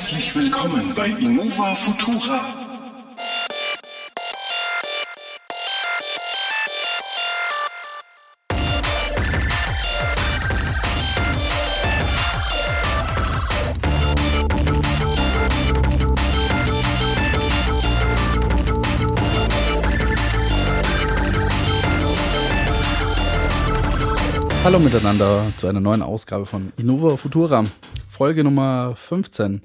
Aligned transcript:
Herzlich 0.00 0.34
willkommen 0.34 0.94
bei 0.96 1.08
Innova 1.08 1.74
Futura. 1.74 2.40
Hallo 24.64 24.78
miteinander 24.78 25.44
zu 25.58 25.66
einer 25.66 25.80
neuen 25.80 26.00
Ausgabe 26.00 26.46
von 26.46 26.72
Innova 26.78 27.18
Futura, 27.18 27.66
Folge 28.20 28.44
Nummer 28.44 28.92
15. 28.96 29.62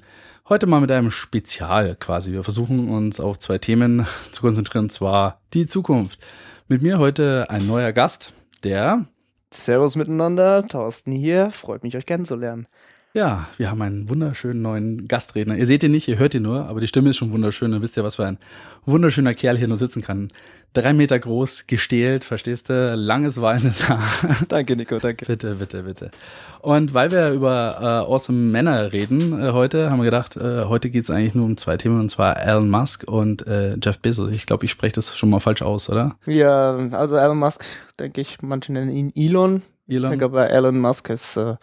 Heute 0.48 0.66
mal 0.66 0.80
mit 0.80 0.90
einem 0.90 1.10
Spezial 1.10 1.94
quasi. 1.94 2.32
Wir 2.32 2.42
versuchen 2.42 2.88
uns 2.88 3.20
auf 3.20 3.38
zwei 3.38 3.58
Themen 3.58 4.06
zu 4.32 4.40
konzentrieren, 4.40 4.86
und 4.86 4.90
zwar 4.90 5.42
die 5.52 5.66
Zukunft. 5.66 6.18
Mit 6.66 6.80
mir 6.80 6.98
heute 6.98 7.50
ein 7.50 7.66
neuer 7.66 7.92
Gast, 7.92 8.32
der 8.62 9.04
Servus 9.52 9.94
miteinander, 9.94 10.66
Thorsten 10.66 11.12
hier, 11.12 11.50
freut 11.50 11.82
mich 11.82 11.98
euch 11.98 12.06
kennenzulernen. 12.06 12.66
Ja, 13.16 13.46
wir 13.56 13.70
haben 13.70 13.80
einen 13.80 14.10
wunderschönen 14.10 14.60
neuen 14.60 15.08
Gastredner. 15.08 15.56
Ihr 15.56 15.64
seht 15.64 15.82
ihn 15.82 15.90
nicht, 15.90 16.06
ihr 16.06 16.18
hört 16.18 16.34
ihn 16.34 16.42
nur, 16.42 16.66
aber 16.66 16.82
die 16.82 16.86
Stimme 16.86 17.08
ist 17.08 17.16
schon 17.16 17.32
wunderschön. 17.32 17.72
Und 17.72 17.80
wisst 17.80 17.96
ihr, 17.96 18.04
was 18.04 18.16
für 18.16 18.26
ein 18.26 18.36
wunderschöner 18.84 19.32
Kerl 19.32 19.56
hier 19.56 19.68
nur 19.68 19.78
sitzen 19.78 20.02
kann. 20.02 20.28
Drei 20.74 20.92
Meter 20.92 21.18
groß, 21.18 21.66
gestählt, 21.66 22.24
verstehst 22.24 22.68
du? 22.68 22.94
Langes, 22.94 23.40
wallendes 23.40 23.88
Haar. 23.88 24.02
Danke, 24.48 24.76
Nico, 24.76 24.98
danke. 24.98 25.24
Bitte, 25.24 25.54
bitte, 25.54 25.84
bitte. 25.84 26.10
Und 26.60 26.92
weil 26.92 27.10
wir 27.10 27.30
über 27.30 27.78
äh, 27.80 27.84
awesome 28.12 28.36
Männer 28.36 28.92
reden 28.92 29.42
äh, 29.42 29.52
heute, 29.52 29.90
haben 29.90 30.00
wir 30.00 30.04
gedacht, 30.04 30.36
äh, 30.36 30.64
heute 30.64 30.90
geht's 30.90 31.08
eigentlich 31.08 31.34
nur 31.34 31.46
um 31.46 31.56
zwei 31.56 31.78
Themen, 31.78 31.98
und 31.98 32.10
zwar 32.10 32.38
Elon 32.38 32.68
Musk 32.68 33.04
und 33.06 33.46
äh, 33.46 33.78
Jeff 33.82 33.98
Bezos. 33.98 34.30
Ich 34.30 34.44
glaube, 34.44 34.66
ich 34.66 34.70
spreche 34.70 34.96
das 34.96 35.16
schon 35.16 35.30
mal 35.30 35.40
falsch 35.40 35.62
aus, 35.62 35.88
oder? 35.88 36.16
Ja, 36.26 36.76
also 36.90 37.16
Elon 37.16 37.38
Musk, 37.38 37.64
denke 37.98 38.20
ich, 38.20 38.42
manche 38.42 38.74
nennen 38.74 38.90
ihn 38.90 39.10
Elon. 39.16 39.62
Elon. 39.88 40.04
Ich 40.04 40.10
denke 40.10 40.26
aber 40.26 40.50
Elon 40.50 40.78
Musk 40.78 41.08
ist, 41.08 41.38
äh, 41.38 41.54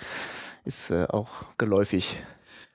ist 0.65 0.91
äh, 0.91 1.05
auch 1.09 1.29
geläufig. 1.57 2.17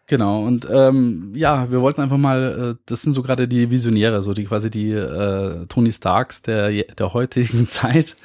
Genau, 0.09 0.43
und 0.47 0.67
ähm, 0.71 1.33
ja, 1.35 1.71
wir 1.71 1.83
wollten 1.83 2.01
einfach 2.01 2.17
mal, 2.17 2.77
äh, 2.79 2.83
das 2.87 3.03
sind 3.03 3.13
so 3.13 3.21
gerade 3.21 3.47
die 3.47 3.69
Visionäre, 3.71 4.23
so 4.23 4.33
die 4.33 4.45
quasi 4.45 4.71
die 4.71 4.91
äh, 4.93 5.67
Tony 5.67 5.93
Starks 5.93 6.41
der, 6.41 6.71
der 6.71 7.13
heutigen 7.13 7.67
Zeit, 7.69 8.17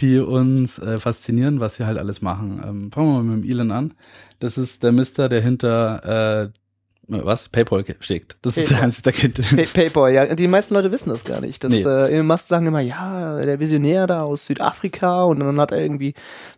die 0.00 0.18
uns 0.18 0.80
äh, 0.80 0.98
faszinieren, 0.98 1.60
was 1.60 1.76
sie 1.76 1.86
halt 1.86 1.96
alles 1.96 2.22
machen. 2.22 2.60
Ähm, 2.66 2.92
fangen 2.92 3.08
wir 3.08 3.22
mal 3.22 3.36
mit 3.36 3.44
dem 3.44 3.50
Elon 3.50 3.70
an. 3.70 3.94
Das 4.40 4.58
ist 4.58 4.82
der 4.82 4.90
Mister, 4.90 5.28
der 5.28 5.40
hinter 5.40 6.42
äh, 6.44 6.50
was? 7.08 7.48
PayPal 7.48 7.84
steckt. 8.00 8.36
Das 8.42 8.56
ist 8.56 8.70
der 8.70 8.76
PayPal. 8.76 8.84
einzige 8.84 9.12
Kind. 9.12 9.56
Pay 9.56 9.66
Paypal, 9.66 10.12
ja, 10.12 10.34
die 10.34 10.48
meisten 10.48 10.74
Leute 10.74 10.92
wissen 10.92 11.08
das 11.08 11.24
gar 11.24 11.40
nicht. 11.40 11.64
Das, 11.64 11.70
Nee. 11.72 11.82
äh, 11.82 12.12
Elon 12.12 12.26
Musk 12.26 12.48
sagen 12.48 12.66
immer, 12.66 12.80
ja, 12.80 13.38
der 13.40 13.58
Visionär 13.60 14.06
da 14.06 14.20
aus 14.20 14.46
Südafrika 14.46 15.22
und 15.24 15.40
dann 15.40 15.58
hat 15.60 15.72
er 15.72 15.78
irgendwie, 15.78 16.14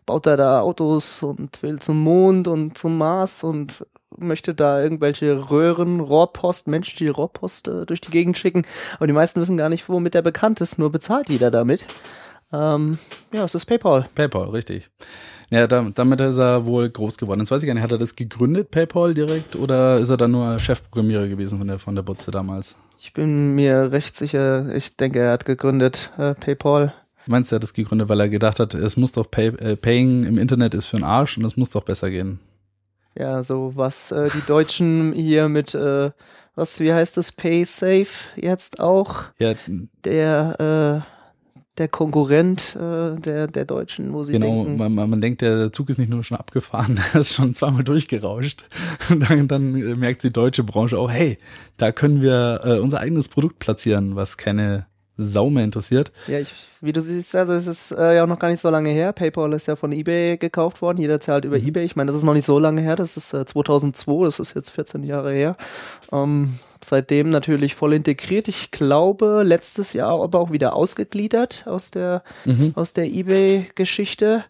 baut 0.06 0.26
er 0.26 0.36
da 0.36 0.60
Autos 0.60 1.22
und 1.22 1.62
will 1.62 1.78
zum 1.78 2.02
Mond 2.02 2.48
und 2.48 2.76
zum 2.76 2.98
Mars 2.98 3.44
und 3.44 3.84
möchte 4.18 4.54
da 4.54 4.82
irgendwelche 4.82 5.50
Röhren, 5.50 6.00
Rohrpost, 6.00 6.66
menschliche 6.66 7.12
Rohrpost 7.12 7.68
äh, 7.68 7.86
durch 7.86 8.00
die 8.00 8.10
Gegend 8.10 8.36
schicken. 8.36 8.66
Aber 8.96 9.06
die 9.06 9.12
meisten 9.12 9.40
wissen 9.40 9.56
gar 9.56 9.68
nicht, 9.68 9.88
womit 9.88 10.14
er 10.16 10.22
bekannt 10.22 10.60
ist, 10.60 10.78
nur 10.78 10.90
bezahlt 10.90 11.28
jeder 11.28 11.50
damit. 11.52 11.86
Ähm, 12.52 12.98
ja, 13.32 13.44
es 13.44 13.54
ist 13.54 13.66
PayPal. 13.66 14.08
PayPal, 14.16 14.48
richtig. 14.48 14.90
Ja, 15.50 15.66
da, 15.66 15.84
damit 15.92 16.20
ist 16.20 16.38
er 16.38 16.64
wohl 16.64 16.88
groß 16.88 17.18
geworden. 17.18 17.40
Jetzt 17.40 17.50
weiß 17.50 17.62
ich 17.62 17.66
gar 17.66 17.74
nicht, 17.74 17.82
hat 17.82 17.90
er 17.90 17.98
das 17.98 18.14
gegründet, 18.14 18.70
PayPal 18.70 19.14
direkt, 19.14 19.56
oder 19.56 19.98
ist 19.98 20.08
er 20.08 20.16
dann 20.16 20.30
nur 20.30 20.58
Chefprogrammierer 20.60 21.26
gewesen 21.26 21.58
von 21.58 21.66
der, 21.66 21.80
von 21.80 21.96
der 21.96 22.02
Butze 22.02 22.30
damals? 22.30 22.76
Ich 23.00 23.12
bin 23.12 23.56
mir 23.56 23.90
recht 23.90 24.16
sicher, 24.16 24.72
ich 24.72 24.96
denke, 24.96 25.18
er 25.18 25.32
hat 25.32 25.44
gegründet 25.44 26.12
äh, 26.18 26.34
PayPal. 26.34 26.94
Meinst 27.26 27.50
du, 27.50 27.54
er 27.54 27.56
hat 27.56 27.64
das 27.64 27.74
gegründet, 27.74 28.08
weil 28.08 28.20
er 28.20 28.28
gedacht 28.28 28.60
hat, 28.60 28.74
es 28.74 28.96
muss 28.96 29.10
doch 29.10 29.28
Pay, 29.28 29.48
äh, 29.56 29.76
Paying 29.76 30.24
im 30.24 30.38
Internet 30.38 30.74
ist 30.74 30.86
für 30.86 30.96
den 30.96 31.04
Arsch 31.04 31.36
und 31.36 31.44
es 31.44 31.56
muss 31.56 31.70
doch 31.70 31.82
besser 31.82 32.10
gehen. 32.10 32.38
Ja, 33.18 33.42
so 33.42 33.72
was 33.74 34.12
äh, 34.12 34.28
die 34.32 34.46
Deutschen 34.46 35.12
hier 35.12 35.48
mit, 35.48 35.74
äh, 35.74 36.12
was, 36.54 36.78
wie 36.78 36.92
heißt 36.92 37.16
das, 37.16 37.32
PaySafe 37.32 38.30
jetzt 38.36 38.78
auch, 38.78 39.24
Ja, 39.38 39.54
der, 40.04 41.04
äh, 41.04 41.19
der 41.78 41.88
Konkurrent 41.88 42.76
äh, 42.76 43.16
der, 43.16 43.46
der 43.46 43.64
Deutschen, 43.64 44.12
wo 44.12 44.22
sie 44.22 44.32
genau. 44.32 44.64
denken, 44.64 44.76
Man, 44.76 44.94
man, 44.94 45.10
man 45.10 45.20
denkt, 45.20 45.40
der 45.40 45.72
Zug 45.72 45.88
ist 45.88 45.98
nicht 45.98 46.10
nur 46.10 46.22
schon 46.22 46.36
abgefahren, 46.36 47.00
der 47.14 47.20
ist 47.20 47.34
schon 47.34 47.54
zweimal 47.54 47.84
durchgerauscht. 47.84 48.64
Und 49.10 49.30
dann, 49.30 49.48
dann 49.48 49.72
merkt 49.98 50.22
die 50.22 50.32
deutsche 50.32 50.64
Branche 50.64 50.98
auch, 50.98 51.10
hey, 51.10 51.38
da 51.76 51.92
können 51.92 52.22
wir 52.22 52.60
äh, 52.64 52.78
unser 52.78 53.00
eigenes 53.00 53.28
Produkt 53.28 53.58
platzieren, 53.58 54.16
was 54.16 54.36
keine 54.36 54.86
Sau 55.22 55.50
mehr 55.50 55.64
interessiert. 55.64 56.12
ja, 56.26 56.38
ich, 56.38 56.52
wie 56.80 56.92
du 56.92 57.00
siehst, 57.00 57.34
also 57.36 57.52
es 57.52 57.66
ist 57.66 57.92
äh, 57.92 58.16
ja 58.16 58.24
auch 58.24 58.26
noch 58.26 58.38
gar 58.38 58.48
nicht 58.48 58.60
so 58.60 58.70
lange 58.70 58.90
her. 58.90 59.12
PayPal 59.12 59.52
ist 59.52 59.66
ja 59.68 59.76
von 59.76 59.92
eBay 59.92 60.38
gekauft 60.38 60.80
worden. 60.80 60.98
Jeder 61.00 61.20
zahlt 61.20 61.44
über 61.44 61.56
eBay. 61.56 61.84
Ich 61.84 61.94
meine, 61.96 62.06
das 62.06 62.16
ist 62.16 62.22
noch 62.22 62.32
nicht 62.34 62.46
so 62.46 62.58
lange 62.58 62.80
her. 62.80 62.96
Das 62.96 63.16
ist 63.18 63.34
äh, 63.34 63.44
2002. 63.44 64.24
Das 64.24 64.40
ist 64.40 64.54
jetzt 64.54 64.70
14 64.70 65.02
Jahre 65.02 65.32
her. 65.32 65.56
Ähm, 66.10 66.54
seitdem 66.82 67.28
natürlich 67.28 67.74
voll 67.74 67.92
integriert. 67.92 68.48
Ich 68.48 68.70
glaube, 68.70 69.42
letztes 69.44 69.92
Jahr 69.92 70.22
aber 70.22 70.40
auch 70.40 70.50
wieder 70.52 70.74
ausgegliedert 70.74 71.64
aus 71.66 71.90
der, 71.90 72.22
Mhm. 72.46 72.72
aus 72.76 72.94
der 72.94 73.04
eBay-Geschichte. 73.06 74.44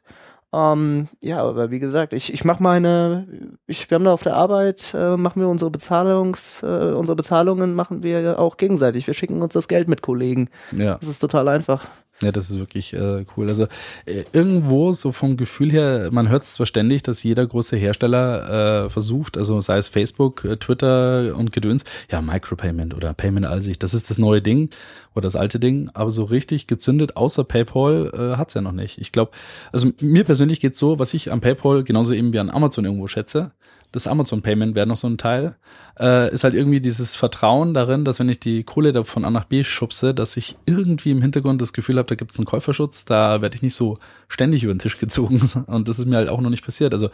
Ähm, 0.53 1.09
ja, 1.23 1.43
aber 1.43 1.71
wie 1.71 1.79
gesagt, 1.79 2.13
ich, 2.13 2.33
ich 2.33 2.45
mache 2.45 2.63
meine, 2.63 3.27
ich, 3.67 3.89
wir 3.89 3.95
haben 3.95 4.05
da 4.05 4.13
auf 4.13 4.23
der 4.23 4.35
Arbeit, 4.35 4.93
äh, 4.95 5.17
machen 5.17 5.41
wir 5.41 5.49
unsere 5.49 5.71
Bezahlungs, 5.71 6.63
äh, 6.63 6.67
unsere 6.93 7.15
Bezahlungen 7.15 7.75
machen 7.75 8.03
wir 8.03 8.39
auch 8.39 8.57
gegenseitig. 8.57 9.07
Wir 9.07 9.15
schicken 9.15 9.43
uns 9.43 9.55
das 9.55 9.69
Geld 9.69 9.89
mit 9.89 10.03
Kollegen. 10.03 10.49
Ja. 10.77 10.97
Das 10.97 11.09
ist 11.09 11.21
total 11.21 11.49
einfach. 11.49 11.87
Ja, 12.23 12.33
das 12.33 12.51
ist 12.51 12.59
wirklich 12.59 12.93
äh, 12.93 13.25
cool. 13.37 13.49
Also 13.49 13.67
äh, 14.05 14.25
irgendwo 14.33 14.93
so 14.93 15.11
vom 15.11 15.39
Gefühl 15.39 15.73
her, 15.73 16.11
man 16.13 16.29
hört 16.29 16.43
es 16.43 16.55
zwar 16.55 16.67
ständig, 16.67 17.03
dass 17.03 17.23
jeder 17.23 17.47
große 17.47 17.77
Hersteller 17.77 18.85
äh, 18.85 18.91
versucht, 18.91 19.39
also 19.39 19.61
sei 19.63 19.79
es 19.79 19.89
Facebook, 19.89 20.45
äh, 20.45 20.57
Twitter 20.59 21.35
und 21.35 21.51
Gedöns, 21.53 21.85
ja, 22.11 22.21
Micropayment 22.21 22.95
oder 22.95 23.15
Payment 23.15 23.47
als 23.47 23.67
ich, 23.69 23.79
das 23.79 23.95
ist 23.95 24.11
das 24.11 24.19
neue 24.19 24.43
Ding 24.43 24.69
oder 25.15 25.23
das 25.23 25.37
alte 25.37 25.59
Ding, 25.59 25.91
aber 25.95 26.11
so 26.11 26.25
richtig 26.25 26.67
gezündet, 26.67 27.17
außer 27.17 27.45
PayPal, 27.45 28.11
äh, 28.15 28.37
hat's 28.37 28.55
ja 28.55 28.61
noch 28.61 28.73
nicht. 28.73 28.99
Ich 28.99 29.13
glaube, 29.13 29.33
also 29.73 29.91
mir 30.01 30.25
persönlich 30.25 30.61
geht's 30.61 30.79
so, 30.79 30.99
was 30.99 31.15
ich 31.15 31.33
am 31.33 31.41
PayPal 31.41 31.85
genauso 31.85 32.13
eben 32.13 32.33
wie 32.33 32.39
an 32.39 32.51
Amazon 32.51 32.85
irgendwo 32.85 33.09
schätze, 33.09 33.53
das 33.93 34.07
Amazon 34.07 34.43
Payment 34.43 34.75
wäre 34.75 34.87
noch 34.87 34.97
so 34.97 35.09
ein 35.09 35.19
Teil, 35.19 35.57
äh, 35.99 36.33
ist 36.33 36.45
halt 36.45 36.55
irgendwie 36.55 36.81
dieses 36.81 37.17
Vertrauen 37.17 37.75
darin, 37.75 38.05
dass 38.05 38.21
wenn 38.21 38.29
ich 38.29 38.39
die 38.39 38.63
Kohle 38.63 38.93
da 38.93 39.03
von 39.05 39.25
A 39.25 39.31
nach 39.31 39.45
B 39.45 39.65
schubse, 39.65 40.15
dass 40.15 40.37
ich 40.37 40.57
irgendwie 40.67 41.11
im 41.11 41.23
Hintergrund 41.23 41.61
das 41.61 41.73
Gefühl 41.73 41.99
habe, 41.99 42.07
da 42.07 42.15
gibt 42.15 42.31
es 42.31 42.39
einen 42.39 42.47
Käuferschutz, 42.47 43.05
da 43.05 43.43
werde 43.43 43.57
ich 43.57 43.63
nicht 43.63 43.75
so 43.75 43.97
ständig 44.29 44.63
über 44.63 44.73
den 44.73 44.79
Tisch 44.79 44.99
gezogen. 44.99 45.41
Und 45.67 45.89
das 45.89 45.99
ist 45.99 46.07
mir 46.07 46.17
halt 46.17 46.29
auch 46.29 46.41
noch 46.41 46.51
nicht 46.51 46.65
passiert. 46.65 46.93
Also 46.93 47.09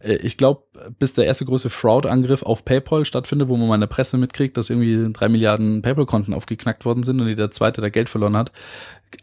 äh, 0.00 0.14
ich 0.16 0.36
glaube, 0.36 0.62
bis 0.98 1.14
der 1.14 1.26
erste 1.26 1.44
große 1.44 1.70
Fraud-Angriff 1.70 2.42
auf 2.42 2.64
PayPal 2.64 3.04
stattfindet, 3.04 3.48
wo 3.48 3.56
man 3.56 3.68
mal 3.68 3.74
in 3.74 3.80
der 3.80 3.88
Presse 3.88 4.16
mitkriegt, 4.16 4.56
dass 4.56 4.70
irgendwie 4.70 5.12
drei 5.12 5.28
Milliarden 5.28 5.82
PayPal-Konten 5.82 6.34
aufgeknackt 6.34 6.84
worden 6.84 7.02
sind 7.02 7.20
und 7.20 7.28
jeder 7.28 7.50
zweite 7.50 7.80
da 7.80 7.88
Geld 7.88 8.08
verloren 8.08 8.36
hat, 8.36 8.52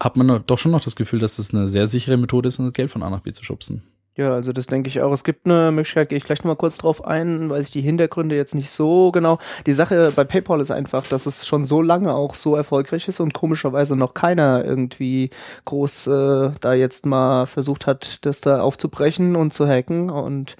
hat 0.01 0.17
man 0.17 0.43
doch 0.45 0.57
schon 0.57 0.71
noch 0.71 0.81
das 0.81 0.95
Gefühl, 0.95 1.19
dass 1.19 1.37
das 1.37 1.53
eine 1.53 1.67
sehr 1.67 1.87
sichere 1.87 2.17
Methode 2.17 2.49
ist, 2.49 2.59
um 2.59 2.65
das 2.65 2.73
Geld 2.73 2.91
von 2.91 3.03
A 3.03 3.09
nach 3.09 3.21
B 3.21 3.31
zu 3.31 3.43
schubsen. 3.43 3.83
Ja, 4.17 4.33
also 4.33 4.51
das 4.51 4.65
denke 4.65 4.89
ich 4.89 4.99
auch. 5.01 5.11
Es 5.11 5.23
gibt 5.23 5.45
eine 5.45 5.71
Möglichkeit, 5.71 6.09
gehe 6.09 6.17
ich 6.17 6.23
gleich 6.23 6.39
nochmal 6.39 6.55
kurz 6.55 6.79
drauf 6.79 7.05
ein, 7.05 7.51
weiß 7.51 7.65
ich 7.65 7.71
die 7.71 7.81
Hintergründe 7.81 8.35
jetzt 8.35 8.55
nicht 8.55 8.71
so 8.71 9.11
genau. 9.11 9.37
Die 9.67 9.73
Sache 9.73 10.11
bei 10.15 10.23
PayPal 10.23 10.59
ist 10.59 10.71
einfach, 10.71 11.05
dass 11.05 11.27
es 11.27 11.45
schon 11.45 11.63
so 11.63 11.83
lange 11.83 12.15
auch 12.15 12.33
so 12.33 12.55
erfolgreich 12.55 13.07
ist 13.07 13.19
und 13.19 13.35
komischerweise 13.35 13.95
noch 13.95 14.15
keiner 14.15 14.65
irgendwie 14.65 15.29
groß 15.65 16.07
äh, 16.07 16.49
da 16.59 16.73
jetzt 16.73 17.05
mal 17.05 17.45
versucht 17.45 17.85
hat, 17.85 18.25
das 18.25 18.41
da 18.41 18.61
aufzubrechen 18.61 19.35
und 19.35 19.53
zu 19.53 19.67
hacken. 19.67 20.09
Und 20.09 20.55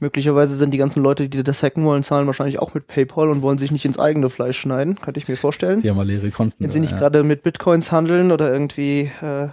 möglicherweise 0.00 0.54
sind 0.54 0.70
die 0.70 0.78
ganzen 0.78 1.02
Leute, 1.02 1.28
die 1.28 1.44
das 1.44 1.62
hacken 1.62 1.84
wollen, 1.84 2.02
zahlen 2.02 2.26
wahrscheinlich 2.26 2.60
auch 2.60 2.72
mit 2.72 2.86
PayPal 2.86 3.28
und 3.28 3.42
wollen 3.42 3.58
sich 3.58 3.72
nicht 3.72 3.84
ins 3.84 3.98
eigene 3.98 4.30
Fleisch 4.30 4.58
schneiden. 4.58 4.98
Könnte 4.98 5.20
ich 5.20 5.28
mir 5.28 5.36
vorstellen. 5.36 5.82
Die 5.82 5.90
haben 5.90 5.98
mal 5.98 6.06
leere 6.06 6.30
Konten. 6.30 6.64
Wenn 6.64 6.70
sie 6.70 6.80
nicht 6.80 6.92
ja. 6.92 6.98
gerade 6.98 7.24
mit 7.24 7.42
Bitcoins 7.42 7.92
handeln 7.92 8.32
oder 8.32 8.50
irgendwie 8.50 9.10
äh, 9.20 9.48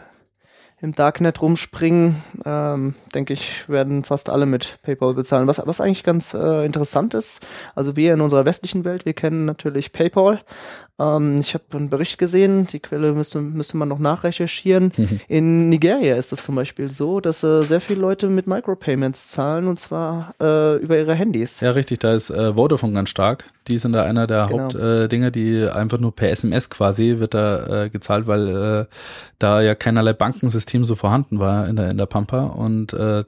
im 0.81 0.95
Darknet 0.95 1.41
rumspringen, 1.41 2.15
ähm, 2.45 2.95
denke 3.13 3.33
ich, 3.33 3.67
werden 3.67 4.03
fast 4.03 4.29
alle 4.29 4.45
mit 4.45 4.79
PayPal 4.81 5.13
bezahlen. 5.13 5.47
Was, 5.47 5.61
was 5.65 5.81
eigentlich 5.81 6.03
ganz 6.03 6.33
äh, 6.33 6.65
interessant 6.65 7.13
ist, 7.13 7.45
also 7.75 7.95
wir 7.95 8.13
in 8.13 8.21
unserer 8.21 8.45
westlichen 8.45 8.85
Welt, 8.85 9.05
wir 9.05 9.13
kennen 9.13 9.45
natürlich 9.45 9.91
PayPal. 9.91 10.41
Ähm, 10.97 11.37
ich 11.39 11.53
habe 11.53 11.63
einen 11.73 11.89
Bericht 11.89 12.17
gesehen, 12.17 12.67
die 12.67 12.79
Quelle 12.79 13.11
müsste, 13.11 13.41
müsste 13.41 13.77
man 13.77 13.89
noch 13.89 13.99
nachrecherchieren. 13.99 14.91
In 15.27 15.69
Nigeria 15.69 16.15
ist 16.15 16.31
es 16.31 16.43
zum 16.43 16.55
Beispiel 16.55 16.91
so, 16.91 17.19
dass 17.19 17.43
äh, 17.43 17.61
sehr 17.61 17.81
viele 17.81 17.99
Leute 17.99 18.27
mit 18.27 18.47
Micropayments 18.47 19.29
zahlen 19.29 19.67
und 19.67 19.79
zwar 19.79 20.33
äh, 20.39 20.77
über 20.77 20.97
ihre 20.97 21.13
Handys. 21.13 21.59
Ja, 21.59 21.71
richtig, 21.71 21.99
da 21.99 22.13
ist 22.13 22.29
äh, 22.29 22.53
Vodafone 22.53 22.93
ganz 22.93 23.09
stark. 23.09 23.45
Die 23.69 23.77
sind 23.77 23.94
da 23.94 24.04
einer 24.04 24.27
der 24.27 24.48
Genau. 24.48 24.63
Hauptdinger, 24.63 25.07
Dinger, 25.07 25.31
die 25.31 25.63
einfach 25.69 26.00
nur 26.00 26.16
per 26.16 26.30
SMS 26.31 26.69
quasi 26.69 27.16
wird 27.19 27.33
da 27.33 27.83
äh, 27.86 27.89
gezahlt, 27.89 28.27
weil 28.27 28.48
äh, 28.48 28.86
da 29.38 29.62
ja 29.62 29.75
keinerlei 29.75 30.13
Bankensystem 30.13 30.83
so 30.83 30.95
vorhanden 30.95 31.39
war 31.39 31.68
in 31.68 31.75
der, 31.75 31.92
in 31.92 31.98
der 31.98 32.06
Pampa. 32.06 32.44
Und 32.44 32.94
äh, 32.94 33.24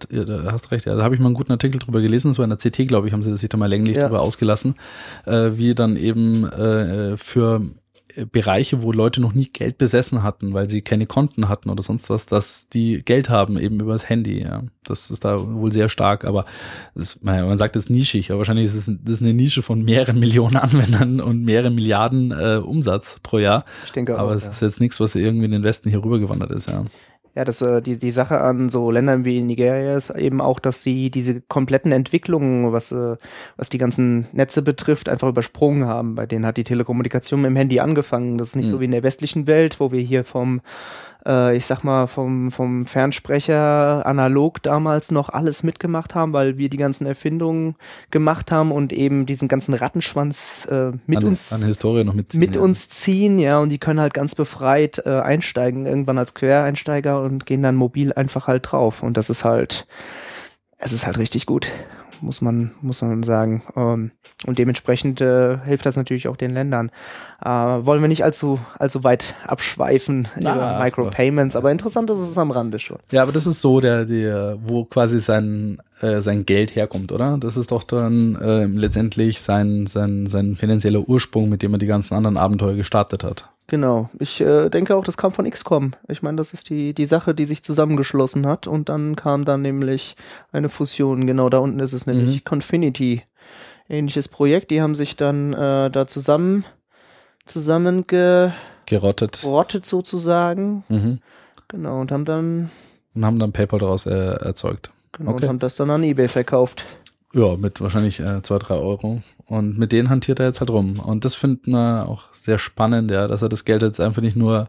hast 0.51 0.71
recht, 0.71 0.85
ja, 0.85 0.95
da 0.95 1.03
habe 1.03 1.15
ich 1.15 1.21
mal 1.21 1.27
einen 1.27 1.35
guten 1.35 1.51
Artikel 1.51 1.79
drüber 1.79 2.01
gelesen, 2.01 2.29
das 2.29 2.37
war 2.39 2.45
in 2.45 2.49
der 2.49 2.57
CT, 2.57 2.87
glaube 2.87 3.07
ich, 3.07 3.13
haben 3.13 3.23
sie 3.23 3.35
sich 3.37 3.49
da 3.49 3.57
mal 3.57 3.67
länglich 3.69 3.97
Ja. 3.97 4.03
drüber 4.07 4.21
ausgelassen, 4.21 4.75
äh, 5.25 5.51
wie 5.53 5.75
dann 5.75 5.95
eben 5.95 6.45
äh, 6.51 7.17
für 7.17 7.61
Bereiche, 8.31 8.81
wo 8.81 8.91
Leute 8.91 9.21
noch 9.21 9.33
nie 9.33 9.47
Geld 9.47 9.77
besessen 9.77 10.23
hatten, 10.23 10.53
weil 10.53 10.69
sie 10.69 10.81
keine 10.81 11.05
Konten 11.05 11.49
hatten 11.49 11.69
oder 11.69 11.83
sonst 11.83 12.09
was, 12.09 12.25
dass 12.25 12.69
die 12.69 13.03
Geld 13.03 13.29
haben, 13.29 13.57
eben 13.57 13.79
über 13.79 13.93
das 13.93 14.09
Handy. 14.09 14.41
Ja. 14.41 14.63
Das 14.83 15.11
ist 15.11 15.25
da 15.25 15.41
wohl 15.53 15.71
sehr 15.71 15.89
stark, 15.89 16.25
aber 16.25 16.43
man 17.21 17.45
man 17.45 17.57
sagt 17.57 17.75
es 17.75 17.89
nischig, 17.89 18.31
aber 18.31 18.39
wahrscheinlich 18.39 18.65
ist 18.65 18.75
es 18.75 18.85
das 19.03 19.15
ist 19.15 19.21
eine 19.21 19.33
Nische 19.33 19.61
von 19.61 19.83
mehreren 19.83 20.19
Millionen 20.19 20.55
Anwendern 20.57 21.21
und 21.21 21.43
mehreren 21.43 21.75
Milliarden 21.75 22.31
äh, 22.31 22.59
Umsatz 22.63 23.19
pro 23.21 23.39
Jahr. 23.39 23.65
Ich 23.85 23.91
denke 23.91 24.17
aber 24.17 24.31
auch. 24.31 24.35
es 24.35 24.45
ja. 24.45 24.49
ist 24.49 24.61
jetzt 24.61 24.79
nichts, 24.79 24.99
was 24.99 25.15
irgendwie 25.15 25.45
in 25.45 25.51
den 25.51 25.63
Westen 25.63 25.89
hier 25.89 26.03
rübergewandert 26.03 26.51
ist, 26.51 26.67
ja. 26.67 26.83
Ja, 27.33 27.45
das, 27.45 27.61
äh, 27.61 27.81
die, 27.81 27.97
die 27.97 28.11
Sache 28.11 28.41
an 28.41 28.67
so 28.67 28.91
Ländern 28.91 29.23
wie 29.23 29.41
Nigeria 29.41 29.95
ist 29.95 30.09
eben 30.09 30.41
auch, 30.41 30.59
dass 30.59 30.83
sie 30.83 31.09
diese 31.09 31.39
kompletten 31.39 31.93
Entwicklungen, 31.93 32.73
was, 32.73 32.91
äh, 32.91 33.15
was 33.55 33.69
die 33.69 33.77
ganzen 33.77 34.27
Netze 34.33 34.61
betrifft, 34.61 35.07
einfach 35.07 35.29
übersprungen 35.29 35.85
haben. 35.87 36.15
Bei 36.15 36.25
denen 36.25 36.45
hat 36.45 36.57
die 36.57 36.65
Telekommunikation 36.65 37.41
mit 37.41 37.49
dem 37.49 37.55
Handy 37.55 37.79
angefangen. 37.79 38.37
Das 38.37 38.49
ist 38.49 38.55
nicht 38.57 38.65
Hm. 38.65 38.71
so 38.71 38.79
wie 38.81 38.85
in 38.85 38.91
der 38.91 39.03
westlichen 39.03 39.47
Welt, 39.47 39.79
wo 39.79 39.91
wir 39.93 40.01
hier 40.01 40.25
vom, 40.25 40.59
äh, 41.25 41.55
ich 41.55 41.65
sag 41.65 41.83
mal, 41.83 42.07
vom, 42.07 42.51
vom 42.51 42.85
Fernsprecher 42.85 44.05
analog 44.05 44.61
damals 44.63 45.11
noch 45.11 45.29
alles 45.29 45.63
mitgemacht 45.63 46.15
haben, 46.15 46.33
weil 46.33 46.57
wir 46.57 46.69
die 46.69 46.77
ganzen 46.77 47.05
Erfindungen 47.05 47.75
gemacht 48.09 48.51
haben 48.51 48.71
und 48.71 48.93
eben 48.93 49.25
diesen 49.25 49.47
ganzen 49.47 49.73
Rattenschwanz 49.73 50.67
äh, 50.71 50.91
mit 51.07 51.19
an, 51.19 51.25
uns 51.25 51.53
an 51.53 51.65
Historie 51.65 52.03
noch 52.03 52.13
mitziehen. 52.13 52.39
mit 52.39 52.55
ja. 52.55 52.61
uns 52.61 52.89
ziehen, 52.89 53.39
ja, 53.39 53.59
und 53.59 53.69
die 53.69 53.79
können 53.79 53.99
halt 53.99 54.13
ganz 54.13 54.35
befreit 54.35 55.03
äh, 55.05 55.19
einsteigen, 55.19 55.85
irgendwann 55.85 56.17
als 56.17 56.33
Quereinsteiger 56.33 57.21
und 57.21 57.45
gehen 57.45 57.63
dann 57.63 57.75
mobil 57.75 58.13
einfach 58.13 58.47
halt 58.47 58.71
drauf. 58.71 59.03
Und 59.03 59.17
das 59.17 59.29
ist 59.29 59.45
halt, 59.45 59.87
es 60.81 60.93
ist 60.93 61.05
halt 61.05 61.17
richtig 61.17 61.45
gut, 61.45 61.71
muss 62.21 62.41
man, 62.41 62.71
muss 62.81 63.01
man 63.01 63.23
sagen. 63.23 63.61
Ähm, 63.75 64.11
und 64.45 64.59
dementsprechend 64.59 65.21
äh, 65.21 65.59
hilft 65.59 65.85
das 65.85 65.95
natürlich 65.95 66.27
auch 66.27 66.35
den 66.35 66.51
Ländern. 66.51 66.91
Äh, 67.43 67.49
wollen 67.49 68.01
wir 68.01 68.07
nicht 68.07 68.23
allzu, 68.23 68.59
allzu 68.79 69.03
weit 69.03 69.35
abschweifen 69.45 70.27
Na, 70.39 70.55
über 70.55 70.79
Micropayments, 70.83 71.55
aber 71.55 71.71
interessant 71.71 72.09
ist 72.09 72.19
es 72.19 72.37
am 72.37 72.51
Rande 72.51 72.79
schon. 72.79 72.97
Ja, 73.11 73.21
aber 73.21 73.31
das 73.31 73.45
ist 73.45 73.61
so 73.61 73.79
der, 73.79 74.05
der, 74.05 74.57
wo 74.63 74.83
quasi 74.85 75.19
sein, 75.19 75.77
äh, 76.01 76.21
sein 76.21 76.45
Geld 76.45 76.75
herkommt, 76.75 77.11
oder? 77.11 77.37
Das 77.39 77.57
ist 77.57 77.71
doch 77.71 77.83
dann 77.83 78.35
äh, 78.35 78.65
letztendlich 78.65 79.41
sein, 79.41 79.87
sein, 79.87 80.27
sein 80.27 80.55
finanzieller 80.55 81.07
Ursprung, 81.07 81.49
mit 81.49 81.61
dem 81.61 81.73
er 81.73 81.77
die 81.79 81.85
ganzen 81.87 82.13
anderen 82.15 82.37
Abenteuer 82.37 82.73
gestartet 82.75 83.23
hat. 83.23 83.49
Genau. 83.67 84.09
Ich 84.19 84.41
äh, 84.41 84.69
denke 84.69 84.95
auch, 84.95 85.03
das 85.05 85.15
kam 85.15 85.31
von 85.31 85.49
XCOM. 85.49 85.93
Ich 86.09 86.21
meine, 86.21 86.35
das 86.37 86.51
ist 86.53 86.69
die, 86.69 86.93
die 86.93 87.05
Sache, 87.05 87.33
die 87.33 87.45
sich 87.45 87.63
zusammengeschlossen 87.63 88.45
hat. 88.45 88.67
Und 88.67 88.89
dann 88.89 89.15
kam 89.15 89.45
dann 89.45 89.61
nämlich 89.61 90.15
eine 90.51 90.67
Fusion. 90.69 91.25
Genau, 91.25 91.47
da 91.49 91.59
unten 91.59 91.79
ist 91.79 91.93
es 91.93 92.05
nämlich 92.05 92.37
Mhm. 92.41 92.43
Confinity. 92.43 93.21
Ähnliches 93.87 94.27
Projekt. 94.27 94.71
Die 94.71 94.81
haben 94.81 94.95
sich 94.95 95.15
dann 95.15 95.53
äh, 95.53 95.89
da 95.89 96.05
zusammen 96.07 96.65
zusammengerottet 97.45 98.53
Gerottet. 99.41 99.85
sozusagen. 99.85 100.83
Mhm. 100.89 101.19
Genau, 101.67 102.01
und 102.01 102.11
haben 102.11 102.25
dann 102.25 102.69
Und 103.15 103.25
haben 103.25 103.39
dann 103.39 103.51
PayPal 103.53 103.79
daraus 103.79 104.05
äh, 104.05 104.11
erzeugt. 104.11 104.89
Genau, 105.11 105.31
Okay. 105.31 105.43
und 105.43 105.49
haben 105.49 105.59
das 105.59 105.75
dann 105.75 105.89
an 105.89 106.03
Ebay 106.03 106.27
verkauft. 106.27 106.85
Ja, 107.33 107.55
mit 107.55 107.79
wahrscheinlich 107.79 108.19
äh, 108.19 108.41
zwei, 108.43 108.57
drei 108.59 108.75
Euro. 108.75 109.21
Und 109.45 109.77
mit 109.77 109.91
denen 109.93 110.09
hantiert 110.09 110.39
er 110.39 110.47
jetzt 110.47 110.59
halt 110.59 110.69
rum. 110.69 110.99
Und 110.99 111.23
das 111.23 111.35
finden 111.35 111.71
wir 111.71 112.07
auch 112.07 112.33
sehr 112.33 112.57
spannend, 112.57 113.09
ja, 113.09 113.27
dass 113.27 113.41
er 113.41 113.49
das 113.49 113.63
Geld 113.63 113.81
jetzt 113.83 114.01
einfach 114.01 114.21
nicht 114.21 114.35
nur 114.35 114.67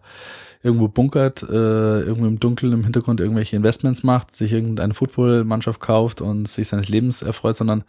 irgendwo 0.63 0.87
bunkert, 0.87 1.43
äh, 1.43 2.03
irgendwo 2.03 2.27
im 2.27 2.39
Dunkeln 2.39 2.73
im 2.73 2.85
Hintergrund 2.85 3.21
irgendwelche 3.21 3.57
Investments 3.57 4.05
macht, 4.05 4.33
sich 4.33 4.53
irgendeine 4.53 4.95
Footballmannschaft 4.95 5.81
kauft 5.81 6.21
und 6.21 6.47
sich 6.47 6.69
seines 6.69 6.89
Lebens 6.89 7.23
erfreut, 7.23 7.57
sondern 7.57 7.83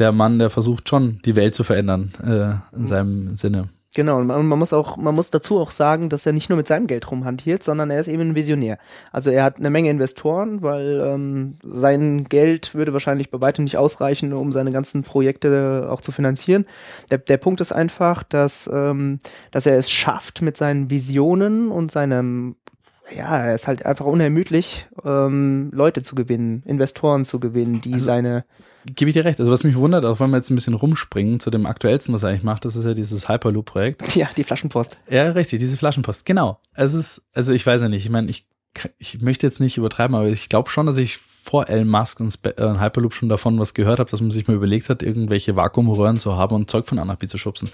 der 0.00 0.10
Mann, 0.10 0.40
der 0.40 0.50
versucht 0.50 0.88
schon, 0.88 1.18
die 1.24 1.36
Welt 1.36 1.54
zu 1.54 1.62
verändern, 1.62 2.10
äh, 2.24 2.76
in 2.76 2.86
seinem 2.88 3.36
Sinne. 3.36 3.68
Genau, 3.94 4.18
und 4.18 4.26
man, 4.26 4.46
muss 4.46 4.74
auch, 4.74 4.98
man 4.98 5.14
muss 5.14 5.30
dazu 5.30 5.58
auch 5.58 5.70
sagen, 5.70 6.10
dass 6.10 6.26
er 6.26 6.34
nicht 6.34 6.50
nur 6.50 6.58
mit 6.58 6.68
seinem 6.68 6.86
Geld 6.86 7.10
rumhantiert, 7.10 7.62
sondern 7.62 7.90
er 7.90 7.98
ist 7.98 8.08
eben 8.08 8.20
ein 8.20 8.34
Visionär. 8.34 8.78
Also 9.12 9.30
er 9.30 9.44
hat 9.44 9.58
eine 9.58 9.70
Menge 9.70 9.88
Investoren, 9.88 10.62
weil 10.62 11.00
ähm, 11.02 11.54
sein 11.62 12.24
Geld 12.24 12.74
würde 12.74 12.92
wahrscheinlich 12.92 13.30
bei 13.30 13.40
weitem 13.40 13.64
nicht 13.64 13.78
ausreichen, 13.78 14.34
um 14.34 14.52
seine 14.52 14.72
ganzen 14.72 15.04
Projekte 15.04 15.88
auch 15.90 16.02
zu 16.02 16.12
finanzieren. 16.12 16.66
Der, 17.10 17.16
der 17.16 17.38
Punkt 17.38 17.62
ist 17.62 17.72
einfach, 17.72 18.22
dass, 18.24 18.70
ähm, 18.72 19.20
dass 19.52 19.64
er 19.64 19.78
es 19.78 19.90
schafft, 19.90 20.42
mit 20.42 20.58
seinen 20.58 20.90
Visionen 20.90 21.70
und 21.70 21.90
seinem 21.90 22.56
ja, 23.14 23.38
er 23.38 23.54
ist 23.54 23.68
halt 23.68 23.84
einfach 23.86 24.04
unermüdlich, 24.04 24.86
ähm, 25.04 25.70
Leute 25.72 26.02
zu 26.02 26.14
gewinnen, 26.14 26.62
Investoren 26.66 27.24
zu 27.24 27.40
gewinnen, 27.40 27.80
die 27.80 27.94
Also- 27.94 28.06
seine 28.06 28.44
Gebe 28.94 29.10
ich 29.10 29.14
dir 29.14 29.24
recht. 29.24 29.38
Also 29.38 29.52
was 29.52 29.64
mich 29.64 29.76
wundert, 29.76 30.06
auch 30.06 30.18
wenn 30.20 30.30
wir 30.30 30.38
jetzt 30.38 30.50
ein 30.50 30.54
bisschen 30.54 30.72
rumspringen 30.72 31.40
zu 31.40 31.50
dem 31.50 31.66
aktuellsten, 31.66 32.14
was 32.14 32.22
er 32.22 32.30
eigentlich 32.30 32.44
macht, 32.44 32.64
das 32.64 32.74
ist 32.74 32.84
ja 32.86 32.94
dieses 32.94 33.28
Hyperloop-Projekt. 33.28 34.14
ja, 34.16 34.30
die 34.36 34.44
Flaschenpost. 34.44 34.96
Ja, 35.10 35.24
richtig, 35.30 35.58
diese 35.58 35.76
Flaschenpost. 35.76 36.24
Genau. 36.24 36.58
Es 36.74 36.94
ist, 36.94 37.22
also 37.34 37.52
ich 37.52 37.66
weiß 37.66 37.82
ja 37.82 37.88
nicht, 37.88 38.04
ich 38.04 38.10
meine, 38.10 38.30
ich, 38.30 38.46
ich 38.98 39.20
möchte 39.20 39.46
jetzt 39.46 39.60
nicht 39.60 39.76
übertreiben, 39.76 40.14
aber 40.16 40.28
ich 40.28 40.48
glaube 40.48 40.70
schon, 40.70 40.86
dass 40.86 40.96
ich 40.96 41.18
vor 41.42 41.68
Elon 41.68 41.88
Musk 41.88 42.20
und 42.20 42.30
Spe 42.30 42.56
äh, 42.56 42.78
Hyperloop 42.78 43.14
schon 43.14 43.28
davon 43.28 43.58
was 43.58 43.74
gehört 43.74 43.98
habe, 43.98 44.10
dass 44.10 44.20
man 44.20 44.30
sich 44.30 44.46
mal 44.46 44.54
überlegt 44.54 44.88
hat, 44.88 45.02
irgendwelche 45.02 45.56
Vakuumröhren 45.56 46.16
zu 46.18 46.36
haben 46.36 46.54
und 46.54 46.70
Zeug 46.70 46.86
von 46.86 46.98
A 46.98 47.04
nach 47.04 47.16
B 47.16 47.26
zu 47.26 47.36
schubsen. 47.36 47.70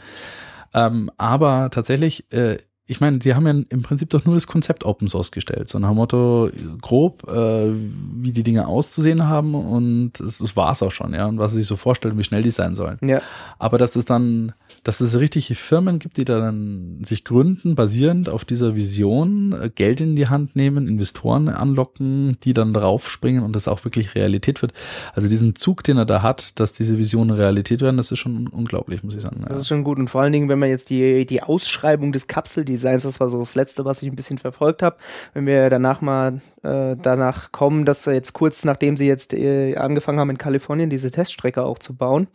Ähm, 0.72 1.10
aber 1.16 1.68
tatsächlich, 1.70 2.32
äh, 2.32 2.58
ich 2.86 3.00
meine, 3.00 3.18
sie 3.22 3.34
haben 3.34 3.46
ja 3.46 3.52
im 3.52 3.82
Prinzip 3.82 4.10
doch 4.10 4.26
nur 4.26 4.34
das 4.34 4.46
Konzept 4.46 4.84
Open 4.84 5.08
Source 5.08 5.30
gestellt. 5.30 5.68
So 5.70 5.78
nach 5.78 5.88
dem 5.88 5.96
Motto, 5.96 6.50
grob, 6.82 7.26
äh, 7.26 7.72
wie 7.72 8.32
die 8.32 8.42
Dinge 8.42 8.66
auszusehen 8.66 9.26
haben 9.26 9.54
und 9.54 10.12
das, 10.20 10.38
das 10.38 10.54
war's 10.54 10.82
auch 10.82 10.92
schon, 10.92 11.14
ja. 11.14 11.26
Und 11.26 11.38
was 11.38 11.52
sie 11.52 11.58
sich 11.58 11.66
so 11.66 11.76
vorstellen, 11.76 12.18
wie 12.18 12.24
schnell 12.24 12.42
die 12.42 12.50
sein 12.50 12.74
sollen. 12.74 12.98
Ja, 13.02 13.22
Aber 13.58 13.78
dass 13.78 13.96
es 13.96 14.04
dann, 14.04 14.52
dass 14.84 15.00
es 15.00 15.18
richtige 15.18 15.54
Firmen 15.54 15.98
gibt, 15.98 16.18
die 16.18 16.24
dann 16.24 16.98
sich 17.02 17.24
gründen, 17.24 17.74
basierend 17.74 18.28
auf 18.28 18.44
dieser 18.44 18.76
Vision, 18.76 19.54
äh, 19.60 19.70
Geld 19.70 20.00
in 20.00 20.14
die 20.14 20.28
Hand 20.28 20.54
nehmen, 20.54 20.86
Investoren 20.86 21.48
anlocken, 21.48 22.36
die 22.44 22.52
dann 22.52 22.72
draufspringen 22.72 23.42
und 23.42 23.56
das 23.56 23.66
auch 23.66 23.84
wirklich 23.84 24.14
Realität 24.14 24.62
wird. 24.62 24.72
Also 25.14 25.28
diesen 25.28 25.56
Zug, 25.56 25.82
den 25.82 25.96
er 25.96 26.04
da 26.04 26.22
hat, 26.22 26.60
dass 26.60 26.72
diese 26.72 26.98
Visionen 26.98 27.34
Realität 27.36 27.80
werden, 27.80 27.96
das 27.96 28.12
ist 28.12 28.18
schon 28.18 28.46
unglaublich, 28.46 29.02
muss 29.02 29.14
ich 29.14 29.22
sagen. 29.22 29.42
Das 29.48 29.58
ist 29.58 29.68
schon 29.68 29.84
gut. 29.84 29.98
Und 29.98 30.08
vor 30.08 30.20
allen 30.20 30.32
Dingen, 30.32 30.48
wenn 30.48 30.58
man 30.58 30.68
jetzt 30.68 30.90
die, 30.90 31.26
die 31.26 31.42
Ausschreibung 31.42 32.12
des 32.12 32.26
Kapseldesigns, 32.26 33.04
das 33.04 33.20
war 33.20 33.28
so 33.28 33.38
das 33.38 33.54
Letzte, 33.54 33.84
was 33.84 34.02
ich 34.02 34.10
ein 34.10 34.16
bisschen 34.16 34.38
verfolgt 34.38 34.82
habe, 34.82 34.96
wenn 35.32 35.46
wir 35.46 35.70
danach 35.70 36.02
mal 36.02 36.40
äh, 36.62 36.96
danach 37.00 37.52
kommen, 37.52 37.84
dass 37.84 38.06
wir 38.06 38.12
jetzt 38.14 38.34
kurz 38.34 38.64
nachdem 38.64 38.96
sie 38.96 39.06
jetzt 39.06 39.34
äh, 39.34 39.76
angefangen 39.76 40.20
haben 40.20 40.30
in 40.30 40.38
Kalifornien 40.38 40.90
diese 40.90 41.10
Teststrecke 41.10 41.64
auch 41.64 41.78
zu 41.78 41.94
bauen, 41.94 42.28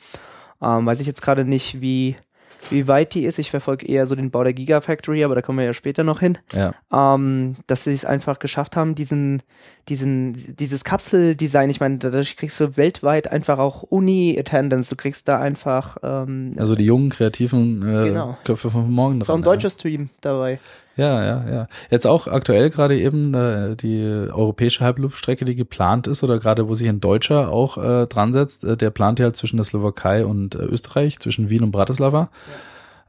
ähm, 0.62 0.86
weiß 0.86 1.00
ich 1.00 1.08
jetzt 1.08 1.22
gerade 1.22 1.46
nicht, 1.46 1.82
wie, 1.82 2.16
wie 2.70 2.88
weit 2.88 3.14
die 3.14 3.24
ist. 3.26 3.40
Ich 3.40 3.52
verfolge 3.52 3.86
eher 3.88 4.06
so 4.08 4.16
den 4.16 4.32
Bau 4.32 4.44
der 4.44 4.54
Gigafactory, 4.54 5.24
aber 5.24 5.36
da 5.36 5.42
kommen 5.42 5.60
wir 5.60 5.66
ja 5.66 5.74
später 5.74 6.04
noch 6.04 6.20
hin 6.20 6.38
Ja. 6.54 6.74
ähm, 6.92 7.56
dass 7.68 7.86
sie 7.86 7.94
es 7.94 8.06
einfach 8.06 8.40
geschafft 8.40 8.76
haben, 8.76 8.96
diesen, 8.96 9.42
diesen, 9.88 10.34
dieses 10.58 10.84
Kapseldesign, 10.84 11.70
ich 11.70 11.80
meine, 11.80 11.98
dadurch 11.98 12.36
kriegst 12.38 12.60
du 12.60 12.78
weltweit 12.78 13.32
einfach 13.32 13.60
auch 13.60 13.84
Uni-Attendance, 13.84 14.90
du 14.90 14.96
kriegst 14.96 15.28
da 15.28 15.40
einfach 15.40 15.98
ähm, 16.04 16.54
Also 16.58 16.76
die 16.76 16.86
jungen, 16.86 17.10
kreativen 17.10 17.82
äh, 17.82 18.10
Genau. 18.10 18.38
Köpfe 18.44 18.70
von 18.70 18.90
morgen. 18.92 19.22
ist 19.22 19.30
auch 19.30 19.36
ein 19.36 19.42
dran, 19.42 19.52
ja. 19.52 19.56
deutsches 19.56 19.78
Team 19.78 20.10
dabei. 20.22 20.60
Ja, 21.00 21.24
ja, 21.24 21.50
ja. 21.50 21.68
Jetzt 21.90 22.06
auch 22.06 22.28
aktuell 22.28 22.70
gerade 22.70 23.00
eben 23.00 23.34
äh, 23.34 23.78
die 23.78 24.04
europäische 24.04 24.86
Hyperloop-Strecke, 24.86 25.46
die 25.46 25.56
geplant 25.56 26.08
ist 26.08 26.24
oder 26.24 26.40
gerade 26.40 26.68
wo 26.68 26.74
sich 26.74 26.90
ein 26.90 27.00
Deutscher 27.00 27.50
auch 27.50 27.78
äh, 27.78 28.06
dran 28.06 28.34
setzt, 28.34 28.66
äh, 28.66 28.76
der 28.76 28.90
plant 28.90 29.18
ja 29.20 29.28
halt 29.28 29.38
zwischen 29.38 29.56
der 29.56 29.64
Slowakei 29.64 30.26
und 30.26 30.56
äh, 30.56 30.58
Österreich, 30.58 31.18
zwischen 31.20 31.50
Wien 31.50 31.64
und 31.64 31.72
Bratislava. 31.72 32.30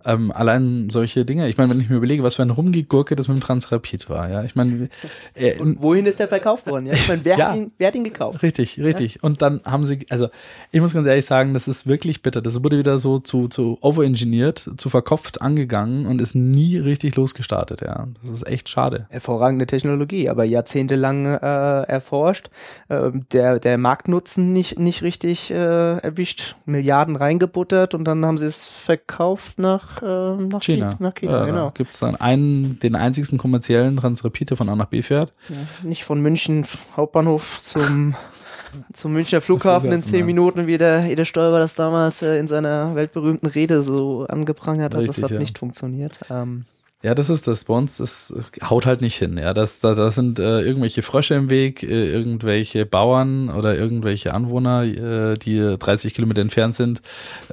Ähm, 0.05 0.33
allein 0.33 0.89
solche 0.91 1.25
Dinge, 1.25 1.49
ich 1.49 1.57
meine, 1.59 1.71
wenn 1.71 1.81
ich 1.81 1.91
mir 1.91 1.97
überlege, 1.97 2.23
was 2.23 2.37
für 2.37 2.43
ein 2.43 2.51
Rumgegurke 2.51 3.17
das 3.17 3.29
mit 3.29 3.37
dem 3.39 3.43
Transrapid 3.43 4.09
war, 4.09 4.31
ja, 4.31 4.43
ich 4.45 4.55
meine, 4.57 4.89
äh, 5.35 5.59
Und 5.59 5.83
wohin 5.83 6.07
ist 6.07 6.19
der 6.21 6.29
verkauft 6.29 6.67
worden? 6.67 6.87
Ja? 6.87 6.93
Ich 6.95 7.09
meine, 7.09 7.25
wer, 7.25 7.37
Ja. 7.39 7.51
hat 7.51 7.57
ihn, 7.57 7.73
wer 7.79 7.89
hat 7.89 7.95
ihn 7.95 8.05
gekauft? 8.05 8.43
Richtig, 8.43 8.79
richtig. 8.81 9.23
Und 9.23 9.43
dann 9.43 9.61
haben 9.65 9.85
sie, 9.85 10.07
also 10.09 10.29
ich 10.73 10.81
muss 10.81 10.95
ganz 10.95 11.07
ehrlich 11.07 11.27
sagen, 11.27 11.53
das 11.55 11.69
ist 11.69 11.87
wirklich 11.87 12.23
bitter. 12.23 12.41
Das 12.41 12.63
wurde 12.65 12.79
wieder 12.79 12.99
so 12.99 13.19
zu, 13.19 13.49
zu 13.49 13.79
overengineert, 13.81 14.71
zu 14.77 14.89
verkopft 14.89 15.43
angegangen 15.43 16.07
und 16.07 16.21
ist 16.21 16.35
nie 16.35 16.79
richtig 16.79 17.17
losgestartet, 17.17 17.83
ja. 17.83 18.07
Das 18.23 18.31
ist 18.31 18.47
echt 18.47 18.69
schade. 18.69 19.07
Hervorragende 19.11 19.67
Technologie, 19.67 20.29
aber 20.29 20.45
jahrzehntelang 20.45 21.27
äh, 21.27 21.83
erforscht, 21.83 22.49
ähm, 22.89 23.27
der, 23.33 23.59
der 23.59 23.77
Marktnutzen 23.79 24.53
nicht, 24.53 24.79
nicht 24.79 25.03
richtig 25.03 25.51
äh, 25.51 25.99
erwischt, 25.99 26.57
Milliarden 26.65 27.17
reingebuttert 27.17 27.95
und 27.95 28.05
dann 28.05 28.25
haben 28.25 28.39
sie 28.39 28.47
es 28.47 28.67
verkauft 28.69 29.59
nach, 29.59 29.90
äh, 30.03 30.37
nach 30.37 30.63
China. 30.63 30.97
Nach 30.99 31.15
China 31.15 31.33
Ja, 31.33 31.45
genau. 31.45 31.71
Gibt 31.75 31.95
es 31.95 32.01
dann 32.01 32.17
einen, 32.17 32.79
den 32.81 32.97
einzigsten 32.97 33.39
kommerziellen 33.39 33.97
Transrapid, 33.97 34.51
der 34.51 34.57
von 34.57 34.69
A 34.69 34.77
nach 34.77 34.87
B 34.87 35.03
fährt? 35.03 35.33
Ja, 35.49 35.57
nicht 35.83 36.05
von 36.05 36.21
München 36.21 36.65
Hauptbahnhof 36.97 37.61
zum 37.63 38.15
zum 38.93 39.13
Münchner 39.13 39.41
Flughafen 39.41 39.87
in 39.87 40.03
Flughafen, 40.03 40.11
zehn 40.11 40.21
ja. 40.21 40.27
Minuten, 40.27 40.67
wie 40.67 40.79
der 40.79 41.05
Ede 41.05 41.25
Stoiber 41.25 41.59
das 41.59 41.75
damals 41.75 42.23
äh, 42.23 42.39
in 42.39 42.49
seiner 42.49 42.95
weltberühmten 42.95 43.49
Rede 43.49 43.83
so 43.83 44.27
angeprangert 44.29 44.95
hat. 44.95 45.01
Richtig, 45.03 45.17
das 45.17 45.25
hat 45.25 45.31
ja. 45.33 45.39
nicht 45.39 45.59
funktioniert. 45.59 46.21
Ähm, 46.31 46.65
Ja, 47.03 47.15
das 47.15 47.31
ist 47.31 47.47
das. 47.47 47.65
Bei 47.65 47.75
uns, 47.75 47.97
das 47.97 48.35
haut 48.63 48.85
halt 48.85 49.01
nicht 49.01 49.17
hin. 49.17 49.39
Ja, 49.39 49.55
das, 49.55 49.81
da, 49.81 49.95
da 49.95 50.11
sind 50.11 50.39
äh, 50.39 50.61
irgendwelche 50.61 51.03
Frösche 51.03 51.35
im 51.35 51.49
Weg, 51.49 51.83
äh, 51.83 52.13
irgendwelche 52.13 52.85
Bauern 52.85 53.49
oder 53.49 53.75
irgendwelche 53.75 54.35
Anwohner, 54.35 54.83
äh, 54.83 55.35
die 55.39 55.77
30 55.79 56.13
Kilometer 56.13 56.43
entfernt 56.43 56.75
sind. 56.75 57.01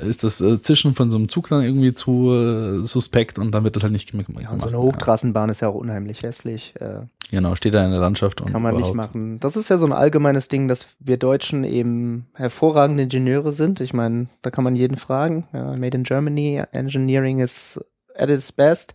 Ist 0.02 0.26
das 0.26 0.42
äh, 0.42 0.62
Zischen 0.62 0.96
von 0.96 1.12
so 1.12 1.18
einem 1.18 1.30
Zug 1.30 1.48
dann 1.48 1.64
irgendwie 1.64 1.94
zu 1.94 2.34
äh, 2.34 2.84
suspekt 2.84 3.40
und 3.40 3.52
dann 3.52 3.64
wird 3.64 3.78
das 3.78 3.84
halt 3.84 3.94
nicht 3.94 4.12
gemacht. 4.12 4.28
ja, 4.42 4.50
und 4.50 4.62
so 4.62 4.68
eine 4.68 4.80
Hochtrassenbahn 4.80 5.50
ist 5.50 5.62
ja 5.62 5.70
auch 5.70 5.76
unheimlich 5.76 6.24
hässlich. 6.24 6.74
Äh, 6.80 7.06
Genau, 7.30 7.56
steht 7.56 7.74
da 7.74 7.84
in 7.84 7.92
der 7.92 8.00
Landschaft 8.00 8.40
und 8.40 8.52
kann 8.52 8.62
man 8.62 8.76
nicht 8.76 8.90
überhaupt. 8.90 9.14
machen. 9.14 9.40
Das 9.42 9.58
ist 9.58 9.68
ja 9.70 9.76
so 9.76 9.86
ein 9.86 9.92
allgemeines 9.92 10.48
Ding, 10.48 10.70
dass 10.70 10.96
wir 11.00 11.18
Deutschen 11.18 11.66
eben 11.66 12.28
hervorragende 12.34 13.04
Ingenieure 13.04 13.52
sind. 13.52 13.82
Ich 13.82 13.94
meine, 13.94 14.28
da 14.42 14.50
kann 14.50 14.64
man 14.64 14.76
jeden 14.76 14.96
fragen. 14.96 15.46
Ja, 15.52 15.76
Made 15.76 15.98
in 15.98 16.04
Germany, 16.04 16.64
Engineering 16.72 17.40
is 17.40 17.82
at 18.16 18.30
its 18.30 18.54
best. 18.54 18.94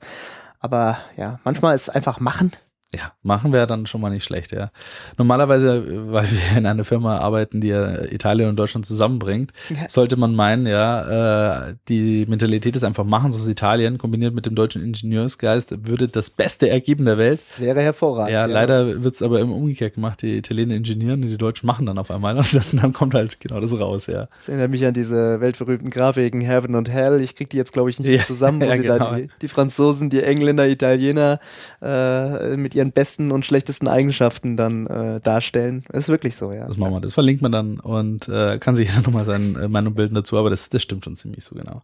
Aber 0.62 0.98
ja, 1.16 1.40
manchmal 1.44 1.74
ist 1.74 1.90
einfach 1.90 2.20
machen. 2.20 2.52
Ja, 2.94 3.12
machen 3.22 3.52
wäre 3.52 3.66
dann 3.66 3.86
schon 3.86 4.02
mal 4.02 4.10
nicht 4.10 4.24
schlecht, 4.24 4.52
ja. 4.52 4.70
Normalerweise, 5.16 5.76
äh, 5.78 6.12
weil 6.12 6.26
wir 6.30 6.58
in 6.58 6.66
einer 6.66 6.84
Firma 6.84 7.18
arbeiten, 7.18 7.60
die 7.62 7.68
ja 7.68 8.02
Italien 8.04 8.50
und 8.50 8.56
Deutschland 8.56 8.84
zusammenbringt, 8.84 9.52
Ja. 9.70 9.88
sollte 9.88 10.16
man 10.16 10.34
meinen, 10.34 10.66
ja, 10.66 11.68
äh, 11.68 11.74
die 11.88 12.26
Mentalität 12.28 12.74
des 12.76 12.84
einfach 12.84 13.04
Machens 13.04 13.36
aus 13.36 13.48
Italien 13.48 13.96
kombiniert 13.96 14.34
mit 14.34 14.44
dem 14.44 14.54
deutschen 14.54 14.82
Ingenieursgeist 14.82 15.88
würde 15.88 16.08
das 16.08 16.28
Beste 16.28 16.68
ergeben 16.68 17.06
der 17.06 17.16
Welt. 17.16 17.32
Das 17.38 17.58
wäre 17.60 17.80
hervorragend. 17.80 18.32
Ja, 18.32 18.44
leider 18.44 19.02
wird's 19.02 19.22
aber 19.22 19.40
immer 19.40 19.54
umgekehrt 19.54 19.94
gemacht. 19.94 20.20
Die 20.20 20.36
Italiener 20.36 20.74
ingenieren 20.74 21.22
und 21.22 21.28
die 21.28 21.38
Deutschen 21.38 21.66
machen 21.66 21.86
dann 21.86 21.96
auf 21.98 22.10
einmal 22.10 22.36
und 22.38 22.54
dann, 22.54 22.80
dann 22.80 22.92
kommt 22.92 23.14
halt 23.14 23.40
genau 23.40 23.58
das 23.60 23.72
raus, 23.78 24.06
ja. 24.06 24.26
Das 24.38 24.48
erinnert 24.48 24.70
mich 24.70 24.84
an 24.84 24.92
diese 24.92 25.40
weltberühmten 25.40 25.88
Grafiken 25.88 26.42
Heaven 26.42 26.74
und 26.74 26.90
Hell. 26.90 27.22
Ich 27.22 27.36
krieg 27.36 27.48
die 27.48 27.56
jetzt, 27.56 27.72
glaube 27.72 27.88
ich, 27.88 27.98
nicht 27.98 28.08
mehr 28.08 28.18
Ja, 28.18 28.24
zusammen, 28.24 28.60
wo 28.60 28.64
ja, 28.68 28.72
sie 28.76 28.82
genau. 28.82 28.98
da 28.98 29.16
die, 29.16 29.28
die 29.40 29.48
Franzosen, 29.48 30.10
die 30.10 30.22
Engländer, 30.22 30.68
Italiener 30.68 31.38
äh, 31.80 32.56
mit 32.56 32.74
ihren 32.74 32.81
besten 32.90 33.30
und 33.30 33.46
schlechtesten 33.46 33.86
Eigenschaften 33.86 34.56
dann 34.56 34.86
äh, 34.88 35.20
darstellen. 35.20 35.84
Ist 35.92 36.08
wirklich 36.08 36.34
so, 36.34 36.52
ja. 36.52 36.66
Das 36.66 36.76
machen 36.76 36.94
wir. 36.94 37.00
Das 37.00 37.14
verlinkt 37.14 37.42
man 37.42 37.52
dann 37.52 37.78
und 37.78 38.28
äh, 38.28 38.58
kann 38.58 38.74
sich 38.74 38.88
jeder 38.90 39.02
nochmal 39.02 39.24
seine 39.24 39.60
äh, 39.60 39.68
Meinung 39.68 39.94
bilden 39.94 40.16
dazu, 40.16 40.36
aber 40.36 40.50
das, 40.50 40.68
das 40.70 40.82
stimmt 40.82 41.04
schon 41.04 41.14
ziemlich 41.14 41.44
so 41.44 41.54
genau. 41.54 41.82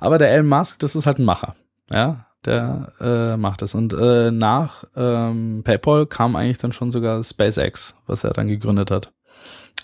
Aber 0.00 0.16
der 0.16 0.30
Elon 0.30 0.46
Musk, 0.46 0.78
das 0.78 0.96
ist 0.96 1.04
halt 1.04 1.18
ein 1.18 1.24
Macher. 1.24 1.54
Ja, 1.90 2.26
der 2.44 2.92
äh, 3.00 3.36
macht 3.36 3.62
das. 3.62 3.74
Und 3.74 3.92
äh, 3.92 4.30
nach 4.30 4.84
ähm, 4.96 5.62
PayPal 5.64 6.06
kam 6.06 6.36
eigentlich 6.36 6.58
dann 6.58 6.72
schon 6.72 6.90
sogar 6.90 7.22
SpaceX, 7.22 7.96
was 8.06 8.24
er 8.24 8.32
dann 8.32 8.48
gegründet 8.48 8.90
hat. 8.90 9.12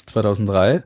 2003. 0.07 0.85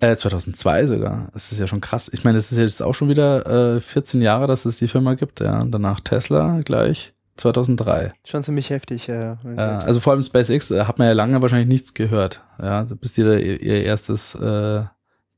Äh, 0.00 0.16
2002 0.16 0.86
sogar. 0.86 1.28
Das 1.32 1.52
ist 1.52 1.58
ja 1.58 1.66
schon 1.66 1.80
krass. 1.80 2.10
Ich 2.12 2.24
meine, 2.24 2.36
das 2.36 2.50
ist 2.52 2.58
jetzt 2.58 2.82
auch 2.82 2.94
schon 2.94 3.08
wieder 3.08 3.76
äh, 3.76 3.80
14 3.80 4.20
Jahre, 4.20 4.46
dass 4.46 4.64
es 4.64 4.76
die 4.76 4.88
Firma 4.88 5.14
gibt. 5.14 5.40
Ja, 5.40 5.62
danach 5.64 6.00
Tesla 6.00 6.60
gleich 6.64 7.14
2003. 7.36 8.10
Schon 8.26 8.42
ziemlich 8.42 8.70
heftig. 8.70 9.08
Äh, 9.08 9.36
Äh, 9.44 9.60
also 9.60 10.00
vor 10.00 10.12
allem 10.12 10.22
SpaceX 10.22 10.70
äh, 10.70 10.84
hat 10.84 10.98
man 10.98 11.08
ja 11.08 11.14
lange 11.14 11.40
wahrscheinlich 11.42 11.68
nichts 11.68 11.94
gehört, 11.94 12.42
ja, 12.60 12.84
bis 12.84 13.12
die 13.12 13.22
da 13.22 13.36
ihr, 13.36 13.60
ihr 13.60 13.82
erstes 13.84 14.34
äh, 14.34 14.84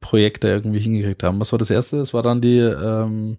Projekt 0.01 0.45
da 0.45 0.49
irgendwie 0.49 0.81
hingekriegt 0.81 1.23
haben. 1.23 1.41
Was 1.41 1.53
war 1.53 1.59
das 1.59 1.71
erste? 1.71 1.97
Das 1.99 2.13
war 2.13 2.23
dann 2.23 2.41
die, 2.41 2.59
ähm, 2.59 3.39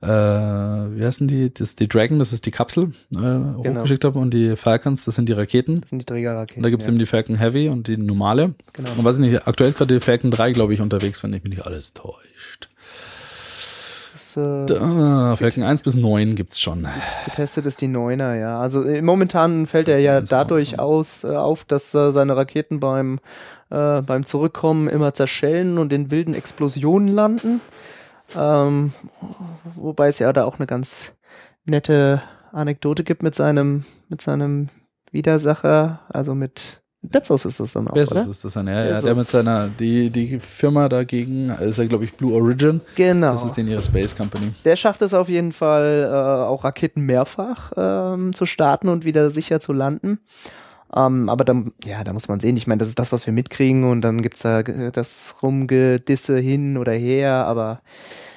äh, 0.00 0.06
wie 0.06 1.04
heißen 1.04 1.26
die? 1.26 1.52
Das, 1.52 1.76
die 1.76 1.88
Dragon, 1.88 2.18
das 2.18 2.32
ist 2.32 2.46
die 2.46 2.50
Kapsel, 2.50 2.92
äh, 3.12 3.16
hochgeschickt 3.16 4.04
haben 4.04 4.20
und 4.20 4.32
die 4.32 4.54
Falcons, 4.56 5.04
das 5.04 5.14
sind 5.14 5.28
die 5.28 5.32
Raketen. 5.32 5.80
das 5.80 5.90
sind 5.90 6.00
die 6.00 6.04
Trägerraketen. 6.04 6.60
Und 6.60 6.64
da 6.64 6.70
gibt's 6.70 6.86
ja. 6.86 6.90
eben 6.90 6.98
die 6.98 7.06
Falcon 7.06 7.36
Heavy 7.36 7.68
und 7.68 7.88
die 7.88 7.96
normale. 7.96 8.54
genau. 8.74 8.90
Und 8.96 9.04
weiß 9.04 9.18
ich 9.18 9.22
nicht, 9.22 9.48
aktuell 9.48 9.70
ist 9.70 9.78
gerade 9.78 9.94
die 9.94 10.00
Falcon 10.00 10.30
3, 10.30 10.52
glaube 10.52 10.74
ich, 10.74 10.80
unterwegs, 10.80 11.22
wenn 11.22 11.32
ich 11.32 11.42
mich 11.42 11.50
nicht 11.50 11.66
alles 11.66 11.94
täuscht. 11.94 12.67
Das, 14.18 14.36
äh, 14.36 14.66
Da, 14.66 15.36
Falcon 15.36 15.62
1 15.62 15.82
bis 15.82 15.94
9 15.94 16.34
gibt's 16.34 16.60
schon. 16.60 16.88
getestet 17.24 17.66
ist 17.66 17.80
die 17.80 17.86
Neuner, 17.86 18.34
ja. 18.34 18.60
Also 18.60 18.82
äh, 18.82 19.00
momentan 19.00 19.68
fällt 19.68 19.86
er 19.86 20.00
ja 20.00 20.20
dadurch 20.20 20.80
aus, 20.80 21.22
äh, 21.22 21.28
auf, 21.28 21.64
dass 21.64 21.94
äh, 21.94 22.10
seine 22.10 22.36
Raketen 22.36 22.80
beim, 22.80 23.20
äh, 23.70 24.02
beim 24.02 24.24
Zurückkommen 24.24 24.88
immer 24.88 25.14
zerschellen 25.14 25.78
und 25.78 25.92
in 25.92 26.10
wilden 26.10 26.34
Explosionen 26.34 27.06
landen. 27.06 27.60
Ähm, 28.36 28.92
wobei 29.76 30.08
es 30.08 30.18
ja 30.18 30.32
da 30.32 30.46
auch 30.46 30.58
eine 30.58 30.66
ganz 30.66 31.14
nette 31.64 32.20
Anekdote 32.50 33.04
gibt 33.04 33.22
mit 33.22 33.36
seinem, 33.36 33.84
mit 34.08 34.20
seinem 34.20 34.68
Widersacher, 35.12 36.00
also 36.08 36.34
mit 36.34 36.77
Bezos 37.00 37.44
ist 37.44 37.60
es 37.60 37.72
dann 37.72 37.88
auch, 37.88 37.94
Bezos 37.94 38.18
oder? 38.18 38.28
ist 38.28 38.44
das 38.44 38.52
dann, 38.54 38.66
ja, 38.66 38.84
ja. 38.84 39.00
Der 39.00 39.14
mit 39.14 39.26
seiner, 39.26 39.68
die, 39.68 40.10
die 40.10 40.40
Firma 40.40 40.88
dagegen 40.88 41.48
ist 41.48 41.78
ja, 41.78 41.86
glaube 41.86 42.04
ich, 42.04 42.14
Blue 42.14 42.34
Origin. 42.34 42.80
Genau. 42.96 43.32
Das 43.32 43.44
ist 43.44 43.56
den 43.56 43.68
ihre 43.68 43.82
Space 43.82 44.16
Company. 44.16 44.52
Der 44.64 44.76
schafft 44.76 45.02
es 45.02 45.14
auf 45.14 45.28
jeden 45.28 45.52
Fall, 45.52 46.08
äh, 46.10 46.42
auch 46.44 46.64
Raketen 46.64 47.02
mehrfach 47.02 47.72
ähm, 47.76 48.34
zu 48.34 48.46
starten 48.46 48.88
und 48.88 49.04
wieder 49.04 49.30
sicher 49.30 49.60
zu 49.60 49.72
landen. 49.72 50.18
Ähm, 50.94 51.28
aber 51.28 51.44
dann, 51.44 51.72
ja, 51.84 52.02
da 52.02 52.12
muss 52.12 52.28
man 52.28 52.40
sehen. 52.40 52.56
Ich 52.56 52.66
meine, 52.66 52.78
das 52.78 52.88
ist 52.88 52.98
das, 52.98 53.12
was 53.12 53.26
wir 53.26 53.32
mitkriegen 53.32 53.84
und 53.84 54.00
dann 54.00 54.22
gibt's 54.22 54.40
da 54.40 54.60
äh, 54.60 54.90
das 54.90 55.36
Rumgedisse 55.42 56.38
hin 56.38 56.76
oder 56.78 56.92
her, 56.92 57.46
aber 57.46 57.80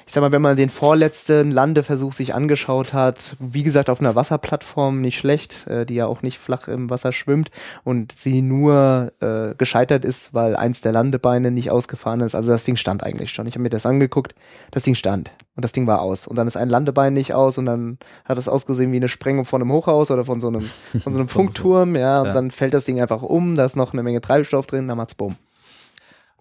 ich 0.06 0.12
sag 0.12 0.20
mal, 0.20 0.32
wenn 0.32 0.42
man 0.42 0.56
den 0.56 0.68
vorletzten 0.68 1.50
Landeversuch 1.50 2.12
sich 2.12 2.34
angeschaut 2.34 2.92
hat, 2.92 3.36
wie 3.38 3.62
gesagt, 3.62 3.88
auf 3.90 4.00
einer 4.00 4.14
Wasserplattform 4.14 5.00
nicht 5.00 5.16
schlecht, 5.18 5.66
äh, 5.66 5.86
die 5.86 5.94
ja 5.94 6.06
auch 6.06 6.22
nicht 6.22 6.38
flach 6.38 6.68
im 6.68 6.90
Wasser 6.90 7.12
schwimmt 7.12 7.50
und 7.84 8.12
sie 8.12 8.42
nur 8.42 9.12
äh, 9.20 9.54
gescheitert 9.56 10.04
ist, 10.04 10.34
weil 10.34 10.56
eins 10.56 10.80
der 10.80 10.92
Landebeine 10.92 11.50
nicht 11.50 11.70
ausgefahren 11.70 12.20
ist. 12.20 12.34
Also 12.34 12.50
das 12.52 12.64
Ding 12.64 12.76
stand 12.76 13.04
eigentlich 13.04 13.30
schon. 13.30 13.46
Ich 13.46 13.54
habe 13.54 13.62
mir 13.62 13.70
das 13.70 13.86
angeguckt, 13.86 14.34
das 14.70 14.82
Ding 14.82 14.94
stand 14.94 15.30
und 15.56 15.64
das 15.64 15.72
Ding 15.72 15.86
war 15.86 16.00
aus. 16.02 16.26
Und 16.26 16.36
dann 16.36 16.46
ist 16.46 16.56
ein 16.56 16.68
Landebein 16.68 17.12
nicht 17.12 17.34
aus 17.34 17.58
und 17.58 17.66
dann 17.66 17.98
hat 18.24 18.38
es 18.38 18.48
ausgesehen 18.48 18.92
wie 18.92 18.96
eine 18.96 19.08
Sprengung 19.08 19.44
von 19.44 19.60
einem 19.62 19.72
Hochhaus 19.72 20.10
oder 20.10 20.24
von 20.24 20.40
so 20.40 20.48
einem, 20.48 20.60
von 20.60 21.12
so 21.12 21.18
einem 21.20 21.28
Funkturm, 21.32 21.94
ja, 21.96 22.20
und 22.20 22.26
Ja. 22.28 22.32
dann 22.34 22.50
fällt 22.50 22.74
das 22.74 22.84
Ding 22.84 23.00
einfach 23.00 23.22
um, 23.22 23.54
da 23.54 23.64
ist 23.64 23.76
noch 23.76 23.92
eine 23.92 24.02
Menge 24.02 24.20
Treibstoff 24.20 24.66
drin, 24.66 24.88
dann 24.88 24.96
macht's 24.96 25.14
bumm. 25.14 25.36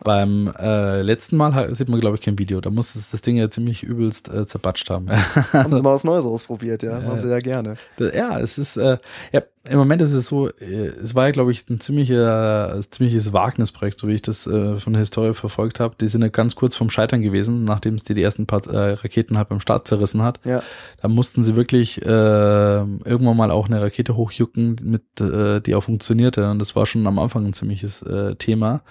Beim 0.04 0.52
äh, 0.60 1.02
letzten 1.04 1.38
Mal 1.38 1.74
sieht 1.76 1.88
man, 1.88 2.00
glaube 2.00 2.16
ich, 2.16 2.24
kein 2.24 2.40
Video. 2.40 2.60
Da 2.60 2.72
muss 2.72 2.96
es 2.96 3.12
das 3.12 3.22
Ding 3.22 3.38
ja 3.38 3.50
ziemlich 3.52 3.84
übelst 3.84 4.30
äh, 4.30 4.48
zerbatscht 4.48 4.90
haben. 4.90 5.08
Haben 5.54 5.74
sie 5.74 5.82
mal 5.84 5.94
was 5.94 6.04
Neues 6.04 6.26
ausprobiert, 6.26 6.82
ja, 6.82 7.00
machen 7.00 7.22
sie 7.22 7.30
ja 7.30 7.38
gerne. 7.40 7.76
Das- 7.98 8.14
ja, 8.16 8.40
es 8.40 8.58
ist, 8.58 8.78
äh, 8.78 8.98
ja, 9.32 9.42
im 9.70 9.78
Moment 9.78 10.02
ist 10.02 10.14
es 10.14 10.26
so, 10.26 10.50
äh, 10.50 10.88
es 10.88 11.14
war 11.14 11.26
ja, 11.28 11.32
glaube 11.32 11.52
ich, 11.52 11.70
ein 11.70 11.80
ziemlicher, 11.80 12.74
ein 12.74 12.82
ziemliches 12.90 13.32
Wagnisprojekt, 13.32 14.00
so 14.00 14.08
wie 14.08 14.14
ich 14.16 14.24
das 14.24 14.48
äh, 14.48 14.78
von 14.78 14.94
der 14.94 15.02
Historie 15.02 15.36
verfolgt 15.36 15.80
habe. 15.80 15.94
Die 16.02 16.08
sind 16.08 16.24
ja 16.24 16.30
ganz 16.30 16.56
kurz 16.56 16.76
vorm 16.76 16.90
Scheitern 16.90 17.22
gewesen, 17.22 17.62
nachdem 17.62 17.94
es 17.94 18.04
die, 18.04 18.16
die 18.16 18.24
ersten 18.24 18.48
paar 18.48 18.66
äh, 18.68 18.94
Raketen 18.94 19.38
halt 19.38 19.50
beim 19.50 19.60
Start 19.60 19.88
zerrissen 19.88 20.24
hat. 20.24 20.40
Ja. 20.46 20.64
Da 21.00 21.10
mussten 21.10 21.44
sie 21.44 21.56
wirklich 21.56 22.02
äh, 22.02 22.06
irgendwann 22.06 23.38
mal 23.38 23.52
auch 23.52 23.68
eine 23.68 23.80
Rakete 23.82 24.16
hochjucken, 24.16 24.78
mit, 24.84 25.04
äh, 25.22 25.62
die 25.62 25.76
auch 25.76 25.84
funktionierte. 25.84 26.50
Und 26.50 26.58
das 26.58 26.76
war 26.76 26.88
schon 26.88 27.06
am 27.06 27.20
Anfang 27.20 27.46
ein 27.46 27.54
ziemliches 27.54 28.02
äh, 28.02 28.34
Thema. 28.36 28.82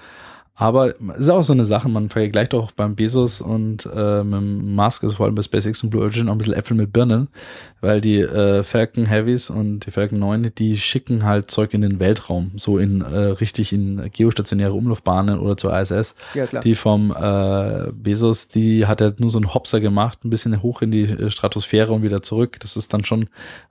Aber 0.60 0.88
es 0.88 1.20
ist 1.20 1.28
auch 1.30 1.42
so 1.42 1.54
eine 1.54 1.64
Sache, 1.64 1.88
man 1.88 2.10
vergleicht 2.10 2.52
auch 2.52 2.70
beim 2.72 2.94
Bezos 2.94 3.40
und 3.40 3.86
äh, 3.86 4.22
mit 4.22 4.34
dem 4.34 4.74
Musk, 4.74 5.02
also 5.02 5.14
vor 5.16 5.24
allem 5.24 5.34
bei 5.34 5.40
SpaceX 5.40 5.82
und 5.82 5.88
Blue 5.88 6.02
Origin, 6.02 6.28
auch 6.28 6.32
ein 6.32 6.38
bisschen 6.38 6.52
Äpfel 6.52 6.76
mit 6.76 6.92
Birnen, 6.92 7.28
weil 7.80 8.02
die 8.02 8.20
äh, 8.20 8.62
Falcon 8.62 9.06
Heavies 9.06 9.48
und 9.48 9.86
die 9.86 9.90
Falcon 9.90 10.18
9, 10.18 10.52
die 10.58 10.76
schicken 10.76 11.24
halt 11.24 11.50
Zeug 11.50 11.72
in 11.72 11.80
den 11.80 11.98
Weltraum, 11.98 12.50
so 12.56 12.76
in 12.76 13.00
äh, 13.00 13.06
richtig 13.06 13.72
in 13.72 14.10
geostationäre 14.12 14.74
Umlaufbahnen 14.74 15.38
oder 15.38 15.56
zur 15.56 15.74
ISS. 15.74 16.14
Ja, 16.34 16.44
klar. 16.46 16.62
Die 16.62 16.74
vom 16.74 17.10
äh, 17.10 17.90
Bezos, 17.92 18.48
die 18.48 18.84
hat 18.86 19.00
er 19.00 19.14
nur 19.16 19.30
so 19.30 19.38
einen 19.38 19.54
Hopser 19.54 19.80
gemacht, 19.80 20.26
ein 20.26 20.30
bisschen 20.30 20.62
hoch 20.62 20.82
in 20.82 20.90
die 20.90 21.04
äh, 21.04 21.30
Stratosphäre 21.30 21.90
und 21.90 22.02
wieder 22.02 22.20
zurück. 22.20 22.58
Das 22.60 22.76
ist 22.76 22.92
dann 22.92 23.06
schon 23.06 23.30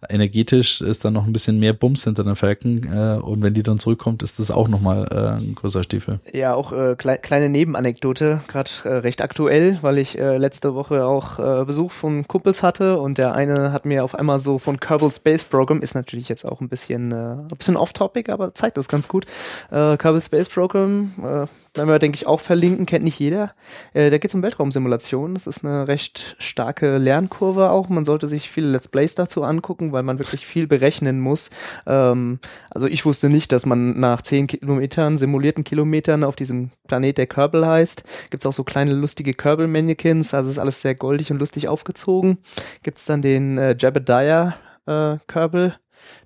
energetisch, 0.10 0.81
ist 0.81 1.05
dann 1.05 1.13
noch 1.13 1.27
ein 1.27 1.34
bisschen 1.34 1.60
mehr 1.60 1.74
Bums 1.74 2.03
hinter 2.05 2.24
den 2.24 2.36
Falcon. 2.36 2.81
Äh, 2.91 3.19
und 3.22 3.43
wenn 3.43 3.53
die 3.53 3.62
dann 3.62 3.77
zurückkommt, 3.77 4.24
ist 4.24 4.39
das 4.39 4.50
auch 4.50 4.67
nochmal 4.67 5.08
äh, 5.12 5.39
ein 5.39 5.53
größer 5.53 5.84
Stiefel. 5.84 6.19
Ja, 6.34 6.55
auch 6.55 6.72
äh, 6.79 6.95
klei 6.95 7.17
kleine 7.17 7.50
Nebenanekdote, 7.50 8.41
gerade 8.48 8.69
äh, 8.86 8.89
recht 8.98 9.21
aktuell, 9.21 9.77
weil 9.81 9.98
ich 9.98 10.17
äh, 10.17 10.38
letzte 10.38 10.75
Woche 10.75 11.05
auch 11.05 11.39
äh, 11.39 11.65
Besuch 11.65 11.91
von 11.91 12.27
Kumpels 12.27 12.63
hatte 12.63 12.98
und 12.98 13.17
der 13.17 13.33
eine 13.33 13.71
hat 13.71 13.86
mir 13.86 14.03
auf 14.03 14.15
einmal 14.15 14.39
so 14.39 14.59
von 14.59 14.79
Kerbal 14.79 15.12
Space 15.12 15.43
Program, 15.43 15.81
ist 15.81 15.95
natürlich 15.95 16.29
jetzt 16.29 16.45
auch 16.45 16.62
ein 16.62 16.69
bisschen, 16.69 17.12
äh, 17.12 17.38
bisschen 17.55 17.77
off-topic, 17.77 18.31
aber 18.31 18.53
zeigt 18.53 18.77
das 18.77 18.88
ganz 18.88 19.07
gut. 19.07 19.25
Äh, 19.71 19.98
Kerbal 19.98 20.21
Space 20.21 20.50
Program, 20.50 21.12
äh, 21.19 21.24
werden 21.24 21.89
wir, 21.89 22.00
denke 22.00 22.15
ich, 22.15 22.27
auch 22.27 22.39
verlinken, 22.39 22.86
kennt 22.86 23.03
nicht 23.03 23.19
jeder. 23.19 23.53
Äh, 23.93 24.09
da 24.09 24.17
geht 24.17 24.31
es 24.31 24.36
um 24.36 24.43
Weltraumsimulation. 24.43 25.33
Das 25.33 25.48
ist 25.48 25.63
eine 25.63 25.88
recht 25.88 26.36
starke 26.39 26.98
Lernkurve 26.98 27.69
auch. 27.69 27.89
Man 27.89 28.05
sollte 28.05 28.27
sich 28.27 28.50
viele 28.50 28.69
Let's 28.69 28.88
Plays 28.88 29.15
dazu 29.15 29.43
angucken, 29.43 29.91
weil 29.91 30.03
man 30.03 30.19
wirklich 30.19 30.45
viel 30.45 30.67
berechnen 30.67 31.19
muss. 31.19 31.50
Ähm, 31.86 32.39
also 32.69 32.88
ich 32.88 33.05
wusste 33.05 33.29
nicht, 33.29 33.51
dass 33.51 33.65
man 33.65 34.00
nach 34.00 34.21
10 34.21 34.48
Kilometern, 34.48 35.17
simulierten 35.17 35.63
Kilometern 35.63 36.24
auf 36.24 36.36
diesem 36.36 36.58
Planet, 36.87 37.17
der 37.17 37.27
Kerbal 37.27 37.65
heißt, 37.65 38.03
gibt's 38.29 38.45
auch 38.45 38.53
so 38.53 38.63
kleine 38.63 38.93
lustige 38.93 39.33
Kerbal-Mannequins, 39.33 40.33
also 40.33 40.49
ist 40.49 40.59
alles 40.59 40.81
sehr 40.81 40.95
goldig 40.95 41.31
und 41.31 41.39
lustig 41.39 41.67
aufgezogen. 41.67 42.39
Gibt's 42.83 43.05
dann 43.05 43.21
den 43.21 43.57
äh, 43.57 43.75
Jebediah 43.77 44.55
äh, 44.85 45.17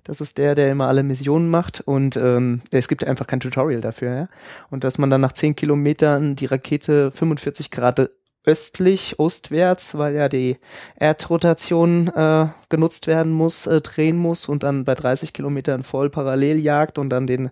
Das 0.04 0.20
ist 0.20 0.38
der, 0.38 0.54
der 0.54 0.70
immer 0.70 0.88
alle 0.88 1.02
Missionen 1.02 1.50
macht 1.50 1.80
und 1.80 2.16
ähm, 2.16 2.62
es 2.70 2.88
gibt 2.88 3.04
einfach 3.04 3.26
kein 3.26 3.40
Tutorial 3.40 3.80
dafür. 3.80 4.14
Ja? 4.14 4.28
Und 4.70 4.84
dass 4.84 4.98
man 4.98 5.10
dann 5.10 5.20
nach 5.20 5.32
10 5.32 5.56
Kilometern 5.56 6.36
die 6.36 6.46
Rakete 6.46 7.10
45 7.10 7.70
Grad 7.70 8.10
östlich, 8.44 9.18
ostwärts, 9.18 9.96
weil 9.96 10.14
ja 10.14 10.28
die 10.28 10.58
Erdrotation 10.96 12.08
äh, 12.08 12.48
genutzt 12.68 13.06
werden 13.06 13.32
muss, 13.32 13.66
äh, 13.66 13.80
drehen 13.80 14.16
muss 14.16 14.48
und 14.48 14.62
dann 14.62 14.84
bei 14.84 14.94
30 14.94 15.32
Kilometern 15.32 15.82
voll 15.82 16.10
parallel 16.10 16.60
jagt 16.60 16.98
und 16.98 17.10
dann 17.10 17.26
den, 17.26 17.50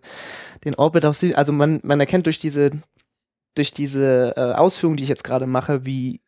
den 0.65 0.75
Orbit 0.75 1.07
auf 1.07 1.17
sie. 1.17 1.35
Also 1.35 1.53
man, 1.53 1.81
man 1.83 2.01
erkennt 2.01 2.27
durch 2.27 2.39
diese, 2.39 2.71
durch 3.55 3.73
diese 3.73 4.33
äh, 4.37 4.53
Ausführung, 4.53 4.97
die 4.97 5.05
ich 5.05 5.09
jetzt 5.09 5.25
gerade 5.25 5.47
mache, 5.47 5.87
wie 5.87 6.21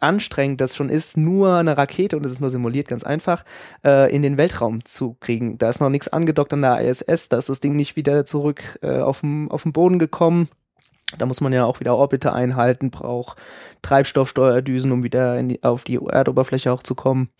anstrengend 0.00 0.60
das 0.60 0.74
schon 0.74 0.88
ist, 0.88 1.16
nur 1.16 1.54
eine 1.54 1.76
Rakete, 1.76 2.16
und 2.16 2.22
das 2.22 2.32
ist 2.32 2.40
nur 2.40 2.50
simuliert, 2.50 2.88
ganz 2.88 3.04
einfach, 3.04 3.44
äh, 3.84 4.14
in 4.14 4.22
den 4.22 4.38
Weltraum 4.38 4.84
zu 4.84 5.16
kriegen. 5.20 5.58
Da 5.58 5.68
ist 5.68 5.80
noch 5.80 5.90
nichts 5.90 6.08
angedockt 6.08 6.52
an 6.52 6.62
der 6.62 6.80
ISS, 6.80 7.28
da 7.28 7.38
ist 7.38 7.48
das 7.48 7.60
Ding 7.60 7.76
nicht 7.76 7.96
wieder 7.96 8.24
zurück 8.26 8.78
äh, 8.82 8.98
auf 8.98 9.20
den 9.20 9.48
Boden 9.48 9.98
gekommen. 9.98 10.48
Da 11.18 11.26
muss 11.26 11.40
man 11.40 11.52
ja 11.52 11.64
auch 11.64 11.80
wieder 11.80 11.96
Orbite 11.96 12.32
einhalten, 12.32 12.90
braucht 12.90 13.38
Treibstoffsteuerdüsen, 13.82 14.92
um 14.92 15.02
wieder 15.02 15.42
die, 15.42 15.62
auf 15.62 15.84
die 15.84 15.96
Erdoberfläche 15.96 16.72
auch 16.72 16.82
zu 16.82 16.94
kommen. 16.94 17.30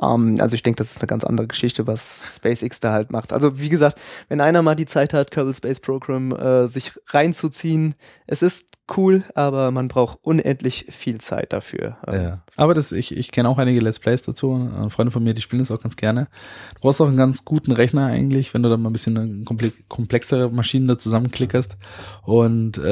Ähm, 0.00 0.36
also 0.40 0.54
ich 0.54 0.62
denke, 0.62 0.78
das 0.78 0.90
ist 0.90 1.00
eine 1.00 1.08
ganz 1.08 1.24
andere 1.24 1.46
Geschichte, 1.46 1.86
was 1.86 2.22
SpaceX 2.30 2.80
da 2.80 2.92
halt 2.92 3.10
macht. 3.10 3.32
Also 3.32 3.58
wie 3.58 3.68
gesagt, 3.68 3.98
wenn 4.28 4.40
einer 4.40 4.62
mal 4.62 4.76
die 4.76 4.86
Zeit 4.86 5.12
hat, 5.12 5.30
Kerbal 5.30 5.54
Space 5.54 5.80
Program 5.80 6.32
äh, 6.32 6.66
sich 6.68 6.92
reinzuziehen, 7.08 7.94
es 8.26 8.42
ist 8.42 8.78
cool, 8.96 9.24
aber 9.34 9.70
man 9.70 9.88
braucht 9.88 10.18
unendlich 10.22 10.86
viel 10.88 11.20
Zeit 11.20 11.52
dafür. 11.52 11.98
Ja. 12.10 12.42
Aber 12.56 12.74
das, 12.74 12.92
ich, 12.92 13.16
ich 13.16 13.30
kenne 13.30 13.48
auch 13.48 13.58
einige 13.58 13.80
Let's 13.80 13.98
Plays 13.98 14.22
dazu. 14.22 14.70
Freunde 14.88 15.10
von 15.10 15.22
mir, 15.22 15.34
die 15.34 15.42
spielen 15.42 15.60
das 15.60 15.70
auch 15.70 15.80
ganz 15.80 15.96
gerne. 15.96 16.28
Du 16.74 16.82
brauchst 16.82 17.00
auch 17.00 17.08
einen 17.08 17.16
ganz 17.16 17.44
guten 17.44 17.72
Rechner 17.72 18.06
eigentlich, 18.06 18.54
wenn 18.54 18.62
du 18.62 18.68
dann 18.68 18.80
mal 18.80 18.90
ein 18.90 18.92
bisschen 18.92 19.44
komplexere 19.88 20.50
Maschinen 20.50 20.88
da 20.88 20.98
zusammenklickerst. 20.98 21.76
Und 22.24 22.78
äh, 22.78 22.82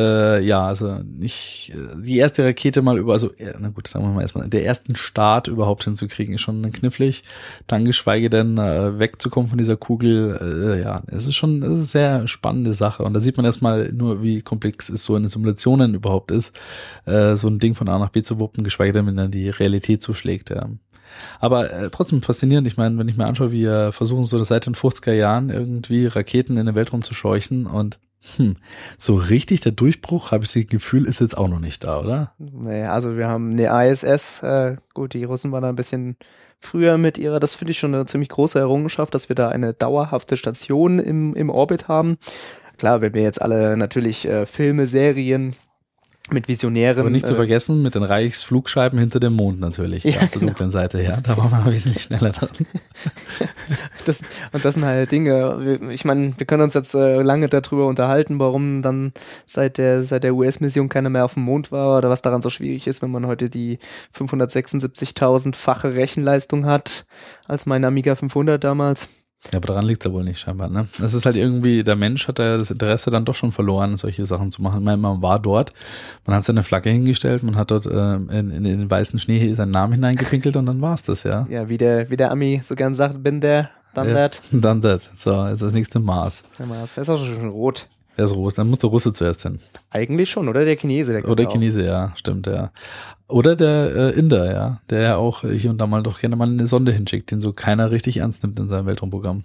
ja, 0.41 0.67
also 0.67 1.01
nicht 1.05 1.73
die 1.97 2.17
erste 2.17 2.45
Rakete 2.45 2.83
mal 2.83 2.99
über, 2.99 3.13
also 3.13 3.31
na 3.59 3.69
gut, 3.69 3.89
sagen 3.89 4.05
wir 4.05 4.13
mal 4.13 4.23
erstmal, 4.23 4.49
der 4.49 4.65
ersten 4.65 4.97
Start 4.97 5.49
überhaupt 5.49 5.85
hinzukriegen, 5.85 6.35
ist 6.35 6.41
schon 6.41 6.71
knifflig. 6.73 7.23
Dann 7.67 7.85
geschweige 7.85 8.31
denn 8.31 8.59
äh, 8.59 8.99
wegzukommen 8.99 9.49
von 9.49 9.59
dieser 9.59 9.77
Kugel. 9.77 10.39
Äh, 10.41 10.83
ja, 10.83 11.03
es 11.09 11.27
ist 11.27 11.35
schon 11.35 11.63
eine 11.63 11.77
sehr 11.77 12.27
spannende 12.29 12.73
Sache. 12.73 13.03
Und 13.03 13.15
da 13.15 13.21
sieht 13.21 13.37
man 13.37 13.47
erstmal 13.47 13.89
nur, 13.93 14.23
wie 14.23 14.43
komplex 14.43 14.89
es 14.89 15.05
so 15.05 15.15
eine 15.15 15.29
Simulation 15.29 15.57
Situationen 15.57 15.95
überhaupt 15.95 16.31
ist, 16.31 16.59
äh, 17.07 17.37
so 17.37 17.49
ein 17.49 17.59
Ding 17.59 17.75
von 17.75 17.89
A 17.89 17.99
nach 17.99 18.11
B 18.11 18.23
zu 18.23 18.39
wuppen, 18.39 18.65
geschweige 18.65 18.93
denn, 18.93 19.07
wenn 19.07 19.17
dann 19.17 19.31
die 19.31 19.49
Realität 19.49 20.03
zuschlägt. 20.03 20.51
Ja. 20.51 20.69
Aber 21.41 21.71
äh, 21.71 21.91
trotzdem 21.91 22.23
faszinierend. 22.23 22.67
Ich 22.67 22.77
meine, 22.77 22.99
wenn 22.99 23.09
ich 23.09 23.17
mir 23.17 23.27
anschaue, 23.27 23.53
wie 23.53 23.63
wir 23.63 23.93
versuchen, 23.93 24.25
so 24.25 24.43
seit 24.45 24.67
den 24.67 24.75
50er 24.75 25.13
Jahren 25.13 25.51
irgendwie 25.51 26.07
Raketen 26.07 26.57
in 26.57 26.67
den 26.67 26.75
Weltraum 26.75 27.03
zu 27.03 27.15
scheuchen 27.15 27.67
und 27.67 27.99
hm, 28.37 28.57
so 28.99 29.15
richtig 29.15 29.61
der 29.61 29.73
Durchbruch, 29.73 30.33
habe 30.33 30.45
ich 30.45 30.53
das 30.53 30.67
Gefühl, 30.67 31.07
ist 31.07 31.21
jetzt 31.21 31.37
auch 31.37 31.49
noch 31.49 31.61
nicht 31.61 31.85
da, 31.85 32.01
oder? 32.01 32.33
Nee, 32.39 32.85
also 32.85 33.17
wir 33.17 33.29
haben 33.29 33.53
eine 33.53 33.89
ISS, 33.89 34.43
äh, 34.43 34.77
gut, 34.95 35.15
die 35.15 35.25
Russen 35.25 35.53
waren 35.53 35.63
da 35.63 35.69
ein 35.69 35.77
bisschen 35.77 36.17
früher 36.59 36.99
mit 36.99 37.19
ihrer, 37.19 37.41
das 37.41 37.55
finde 37.55 37.73
ich 37.73 37.79
schon 37.79 37.95
eine 37.95 38.07
ziemlich 38.07 38.31
große 38.31 38.59
Errungenschaft, 38.59 39.15
dass 39.15 39.29
wir 39.29 39.37
da 39.37 39.49
eine 39.49 39.75
dauerhafte 39.75 40.37
Station 40.37 40.99
im, 40.99 41.35
im 41.35 41.51
Orbit 41.51 41.89
haben. 41.89 42.17
Klar, 42.79 43.01
wenn 43.01 43.15
wir 43.15 43.23
jetzt 43.23 43.41
alle 43.41 43.77
natürlich 43.77 44.27
äh, 44.27 44.45
Filme, 44.45 44.87
Serien, 44.87 45.55
mit 46.33 46.49
Visionären. 46.49 47.01
Aber 47.01 47.11
nicht 47.11 47.27
zu 47.27 47.35
äh, 47.35 47.37
vergessen, 47.37 47.83
mit 47.83 47.95
den 47.95 48.03
Reichsflugscheiben 48.03 48.99
hinter 48.99 49.21
dem 49.21 49.35
Mond 49.35 49.61
natürlich, 49.61 50.05
ja, 50.05 50.13
auf 50.13 50.19
der 50.19 50.29
genau. 50.29 50.47
dunklen 50.47 50.71
Seite, 50.71 51.03
ja. 51.03 51.21
Da 51.21 51.37
waren 51.37 51.51
wir 51.51 51.73
wesentlich 51.73 52.03
schneller 52.03 52.31
dran. 52.31 52.51
das, 54.07 54.23
und 54.53 54.65
das 54.65 54.75
sind 54.75 54.85
halt 54.85 55.13
Dinge, 55.13 55.91
ich 55.91 56.05
meine, 56.05 56.35
wir 56.37 56.47
können 56.47 56.63
uns 56.63 56.75
jetzt 56.75 56.95
äh, 56.95 57.23
lange 57.23 57.49
darüber 57.49 57.87
unterhalten, 57.87 58.39
warum 58.39 58.83
dann 58.83 59.13
seit 59.47 59.79
der, 59.79 60.03
seit 60.03 60.25
der 60.25 60.35
US-Mission 60.35 60.89
keiner 60.89 61.11
mehr 61.11 61.25
auf 61.25 61.35
dem 61.35 61.45
Mond 61.45 61.73
war 61.73 61.99
oder 61.99 62.11
was 62.11 62.23
daran 62.23 62.43
so 62.43 62.51
schwierig 62.51 62.87
ist, 62.87 63.03
wenn 63.03 63.11
man 63.11 63.27
heute 63.27 63.49
die 63.49 63.79
576.000-fache 64.17 65.95
Rechenleistung 65.95 66.67
hat 66.67 67.07
als 67.47 67.67
mein 67.67 67.85
Amiga 67.85 68.15
500 68.15 68.63
damals. 68.63 69.09
Ja, 69.53 69.59
aber 69.59 69.69
daran 69.69 69.87
liegt 69.87 70.05
es 70.05 70.11
ja 70.11 70.17
wohl 70.17 70.25
nicht 70.25 70.41
scheinbar. 70.41 70.69
Ne? 70.69 70.89
Es 71.03 71.15
ist 71.15 71.27
halt 71.27 71.37
irgendwie, 71.37 71.85
der 71.85 71.97
Mensch 71.97 72.27
hat 72.29 72.39
ja 72.39 72.57
das 72.57 72.71
Interesse 72.71 73.11
dann 73.11 73.25
doch 73.25 73.35
schon 73.35 73.53
verloren, 73.53 73.97
solche 73.97 74.27
Sachen 74.27 74.51
zu 74.51 74.63
machen. 74.63 74.83
Man, 74.83 75.01
man 75.01 75.23
war 75.23 75.39
dort, 75.39 75.71
man 76.25 76.37
hat 76.37 76.45
seine 76.45 76.63
Flagge 76.63 76.91
hingestellt, 76.91 77.43
man 77.43 77.57
hat 77.57 77.71
dort 77.71 77.87
äh, 77.87 78.15
in, 78.17 78.51
in, 78.51 78.65
den 78.65 78.91
weißen 78.91 79.19
Schnee 79.19 79.55
seinen 79.55 79.71
Namen 79.71 79.95
hineingepinkelt 79.95 80.57
und 80.57 80.67
dann 80.67 80.81
war 80.81 80.95
es 80.95 81.03
das, 81.03 81.23
ja. 81.23 81.47
Ja, 81.49 81.69
wie 81.69 81.79
der, 81.79 82.11
wie 82.11 82.17
der 82.17 82.31
Ami 82.31 82.61
so 82.65 82.75
gern 82.75 82.95
sagt, 82.95 83.23
bin 83.23 83.41
der, 83.41 83.71
dann 83.95 84.09
ja, 84.09 84.15
that. 84.17 84.41
Done 84.53 84.81
that. 84.83 85.03
So, 85.17 85.47
jetzt 85.47 85.63
das 85.63 85.73
nächste 85.73 86.01
Mars. 86.01 86.43
Der 86.59 86.67
Mars, 86.67 86.95
der 86.95 87.03
ist 87.03 87.09
auch 87.09 87.19
schon 87.19 87.49
rot. 87.49 87.89
Er 88.17 88.25
ist 88.25 88.35
Russe, 88.35 88.57
dann 88.57 88.69
muss 88.69 88.79
der 88.79 88.89
Russe 88.89 89.13
zuerst 89.13 89.43
hin. 89.43 89.59
Eigentlich 89.91 90.31
schon, 90.31 90.49
oder 90.49 90.65
der 90.65 90.77
Chinese. 90.77 91.13
Der 91.13 91.25
oder 91.25 91.45
der 91.45 91.51
Chinese, 91.51 91.85
ja, 91.85 92.13
stimmt, 92.17 92.47
ja. 92.47 92.71
Oder 93.29 93.57
der 93.57 93.95
äh, 93.95 94.19
Inder, 94.19 94.51
ja, 94.51 94.81
der 94.89 95.01
ja 95.01 95.17
auch 95.17 95.43
hier 95.43 95.69
und 95.71 95.79
da 95.79 95.87
mal 95.87 96.03
doch 96.03 96.21
gerne 96.21 96.35
mal 96.35 96.49
eine 96.49 96.67
Sonde 96.67 96.93
hinschickt, 96.93 97.31
den 97.31 97.43
so 97.43 97.53
keiner 97.53 97.91
richtig 97.91 98.19
ernst 98.19 98.43
nimmt 98.43 98.59
in 98.59 98.69
seinem 98.69 98.87
Weltraumprogramm. 98.87 99.45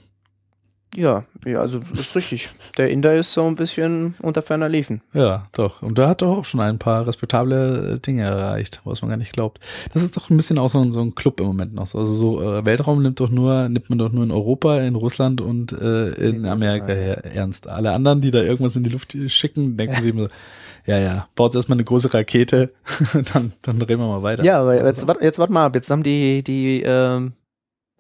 Ja, 0.96 1.24
ja, 1.46 1.62
also 1.62 1.80
ist 1.94 2.16
richtig. 2.18 2.50
Der 2.78 2.90
Inder 2.90 3.16
ist 3.16 3.32
so 3.32 3.46
ein 3.46 3.56
bisschen 3.56 4.16
unter 4.20 4.42
ferner 4.42 4.68
Liefen. 4.68 5.02
Ja, 5.14 5.48
doch. 5.54 5.82
Und 5.82 5.98
da 5.98 6.10
hat 6.10 6.22
doch 6.22 6.40
auch 6.40 6.46
schon 6.46 6.60
ein 6.60 6.80
paar 6.80 7.08
respektable 7.08 7.94
äh, 7.94 8.00
Dinge 8.00 8.24
erreicht, 8.24 8.82
was 8.84 9.02
man 9.02 9.10
gar 9.10 9.18
nicht 9.18 9.32
glaubt. 9.32 9.62
Das 9.94 10.04
ist 10.04 10.18
doch 10.18 10.30
ein 10.30 10.36
bisschen 10.36 10.58
auch 10.58 10.70
so 10.70 10.80
ein, 10.80 10.92
so 10.92 11.00
ein 11.00 11.16
Club 11.16 11.40
im 11.40 11.48
Moment 11.48 11.74
noch. 11.74 11.84
Also 11.96 12.06
so 12.06 12.42
äh, 12.42 12.66
Weltraum 12.66 13.02
nimmt 13.02 13.22
doch 13.22 13.30
nur, 13.30 13.70
nimmt 13.70 13.90
man 13.90 14.00
doch 14.00 14.12
nur 14.12 14.26
in 14.26 14.32
Europa, 14.32 14.80
in 14.80 14.96
Russland 14.96 15.40
und 15.40 15.72
äh, 15.72 16.10
in 16.10 16.46
Amerika 16.46 16.88
her, 16.88 17.24
ernst. 17.36 17.68
Alle 17.68 17.94
anderen, 17.94 18.20
die 18.20 18.32
da 18.32 18.42
irgendwas 18.42 18.76
in 18.76 18.84
die 18.84 18.90
Luft 18.90 19.16
schicken, 19.28 19.78
denken 19.78 19.96
ja. 19.96 20.02
sich 20.02 20.12
immer 20.12 20.26
so, 20.26 20.30
ja, 20.88 21.00
ja, 21.00 21.28
baut 21.36 21.56
erstmal 21.56 21.78
eine 21.78 21.86
große 21.86 22.14
Rakete, 22.14 22.74
dann, 23.34 23.54
dann 23.62 23.80
drehen 23.80 24.00
wir 24.00 24.08
mal 24.08 24.24
weiter. 24.24 24.44
Ja, 24.44 24.60
aber 24.60 24.84
jetzt, 24.84 25.06
jetzt 25.22 25.40
warte 25.40 25.54
mal 25.54 25.68
ab, 25.68 25.76
jetzt 25.76 25.90
haben 25.90 26.04
die, 26.04 26.44
die, 26.44 26.82
ähm, 26.84 27.34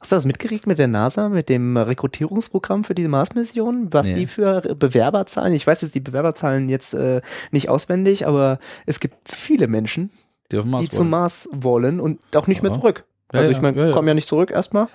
Hast 0.01 0.11
du 0.11 0.15
das 0.15 0.25
mitgekriegt 0.25 0.65
mit 0.65 0.79
der 0.79 0.87
NASA, 0.87 1.29
mit 1.29 1.47
dem 1.47 1.77
Rekrutierungsprogramm 1.77 2.83
für 2.83 2.95
die 2.95 3.07
Mars-Mission? 3.07 3.93
Was 3.93 4.07
nee. 4.07 4.15
die 4.15 4.27
für 4.27 4.61
Bewerberzahlen? 4.61 5.53
Ich 5.53 5.67
weiß 5.67 5.81
jetzt 5.81 5.93
die 5.93 5.99
Bewerberzahlen 5.99 6.69
jetzt 6.69 6.95
äh, 6.95 7.21
nicht 7.51 7.69
auswendig, 7.69 8.25
aber 8.25 8.57
es 8.87 8.99
gibt 8.99 9.15
viele 9.31 9.67
Menschen, 9.67 10.09
die, 10.51 10.59
die 10.59 10.89
zum 10.89 11.11
Mars 11.11 11.49
wollen 11.51 11.99
und 11.99 12.19
auch 12.35 12.47
nicht 12.47 12.63
ja. 12.63 12.69
mehr 12.69 12.73
zurück. 12.73 13.05
Also 13.27 13.45
ja, 13.45 13.51
ich 13.51 13.61
meine, 13.61 13.89
ja, 13.89 13.91
kommen 13.91 14.07
ja 14.07 14.15
nicht 14.15 14.27
zurück 14.27 14.49
erstmal. 14.49 14.87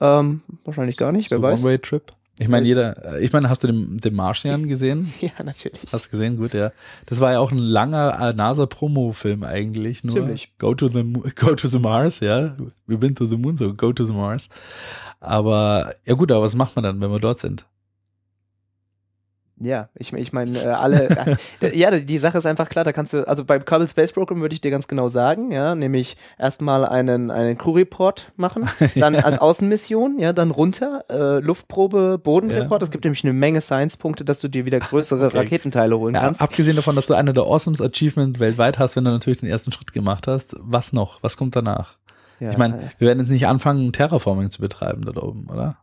Ähm, 0.00 0.40
wahrscheinlich 0.64 0.96
gar 0.96 1.12
nicht, 1.12 1.28
so 1.28 1.36
wer 1.36 1.42
weiß. 1.42 1.62
One-Way-Trip. 1.62 2.10
Ich 2.38 2.48
meine, 2.48 2.66
jeder, 2.66 3.18
ich 3.20 3.32
meine, 3.32 3.48
hast 3.48 3.62
du 3.64 3.68
den, 3.68 3.96
den 3.96 4.14
Martian 4.14 4.68
gesehen? 4.68 5.12
ja, 5.20 5.42
natürlich. 5.42 5.80
Hast 5.90 6.06
du 6.06 6.10
gesehen? 6.10 6.36
Gut, 6.36 6.54
ja. 6.54 6.72
Das 7.06 7.20
war 7.20 7.32
ja 7.32 7.38
auch 7.38 7.50
ein 7.50 7.58
langer 7.58 8.18
äh, 8.20 8.32
NASA-Promo-Film 8.34 9.42
eigentlich. 9.42 10.04
Nur 10.04 10.14
Ziemlich. 10.14 10.52
Go 10.58 10.74
to 10.74 10.88
the, 10.88 11.02
go 11.34 11.54
to 11.54 11.66
the 11.66 11.78
Mars, 11.78 12.20
ja. 12.20 12.56
We've 12.86 12.98
been 12.98 13.14
to 13.14 13.26
the 13.26 13.36
Moon, 13.36 13.56
so 13.56 13.72
go 13.72 13.92
to 13.92 14.04
the 14.04 14.12
Mars. 14.12 14.48
Aber, 15.20 15.94
ja 16.04 16.14
gut, 16.14 16.30
aber 16.30 16.42
was 16.42 16.54
macht 16.54 16.76
man 16.76 16.82
dann, 16.82 17.00
wenn 17.00 17.10
wir 17.10 17.20
dort 17.20 17.38
sind? 17.38 17.64
Ja, 19.58 19.88
ich, 19.94 20.12
ich 20.12 20.32
meine, 20.34 20.58
äh, 20.58 20.66
alle, 20.66 21.36
äh, 21.62 21.78
ja, 21.78 21.90
die 21.90 22.18
Sache 22.18 22.36
ist 22.36 22.46
einfach 22.46 22.68
klar, 22.68 22.84
da 22.84 22.92
kannst 22.92 23.14
du, 23.14 23.26
also 23.26 23.44
beim 23.44 23.64
Kerbal 23.64 23.88
Space 23.88 24.12
Program 24.12 24.42
würde 24.42 24.52
ich 24.52 24.60
dir 24.60 24.70
ganz 24.70 24.86
genau 24.86 25.08
sagen, 25.08 25.50
ja, 25.50 25.74
nämlich 25.74 26.16
erstmal 26.38 26.84
einen, 26.84 27.30
einen 27.30 27.56
Crew-Report 27.56 28.32
machen, 28.36 28.68
dann 28.96 29.14
ja. 29.14 29.20
als 29.20 29.38
Außenmission, 29.38 30.18
ja, 30.18 30.34
dann 30.34 30.50
runter, 30.50 31.04
äh, 31.08 31.40
Luftprobe, 31.40 32.18
Bodenreport, 32.22 32.82
es 32.82 32.90
ja. 32.90 32.92
gibt 32.92 33.04
nämlich 33.04 33.24
eine 33.24 33.32
Menge 33.32 33.62
Science-Punkte, 33.62 34.26
dass 34.26 34.40
du 34.40 34.48
dir 34.48 34.66
wieder 34.66 34.78
größere 34.78 35.26
okay. 35.26 35.38
Raketenteile 35.38 35.98
holen 35.98 36.14
ja, 36.14 36.20
kannst. 36.20 36.42
Abgesehen 36.42 36.76
davon, 36.76 36.94
dass 36.94 37.06
du 37.06 37.14
einer 37.14 37.32
der 37.32 37.44
Awesomes 37.44 37.80
Achievement 37.80 38.38
weltweit 38.38 38.78
hast, 38.78 38.94
wenn 38.96 39.04
du 39.04 39.10
natürlich 39.10 39.40
den 39.40 39.48
ersten 39.48 39.72
Schritt 39.72 39.92
gemacht 39.92 40.26
hast, 40.26 40.54
was 40.60 40.92
noch? 40.92 41.22
Was 41.22 41.36
kommt 41.36 41.56
danach? 41.56 41.96
ich 42.38 42.58
meine, 42.58 42.90
wir 42.98 43.08
werden 43.08 43.20
jetzt 43.20 43.30
nicht 43.30 43.46
anfangen, 43.46 43.94
Terraforming 43.94 44.50
zu 44.50 44.60
betreiben 44.60 45.02
da 45.02 45.22
oben, 45.22 45.48
oder? 45.50 45.78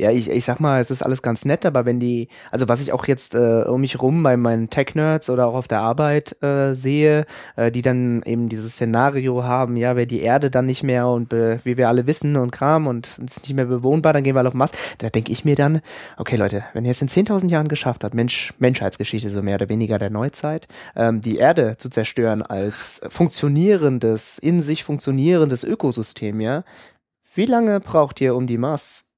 Ja, 0.00 0.10
ich, 0.10 0.30
ich 0.30 0.46
sag 0.46 0.60
mal, 0.60 0.80
es 0.80 0.90
ist 0.90 1.02
alles 1.02 1.20
ganz 1.20 1.44
nett, 1.44 1.66
aber 1.66 1.84
wenn 1.84 2.00
die, 2.00 2.28
also 2.50 2.68
was 2.68 2.80
ich 2.80 2.94
auch 2.94 3.06
jetzt 3.06 3.34
äh, 3.34 3.64
um 3.66 3.82
mich 3.82 4.00
rum 4.00 4.22
bei 4.22 4.38
meinen 4.38 4.70
Tech-Nerds 4.70 5.28
oder 5.28 5.46
auch 5.46 5.52
auf 5.52 5.68
der 5.68 5.80
Arbeit 5.80 6.42
äh, 6.42 6.72
sehe, 6.72 7.26
äh, 7.56 7.70
die 7.70 7.82
dann 7.82 8.22
eben 8.22 8.48
dieses 8.48 8.72
Szenario 8.72 9.44
haben, 9.44 9.76
ja, 9.76 9.96
wäre 9.96 10.06
die 10.06 10.22
Erde 10.22 10.50
dann 10.50 10.64
nicht 10.64 10.82
mehr 10.82 11.06
und 11.06 11.32
wie 11.32 11.76
wir 11.76 11.88
alle 11.88 12.06
wissen 12.06 12.38
und 12.38 12.50
Kram 12.50 12.86
und 12.86 13.08
es 13.08 13.36
ist 13.36 13.42
nicht 13.42 13.54
mehr 13.54 13.66
bewohnbar, 13.66 14.14
dann 14.14 14.24
gehen 14.24 14.34
wir 14.34 14.38
alle 14.38 14.48
auf 14.48 14.54
Mars. 14.54 14.70
Da 14.96 15.10
denke 15.10 15.32
ich 15.32 15.44
mir 15.44 15.54
dann, 15.54 15.82
okay 16.16 16.36
Leute, 16.36 16.64
wenn 16.72 16.86
ihr 16.86 16.92
es 16.92 17.02
in 17.02 17.08
10.000 17.08 17.50
Jahren 17.50 17.68
geschafft 17.68 18.02
habt, 18.02 18.14
Mensch, 18.14 18.54
Menschheitsgeschichte 18.58 19.28
so 19.28 19.42
mehr 19.42 19.56
oder 19.56 19.68
weniger 19.68 19.98
der 19.98 20.08
Neuzeit, 20.08 20.66
ähm, 20.96 21.20
die 21.20 21.36
Erde 21.36 21.76
zu 21.76 21.90
zerstören 21.90 22.40
als 22.40 23.02
funktionierendes, 23.10 24.38
in 24.38 24.62
sich 24.62 24.82
funktionierendes 24.82 25.62
Ökosystem, 25.62 26.40
ja, 26.40 26.64
wie 27.34 27.44
lange 27.44 27.80
braucht 27.80 28.20
ihr, 28.22 28.34
um 28.34 28.46
die 28.46 28.58
Mars 28.58 29.09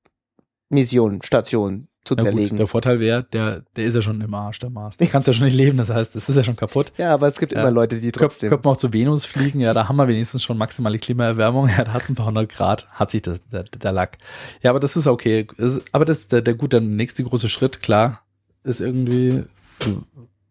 Mission, 0.73 1.23
Station 1.23 1.89
zu 2.05 2.15
Na 2.15 2.23
gut, 2.25 2.31
zerlegen. 2.33 2.57
der 2.57 2.67
Vorteil 2.67 2.99
wäre, 2.99 3.23
der, 3.23 3.61
der 3.77 3.85
ist 3.85 3.95
ja 3.95 4.03
schon 4.03 4.21
im 4.21 4.35
Arsch, 4.35 4.59
der 4.59 4.71
Mars. 4.71 4.97
Der 4.97 5.07
kannst 5.07 5.29
ja 5.29 5.33
schon 5.33 5.45
nicht 5.45 5.55
leben, 5.57 5.79
das 5.79 5.89
heißt, 5.91 6.17
es 6.17 6.29
ist 6.29 6.35
ja 6.35 6.43
schon 6.43 6.57
kaputt. 6.57 6.91
ja, 6.99 7.15
aber 7.15 7.29
es 7.29 7.39
gibt 7.39 7.53
Ja. 7.53 7.61
immer 7.61 7.71
Leute, 7.71 8.01
die 8.01 8.11
trotzdem. 8.11 8.51
könnte 8.51 8.67
man 8.67 8.75
auch 8.75 8.79
zu 8.79 8.93
Venus 8.93 9.25
fliegen, 9.25 9.61
ja, 9.61 9.73
da 9.73 9.89
haben 9.89 9.95
wir 9.97 10.09
wenigstens 10.09 10.43
schon 10.43 10.59
maximale 10.59 10.99
Klimaerwärmung, 10.99 11.69
ja, 11.79 11.85
da 11.85 11.93
hat 11.93 12.03
es 12.03 12.09
ein 12.09 12.17
paar 12.17 12.27
hundert 12.27 12.49
Grad, 12.49 12.89
hat 12.91 13.13
sich 13.13 13.23
das, 13.23 13.41
der, 13.53 13.63
der 13.63 13.93
Lack. 13.93 14.19
Ja, 14.63 14.71
aber 14.71 14.81
das 14.81 14.97
ist 14.97 15.07
okay. 15.07 15.47
Ist, 15.59 15.83
aber 15.93 16.05
das 16.05 16.19
ist 16.21 16.33
der, 16.33 16.43
der 16.43 16.55
gut, 16.55 16.73
der 16.73 16.81
nächste 16.81 17.23
große 17.23 17.49
Schritt, 17.49 17.81
klar, 17.83 18.23
ist 18.65 18.81
irgendwie, 18.81 19.45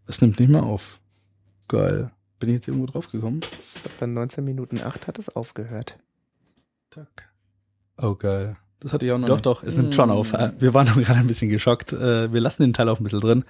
es 0.07 0.21
nimmt 0.21 0.39
nicht 0.39 0.49
mehr 0.49 0.63
auf. 0.63 0.99
Geil. 1.67 2.11
Bin 2.39 2.49
ich 2.49 2.55
jetzt 2.55 2.67
irgendwo 2.69 2.87
drauf 2.87 3.11
gekommen? 3.11 3.41
Dann 3.99 4.13
19 4.13 4.43
Minuten 4.43 4.79
8 4.81 5.05
hat 5.07 5.19
es 5.19 5.29
aufgehört. 5.35 5.99
Tack. 6.89 7.29
Oh, 8.01 8.15
geil. 8.15 8.55
Das 8.83 8.93
hatte 8.93 9.05
ich 9.05 9.11
auch 9.11 9.19
noch. 9.19 9.27
Doch, 9.27 9.35
nicht. 9.35 9.45
doch, 9.45 9.63
es 9.63 9.77
nimmt 9.77 9.93
schon 9.93 10.09
auf. 10.09 10.33
Wir 10.59 10.73
waren 10.73 10.87
gerade 11.03 11.19
ein 11.19 11.27
bisschen 11.27 11.49
geschockt. 11.49 11.93
Äh, 11.93 12.33
Wir 12.33 12.41
lassen 12.41 12.63
den 12.63 12.73
Teil 12.73 12.89
auch 12.89 12.99
ein 12.99 13.03
bisschen 13.03 13.19
drin. 13.21 13.43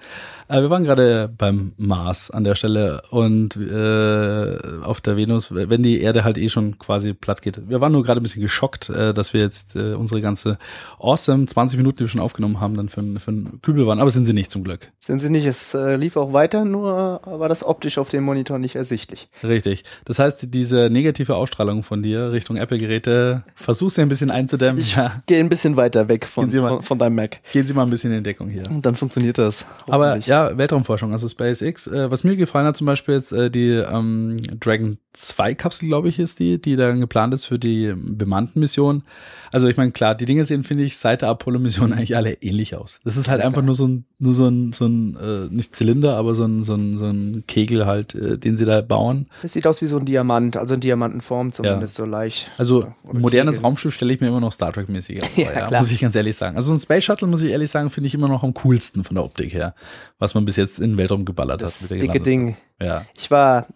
Äh, 0.48 0.60
Wir 0.60 0.68
waren 0.70 0.84
gerade 0.84 1.30
beim 1.38 1.72
Mars 1.78 2.30
an 2.30 2.44
der 2.44 2.54
Stelle 2.54 3.02
und 3.10 3.56
äh, 3.56 4.58
auf 4.82 5.00
der 5.00 5.16
Venus, 5.16 5.48
wenn 5.54 5.82
die 5.82 6.00
Erde 6.00 6.24
halt 6.24 6.38
eh 6.38 6.48
schon 6.48 6.78
quasi 6.78 7.14
platt 7.14 7.42
geht. 7.42 7.68
Wir 7.68 7.80
waren 7.80 7.92
nur 7.92 8.02
gerade 8.02 8.20
ein 8.20 8.22
bisschen 8.22 8.42
geschockt, 8.42 8.88
dass 8.90 9.32
wir 9.32 9.40
jetzt 9.40 9.74
unsere 9.76 10.20
ganze 10.20 10.58
awesome 11.00 11.46
20 11.46 11.78
Minuten, 11.78 11.96
die 11.98 12.04
wir 12.04 12.08
schon 12.08 12.20
aufgenommen 12.20 12.60
haben, 12.60 12.74
dann 12.76 12.88
für, 12.88 13.00
einen- 13.00 13.18
für 13.18 13.30
einen 13.30 13.60
Kübel 13.62 13.86
waren. 13.86 14.00
Aber 14.00 14.10
sind 14.10 14.24
sie 14.24 14.32
nicht 14.34 14.50
zum 14.50 14.64
Glück. 14.64 14.86
Sind 14.98 15.18
sie 15.20 15.30
nicht, 15.30 15.46
es 15.46 15.72
lief 15.74 16.16
auch 16.16 16.32
weiter, 16.32 16.64
nur 16.64 17.20
war 17.24 17.48
das 17.48 17.64
optisch 17.64 17.98
auf 17.98 18.08
dem 18.08 18.24
Monitor 18.24 18.58
nicht 18.58 18.74
ersichtlich. 18.76 19.28
Richtig. 19.42 19.84
Das 20.04 20.18
heißt, 20.18 20.48
diese 20.52 20.90
negative 20.90 21.36
Ausstrahlung 21.36 21.82
von 21.82 22.02
dir 22.02 22.32
Richtung 22.32 22.56
Apple-Geräte, 22.56 23.44
versuch 23.54 23.90
sie 23.90 24.02
ein 24.02 24.08
bisschen 24.08 24.30
einzudämmen. 24.30 24.80
Ich 24.80 24.96
Ja. 24.96 25.21
Geh 25.26 25.38
ein 25.38 25.48
bisschen 25.48 25.76
weiter 25.76 26.08
weg 26.08 26.26
von, 26.26 26.50
mal- 26.50 26.68
von, 26.68 26.82
von 26.82 26.98
deinem 26.98 27.14
Mac. 27.16 27.40
Gehen 27.52 27.66
Sie 27.66 27.74
mal 27.74 27.82
ein 27.84 27.90
bisschen 27.90 28.12
in 28.12 28.24
Deckung 28.24 28.48
hier. 28.48 28.64
Und 28.70 28.84
dann 28.84 28.94
funktioniert 28.96 29.38
das. 29.38 29.64
Aber 29.86 30.16
ja, 30.18 30.56
Weltraumforschung, 30.56 31.12
also 31.12 31.28
SpaceX. 31.28 31.86
Äh, 31.86 32.10
was 32.10 32.24
mir 32.24 32.36
gefallen 32.36 32.66
hat, 32.66 32.76
zum 32.76 32.86
Beispiel 32.86 33.14
jetzt 33.14 33.32
äh, 33.32 33.50
die 33.50 33.70
ähm, 33.70 34.36
Dragon 34.60 34.98
2 35.12 35.54
Kapsel, 35.54 35.88
glaube 35.88 36.08
ich, 36.08 36.18
ist 36.18 36.38
die, 36.40 36.60
die 36.60 36.76
dann 36.76 37.00
geplant 37.00 37.34
ist 37.34 37.44
für 37.46 37.58
die 37.58 37.92
bemannten 37.96 38.60
Missionen. 38.60 39.04
Also 39.52 39.68
ich 39.68 39.76
meine, 39.76 39.92
klar, 39.92 40.14
die 40.14 40.24
Dinge 40.24 40.44
sehen, 40.44 40.64
finde 40.64 40.82
ich, 40.84 40.96
seit 40.96 41.22
der 41.22 41.28
Apollo-Mission 41.28 41.92
eigentlich 41.92 42.16
alle 42.16 42.32
ähnlich 42.42 42.74
aus. 42.74 42.98
Das 43.04 43.16
ist 43.16 43.28
halt 43.28 43.40
Ja, 43.40 43.46
einfach 43.46 43.58
klar. 43.58 43.66
nur 43.66 43.74
so 43.74 43.86
ein, 43.86 44.04
nur 44.18 44.34
so 44.34 44.46
ein, 44.48 44.72
so 44.72 44.86
ein 44.86 45.16
äh, 45.16 45.54
nicht 45.54 45.76
Zylinder, 45.76 46.16
aber 46.16 46.34
so 46.34 46.44
ein, 46.44 46.62
so 46.62 46.74
ein, 46.74 46.98
so 46.98 47.04
ein 47.06 47.44
Kegel 47.46 47.86
halt, 47.86 48.14
äh, 48.14 48.38
den 48.38 48.56
sie 48.56 48.64
da 48.64 48.80
bauen. 48.80 49.26
Es 49.42 49.52
sieht 49.52 49.66
aus 49.66 49.80
wie 49.82 49.86
so 49.86 49.98
ein 49.98 50.04
Diamant, 50.06 50.56
also 50.56 50.74
in 50.74 50.80
Diamantenform 50.80 51.52
zumindest 51.52 51.94
so 51.94 52.04
leicht. 52.04 52.50
Also 52.58 52.82
Ja, 52.82 52.94
oder 53.04 53.18
modernes 53.20 53.56
Kegel. 53.56 53.66
Raumschiff 53.66 53.94
stelle 53.94 54.12
ich 54.14 54.20
mir 54.20 54.28
immer 54.28 54.40
noch 54.40 54.52
Star 54.52 54.72
Trek-mäßiger 54.72 55.26
vor, 55.26 55.44
Ja, 55.44 55.52
ja, 55.52 55.66
klar. 55.66 55.80
muss 55.82 55.90
ich 55.92 56.00
ganz 56.00 56.16
ehrlich 56.16 56.36
sagen. 56.36 56.56
Also 56.56 56.68
so 56.70 56.76
ein 56.76 56.80
Space 56.80 57.04
Shuttle, 57.04 57.28
muss 57.28 57.42
ich 57.42 57.50
ehrlich 57.50 57.70
sagen, 57.70 57.90
finde 57.90 58.06
ich 58.08 58.14
immer 58.14 58.28
noch 58.28 58.42
am 58.42 58.54
coolsten 58.54 59.04
von 59.04 59.14
der 59.16 59.24
Optik 59.24 59.52
her, 59.52 59.74
was 60.18 60.34
man 60.34 60.44
bis 60.44 60.56
jetzt 60.56 60.78
in 60.78 60.92
den 60.92 60.96
Weltraum 60.96 61.24
geballert 61.24 61.60
Das 61.62 61.82
hat. 61.82 61.90
der 61.90 61.98
dicke 61.98 62.20
Ding. 62.20 62.56
Ja. 62.82 63.04
Ich 63.18 63.30
war 63.30 63.66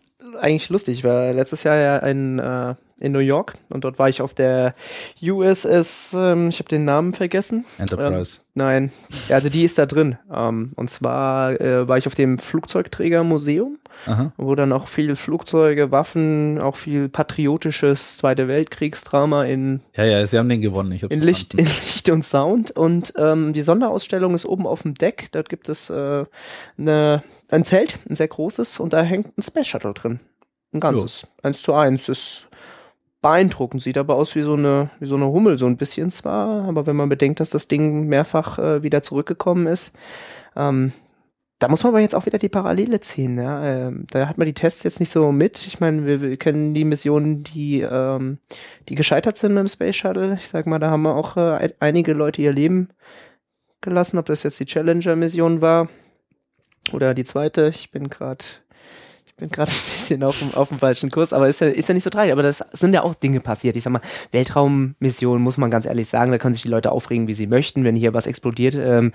eigentlich 0.41 0.69
lustig. 0.71 0.99
Ich 0.99 1.05
war 1.05 1.33
letztes 1.33 1.65
Jahr 1.65 1.77
ja 1.77 1.99
in, 1.99 2.39
äh, 2.39 2.75
in 2.99 3.13
New 3.13 3.19
York 3.19 3.55
und 3.69 3.85
dort 3.85 3.99
war 3.99 4.09
ich 4.09 4.23
auf 4.23 4.33
der 4.33 4.75
USS, 5.23 6.15
ähm, 6.17 6.49
ich 6.49 6.59
habe 6.59 6.69
den 6.69 6.85
Namen 6.85 7.13
vergessen. 7.13 7.67
Enterprise. 7.79 8.41
Nein, 8.55 8.91
ja, 9.29 9.35
also 9.35 9.51
die 9.51 9.65
ist 9.65 9.77
da 9.79 9.85
drin. 9.85 10.17
Ähm, 10.33 10.73
und 10.77 10.89
zwar 10.89 11.61
äh, 11.61 11.87
war 11.87 11.99
ich 11.99 12.07
auf 12.07 12.15
dem 12.15 12.39
Flugzeugträgermuseum, 12.39 13.79
Aha. 14.07 14.33
wo 14.39 14.55
dann 14.55 14.73
auch 14.73 14.89
viel 14.89 15.15
Flugzeuge, 15.15 15.91
Waffen, 15.91 16.59
auch 16.59 16.77
viel 16.77 17.11
patriotisches 17.11 18.17
Zweite 18.17 18.49
Weltkriegsdrama 18.49 19.45
in 19.45 19.83
Ja, 19.95 20.05
ja, 20.05 20.27
sie 20.27 20.39
haben 20.39 20.49
den 20.49 20.63
gewonnen. 20.63 20.93
Ich 20.93 21.03
in 21.03 21.21
Licht, 21.21 21.53
in. 21.53 21.67
Licht 21.67 22.09
und 22.09 22.25
Sound. 22.25 22.71
Und 22.71 23.13
ähm, 23.19 23.53
die 23.53 23.61
Sonderausstellung 23.63 24.35
ist 24.35 24.47
oben 24.47 24.67
auf 24.67 24.83
dem 24.83 24.95
Deck. 24.95 25.29
Dort 25.33 25.51
gibt 25.51 25.69
es 25.69 25.91
äh, 25.91 26.25
eine, 26.79 27.23
ein 27.51 27.65
Zelt, 27.65 27.99
ein 28.09 28.15
sehr 28.15 28.29
großes, 28.29 28.81
und 28.81 28.95
da 28.95 29.03
hängt 29.03 29.37
ein 29.37 29.43
Space 29.43 29.67
Shuttle 29.67 29.93
drin. 29.93 30.21
Ein 30.73 30.81
ganzes. 30.81 31.27
Eins 31.43 31.61
zu 31.61 31.75
eins. 31.75 32.09
Ist 32.09 32.49
beeindruckend. 33.27 33.83
Sieht 33.83 33.99
aber 33.99 34.15
aus 34.15 34.35
wie 34.37 34.43
so 34.43 34.55
eine, 34.55 34.91
wie 35.01 35.07
so 35.07 35.17
eine 35.17 35.27
Hummel, 35.27 35.59
so 35.59 35.67
ein 35.67 35.77
bisschen 35.77 36.11
zwar. 36.11 36.65
Aber 36.69 36.87
wenn 36.87 36.97
man 36.97 37.09
bedenkt, 37.09 37.41
dass 37.41 37.51
das 37.51 37.67
Ding 37.69 38.07
mehrfach 38.07 38.59
äh, 38.59 38.83
wieder 38.83 39.03
zurückgekommen 39.03 39.67
ist, 39.67 39.97
ähm, 40.55 40.93
da 41.59 41.69
muss 41.69 41.83
man 41.83 41.93
aber 41.95 42.01
jetzt 42.01 42.15
auch 42.15 42.27
wieder 42.27 42.37
die 42.39 42.51
Parallele 42.51 43.01
ziehen. 43.01 43.39
Ja? 43.39 43.65
Ähm, 43.65 44.07
da 44.11 44.29
hat 44.29 44.37
man 44.37 44.47
die 44.47 44.53
Tests 44.53 44.83
jetzt 44.85 45.01
nicht 45.01 45.11
so 45.11 45.33
mit. 45.33 45.67
Ich 45.67 45.81
meine, 45.81 46.05
wir, 46.05 46.21
wir 46.21 46.37
kennen 46.37 46.75
die 46.75 46.85
Missionen, 46.85 47.43
die, 47.45 47.81
ähm, 47.81 48.39
die 48.89 48.95
gescheitert 48.95 49.39
sind 49.39 49.55
mit 49.55 49.61
dem 49.61 49.69
Space 49.69 49.97
Shuttle. 49.97 50.35
Ich 50.39 50.49
sag 50.49 50.67
mal, 50.67 50.79
da 50.79 50.91
haben 50.91 51.03
wir 51.03 51.15
auch 51.15 51.37
äh, 51.39 51.41
ein- 51.41 51.73
einige 51.81 52.12
Leute 52.12 52.43
ihr 52.43 52.53
Leben 52.53 52.91
gelassen, 53.81 54.19
ob 54.19 54.27
das 54.27 54.43
jetzt 54.43 54.61
die 54.61 54.67
Challenger-Mission 54.67 55.62
war 55.62 55.89
oder 56.93 57.15
die 57.15 57.25
zweite. 57.25 57.69
Ich 57.69 57.91
bin 57.91 58.11
gerade 58.11 58.45
bin 59.37 59.51
gerade 59.51 59.70
ein 59.70 59.75
bisschen 59.75 60.22
auf 60.22 60.38
dem, 60.38 60.55
auf 60.55 60.68
dem 60.68 60.79
falschen 60.79 61.11
Kurs, 61.11 61.33
aber 61.33 61.49
ist 61.49 61.61
ja, 61.61 61.66
ist 61.66 61.88
ja 61.88 61.94
nicht 61.94 62.05
so 62.05 62.11
tragisch. 62.11 62.33
Aber 62.33 62.42
das 62.42 62.64
sind 62.72 62.94
ja 62.94 63.03
auch 63.03 63.14
Dinge 63.14 63.40
passiert. 63.40 63.77
Ich 63.77 63.83
sag 63.83 63.92
mal, 63.92 64.01
Weltraummissionen, 64.33 65.42
muss 65.42 65.59
man 65.59 65.70
ganz 65.70 65.85
ehrlich 65.85 66.09
sagen, 66.09 66.33
da 66.33 66.38
können 66.38 66.55
sich 66.55 66.62
die 66.62 66.68
Leute 66.68 66.90
aufregen, 66.90 67.29
wie 67.29 67.35
sie 67.35 67.46
möchten, 67.46 67.85
wenn 67.85 67.96
hier 67.96 68.14
was 68.14 68.27
explodiert. 68.27 68.77
Ähm, 68.77 69.12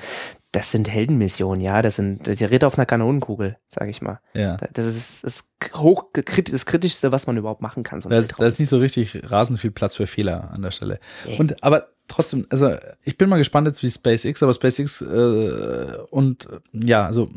das 0.52 0.72
sind 0.72 0.90
Heldenmissionen, 0.90 1.62
ja. 1.62 1.82
Das 1.82 1.96
sind 1.96 2.28
der 2.28 2.52
Ritter 2.52 2.68
auf 2.68 2.78
einer 2.78 2.86
Kanonenkugel, 2.86 3.58
sage 3.68 3.90
ich 3.90 4.02
mal. 4.02 4.20
Ja. 4.34 4.58
Das 4.74 4.86
ist 4.86 5.24
das, 5.24 5.54
hoch, 5.76 6.06
das 6.14 6.66
Kritischste, 6.66 7.12
was 7.12 7.26
man 7.26 7.38
überhaupt 7.38 7.62
machen 7.62 7.84
kann. 7.84 8.02
So 8.02 8.10
Da 8.10 8.20
ist, 8.20 8.34
da 8.38 8.46
ist 8.46 8.60
nicht 8.60 8.70
so 8.70 8.78
richtig 8.78 9.32
rasend 9.32 9.60
viel 9.60 9.72
Platz 9.72 9.96
für 9.96 10.06
Fehler 10.08 10.52
an 10.54 10.62
der 10.62 10.72
Stelle. 10.72 11.00
Nee. 11.26 11.38
Und 11.40 11.64
aber 11.64 11.88
trotzdem, 12.08 12.46
also 12.50 12.76
ich 13.04 13.18
bin 13.18 13.28
mal 13.30 13.38
gespannt 13.38 13.68
jetzt 13.68 13.82
wie 13.82 13.90
SpaceX, 13.90 14.44
aber 14.44 14.54
SpaceX 14.54 15.02
äh, 15.02 15.98
und 16.12 16.48
ja, 16.74 17.06
also 17.06 17.30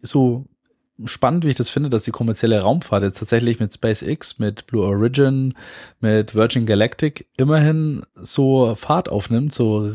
so 0.00 0.46
spannend, 1.04 1.44
wie 1.44 1.48
ich 1.48 1.56
das 1.56 1.70
finde, 1.70 1.90
dass 1.90 2.04
die 2.04 2.12
kommerzielle 2.12 2.60
Raumfahrt 2.60 3.02
jetzt 3.02 3.18
tatsächlich 3.18 3.58
mit 3.58 3.74
SpaceX, 3.74 4.38
mit 4.38 4.66
Blue 4.66 4.86
Origin, 4.86 5.54
mit 6.00 6.34
Virgin 6.34 6.66
Galactic 6.66 7.26
immerhin 7.36 8.02
so 8.14 8.74
Fahrt 8.76 9.08
aufnimmt. 9.08 9.52
So, 9.52 9.92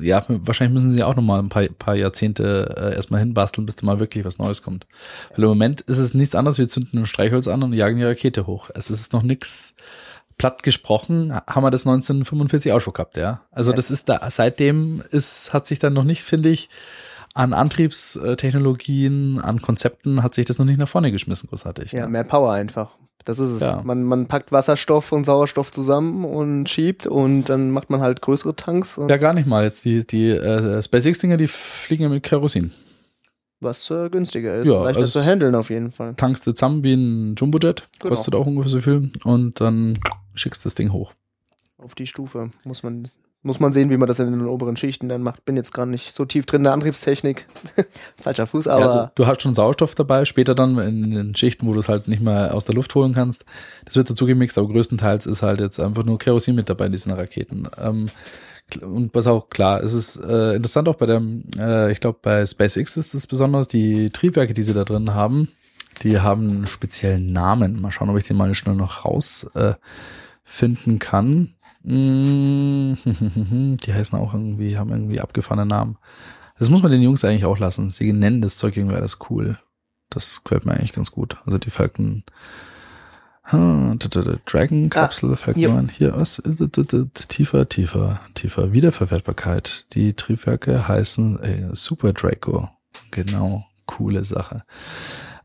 ja, 0.00 0.24
wahrscheinlich 0.28 0.74
müssen 0.74 0.92
sie 0.92 1.04
auch 1.04 1.14
noch 1.14 1.22
mal 1.22 1.38
ein 1.38 1.50
paar, 1.50 1.64
paar 1.78 1.94
Jahrzehnte 1.94 2.74
äh, 2.76 2.94
erstmal 2.96 3.20
hinbasteln, 3.20 3.64
bis 3.64 3.76
da 3.76 3.86
mal 3.86 4.00
wirklich 4.00 4.24
was 4.24 4.38
Neues 4.38 4.62
kommt. 4.62 4.86
Weil 5.34 5.44
im 5.44 5.50
Moment 5.50 5.82
ist 5.82 5.98
es 5.98 6.14
nichts 6.14 6.34
anderes, 6.34 6.58
wir 6.58 6.68
zünden 6.68 7.00
ein 7.00 7.06
Streichholz 7.06 7.46
an 7.46 7.62
und 7.62 7.72
jagen 7.72 7.98
die 7.98 8.04
Rakete 8.04 8.46
hoch. 8.46 8.70
Es 8.74 8.90
ist 8.90 9.12
noch 9.12 9.22
nichts 9.22 9.74
platt 10.36 10.64
gesprochen, 10.64 11.32
haben 11.32 11.62
wir 11.62 11.70
das 11.70 11.86
1945 11.86 12.72
auch 12.72 12.80
schon 12.80 12.92
gehabt, 12.92 13.16
ja. 13.16 13.42
Also 13.52 13.72
das 13.72 13.92
ist 13.92 14.08
da, 14.08 14.28
seitdem 14.30 15.00
ist, 15.10 15.52
hat 15.52 15.68
sich 15.68 15.78
dann 15.78 15.92
noch 15.92 16.02
nicht, 16.02 16.24
finde 16.24 16.48
ich, 16.48 16.68
an 17.34 17.52
Antriebstechnologien, 17.52 19.40
an 19.40 19.60
Konzepten 19.60 20.22
hat 20.22 20.34
sich 20.34 20.46
das 20.46 20.58
noch 20.58 20.64
nicht 20.66 20.78
nach 20.78 20.88
vorne 20.88 21.12
geschmissen, 21.12 21.48
großartig. 21.48 21.92
Ja, 21.92 22.02
ne? 22.02 22.08
mehr 22.08 22.24
Power 22.24 22.52
einfach. 22.52 22.96
Das 23.24 23.38
ist 23.38 23.50
es. 23.50 23.60
Ja. 23.60 23.80
Man, 23.84 24.02
man 24.02 24.26
packt 24.26 24.52
Wasserstoff 24.52 25.10
und 25.12 25.24
Sauerstoff 25.24 25.72
zusammen 25.72 26.24
und 26.24 26.68
schiebt 26.68 27.06
und 27.06 27.44
dann 27.48 27.70
macht 27.70 27.88
man 27.90 28.00
halt 28.00 28.20
größere 28.20 28.54
Tanks. 28.54 29.00
Ja, 29.08 29.16
gar 29.16 29.32
nicht 29.32 29.46
mal. 29.46 29.64
Jetzt 29.64 29.84
die, 29.84 30.06
die 30.06 30.28
äh, 30.30 30.82
SpaceX-Dinger, 30.82 31.36
die 31.38 31.48
fliegen 31.48 32.02
ja 32.02 32.08
mit 32.10 32.22
Kerosin. 32.22 32.72
was 33.60 33.90
äh, 33.90 34.10
günstiger 34.10 34.54
ist. 34.56 34.66
Ja, 34.68 34.82
Leichter 34.84 35.00
also 35.00 35.20
zu 35.20 35.24
handeln 35.26 35.54
auf 35.54 35.70
jeden 35.70 35.90
Fall. 35.90 36.14
Tankst 36.16 36.46
du 36.46 36.52
zusammen 36.52 36.84
wie 36.84 36.94
ein 36.94 37.34
Jumbojet, 37.36 37.88
Genau. 37.98 38.14
kostet 38.14 38.34
auch 38.34 38.46
ungefähr 38.46 38.70
so 38.70 38.80
viel 38.82 39.10
und 39.24 39.58
dann 39.60 39.98
schickst 40.34 40.62
du 40.64 40.66
das 40.66 40.74
Ding 40.74 40.92
hoch. 40.92 41.14
Auf 41.78 41.94
die 41.94 42.06
Stufe 42.06 42.50
muss 42.64 42.82
man, 42.82 43.04
muss 43.44 43.60
man 43.60 43.72
sehen, 43.72 43.90
wie 43.90 43.96
man 43.96 44.08
das 44.08 44.18
in 44.18 44.30
den 44.30 44.46
oberen 44.46 44.76
Schichten 44.76 45.08
dann 45.08 45.22
macht. 45.22 45.44
Bin 45.44 45.56
jetzt 45.56 45.72
gerade 45.72 45.90
nicht 45.90 46.12
so 46.12 46.24
tief 46.24 46.46
drin 46.46 46.60
in 46.60 46.64
der 46.64 46.72
Antriebstechnik. 46.72 47.46
Falscher 48.16 48.46
Fuß, 48.46 48.68
aber 48.68 48.80
Ja, 48.80 48.86
also, 48.86 49.08
du 49.14 49.26
hast 49.26 49.42
schon 49.42 49.54
Sauerstoff 49.54 49.94
dabei, 49.94 50.24
später 50.24 50.54
dann 50.54 50.78
in 50.78 51.10
den 51.10 51.34
Schichten, 51.34 51.66
wo 51.66 51.74
du 51.74 51.80
es 51.80 51.88
halt 51.88 52.08
nicht 52.08 52.22
mehr 52.22 52.54
aus 52.54 52.64
der 52.64 52.74
Luft 52.74 52.94
holen 52.94 53.12
kannst. 53.12 53.44
Das 53.84 53.96
wird 53.96 54.10
dazu 54.10 54.26
gemixt, 54.26 54.56
aber 54.58 54.68
größtenteils 54.68 55.26
ist 55.26 55.42
halt 55.42 55.60
jetzt 55.60 55.78
einfach 55.78 56.04
nur 56.04 56.18
Kerosin 56.18 56.54
mit 56.54 56.70
dabei 56.70 56.86
in 56.86 56.92
diesen 56.92 57.12
Raketen. 57.12 57.68
Ähm, 57.78 58.06
und 58.82 59.14
was 59.14 59.26
auch 59.26 59.50
klar, 59.50 59.82
es 59.82 59.92
ist 59.92 60.16
äh, 60.16 60.54
interessant 60.54 60.88
auch 60.88 60.96
bei 60.96 61.06
dem, 61.06 61.44
äh, 61.58 61.92
ich 61.92 62.00
glaube 62.00 62.18
bei 62.22 62.46
SpaceX 62.46 62.96
ist 62.96 63.14
es 63.14 63.26
besonders, 63.26 63.68
die 63.68 64.10
Triebwerke, 64.10 64.54
die 64.54 64.62
sie 64.62 64.72
da 64.72 64.84
drin 64.84 65.14
haben, 65.14 65.48
die 66.02 66.20
haben 66.20 66.48
einen 66.48 66.66
speziellen 66.66 67.32
Namen. 67.32 67.80
Mal 67.80 67.90
schauen, 67.90 68.10
ob 68.10 68.16
ich 68.16 68.24
den 68.24 68.36
mal 68.36 68.54
schnell 68.54 68.74
noch 68.74 69.04
raus 69.04 69.46
äh, 69.54 69.74
kann. 70.98 71.53
Mm, 71.84 72.94
Die 73.84 73.94
heißen 73.94 74.18
auch 74.18 74.34
irgendwie, 74.34 74.76
haben 74.78 74.90
irgendwie 74.90 75.20
abgefahrene 75.20 75.66
Namen. 75.66 75.98
Das 76.58 76.70
muss 76.70 76.82
man 76.82 76.90
den 76.90 77.02
Jungs 77.02 77.24
eigentlich 77.24 77.44
auch 77.44 77.58
lassen. 77.58 77.90
Sie 77.90 78.12
nennen 78.12 78.40
das 78.40 78.56
Zeug 78.56 78.76
irgendwie 78.76 78.96
alles 78.96 79.18
cool. 79.28 79.58
Das 80.08 80.44
gehört 80.44 80.64
mir 80.66 80.72
eigentlich 80.72 80.92
ganz 80.92 81.10
gut. 81.10 81.36
Also 81.44 81.58
die 81.58 81.70
Falcon 81.70 82.22
ah, 83.44 83.94
Dragon 84.46 84.88
Kapsel, 84.88 85.36
hier. 85.54 85.70
9, 85.70 85.88
hier, 85.88 86.16
was? 86.16 86.42
Tiefer, 87.28 87.68
tiefer, 87.68 88.20
tiefer. 88.34 88.72
Wiederverwertbarkeit. 88.72 89.86
Die 89.94 90.14
Triebwerke 90.14 90.86
heißen 90.86 91.40
äh, 91.40 91.68
Super 91.72 92.12
Draco. 92.12 92.68
Genau, 93.10 93.66
coole 93.86 94.24
Sache. 94.24 94.62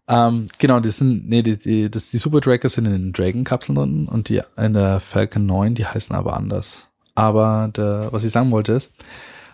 Ähm, 0.10 0.48
genau, 0.58 0.80
die 0.80 0.90
sind, 0.90 1.30
nee, 1.30 1.44
die, 1.44 1.58
die, 1.58 1.90
das, 1.90 2.10
die 2.10 2.18
Super 2.18 2.42
Dracos 2.42 2.74
sind 2.74 2.86
in 2.86 2.92
den 2.92 3.14
Dragon-Kapseln 3.14 3.76
drin 3.76 4.08
und 4.08 4.30
die 4.30 4.42
in 4.58 4.74
der 4.74 5.00
Falcon 5.00 5.46
9, 5.46 5.76
die 5.76 5.86
heißen 5.86 6.16
aber 6.16 6.36
anders. 6.36 6.88
Aber 7.14 7.70
der, 7.76 8.12
was 8.12 8.24
ich 8.24 8.32
sagen 8.32 8.52
wollte 8.52 8.74
ist, 8.74 8.92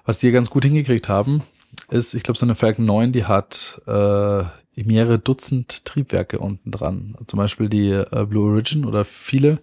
Was 0.06 0.20
die 0.20 0.32
ganz 0.32 0.52
gut 0.52 0.64
hingekriegt 0.64 1.10
haben, 1.10 1.42
ist, 1.90 2.14
ich 2.14 2.24
glaube, 2.24 2.38
so 2.38 2.46
eine 2.46 2.56
Falcon 2.56 2.86
9, 2.86 3.12
die 3.12 3.26
hat 3.26 3.82
äh, 3.88 4.44
mehrere 4.76 5.20
Dutzend 5.20 5.84
Triebwerke 5.84 6.38
unten 6.38 6.72
dran. 6.72 7.16
Zum 7.28 7.38
Beispiel 7.38 7.70
die 7.70 7.90
äh, 7.90 8.26
Blue 8.26 8.50
Origin 8.52 8.86
oder 8.86 9.04
viele. 9.04 9.60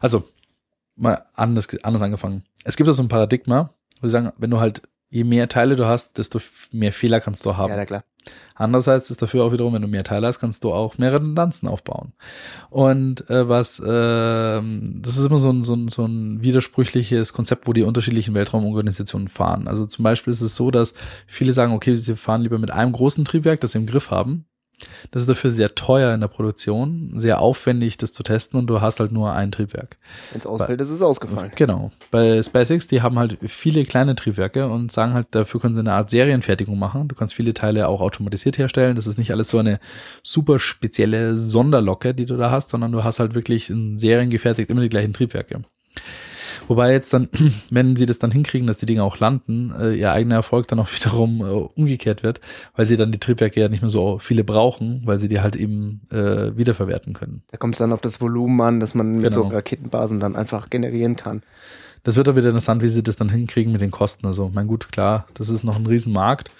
Also, 0.00 0.24
mal 0.96 1.22
anders, 1.34 1.68
anders 1.82 2.02
angefangen. 2.02 2.42
Es 2.64 2.76
gibt 2.76 2.88
da 2.88 2.94
so 2.94 3.02
ein 3.02 3.08
Paradigma, 3.08 3.70
wo 4.00 4.08
sie 4.08 4.12
sagen, 4.12 4.32
wenn 4.38 4.50
du 4.50 4.60
halt 4.60 4.82
je 5.08 5.24
mehr 5.24 5.48
Teile 5.48 5.76
du 5.76 5.86
hast, 5.86 6.18
desto 6.18 6.40
mehr 6.72 6.92
Fehler 6.92 7.20
kannst 7.20 7.46
du 7.46 7.56
haben. 7.56 7.72
Ja, 7.72 7.84
klar. 7.84 8.04
Andererseits 8.54 9.10
ist 9.10 9.22
dafür 9.22 9.44
auch 9.44 9.52
wiederum, 9.52 9.74
wenn 9.74 9.82
du 9.82 9.88
mehr 9.88 10.02
Teile 10.02 10.26
hast, 10.26 10.40
kannst 10.40 10.64
du 10.64 10.72
auch 10.72 10.98
mehr 10.98 11.12
Redundanzen 11.12 11.68
aufbauen. 11.68 12.12
Und 12.70 13.28
äh, 13.30 13.48
was, 13.48 13.78
äh, 13.78 13.84
das 13.84 15.16
ist 15.16 15.24
immer 15.24 15.38
so 15.38 15.50
ein, 15.50 15.62
so, 15.62 15.74
ein, 15.74 15.88
so 15.88 16.06
ein 16.06 16.42
widersprüchliches 16.42 17.32
Konzept, 17.32 17.68
wo 17.68 17.72
die 17.72 17.82
unterschiedlichen 17.82 18.34
Weltraumorganisationen 18.34 19.28
fahren. 19.28 19.68
Also 19.68 19.86
zum 19.86 20.02
Beispiel 20.02 20.32
ist 20.32 20.40
es 20.40 20.56
so, 20.56 20.70
dass 20.70 20.94
viele 21.26 21.52
sagen, 21.52 21.72
okay, 21.72 21.94
sie 21.94 22.16
fahren 22.16 22.42
lieber 22.42 22.58
mit 22.58 22.70
einem 22.70 22.92
großen 22.92 23.24
Triebwerk, 23.24 23.60
das 23.60 23.72
sie 23.72 23.78
im 23.78 23.86
Griff 23.86 24.10
haben, 24.10 24.46
das 25.10 25.22
ist 25.22 25.28
dafür 25.28 25.50
sehr 25.50 25.74
teuer 25.74 26.14
in 26.14 26.20
der 26.20 26.28
Produktion, 26.28 27.12
sehr 27.14 27.40
aufwendig, 27.40 27.96
das 27.96 28.12
zu 28.12 28.22
testen 28.22 28.58
und 28.58 28.66
du 28.66 28.80
hast 28.80 29.00
halt 29.00 29.12
nur 29.12 29.32
ein 29.32 29.52
Triebwerk. 29.52 29.96
Wenn 30.32 30.40
es 30.40 30.46
ausfällt, 30.46 30.80
ist 30.80 30.90
es 30.90 31.02
ausgefallen. 31.02 31.50
Genau. 31.54 31.90
Bei 32.10 32.42
SpaceX, 32.42 32.86
die 32.88 33.02
haben 33.02 33.18
halt 33.18 33.38
viele 33.46 33.84
kleine 33.84 34.14
Triebwerke 34.14 34.68
und 34.68 34.92
sagen 34.92 35.14
halt, 35.14 35.28
dafür 35.30 35.60
können 35.60 35.74
sie 35.74 35.80
eine 35.80 35.92
Art 35.92 36.10
Serienfertigung 36.10 36.78
machen. 36.78 37.08
Du 37.08 37.14
kannst 37.14 37.34
viele 37.34 37.54
Teile 37.54 37.88
auch 37.88 38.00
automatisiert 38.00 38.58
herstellen. 38.58 38.96
Das 38.96 39.06
ist 39.06 39.18
nicht 39.18 39.32
alles 39.32 39.48
so 39.48 39.58
eine 39.58 39.78
super 40.22 40.58
spezielle 40.58 41.38
Sonderlocke, 41.38 42.14
die 42.14 42.26
du 42.26 42.36
da 42.36 42.50
hast, 42.50 42.70
sondern 42.70 42.92
du 42.92 43.04
hast 43.04 43.20
halt 43.20 43.34
wirklich 43.34 43.70
in 43.70 43.98
Serien 43.98 44.30
gefertigt 44.30 44.70
immer 44.70 44.82
die 44.82 44.88
gleichen 44.88 45.12
Triebwerke. 45.12 45.62
Wobei 46.68 46.92
jetzt 46.92 47.12
dann, 47.12 47.28
wenn 47.70 47.96
sie 47.96 48.06
das 48.06 48.18
dann 48.18 48.30
hinkriegen, 48.30 48.66
dass 48.66 48.78
die 48.78 48.86
Dinge 48.86 49.02
auch 49.04 49.18
landen, 49.18 49.72
äh, 49.78 49.92
ihr 49.94 50.12
eigener 50.12 50.36
Erfolg 50.36 50.68
dann 50.68 50.78
auch 50.78 50.88
wiederum 50.94 51.40
äh, 51.40 51.44
umgekehrt 51.80 52.22
wird, 52.22 52.40
weil 52.74 52.86
sie 52.86 52.96
dann 52.96 53.12
die 53.12 53.18
Triebwerke 53.18 53.60
ja 53.60 53.68
nicht 53.68 53.82
mehr 53.82 53.88
so 53.90 54.18
viele 54.18 54.44
brauchen, 54.44 55.02
weil 55.04 55.18
sie 55.20 55.28
die 55.28 55.40
halt 55.40 55.56
eben 55.56 56.00
äh, 56.10 56.56
wiederverwerten 56.56 57.12
können. 57.12 57.42
Da 57.50 57.56
kommt 57.58 57.74
es 57.74 57.78
dann 57.78 57.92
auf 57.92 58.00
das 58.00 58.20
Volumen 58.20 58.60
an, 58.60 58.80
dass 58.80 58.94
man 58.94 59.16
mit 59.20 59.32
Genau. 59.32 59.48
so 59.48 59.54
Raketenbasen 59.54 60.20
dann 60.20 60.36
einfach 60.36 60.70
generieren 60.70 61.16
kann. 61.16 61.42
Das 62.04 62.16
wird 62.16 62.28
auch 62.28 62.36
wieder 62.36 62.50
interessant, 62.50 62.82
wie 62.82 62.88
sie 62.88 63.02
das 63.02 63.16
dann 63.16 63.28
hinkriegen 63.28 63.72
mit 63.72 63.80
den 63.80 63.90
Kosten. 63.90 64.26
Also, 64.28 64.48
mein 64.54 64.68
gut, 64.68 64.92
klar, 64.92 65.26
das 65.34 65.48
ist 65.50 65.64
noch 65.64 65.76
ein 65.76 65.86
Riesenmarkt. 65.86 66.52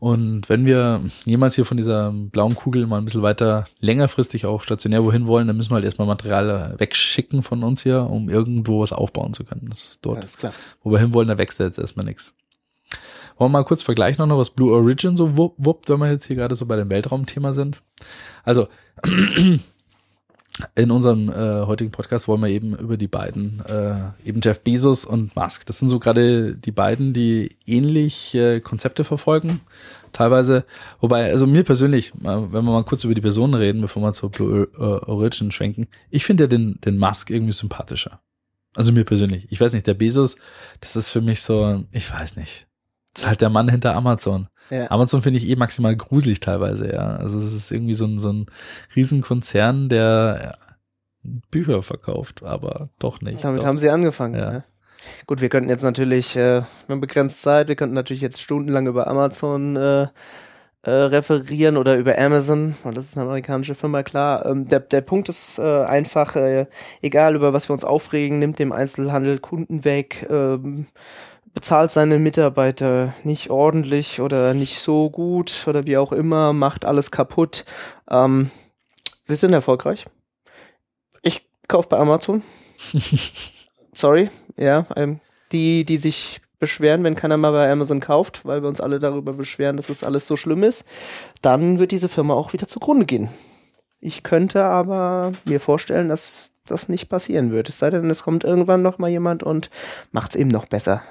Und 0.00 0.48
wenn 0.48 0.64
wir 0.64 1.02
jemals 1.26 1.54
hier 1.54 1.66
von 1.66 1.76
dieser 1.76 2.10
blauen 2.10 2.54
Kugel 2.54 2.86
mal 2.86 2.96
ein 2.96 3.04
bisschen 3.04 3.20
weiter 3.20 3.66
längerfristig 3.80 4.46
auch 4.46 4.62
stationär 4.62 5.04
wohin 5.04 5.26
wollen, 5.26 5.46
dann 5.46 5.58
müssen 5.58 5.70
wir 5.70 5.74
halt 5.74 5.84
erstmal 5.84 6.08
Material 6.08 6.74
wegschicken 6.78 7.42
von 7.42 7.62
uns 7.62 7.82
hier, 7.82 8.08
um 8.08 8.30
irgendwo 8.30 8.80
was 8.80 8.92
aufbauen 8.92 9.34
zu 9.34 9.44
können. 9.44 9.66
Das 9.68 9.80
ist 9.80 9.98
dort, 10.00 10.20
Alles 10.20 10.38
klar. 10.38 10.54
wo 10.82 10.90
wir 10.90 10.98
hinwollen, 11.00 11.28
da 11.28 11.36
wächst 11.36 11.60
jetzt 11.60 11.78
erstmal 11.78 12.06
nichts. 12.06 12.32
Wollen 13.36 13.52
wir 13.52 13.58
mal 13.58 13.64
kurz 13.64 13.82
vergleichen 13.82 14.26
noch, 14.26 14.38
was 14.38 14.50
Blue 14.50 14.72
Origin 14.72 15.16
so 15.16 15.36
wupp, 15.36 15.54
wuppt, 15.58 15.90
wenn 15.90 15.98
wir 15.98 16.10
jetzt 16.10 16.26
hier 16.26 16.36
gerade 16.36 16.54
so 16.54 16.64
bei 16.64 16.76
dem 16.76 16.88
Weltraumthema 16.88 17.52
sind. 17.52 17.82
Also, 18.42 18.68
in 20.74 20.90
unserem 20.90 21.28
äh, 21.28 21.66
heutigen 21.66 21.90
Podcast 21.90 22.28
wollen 22.28 22.42
wir 22.42 22.48
eben 22.48 22.76
über 22.76 22.96
die 22.96 23.08
beiden, 23.08 23.62
äh, 23.66 24.28
eben 24.28 24.40
Jeff 24.42 24.60
Bezos 24.60 25.04
und 25.04 25.34
Musk. 25.36 25.66
Das 25.66 25.78
sind 25.78 25.88
so 25.88 25.98
gerade 25.98 26.54
die 26.54 26.72
beiden, 26.72 27.12
die 27.12 27.56
ähnlich 27.66 28.34
äh, 28.34 28.60
Konzepte 28.60 29.04
verfolgen. 29.04 29.60
Teilweise, 30.12 30.64
wobei, 31.00 31.30
also 31.30 31.46
mir 31.46 31.62
persönlich, 31.62 32.12
wenn 32.14 32.52
wir 32.52 32.62
mal 32.62 32.84
kurz 32.84 33.04
über 33.04 33.14
die 33.14 33.20
Personen 33.20 33.54
reden, 33.54 33.80
bevor 33.80 34.02
wir 34.02 34.12
zur 34.12 34.30
Blue 34.30 34.68
äh, 34.76 34.80
Origin 34.80 35.50
schwenken, 35.50 35.86
ich 36.10 36.24
finde 36.24 36.44
ja 36.44 36.48
den, 36.48 36.80
den 36.84 36.98
Musk 36.98 37.30
irgendwie 37.30 37.52
sympathischer. 37.52 38.20
Also 38.74 38.92
mir 38.92 39.04
persönlich. 39.04 39.46
Ich 39.50 39.60
weiß 39.60 39.72
nicht, 39.72 39.86
der 39.86 39.94
Bezos, 39.94 40.36
das 40.80 40.96
ist 40.96 41.10
für 41.10 41.20
mich 41.20 41.42
so, 41.42 41.84
ich 41.92 42.12
weiß 42.12 42.36
nicht. 42.36 42.66
Das 43.14 43.24
ist 43.24 43.28
halt 43.28 43.40
der 43.40 43.50
Mann 43.50 43.68
hinter 43.68 43.94
Amazon. 43.94 44.48
Ja. 44.70 44.90
Amazon 44.90 45.22
finde 45.22 45.38
ich 45.38 45.48
eh 45.48 45.56
maximal 45.56 45.96
gruselig 45.96 46.40
teilweise, 46.40 46.92
ja. 46.92 47.16
Also 47.16 47.38
es 47.38 47.52
ist 47.52 47.70
irgendwie 47.70 47.94
so 47.94 48.06
ein, 48.06 48.18
so 48.18 48.32
ein 48.32 48.46
Riesenkonzern, 48.94 49.88
der 49.88 50.58
Bücher 51.50 51.82
verkauft, 51.82 52.42
aber 52.42 52.88
doch 52.98 53.20
nicht. 53.20 53.44
Damit 53.44 53.62
doch. 53.62 53.66
haben 53.66 53.78
sie 53.78 53.90
angefangen. 53.90 54.34
Ja. 54.34 54.52
Ja. 54.52 54.64
Gut, 55.26 55.40
wir 55.40 55.48
könnten 55.48 55.70
jetzt 55.70 55.82
natürlich, 55.82 56.36
äh, 56.36 56.60
wir 56.60 56.66
haben 56.88 57.00
begrenzt 57.00 57.42
Zeit, 57.42 57.68
wir 57.68 57.76
könnten 57.76 57.94
natürlich 57.94 58.22
jetzt 58.22 58.40
stundenlang 58.40 58.86
über 58.86 59.06
Amazon 59.06 59.76
äh, 59.76 60.06
äh, 60.82 60.90
referieren 60.90 61.76
oder 61.76 61.96
über 61.96 62.16
Amazon, 62.18 62.74
und 62.84 62.96
das 62.96 63.06
ist 63.06 63.16
eine 63.16 63.26
amerikanische 63.26 63.74
Firma, 63.74 64.02
klar. 64.02 64.46
Ähm, 64.46 64.68
der, 64.68 64.80
der 64.80 65.02
Punkt 65.02 65.28
ist 65.28 65.58
äh, 65.58 65.84
einfach, 65.84 66.36
äh, 66.36 66.66
egal 67.02 67.34
über 67.34 67.52
was 67.52 67.68
wir 67.68 67.74
uns 67.74 67.84
aufregen, 67.84 68.38
nimmt 68.38 68.58
dem 68.58 68.72
Einzelhandel 68.72 69.38
Kunden 69.38 69.84
weg, 69.84 70.26
ähm, 70.30 70.86
bezahlt 71.54 71.90
seine 71.90 72.18
Mitarbeiter 72.18 73.14
nicht 73.24 73.50
ordentlich 73.50 74.20
oder 74.20 74.54
nicht 74.54 74.78
so 74.78 75.10
gut 75.10 75.64
oder 75.66 75.86
wie 75.86 75.96
auch 75.96 76.12
immer, 76.12 76.52
macht 76.52 76.84
alles 76.84 77.10
kaputt. 77.10 77.64
Ähm, 78.08 78.50
sie 79.22 79.36
sind 79.36 79.52
erfolgreich. 79.52 80.06
Ich 81.22 81.46
kaufe 81.68 81.88
bei 81.88 81.98
Amazon. 81.98 82.42
Sorry, 83.92 84.28
ja. 84.56 84.86
Ähm, 84.96 85.20
die, 85.52 85.84
die 85.84 85.96
sich 85.96 86.40
beschweren, 86.60 87.02
wenn 87.02 87.16
keiner 87.16 87.36
mal 87.36 87.52
bei 87.52 87.70
Amazon 87.70 88.00
kauft, 88.00 88.44
weil 88.44 88.62
wir 88.62 88.68
uns 88.68 88.80
alle 88.80 88.98
darüber 88.98 89.32
beschweren, 89.32 89.76
dass 89.76 89.88
das 89.88 90.04
alles 90.04 90.26
so 90.26 90.36
schlimm 90.36 90.62
ist, 90.62 90.86
dann 91.42 91.78
wird 91.78 91.90
diese 91.90 92.08
Firma 92.08 92.34
auch 92.34 92.52
wieder 92.52 92.68
zugrunde 92.68 93.06
gehen. 93.06 93.30
Ich 93.98 94.22
könnte 94.22 94.64
aber 94.64 95.32
mir 95.44 95.58
vorstellen, 95.58 96.08
dass 96.08 96.50
das 96.66 96.88
nicht 96.88 97.08
passieren 97.08 97.50
wird. 97.50 97.68
Es 97.68 97.78
sei 97.78 97.90
denn, 97.90 98.08
es 98.10 98.22
kommt 98.22 98.44
irgendwann 98.44 98.82
noch 98.82 98.98
mal 98.98 99.10
jemand 99.10 99.42
und 99.42 99.70
macht 100.12 100.30
es 100.32 100.36
eben 100.36 100.50
noch 100.50 100.66
besser. 100.66 101.02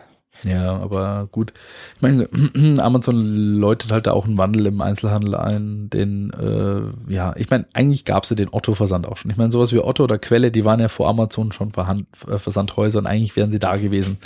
Ja, 0.43 0.77
aber 0.77 1.27
gut. 1.31 1.53
Ich 1.95 2.01
meine, 2.01 2.29
Amazon 2.79 3.55
läutet 3.55 3.91
halt 3.91 4.07
da 4.07 4.11
auch 4.11 4.25
einen 4.25 4.37
Wandel 4.37 4.67
im 4.67 4.79
Einzelhandel 4.79 5.35
ein, 5.35 5.89
den, 5.89 6.31
äh, 6.31 7.13
ja, 7.13 7.33
ich 7.35 7.49
meine, 7.49 7.65
eigentlich 7.73 8.05
gab 8.05 8.23
es 8.23 8.29
ja 8.29 8.35
den 8.35 8.49
Otto-Versand 8.51 9.05
auch 9.05 9.17
schon. 9.17 9.31
Ich 9.31 9.37
meine, 9.37 9.51
sowas 9.51 9.73
wie 9.73 9.79
Otto 9.79 10.03
oder 10.03 10.17
Quelle, 10.17 10.51
die 10.51 10.63
waren 10.63 10.79
ja 10.79 10.87
vor 10.87 11.09
Amazon 11.09 11.51
schon 11.51 11.71
Verhand, 11.71 12.07
äh, 12.27 12.37
Versandhäuser 12.37 12.99
und 12.99 13.07
eigentlich 13.07 13.35
wären 13.35 13.51
sie 13.51 13.59
da 13.59 13.75
gewesen. 13.75 14.17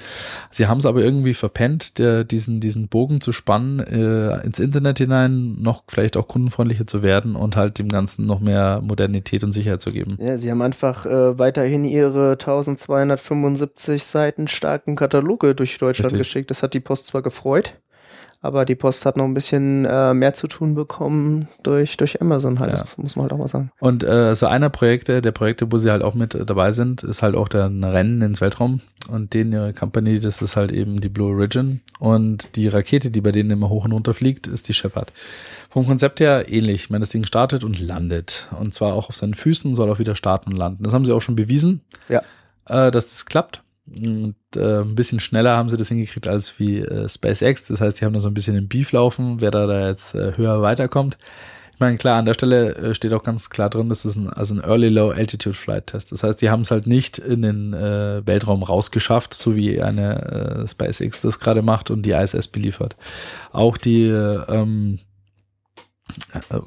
Sie 0.51 0.67
haben 0.67 0.77
es 0.77 0.85
aber 0.85 1.03
irgendwie 1.03 1.33
verpennt, 1.33 1.97
der, 1.97 2.23
diesen, 2.23 2.59
diesen 2.59 2.89
Bogen 2.89 3.19
zu 3.19 3.31
spannen, 3.31 3.79
äh, 3.79 4.45
ins 4.45 4.59
Internet 4.59 4.99
hinein, 4.99 5.55
noch 5.61 5.83
vielleicht 5.87 6.15
auch 6.15 6.27
kundenfreundlicher 6.27 6.85
zu 6.85 7.01
werden 7.01 7.35
und 7.35 7.55
halt 7.55 7.79
dem 7.79 7.89
Ganzen 7.89 8.27
noch 8.27 8.39
mehr 8.39 8.81
Modernität 8.83 9.43
und 9.43 9.51
Sicherheit 9.51 9.81
zu 9.81 9.91
geben. 9.91 10.17
Ja, 10.19 10.37
sie 10.37 10.51
haben 10.51 10.61
einfach 10.61 11.07
äh, 11.07 11.39
weiterhin 11.39 11.85
ihre 11.85 12.33
1275 12.33 14.03
Seiten 14.03 14.47
starken 14.47 14.95
Kataloge 14.95 15.55
durch 15.55 15.73
Richtig. 15.99 16.17
geschickt. 16.19 16.51
Das 16.51 16.63
hat 16.63 16.73
die 16.73 16.79
Post 16.79 17.08
zwar 17.08 17.21
gefreut, 17.21 17.73
aber 18.41 18.65
die 18.65 18.75
Post 18.75 19.06
hat 19.06 19.15
noch 19.17 19.23
ein 19.25 19.34
bisschen 19.34 19.86
äh, 19.86 20.13
mehr 20.13 20.34
zu 20.34 20.47
tun 20.47 20.75
bekommen 20.75 21.47
durch, 21.63 21.95
durch 21.97 22.19
Amazon 22.21 22.60
halt. 22.60 22.73
Ja. 22.73 22.79
Das 22.79 22.97
muss 22.97 23.15
man 23.15 23.23
halt 23.23 23.34
auch 23.34 23.38
mal 23.38 23.47
sagen. 23.47 23.71
Und 23.79 24.03
äh, 24.03 24.36
so 24.36 24.47
einer 24.47 24.69
Projekte, 24.69 25.21
der 25.21 25.32
Projekte, 25.32 25.71
wo 25.71 25.77
sie 25.77 25.89
halt 25.91 26.03
auch 26.03 26.13
mit 26.13 26.36
äh, 26.36 26.45
dabei 26.45 26.71
sind, 26.73 27.03
ist 27.03 27.21
halt 27.21 27.36
auch 27.36 27.47
der 27.47 27.65
Rennen 27.69 28.21
ins 28.21 28.41
Weltraum. 28.41 28.82
Und 29.10 29.34
denen 29.34 29.51
ihre 29.51 29.73
Company, 29.73 30.19
das 30.19 30.41
ist 30.41 30.56
halt 30.56 30.71
eben 30.71 31.01
die 31.01 31.10
Blue 31.10 31.34
Origin. 31.34 31.82
Und 31.99 32.56
die 32.56 32.67
Rakete, 32.69 33.12
die 33.12 33.19
bei 33.21 33.32
denen 33.34 33.51
immer 33.51 33.67
hoch 33.69 33.84
und 33.86 33.91
runter 33.91 34.13
fliegt, 34.13 34.47
ist 34.47 34.67
die 34.69 34.73
Shepard. 34.73 35.12
Vom 35.69 35.86
Konzept 35.86 36.19
her 36.21 36.45
ähnlich. 36.49 36.84
Ich 36.84 36.89
meine, 36.89 37.01
das 37.01 37.10
Ding 37.10 37.25
startet 37.25 37.63
und 37.63 37.79
landet. 37.82 38.47
Und 38.60 38.73
zwar 38.73 38.93
auch 38.93 39.10
auf 39.10 39.15
seinen 39.15 39.34
Füßen, 39.34 39.73
soll 39.75 39.89
auch 39.89 39.99
wieder 39.99 40.15
starten 40.15 40.51
und 40.51 40.58
landen. 40.58 40.84
Das 40.84 40.93
haben 40.93 41.03
sie 41.06 41.12
auch 41.13 41.21
schon 41.21 41.36
bewiesen, 41.36 41.82
Ja. 42.10 42.21
äh, 42.67 42.91
dass 42.91 43.08
das 43.08 43.25
klappt. 43.25 43.62
Und 43.86 44.36
äh, 44.56 44.80
ein 44.82 44.96
bisschen 44.96 45.19
schneller 45.19 45.58
haben 45.58 45.69
sie 45.69 45.78
das 45.78 45.89
hingekriegt 45.89 46.28
als 46.28 46.58
wie 46.60 46.80
äh, 46.80 47.10
SpaceX. 47.10 47.67
Das 47.67 47.82
heißt, 47.82 48.00
die 48.00 48.06
haben 48.06 48.13
da 48.13 48.19
so 48.19 48.30
ein 48.30 48.34
bisschen 48.34 48.56
im 48.56 48.67
Beef 48.67 48.91
laufen, 48.91 49.41
wer 49.41 49.52
da, 49.52 49.65
da 49.67 49.89
jetzt 49.89 50.15
äh, 50.15 50.38
höher 50.38 50.62
weiterkommt. 50.62 51.17
Ich 51.74 51.80
meine, 51.80 51.98
klar, 51.98 52.17
an 52.17 52.26
der 52.26 52.36
Stelle 52.36 52.76
äh, 52.76 52.93
steht 52.93 53.13
auch 53.13 53.24
ganz 53.24 53.50
klar 53.50 53.69
drin, 53.69 53.89
das 53.89 54.06
ist 54.06 54.15
ein, 54.15 54.30
also 54.30 54.54
ein 54.54 54.62
Early 54.62 54.89
Low 54.89 55.10
Altitude 55.10 55.56
Flight 55.56 55.88
Test. 55.88 56.12
Das 56.12 56.24
heißt, 56.24 56.41
die 56.41 56.50
haben 56.50 56.62
es 56.62 56.72
halt 56.72 56.86
nicht 56.86 57.17
in 57.17 57.41
den 57.41 57.74
äh, 57.74 58.26
Weltraum 58.26 58.63
rausgeschafft, 58.63 59.34
so 59.34 59.56
wie 59.56 59.82
eine 59.82 60.62
äh, 60.62 60.67
SpaceX 60.67 61.22
das 61.22 61.39
gerade 61.39 61.63
macht 61.63 61.89
und 61.89 62.04
die 62.04 62.12
ISS 62.12 62.48
beliefert. 62.48 62.96
Auch 63.52 63.78
die 63.78 64.04
äh, 64.04 64.43
ähm, 64.48 65.00
äh, 65.00 65.12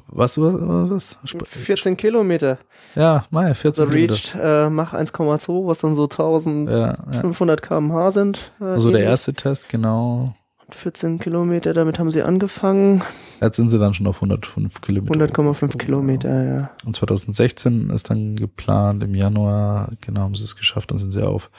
was, 0.07 0.37
was, 0.37 0.53
was? 0.89 1.17
Sp 1.23 1.45
14 1.45 1.95
Kilometer. 1.97 2.57
Ja, 2.95 3.25
mal 3.29 3.53
14 3.53 3.85
The 3.85 3.91
Kilometer. 3.91 4.13
Reached 4.13 4.35
äh, 4.41 4.69
Mach 4.69 4.93
1,2, 4.93 5.67
was 5.67 5.79
dann 5.79 5.93
so 5.93 6.03
1500 6.03 6.69
Ja, 7.11 7.21
ja. 7.21 7.55
kmh 7.55 8.11
sind. 8.11 8.51
Äh, 8.59 8.63
Also 8.65 8.91
der 8.91 9.03
erste 9.03 9.33
Test, 9.33 9.69
genau. 9.69 10.35
14 10.69 11.19
Kilometer, 11.19 11.73
damit 11.73 11.97
haben 11.97 12.11
sie 12.11 12.23
angefangen. 12.23 13.01
Jetzt 13.39 13.55
sind 13.55 13.69
sie 13.69 13.79
dann 13.79 13.93
schon 13.93 14.05
auf 14.07 14.17
105 14.17 14.81
Kilometer. 14.81 15.13
100,5 15.13 15.77
Kilometer, 15.77 16.43
ja. 16.43 16.69
Und 16.85 16.93
2016 16.95 17.89
ist 17.89 18.09
dann 18.09 18.35
geplant, 18.35 19.01
im 19.03 19.15
Januar, 19.15 19.91
genau, 20.01 20.21
haben 20.21 20.35
sie 20.35 20.43
es 20.43 20.57
geschafft, 20.57 20.91
dann 20.91 20.97
sind 20.97 21.11
sie 21.13 21.25
auf, 21.25 21.49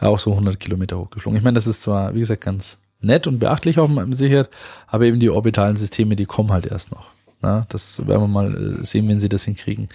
ja, 0.00 0.08
auch 0.08 0.18
so 0.18 0.32
100 0.32 0.60
Kilometer 0.60 0.98
hochgeflogen. 0.98 1.38
Ich 1.38 1.44
meine, 1.44 1.54
das 1.54 1.66
ist 1.66 1.80
zwar, 1.80 2.14
wie 2.14 2.18
gesagt, 2.18 2.42
ganz 2.42 2.76
nett 3.00 3.26
und 3.26 3.38
beachtlich 3.38 3.78
auch 3.78 3.88
mit 3.88 4.18
Sicherheit, 4.18 4.50
aber 4.88 5.04
eben 5.06 5.20
die 5.20 5.30
orbitalen 5.30 5.78
Systeme, 5.78 6.14
die 6.14 6.26
kommen 6.26 6.52
halt 6.52 6.66
erst 6.66 6.90
noch. 6.92 7.06
Na, 7.42 7.64
das 7.70 8.06
werden 8.06 8.22
wir 8.22 8.28
mal 8.28 8.78
äh, 8.82 8.84
sehen, 8.84 9.08
wenn 9.08 9.18
sie 9.18 9.30
das 9.30 9.44
hinkriegen. 9.44 9.88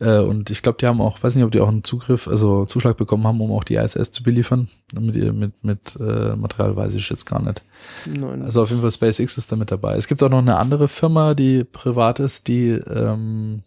Äh, 0.00 0.18
und 0.20 0.48
ich 0.50 0.62
glaube, 0.62 0.78
die 0.80 0.86
haben 0.86 1.02
auch, 1.02 1.22
weiß 1.22 1.34
nicht, 1.34 1.44
ob 1.44 1.50
die 1.52 1.60
auch 1.60 1.68
einen 1.68 1.84
Zugriff, 1.84 2.26
also 2.26 2.64
Zuschlag 2.64 2.96
bekommen 2.96 3.26
haben, 3.26 3.40
um 3.42 3.52
auch 3.52 3.64
die 3.64 3.74
ISS 3.74 4.12
zu 4.12 4.22
beliefern. 4.22 4.68
Mit, 4.98 5.14
ihr- 5.14 5.34
mit, 5.34 5.62
mit 5.62 5.96
äh, 6.00 6.34
Material 6.36 6.74
weiß 6.74 6.94
ich 6.94 7.08
jetzt 7.10 7.26
gar 7.26 7.42
nicht. 7.42 7.62
Nein. 8.06 8.40
Also 8.42 8.62
auf 8.62 8.70
jeden 8.70 8.80
Fall 8.80 8.90
SpaceX 8.92 9.36
ist 9.36 9.52
da 9.52 9.56
mit 9.56 9.70
dabei. 9.70 9.94
Es 9.96 10.06
gibt 10.06 10.22
auch 10.22 10.30
noch 10.30 10.38
eine 10.38 10.56
andere 10.56 10.88
Firma, 10.88 11.34
die 11.34 11.64
privat 11.64 12.18
ist, 12.18 12.48
die 12.48 12.70
ähm, 12.70 13.62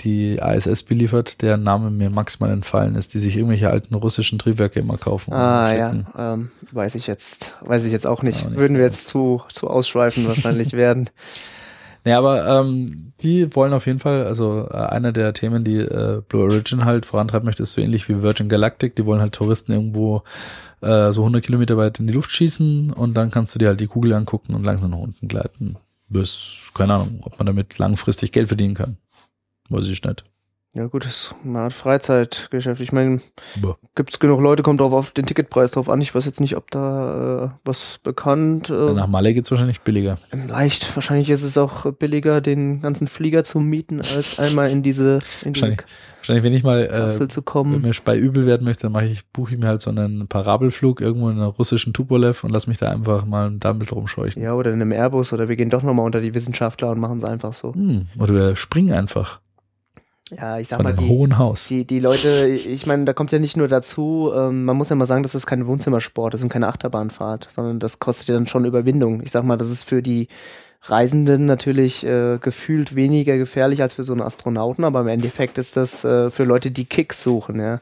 die 0.00 0.36
ISS 0.36 0.84
beliefert, 0.84 1.42
deren 1.42 1.62
Name 1.64 1.90
mir 1.90 2.10
maximal 2.10 2.50
entfallen 2.50 2.94
ist, 2.96 3.12
die 3.14 3.18
sich 3.18 3.36
irgendwelche 3.36 3.70
alten 3.70 3.94
russischen 3.94 4.38
Triebwerke 4.38 4.80
immer 4.80 4.96
kaufen. 4.96 5.32
Ah 5.32 5.72
ja, 5.74 5.92
ähm, 6.16 6.50
weiß 6.72 6.94
ich 6.94 7.06
jetzt, 7.06 7.54
weiß 7.60 7.84
ich 7.84 7.92
jetzt 7.92 8.06
auch 8.06 8.22
nicht. 8.22 8.44
Auch 8.44 8.50
nicht. 8.50 8.58
Würden 8.58 8.76
wir 8.76 8.84
jetzt 8.84 9.06
zu 9.08 9.42
zu 9.48 9.68
ausschweifen 9.68 10.26
wahrscheinlich 10.28 10.72
werden. 10.74 11.10
Nee, 12.04 12.12
aber 12.12 12.46
ähm, 12.48 13.12
die 13.20 13.54
wollen 13.54 13.72
auf 13.72 13.86
jeden 13.86 14.00
Fall, 14.00 14.26
also 14.26 14.68
äh, 14.70 14.74
einer 14.74 15.12
der 15.12 15.32
Themen, 15.34 15.62
die 15.62 15.78
äh, 15.78 16.20
Blue 16.26 16.42
Origin 16.42 16.84
halt 16.84 17.06
vorantreiben 17.06 17.46
möchte, 17.46 17.62
ist 17.62 17.74
so 17.74 17.80
ähnlich 17.80 18.08
wie 18.08 18.22
Virgin 18.22 18.48
Galactic. 18.48 18.96
Die 18.96 19.06
wollen 19.06 19.20
halt 19.20 19.34
Touristen 19.34 19.72
irgendwo 19.72 20.24
äh, 20.80 21.12
so 21.12 21.20
100 21.20 21.44
Kilometer 21.44 21.76
weit 21.76 22.00
in 22.00 22.08
die 22.08 22.12
Luft 22.12 22.32
schießen 22.32 22.92
und 22.92 23.14
dann 23.14 23.30
kannst 23.30 23.54
du 23.54 23.60
dir 23.60 23.68
halt 23.68 23.80
die 23.80 23.86
Kugel 23.86 24.14
angucken 24.14 24.54
und 24.54 24.64
langsam 24.64 24.90
nach 24.90 24.98
unten 24.98 25.28
gleiten. 25.28 25.76
Bis, 26.08 26.70
keine 26.74 26.94
Ahnung, 26.94 27.20
ob 27.22 27.38
man 27.38 27.46
damit 27.46 27.78
langfristig 27.78 28.32
Geld 28.32 28.48
verdienen 28.48 28.74
kann. 28.74 28.96
Weiß 29.70 29.86
ich 29.86 30.02
nicht. 30.02 30.24
Ja 30.74 30.86
gut, 30.86 31.04
das 31.04 31.12
ist 31.24 31.34
eine 31.44 31.58
Art 31.58 31.74
Freizeitgeschäft. 31.74 32.80
Ich 32.80 32.92
meine, 32.92 33.20
Boah. 33.60 33.76
gibt's 33.94 34.18
genug 34.18 34.40
Leute, 34.40 34.62
kommt 34.62 34.80
drauf 34.80 34.94
auf 34.94 35.10
den 35.10 35.26
Ticketpreis 35.26 35.72
drauf 35.72 35.90
an. 35.90 36.00
Ich 36.00 36.14
weiß 36.14 36.24
jetzt 36.24 36.40
nicht, 36.40 36.56
ob 36.56 36.70
da 36.70 37.44
äh, 37.44 37.50
was 37.62 38.00
bekannt. 38.02 38.70
Äh, 38.70 38.94
Nach 38.94 39.06
Malle 39.06 39.34
geht's 39.34 39.50
wahrscheinlich 39.50 39.82
billiger. 39.82 40.16
leicht. 40.48 40.96
Wahrscheinlich 40.96 41.28
ist 41.28 41.42
es 41.42 41.58
auch 41.58 41.92
billiger, 41.92 42.40
den 42.40 42.80
ganzen 42.80 43.06
Flieger 43.06 43.44
zu 43.44 43.60
mieten, 43.60 43.98
als 43.98 44.38
einmal 44.38 44.70
in 44.70 44.82
diese 44.82 45.18
in 45.42 45.52
diese 45.52 45.66
Wahrscheinlich, 45.66 45.86
wahrscheinlich 46.20 46.44
wenn 46.44 46.54
ich 46.54 46.62
mal 46.62 46.84
äh, 46.84 47.10
zu 47.10 47.26
wenn 47.28 47.44
kommen. 47.44 47.82
mir 47.82 47.92
bei 48.02 48.16
übel 48.16 48.46
werden 48.46 48.64
möchte, 48.64 48.84
dann 48.84 48.92
mache 48.92 49.04
ich, 49.06 49.26
buche 49.26 49.52
ich 49.52 49.60
mir 49.60 49.66
halt 49.66 49.82
so 49.82 49.90
einen 49.90 50.26
Parabelflug 50.26 51.02
irgendwo 51.02 51.28
in 51.28 51.36
einer 51.36 51.48
russischen 51.48 51.92
Tupolev 51.92 52.44
und 52.44 52.50
lass 52.50 52.66
mich 52.66 52.78
da 52.78 52.88
einfach 52.90 53.26
mal 53.26 53.52
da 53.58 53.72
ein 53.72 53.78
bisschen 53.78 53.98
rumscheuchen. 53.98 54.42
Ja, 54.42 54.54
oder 54.54 54.72
in 54.72 54.80
einem 54.80 54.92
Airbus 54.92 55.34
oder 55.34 55.50
wir 55.50 55.56
gehen 55.56 55.68
doch 55.68 55.82
nochmal 55.82 56.06
unter 56.06 56.22
die 56.22 56.34
Wissenschaftler 56.34 56.92
und 56.92 56.98
machen 56.98 57.18
es 57.18 57.24
einfach 57.24 57.52
so. 57.52 57.74
Hm, 57.74 58.06
oder 58.18 58.32
wir 58.32 58.56
springen 58.56 58.94
einfach 58.94 59.40
Ja, 60.30 60.58
ich 60.58 60.68
sag 60.68 60.78
von 60.78 60.84
mal, 60.84 60.94
die, 60.94 61.08
hohen 61.08 61.36
Haus. 61.36 61.68
die, 61.68 61.84
die 61.84 61.98
Leute, 61.98 62.46
ich 62.48 62.86
meine, 62.86 63.04
da 63.04 63.12
kommt 63.12 63.32
ja 63.32 63.38
nicht 63.38 63.56
nur 63.56 63.68
dazu, 63.68 64.32
ähm, 64.34 64.64
man 64.64 64.76
muss 64.76 64.88
ja 64.88 64.96
mal 64.96 65.06
sagen, 65.06 65.22
das 65.22 65.34
ist 65.34 65.46
kein 65.46 65.66
Wohnzimmersport, 65.66 66.32
das 66.32 66.42
ist 66.42 66.48
keine 66.48 66.68
Achterbahnfahrt, 66.68 67.48
sondern 67.50 67.80
das 67.80 67.98
kostet 67.98 68.28
ja 68.28 68.34
dann 68.34 68.46
schon 68.46 68.64
Überwindung. 68.64 69.22
Ich 69.22 69.30
sag 69.30 69.44
mal, 69.44 69.58
das 69.58 69.68
ist 69.68 69.82
für 69.82 70.02
die 70.02 70.28
Reisenden 70.84 71.44
natürlich 71.44 72.04
äh, 72.04 72.38
gefühlt 72.38 72.96
weniger 72.96 73.36
gefährlich 73.36 73.82
als 73.82 73.94
für 73.94 74.02
so 74.02 74.12
einen 74.12 74.22
Astronauten, 74.22 74.84
aber 74.84 75.00
im 75.00 75.08
Endeffekt 75.08 75.58
ist 75.58 75.76
das 75.76 76.04
äh, 76.04 76.30
für 76.30 76.44
Leute, 76.44 76.70
die 76.70 76.86
Kicks 76.86 77.22
suchen, 77.22 77.60
ja. 77.60 77.80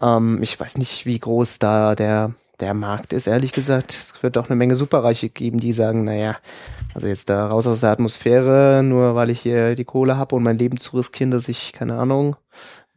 Ähm, 0.00 0.38
ich 0.42 0.58
weiß 0.58 0.78
nicht, 0.78 1.04
wie 1.06 1.18
groß 1.18 1.58
da 1.58 1.94
der, 1.94 2.32
der 2.60 2.74
Markt 2.74 3.12
ist, 3.12 3.26
ehrlich 3.26 3.52
gesagt. 3.52 3.92
Es 3.92 4.22
wird 4.22 4.38
auch 4.38 4.48
eine 4.48 4.56
Menge 4.56 4.76
Superreiche 4.76 5.28
geben, 5.28 5.58
die 5.58 5.72
sagen, 5.72 6.04
naja, 6.04 6.36
also 6.94 7.08
jetzt 7.08 7.30
da 7.30 7.48
raus 7.48 7.66
aus 7.66 7.80
der 7.80 7.90
Atmosphäre, 7.90 8.82
nur 8.82 9.14
weil 9.14 9.30
ich 9.30 9.40
hier 9.40 9.74
die 9.74 9.84
Kohle 9.84 10.16
habe 10.16 10.36
und 10.36 10.42
mein 10.42 10.58
Leben 10.58 10.78
zu 10.78 10.96
riskieren, 10.96 11.30
dass 11.30 11.48
ich, 11.48 11.72
keine 11.72 11.98
Ahnung, 11.98 12.36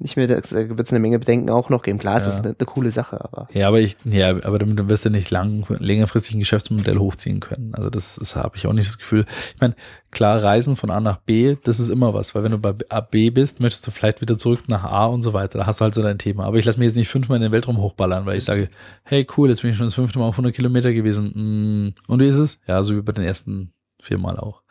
nicht 0.03 0.17
mehr, 0.17 0.27
da 0.27 0.35
wird 0.35 0.79
es 0.79 0.91
eine 0.93 0.99
Menge 0.99 1.17
Bedenken 1.17 1.49
auch 1.49 1.69
noch 1.69 1.81
geben. 1.81 1.97
Klar, 1.97 2.17
es 2.17 2.23
Ja. 2.27 2.29
ist 2.33 2.45
eine, 2.45 2.55
eine 2.59 2.65
coole 2.65 2.91
Sache, 2.91 3.19
aber 3.23 3.47
Ja, 3.53 3.67
aber 3.69 3.79
ich, 3.79 3.97
ja, 4.05 4.29
aber 4.29 4.59
damit 4.59 4.87
wirst 4.89 5.05
du 5.05 5.09
nicht 5.09 5.31
lang, 5.31 5.65
längerfristig 5.79 6.35
ein 6.35 6.39
Geschäftsmodell 6.39 6.97
hochziehen 6.99 7.39
können. 7.39 7.73
Also 7.73 7.89
das, 7.89 8.17
das 8.19 8.35
habe 8.35 8.55
ich 8.57 8.67
auch 8.67 8.73
nicht 8.73 8.87
das 8.87 8.97
Gefühl. 8.99 9.25
Ich 9.55 9.61
meine, 9.61 9.75
klar, 10.11 10.43
Reisen 10.43 10.75
von 10.75 10.89
A 10.91 10.99
nach 10.99 11.17
B, 11.17 11.55
das 11.63 11.79
ist 11.79 11.89
immer 11.89 12.13
was, 12.13 12.35
weil 12.35 12.43
wenn 12.43 12.51
du 12.51 12.57
bei 12.59 12.75
A, 12.89 12.99
B 13.01 13.29
bist, 13.29 13.59
möchtest 13.59 13.87
du 13.87 13.91
vielleicht 13.91 14.21
wieder 14.21 14.37
zurück 14.37 14.63
nach 14.67 14.83
A 14.83 15.05
und 15.07 15.21
so 15.21 15.33
weiter. 15.33 15.57
Da 15.59 15.65
hast 15.65 15.79
du 15.79 15.83
halt 15.85 15.93
so 15.95 16.01
dein 16.03 16.19
Thema. 16.19 16.45
Aber 16.45 16.57
ich 16.57 16.65
lasse 16.65 16.77
mir 16.79 16.85
jetzt 16.85 16.97
nicht 16.97 17.07
fünfmal 17.09 17.37
in 17.37 17.43
den 17.43 17.51
Weltraum 17.51 17.77
hochballern, 17.77 18.25
weil 18.25 18.37
ich 18.37 18.43
sage, 18.43 18.69
hey 19.03 19.25
cool, 19.37 19.49
jetzt 19.49 19.61
bin 19.61 19.71
ich 19.71 19.77
schon 19.77 19.87
das 19.87 19.95
fünfte 19.95 20.19
Mal 20.19 20.25
auf 20.25 20.33
100 20.35 20.53
Kilometer 20.53 20.93
gewesen. 20.93 21.31
Mm, 21.33 22.11
Und 22.11 22.19
wie 22.19 22.27
ist 22.27 22.37
es? 22.37 22.59
Ja, 22.67 22.83
so 22.83 22.95
wie 22.95 23.01
bei 23.01 23.13
den 23.13 23.23
ersten 23.23 23.71
vier 24.01 24.17
Mal 24.17 24.37
auch. 24.37 24.61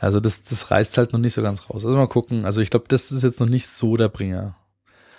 Also 0.00 0.18
das, 0.18 0.42
das 0.44 0.70
reißt 0.70 0.96
halt 0.98 1.12
noch 1.12 1.20
nicht 1.20 1.34
so 1.34 1.42
ganz 1.42 1.68
raus. 1.68 1.84
Also 1.84 1.96
mal 1.96 2.08
gucken. 2.08 2.44
Also 2.44 2.60
ich 2.60 2.70
glaube, 2.70 2.86
das 2.88 3.12
ist 3.12 3.22
jetzt 3.22 3.38
noch 3.40 3.48
nicht 3.48 3.66
so 3.68 3.96
der 3.96 4.08
Bringer. 4.08 4.56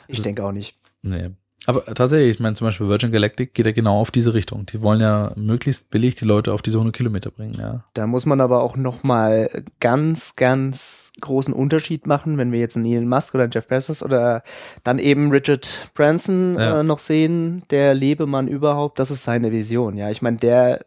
ich 0.07 0.21
denke 0.21 0.43
auch 0.43 0.51
nicht. 0.51 0.77
Nee. 1.03 1.29
Aber 1.67 1.85
tatsächlich, 1.85 2.31
ich 2.31 2.39
meine 2.39 2.55
zum 2.55 2.65
Beispiel 2.65 2.89
Virgin 2.89 3.11
Galactic 3.11 3.53
geht 3.53 3.67
ja 3.67 3.71
genau 3.71 3.99
auf 3.99 4.09
diese 4.09 4.33
Richtung. 4.33 4.65
Die 4.65 4.81
wollen 4.81 4.99
ja 4.99 5.31
möglichst 5.35 5.91
billig 5.91 6.15
die 6.15 6.25
Leute 6.25 6.53
auf 6.53 6.63
diese 6.63 6.77
100 6.77 6.95
Kilometer 6.95 7.29
bringen, 7.29 7.55
ja. 7.59 7.83
Da 7.93 8.07
muss 8.07 8.25
man 8.25 8.41
aber 8.41 8.63
auch 8.63 8.75
noch 8.75 9.03
mal 9.03 9.63
ganz, 9.79 10.35
ganz 10.35 11.11
großen 11.21 11.53
Unterschied 11.53 12.07
machen, 12.07 12.39
wenn 12.39 12.51
wir 12.51 12.59
jetzt 12.59 12.77
einen 12.77 12.87
Elon 12.87 13.07
Musk 13.07 13.35
oder 13.35 13.43
einen 13.43 13.51
Jeff 13.53 13.67
Bezos 13.67 14.01
oder 14.01 14.41
dann 14.83 14.97
eben 14.97 15.29
Richard 15.29 15.91
Branson 15.93 16.55
Ja. 16.57 16.79
äh, 16.79 16.83
noch 16.83 16.97
sehen, 16.97 17.61
der 17.69 17.93
Lebemann 17.93 18.47
überhaupt, 18.47 18.97
das 18.97 19.11
ist 19.11 19.23
seine 19.23 19.51
Vision. 19.51 19.97
Ja, 19.97 20.09
ich 20.09 20.23
meine, 20.23 20.37
der 20.37 20.83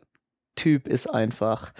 Typ 0.56 0.88
ist 0.88 1.06
einfach, 1.06 1.72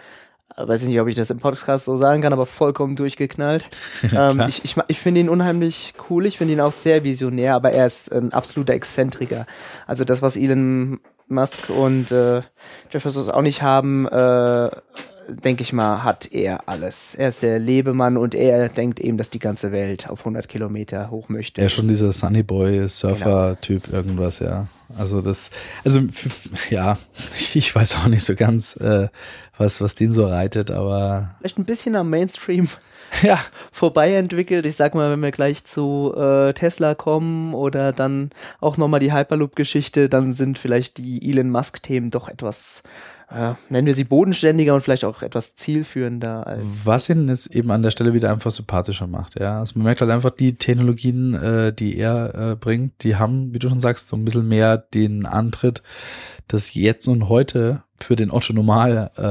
weiß 0.57 0.83
ich 0.83 0.89
nicht, 0.89 1.01
ob 1.01 1.09
ich 1.09 1.15
das 1.15 1.31
im 1.31 1.39
Podcast 1.39 1.85
so 1.85 1.97
sagen 1.97 2.23
kann, 2.23 2.33
aber 2.33 2.47
vollkommen 2.47 2.97
durchgeknallt. 2.97 3.67
ähm, 4.17 4.45
ich 4.49 4.65
ich, 4.65 4.77
ich 4.89 4.99
finde 4.99 5.21
ihn 5.21 5.29
unheimlich 5.29 5.95
cool, 6.09 6.27
ich 6.27 6.39
finde 6.39 6.55
ihn 6.55 6.61
auch 6.61 6.73
sehr 6.73 7.05
visionär, 7.05 7.55
aber 7.55 7.73
er 7.73 7.87
ist 7.87 8.13
ein 8.13 8.33
absoluter 8.33 8.75
Exzentriker. 8.75 9.47
Also 9.87 10.05
das, 10.05 10.23
was 10.23 10.37
Elon 10.37 11.01
Musk 11.29 11.71
und 11.71 12.13
äh, 12.13 12.43
Jeff 12.91 13.03
Bezos 13.03 13.29
auch 13.29 13.43
nicht 13.43 13.63
haben, 13.63 14.07
äh, 14.07 14.71
denke 15.29 15.63
ich 15.63 15.73
mal, 15.73 16.05
hat 16.05 16.33
er 16.33 16.69
alles. 16.69 17.15
Er 17.15 17.29
ist 17.29 17.43
der 17.43 17.59
Lebemann 17.59 18.17
und 18.17 18.35
er 18.35 18.69
denkt 18.69 19.01
eben, 19.01 19.17
dass 19.17 19.31
die 19.31 19.39
ganze 19.39 19.73
Welt 19.73 20.09
auf 20.11 20.21
100 20.21 20.49
Kilometer 20.49 21.11
hoch 21.11 21.29
möchte. 21.29 21.63
Ja, 21.63 21.69
schon 21.69 21.89
dieser 21.89 22.13
Sunny 22.13 22.43
Boy 22.43 22.89
Surfer 22.89 23.57
Typ 23.61 23.93
irgendwas, 23.93 24.39
ja. 24.39 24.69
Also 24.97 25.23
das, 25.23 25.51
also 25.83 26.03
ja, 26.71 26.99
ich 27.55 27.75
weiß 27.75 27.97
auch 27.97 28.09
nicht 28.09 28.25
so 28.25 28.35
ganz, 28.35 28.77
äh, 28.77 29.09
was 29.59 29.81
was 29.81 29.95
den 29.95 30.13
so 30.13 30.27
reitet, 30.27 30.71
aber 30.71 31.35
Vielleicht 31.39 31.59
ein 31.59 31.65
bisschen 31.65 31.97
am 31.97 32.11
Mainstream 32.11 32.69
ja, 33.23 33.39
vorbei 33.71 34.15
entwickelt. 34.15 34.67
Ich 34.67 34.77
sag 34.77 34.95
mal, 34.95 35.11
wenn 35.11 35.23
wir 35.23 35.31
gleich 35.31 35.65
zu 35.65 36.13
äh, 36.17 36.53
Tesla 36.53 36.95
kommen 36.95 37.55
oder 37.55 37.93
dann 37.93 38.31
auch 38.61 38.77
nochmal 38.77 39.01
die 39.01 39.13
Hyperloop-Geschichte, 39.13 40.09
dann 40.09 40.33
sind 40.33 40.59
vielleicht 40.59 40.99
die 40.99 41.31
Elon 41.31 41.51
Musk-Themen 41.51 42.11
doch 42.11 42.29
etwas, 42.29 42.83
äh, 43.31 43.53
nennen 43.69 43.87
wir 43.87 43.95
sie 43.95 44.05
bodenständiger 44.05 44.75
und 44.75 44.81
vielleicht 44.81 45.05
auch 45.05 45.23
etwas 45.23 45.55
zielführender 45.55 46.47
als. 46.47 46.65
was 46.85 47.09
ihn 47.09 47.29
jetzt 47.29 47.55
eben 47.55 47.71
an 47.71 47.83
der 47.83 47.91
Stelle 47.91 48.15
wieder 48.15 48.31
einfach 48.31 48.51
sympathischer 48.51 49.07
macht, 49.07 49.39
ja. 49.39 49.61
Also 49.61 49.75
man 49.77 49.85
merkt 49.85 50.01
halt 50.01 50.11
einfach, 50.11 50.31
die 50.31 50.57
Technologien, 50.57 51.35
äh, 51.35 51.73
die 51.73 51.97
er 51.97 52.35
äh, 52.35 52.57
bringt, 52.57 53.03
die 53.03 53.17
haben, 53.17 53.55
wie 53.55 53.59
du 53.59 53.69
schon 53.69 53.81
sagst, 53.81 54.09
so 54.09 54.17
ein 54.17 54.25
bisschen 54.25 54.49
mehr 54.49 54.79
den 54.79 55.27
Antritt, 55.27 55.83
das 56.49 56.75
jetzt 56.75 57.07
und 57.09 57.29
heute 57.29 57.84
für 58.01 58.17
den 58.17 58.31
Otto 58.31 58.53
Normal 58.53 59.11
äh, 59.17 59.23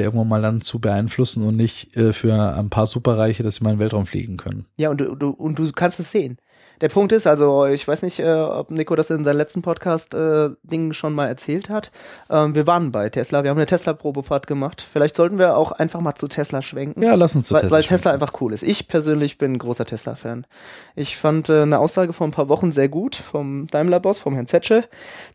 irgendwann 0.00 0.28
mal 0.28 0.42
dann 0.42 0.60
zu 0.60 0.78
beeinflussen 0.78 1.46
und 1.46 1.56
nicht 1.56 1.96
äh, 1.96 2.12
für 2.12 2.54
ein 2.56 2.70
paar 2.70 2.86
Superreiche, 2.86 3.42
dass 3.42 3.56
sie 3.56 3.64
mal 3.64 3.70
in 3.70 3.76
den 3.76 3.80
Weltraum 3.80 4.06
fliegen 4.06 4.36
können. 4.36 4.66
Ja, 4.76 4.90
und 4.90 5.00
du, 5.00 5.14
du, 5.14 5.30
und 5.30 5.58
du 5.58 5.70
kannst 5.72 6.00
es 6.00 6.10
sehen. 6.10 6.38
Der 6.80 6.88
Punkt 6.88 7.12
ist, 7.12 7.26
also 7.26 7.66
ich 7.66 7.86
weiß 7.86 8.02
nicht, 8.02 8.20
äh, 8.20 8.32
ob 8.32 8.70
Nico 8.70 8.94
das 8.94 9.10
in 9.10 9.24
seinem 9.24 9.38
letzten 9.38 9.62
Podcast-Ding 9.62 10.92
schon 10.92 11.14
mal 11.14 11.26
erzählt 11.26 11.68
hat. 11.70 11.90
Ähm, 12.28 12.54
wir 12.54 12.66
waren 12.66 12.92
bei 12.92 13.08
Tesla, 13.08 13.42
wir 13.42 13.50
haben 13.50 13.58
eine 13.58 13.66
Tesla-Probefahrt 13.66 14.46
gemacht. 14.46 14.86
Vielleicht 14.88 15.16
sollten 15.16 15.38
wir 15.38 15.56
auch 15.56 15.72
einfach 15.72 16.00
mal 16.00 16.14
zu 16.14 16.28
Tesla 16.28 16.62
schwenken. 16.62 17.02
Ja, 17.02 17.14
lass 17.14 17.34
uns 17.34 17.48
zu 17.48 17.54
weil, 17.54 17.62
Tesla 17.62 17.76
weil 17.76 17.82
Tesla 17.82 17.96
schwenken. 17.96 18.22
einfach 18.22 18.40
cool 18.40 18.52
ist. 18.52 18.62
Ich 18.62 18.88
persönlich 18.88 19.38
bin 19.38 19.52
ein 19.52 19.58
großer 19.58 19.86
Tesla-Fan. 19.86 20.46
Ich 20.94 21.16
fand 21.16 21.48
äh, 21.48 21.62
eine 21.62 21.78
Aussage 21.78 22.12
vor 22.12 22.26
ein 22.26 22.32
paar 22.32 22.48
Wochen 22.48 22.72
sehr 22.72 22.88
gut 22.88 23.14
vom 23.14 23.66
Daimler-Boss, 23.68 24.18
vom 24.18 24.34
Herrn 24.34 24.46
Zetsche, 24.46 24.84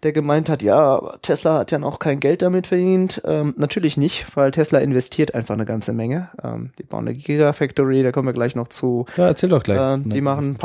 der 0.04 0.12
gemeint 0.12 0.50
hat, 0.50 0.62
ja, 0.62 1.02
Tesla 1.22 1.60
hat 1.60 1.72
ja 1.72 1.80
noch 1.80 2.00
kein 2.00 2.20
Geld 2.20 2.42
damit 2.42 2.68
verdient. 2.68 3.22
Ähm, 3.26 3.54
natürlich 3.58 3.98
nicht, 3.98 4.36
weil 4.36 4.52
Tesla 4.52 4.80
investiert 4.80 5.36
einfach 5.36 5.56
eine 5.56 5.66
ganze 5.66 5.94
Menge. 5.94 6.30
Ähm, 6.44 6.72
die 6.78 6.84
bauen 6.84 7.08
eine 7.08 7.18
Gigafactory, 7.18 8.04
da 8.04 8.12
kommen 8.12 8.28
wir 8.28 8.34
gleich 8.34 8.56
noch 8.56 8.68
zu. 8.68 9.06
Ja, 9.18 9.28
erzähl 9.28 9.50
doch 9.50 9.64
gleich. 9.64 9.80
Ähm, 9.80 10.10
die 10.10 10.22
machen 10.22 10.56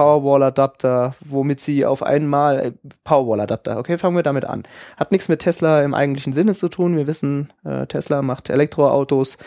Powerwall-Adapter, 0.66 1.14
womit 1.24 1.60
sie 1.60 1.84
auf 1.84 2.02
einmal 2.02 2.58
äh, 2.58 2.72
Powerwall-Adapter. 3.04 3.78
Okay, 3.78 3.98
fangen 3.98 4.16
wir 4.16 4.22
damit 4.22 4.44
an. 4.44 4.64
Hat 4.96 5.12
nichts 5.12 5.28
mit 5.28 5.40
Tesla 5.40 5.82
im 5.82 5.94
eigentlichen 5.94 6.32
Sinne 6.32 6.54
zu 6.54 6.68
tun. 6.68 6.96
Wir 6.96 7.06
wissen, 7.06 7.52
äh, 7.64 7.86
Tesla 7.86 8.22
macht 8.22 8.50
Elektroautos. 8.50 9.38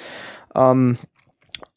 Ähm, 0.56 0.98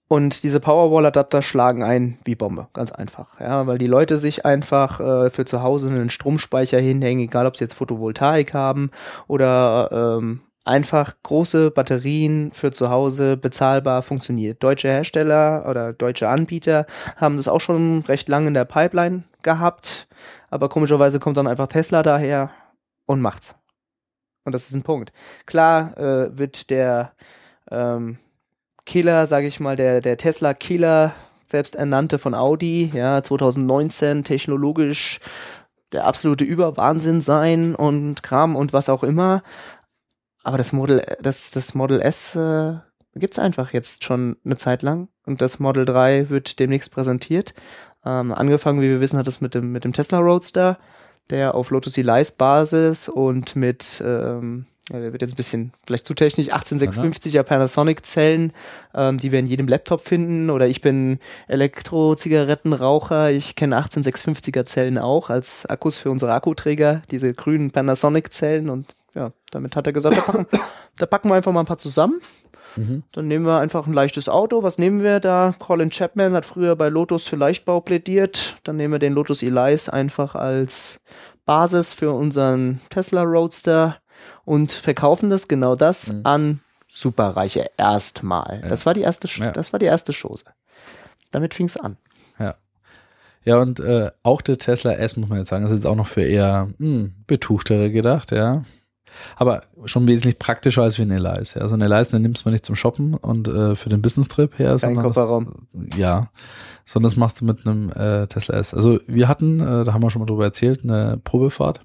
und 0.09 0.45
diese 0.45 0.61
Powerwall-Adapter 0.61 1.41
schlagen 1.41 1.83
ein 1.83 2.19
wie 2.25 2.35
Bombe, 2.35 2.69
ganz 2.75 2.93
einfach. 2.93 3.41
Ja, 3.41 3.67
weil 3.67 3.79
die 3.79 3.87
Leute 3.87 4.19
sich 4.19 4.45
einfach 4.45 5.01
äh, 5.01 5.31
für 5.31 5.47
zu 5.47 5.63
Hause 5.63 5.89
einen 5.89 6.11
Stromspeicher 6.11 6.79
hinhängen, 6.79 7.25
egal 7.25 7.47
ob 7.47 7.57
sie 7.57 7.65
jetzt 7.65 7.75
Photovoltaik 7.75 8.53
haben 8.53 8.91
oder 9.27 10.19
ähm, 10.19 10.43
einfach 10.65 11.15
große 11.23 11.71
Batterien 11.71 12.53
für 12.53 12.71
zu 12.71 12.91
Hause 12.91 13.37
bezahlbar 13.37 14.03
funktioniert. 14.03 14.63
Deutsche 14.63 14.89
Hersteller 14.89 15.67
oder 15.69 15.93
deutsche 15.93 16.29
Anbieter 16.29 16.87
haben 17.17 17.37
das 17.37 17.49
auch 17.49 17.61
schon 17.61 18.03
recht 18.03 18.29
lange 18.29 18.49
in 18.49 18.55
der 18.55 18.65
Pipeline 18.65 19.25
gehabt, 19.43 20.07
aber 20.51 20.69
komischerweise 20.69 21.19
kommt 21.19 21.37
dann 21.37 21.47
einfach 21.47 21.67
Tesla 21.67 22.03
daher 22.03 22.51
und 23.07 23.21
macht's. 23.21 23.57
Und 24.45 24.55
das 24.55 24.69
ist 24.69 24.75
ein 24.75 24.83
Punkt. 24.83 25.13
Klar 25.47 25.97
äh, 25.97 26.37
wird 26.37 26.71
der 26.71 27.13
ähm, 27.71 28.19
Killer, 28.85 29.27
sage 29.27 29.47
ich 29.47 29.61
mal, 29.61 29.77
der, 29.77 30.01
der 30.01 30.17
Tesla-Killer, 30.17 31.15
selbst 31.47 31.77
ernannte 31.77 32.19
von 32.19 32.35
Audi, 32.35 32.91
ja, 32.95 33.23
2019 33.23 34.25
technologisch 34.25 35.21
der 35.93 36.07
absolute 36.07 36.45
Überwahnsinn 36.45 37.21
sein 37.21 37.75
und 37.75 38.23
Kram 38.23 38.57
und 38.57 38.73
was 38.73 38.89
auch 38.89 39.03
immer. 39.03 39.43
Aber 40.43 40.59
das 40.59 40.73
Model, 40.73 41.05
das, 41.21 41.51
das 41.51 41.75
Model 41.75 42.01
S 42.01 42.35
äh, 42.35 42.75
gibt's 43.15 43.39
einfach 43.39 43.73
jetzt 43.73 44.05
schon 44.05 44.37
eine 44.45 44.57
Zeit 44.57 44.83
lang 44.83 45.09
und 45.25 45.41
das 45.41 45.61
Model 45.61 45.85
3 45.85 46.31
wird 46.31 46.59
demnächst 46.59 46.93
präsentiert. 46.93 47.55
Ähm, 48.05 48.33
angefangen, 48.33 48.81
wie 48.81 48.89
wir 48.89 49.01
wissen, 49.01 49.19
hat 49.19 49.29
es 49.29 49.41
mit 49.41 49.55
dem, 49.55 49.71
mit 49.71 49.85
dem 49.85 49.93
Tesla 49.93 50.19
Roadster, 50.19 50.79
der 51.31 51.55
auf 51.55 51.71
Lotus 51.71 51.97
Elias 51.97 52.33
Basis 52.33 53.09
und 53.09 53.55
mit 53.55 54.03
ähm, 54.05 54.67
ja, 54.91 55.01
wird 55.13 55.23
jetzt 55.23 55.35
ein 55.35 55.37
bisschen 55.37 55.73
vielleicht 55.87 56.07
zu 56.07 56.15
technisch, 56.15 56.49
18650er 56.49 57.45
Panasonic-Zellen, 57.45 58.53
ähm, 58.95 59.19
die 59.19 59.31
wir 59.31 59.39
in 59.39 59.47
jedem 59.47 59.69
Laptop 59.69 60.01
finden. 60.01 60.51
Oder 60.51 60.67
ich 60.67 60.81
bin 60.81 61.21
Elektro-Zigarettenraucher, 61.47 63.31
ich 63.31 63.55
kenne 63.55 63.77
18650er 63.77 64.67
Zellen 64.67 64.99
auch 64.99 65.31
als 65.31 65.67
Akkus 65.67 65.99
für 65.99 66.11
unsere 66.11 66.33
Akkuträger, 66.33 67.03
diese 67.11 67.33
grünen 67.33 67.71
Panasonic-Zellen. 67.71 68.69
Und 68.69 68.87
ja, 69.15 69.33
damit 69.51 69.77
hat 69.77 69.87
er 69.87 69.93
gesagt, 69.93 70.17
da 70.17 70.21
packen, 70.21 70.47
da 70.99 71.07
packen 71.07 71.29
wir 71.29 71.35
einfach 71.35 71.53
mal 71.53 71.61
ein 71.61 71.67
paar 71.67 71.79
zusammen. 71.79 72.21
Mhm. 72.77 73.03
Dann 73.13 73.29
nehmen 73.29 73.45
wir 73.45 73.59
einfach 73.59 73.87
ein 73.87 73.93
leichtes 73.93 74.29
Auto. 74.29 74.63
Was 74.63 74.79
nehmen 74.79 75.03
wir 75.03 75.21
da? 75.21 75.55
Colin 75.59 75.91
Chapman 75.91 76.33
hat 76.33 76.47
früher 76.47 76.77
bei 76.77 76.89
Lotus 76.89 77.29
für 77.29 77.37
Leichtbau 77.37 77.81
plädiert. 77.81 78.57
Dann 78.65 78.77
nehmen 78.77 78.93
wir 78.93 78.99
den 78.99 79.13
Lotus 79.13 79.43
Elise 79.43 79.93
einfach 79.93 80.35
als 80.35 81.01
Basis 81.45 81.93
für 81.93 82.13
unseren 82.13 82.81
Tesla 82.89 83.23
Roadster 83.23 83.99
und 84.45 84.73
verkaufen 84.73 85.31
das 85.31 85.49
genau 85.49 85.75
das 85.75 86.13
mhm. 86.13 86.21
an 86.25 86.61
Superreiche 86.89 87.71
erstmal. 87.77 88.61
Ja. 88.63 88.69
Das 88.69 88.87
war 88.87 88.95
die 88.95 89.01
erste, 89.01 89.29
ja. 89.41 89.51
das 89.51 89.73
war 89.73 89.79
die 89.79 89.87
erste 89.87 90.13
Chose. 90.13 90.45
Damit 91.31 91.55
fing 91.55 91.67
es 91.67 91.77
an. 91.77 91.97
Ja. 92.39 92.55
Ja, 93.45 93.61
und 93.61 93.81
äh, 93.81 94.11
auch 94.23 94.41
der 94.41 94.59
Tesla 94.59 94.93
S, 94.93 95.17
muss 95.17 95.29
man 95.29 95.39
jetzt 95.39 95.49
sagen, 95.49 95.65
ist 95.65 95.73
jetzt 95.73 95.87
auch 95.87 95.97
noch 95.97 96.07
für 96.07 96.23
eher 96.23 96.69
mh, 96.79 96.87
hm, 96.87 97.15
Betuchtere 97.27 97.91
gedacht, 97.91 98.31
ja. 98.31 98.63
Aber 99.37 99.63
schon 99.85 100.07
wesentlich 100.07 100.39
praktischer 100.39 100.83
als 100.83 100.99
wie 100.99 101.03
ein 101.03 101.11
Elias. 101.11 101.55
Ja. 101.55 101.63
Also 101.63 101.77
ein 101.77 101.81
Elias, 101.81 102.11
den 102.11 102.23
nimmst 102.23 102.45
du 102.45 102.51
nicht 102.51 102.67
zum 102.67 102.77
Shoppen 102.77 103.15
und 103.15 103.49
äh, 103.49 103.75
für 103.75 103.89
den 103.89 104.03
Business-Trip 104.03 104.59
her. 104.59 104.77
Kein 104.77 104.97
Kofferraum. 104.97 105.67
Das, 105.73 105.99
ja, 105.99 106.29
sondern 106.85 107.11
das 107.11 107.17
machst 107.17 107.41
du 107.41 107.45
mit 107.45 107.67
einem 107.67 107.91
äh, 107.91 108.27
Tesla 108.27 108.57
S. 108.57 108.75
Also 108.75 108.99
wir 109.07 109.29
hatten, 109.29 109.61
äh, 109.61 109.85
da 109.85 109.93
haben 109.93 110.03
wir 110.03 110.11
schon 110.11 110.21
mal 110.21 110.27
drüber 110.27 110.45
erzählt, 110.45 110.83
eine 110.85 111.21
Probefahrt 111.23 111.81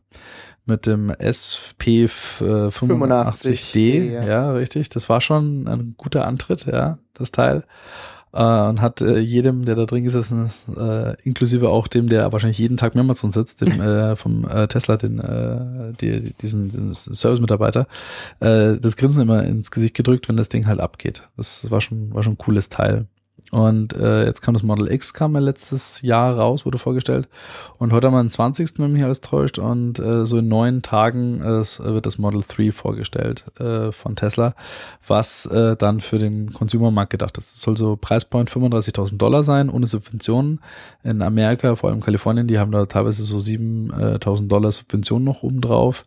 mit 0.66 0.86
dem 0.86 1.12
SP85D, 1.12 3.78
äh, 3.78 4.14
ja. 4.14 4.26
ja. 4.26 4.52
richtig. 4.52 4.90
Das 4.90 5.10
war 5.10 5.22
schon 5.22 5.68
ein 5.68 5.96
guter 5.98 6.28
Antritt, 6.28 6.66
ja, 6.66 6.98
das 7.14 7.32
Teil. 7.32 7.64
Äh, 8.38 8.70
und 8.70 8.82
hat 8.82 9.02
äh, 9.02 9.18
jedem, 9.18 9.66
der 9.66 9.74
da 9.74 9.88
drin 9.88 10.04
gesessen 10.04 10.46
ist, 10.46 10.66
äh, 10.78 11.16
inklusive 11.24 11.70
auch 11.70 11.88
dem, 11.88 12.08
der 12.08 12.32
wahrscheinlich 12.32 12.60
jeden 12.60 12.78
Tag 12.78 12.94
mehrmals 12.94 13.22
drin 13.22 13.32
sitzt, 13.32 13.62
dem 13.62 13.82
äh, 13.82 14.16
vom 14.16 14.48
äh, 14.48 14.68
Tesla, 14.68 14.96
den, 14.96 15.18
äh, 15.18 15.94
die, 16.00 16.34
diesen 16.40 16.94
Service-Mitarbeiter, 16.94 17.88
äh, 18.40 18.78
das 18.78 18.96
Grinsen 18.96 19.24
immer 19.24 19.44
ins 19.44 19.72
Gesicht 19.72 19.96
gedrückt, 19.96 20.30
wenn 20.30 20.38
das 20.38 20.50
Ding 20.50 20.68
halt 20.68 20.80
abgeht. 20.80 21.28
Das 21.36 21.72
war 21.72 21.82
schon, 21.82 22.14
war 22.14 22.22
schon 22.22 22.34
ein 22.34 22.38
cooles 22.38 22.70
Teil. 22.70 23.08
Und 23.52 23.94
äh, 23.94 24.26
jetzt 24.26 24.42
kam 24.42 24.54
das 24.54 24.64
Model 24.64 24.92
X, 24.92 25.14
kam 25.14 25.34
ja 25.34 25.40
letztes 25.40 26.02
Jahr 26.02 26.36
raus, 26.36 26.66
wurde 26.66 26.80
vorgestellt. 26.80 27.30
Und 27.80 27.94
heute 27.94 28.08
haben 28.08 28.14
wir 28.14 28.24
den 28.24 28.30
20., 28.30 28.78
wenn 28.80 28.92
mich 28.92 29.04
alles 29.04 29.22
täuscht. 29.22 29.58
Und 29.58 30.00
äh, 30.00 30.26
so 30.26 30.38
in 30.38 30.50
neun 30.50 30.82
Tagen 30.82 31.40
äh, 31.40 31.64
wird 31.80 32.06
das 32.06 32.18
Model 32.18 32.44
3 32.46 32.74
vorgestellt 32.74 33.46
äh, 33.60 33.94
von 33.94 34.18
Tesla, 34.18 34.54
was 35.08 35.46
äh, 35.46 35.78
dann 35.78 36.02
für 36.02 36.20
den 36.20 36.52
Consumermarkt 36.52 37.12
gedacht 37.12 37.38
ist. 37.38 37.54
Das 37.54 37.62
soll 37.62 37.78
so 37.78 37.96
Preispoint 37.96 38.52
35.000 38.52 39.18
Dollar 39.18 39.44
sein, 39.44 39.70
ohne 39.70 39.86
Subventionen. 39.86 40.60
In 41.04 41.22
Amerika, 41.22 41.76
vor 41.78 41.90
allem 41.90 42.02
Kalifornien, 42.02 42.48
die 42.48 42.60
haben 42.60 42.72
da 42.74 42.86
teilweise 42.86 43.24
so 43.24 43.38
7.000 43.38 44.48
Dollar 44.50 44.74
Subventionen 44.74 45.24
noch 45.24 45.44
obendrauf, 45.44 46.06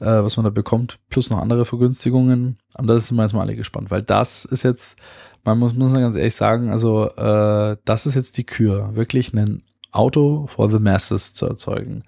äh, 0.00 0.06
was 0.06 0.36
man 0.36 0.44
da 0.44 0.50
bekommt, 0.50 0.98
plus 1.08 1.30
noch 1.30 1.38
andere 1.38 1.64
Vergünstigungen. 1.64 2.58
Und 2.76 2.86
das 2.86 3.08
sind 3.08 3.16
wir 3.16 3.22
jetzt 3.22 3.32
mal 3.32 3.42
alle 3.42 3.56
gespannt, 3.56 3.90
weil 3.90 4.02
das 4.02 4.44
ist 4.44 4.62
jetzt 4.64 4.96
man 5.44 5.58
muss, 5.58 5.74
muss 5.74 5.92
ganz 5.92 6.16
ehrlich 6.16 6.34
sagen, 6.34 6.70
also 6.70 7.10
äh, 7.10 7.76
das 7.84 8.06
ist 8.06 8.14
jetzt 8.14 8.36
die 8.36 8.44
Kür, 8.44 8.94
wirklich 8.94 9.32
ein 9.32 9.62
Auto 9.92 10.46
for 10.54 10.70
the 10.70 10.78
masses 10.78 11.34
zu 11.34 11.46
erzeugen. 11.46 12.02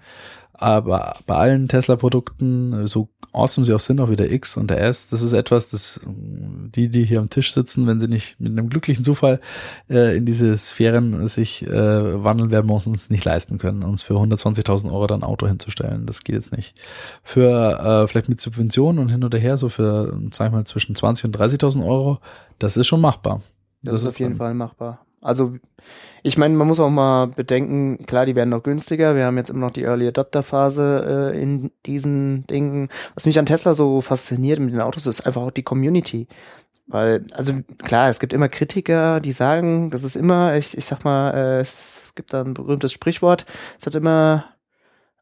Aber 0.53 1.15
bei 1.25 1.35
allen 1.35 1.67
Tesla-Produkten, 1.67 2.85
so 2.87 3.09
awesome 3.33 3.65
sie 3.65 3.73
auch 3.73 3.79
sind, 3.79 3.99
auch 3.99 4.09
wie 4.09 4.15
der 4.15 4.31
X 4.31 4.55
und 4.55 4.69
der 4.69 4.81
S, 4.81 5.07
das 5.07 5.21
ist 5.23 5.33
etwas, 5.33 5.69
das 5.69 5.99
die, 6.05 6.89
die 6.89 7.03
hier 7.03 7.19
am 7.19 7.29
Tisch 7.29 7.53
sitzen, 7.53 7.87
wenn 7.87 7.99
sie 7.99 8.07
nicht 8.07 8.39
mit 8.39 8.51
einem 8.51 8.69
glücklichen 8.69 9.03
Zufall 9.03 9.39
äh, 9.89 10.15
in 10.15 10.25
diese 10.25 10.55
Sphären 10.55 11.27
sich 11.27 11.65
äh, 11.65 12.23
wandeln, 12.23 12.51
werden 12.51 12.69
wir 12.69 12.73
uns 12.75 13.09
nicht 13.09 13.25
leisten 13.25 13.57
können, 13.57 13.83
uns 13.83 14.03
für 14.03 14.13
120.000 14.13 14.91
Euro 14.91 15.07
dann 15.07 15.21
ein 15.21 15.27
Auto 15.27 15.47
hinzustellen. 15.47 16.05
Das 16.05 16.23
geht 16.23 16.35
jetzt 16.35 16.55
nicht. 16.55 16.79
Für 17.23 18.03
äh, 18.03 18.07
vielleicht 18.07 18.29
mit 18.29 18.39
Subventionen 18.39 18.99
und 18.99 19.09
hin 19.09 19.23
oder 19.23 19.39
her, 19.39 19.57
so 19.57 19.69
für, 19.69 20.05
sag 20.31 20.47
ich 20.47 20.53
mal, 20.53 20.65
zwischen 20.65 20.95
20.000 20.95 21.25
und 21.25 21.37
30.000 21.37 21.85
Euro, 21.85 22.19
das 22.59 22.77
ist 22.77 22.87
schon 22.87 23.01
machbar. 23.01 23.41
Das, 23.81 23.93
das 23.93 24.03
ist 24.03 24.09
auf 24.09 24.19
jeden 24.19 24.35
Fall 24.35 24.53
machbar. 24.53 25.05
Also 25.23 25.53
ich 26.21 26.37
meine, 26.37 26.55
man 26.55 26.67
muss 26.67 26.79
auch 26.79 26.89
mal 26.89 27.27
bedenken, 27.27 28.05
klar, 28.05 28.25
die 28.25 28.35
werden 28.35 28.49
noch 28.49 28.63
günstiger. 28.63 29.15
Wir 29.15 29.25
haben 29.25 29.37
jetzt 29.37 29.49
immer 29.49 29.67
noch 29.67 29.71
die 29.71 29.83
Early 29.83 30.07
Adopter 30.07 30.41
Phase 30.41 31.31
äh, 31.33 31.41
in 31.41 31.71
diesen 31.85 32.47
Dingen. 32.47 32.89
Was 33.13 33.25
mich 33.25 33.37
an 33.39 33.45
Tesla 33.45 33.73
so 33.73 33.99
fasziniert 34.01 34.59
mit 34.59 34.73
den 34.73 34.81
Autos, 34.81 35.05
ist 35.05 35.25
einfach 35.25 35.41
auch 35.41 35.51
die 35.51 35.63
Community. 35.63 36.27
Weil, 36.87 37.25
also 37.33 37.53
klar, 37.83 38.09
es 38.09 38.19
gibt 38.19 38.33
immer 38.33 38.49
Kritiker, 38.49 39.19
die 39.19 39.31
sagen, 39.31 39.89
das 39.89 40.03
ist 40.03 40.15
immer, 40.15 40.55
ich, 40.55 40.77
ich 40.77 40.85
sag 40.85 41.03
mal, 41.03 41.31
äh, 41.31 41.59
es 41.59 42.13
gibt 42.15 42.33
da 42.33 42.41
ein 42.41 42.53
berühmtes 42.53 42.91
Sprichwort, 42.91 43.45
es 43.79 43.85
hat 43.85 43.95
immer 43.95 44.52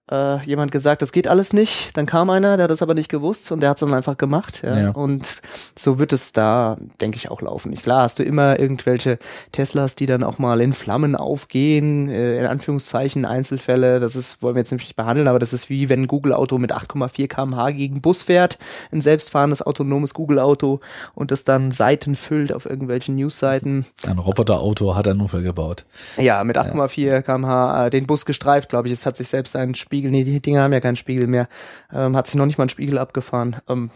äh, 0.09 0.43
jemand 0.43 0.71
gesagt, 0.71 1.01
das 1.01 1.11
geht 1.11 1.27
alles 1.27 1.53
nicht. 1.53 1.95
Dann 1.95 2.05
kam 2.05 2.29
einer, 2.29 2.57
der 2.57 2.65
hat 2.65 2.71
das 2.71 2.81
aber 2.81 2.93
nicht 2.93 3.09
gewusst 3.09 3.51
und 3.51 3.61
der 3.61 3.69
hat 3.69 3.77
es 3.77 3.81
dann 3.81 3.93
einfach 3.93 4.17
gemacht. 4.17 4.61
Ja? 4.63 4.77
ja. 4.77 4.89
Und 4.91 5.41
so 5.77 5.99
wird 5.99 6.11
es 6.11 6.33
da, 6.33 6.77
denke 6.99 7.17
ich, 7.17 7.31
auch 7.31 7.41
laufen. 7.41 7.69
Nicht 7.69 7.83
klar, 7.83 8.03
hast 8.03 8.19
du 8.19 8.23
immer 8.23 8.59
irgendwelche 8.59 9.19
Teslas, 9.51 9.95
die 9.95 10.05
dann 10.05 10.23
auch 10.23 10.37
mal 10.37 10.59
in 10.61 10.73
Flammen 10.73 11.15
aufgehen, 11.15 12.09
äh, 12.09 12.39
in 12.39 12.45
Anführungszeichen 12.45 13.25
Einzelfälle. 13.25 13.99
Das 13.99 14.15
ist, 14.15 14.43
wollen 14.43 14.55
wir 14.55 14.61
jetzt 14.61 14.71
nicht 14.71 14.95
behandeln, 14.95 15.27
aber 15.27 15.39
das 15.39 15.53
ist 15.53 15.69
wie 15.69 15.87
wenn 15.87 16.03
ein 16.03 16.07
Google-Auto 16.07 16.57
mit 16.57 16.73
8,4 16.73 17.27
kmh 17.27 17.71
gegen 17.71 18.01
Bus 18.01 18.23
fährt, 18.23 18.57
ein 18.91 19.01
selbstfahrendes 19.01 19.61
autonomes 19.61 20.13
Google-Auto 20.13 20.81
und 21.15 21.31
das 21.31 21.43
dann 21.43 21.71
Seiten 21.71 22.15
füllt 22.15 22.51
auf 22.51 22.65
irgendwelchen 22.65 23.15
News-Seiten. 23.15 23.85
Ein 24.05 24.17
Roboter-Auto 24.17 24.95
hat 24.95 25.07
einen 25.07 25.21
Unfall 25.21 25.43
gebaut. 25.43 25.83
Ja, 26.17 26.43
mit 26.43 26.57
8,4 26.57 27.01
ja. 27.01 27.21
kmh 27.21 27.87
äh, 27.87 27.89
den 27.89 28.07
Bus 28.07 28.25
gestreift, 28.25 28.69
glaube 28.69 28.87
ich. 28.87 28.93
Es 28.93 29.05
hat 29.05 29.15
sich 29.15 29.29
selbst 29.29 29.55
einen 29.55 29.75
Spiegel 29.91 30.09
nee, 30.09 30.23
die 30.23 30.39
Dinger 30.39 30.61
haben 30.61 30.71
ja 30.71 30.79
keinen 30.79 30.95
Spiegel 30.95 31.27
mehr, 31.27 31.49
ähm, 31.93 32.15
hat 32.15 32.27
sich 32.27 32.35
noch 32.35 32.45
nicht 32.45 32.57
mal 32.57 32.63
ein 32.65 32.69
Spiegel 32.69 32.97
abgefahren. 32.97 33.57
Ähm, 33.67 33.89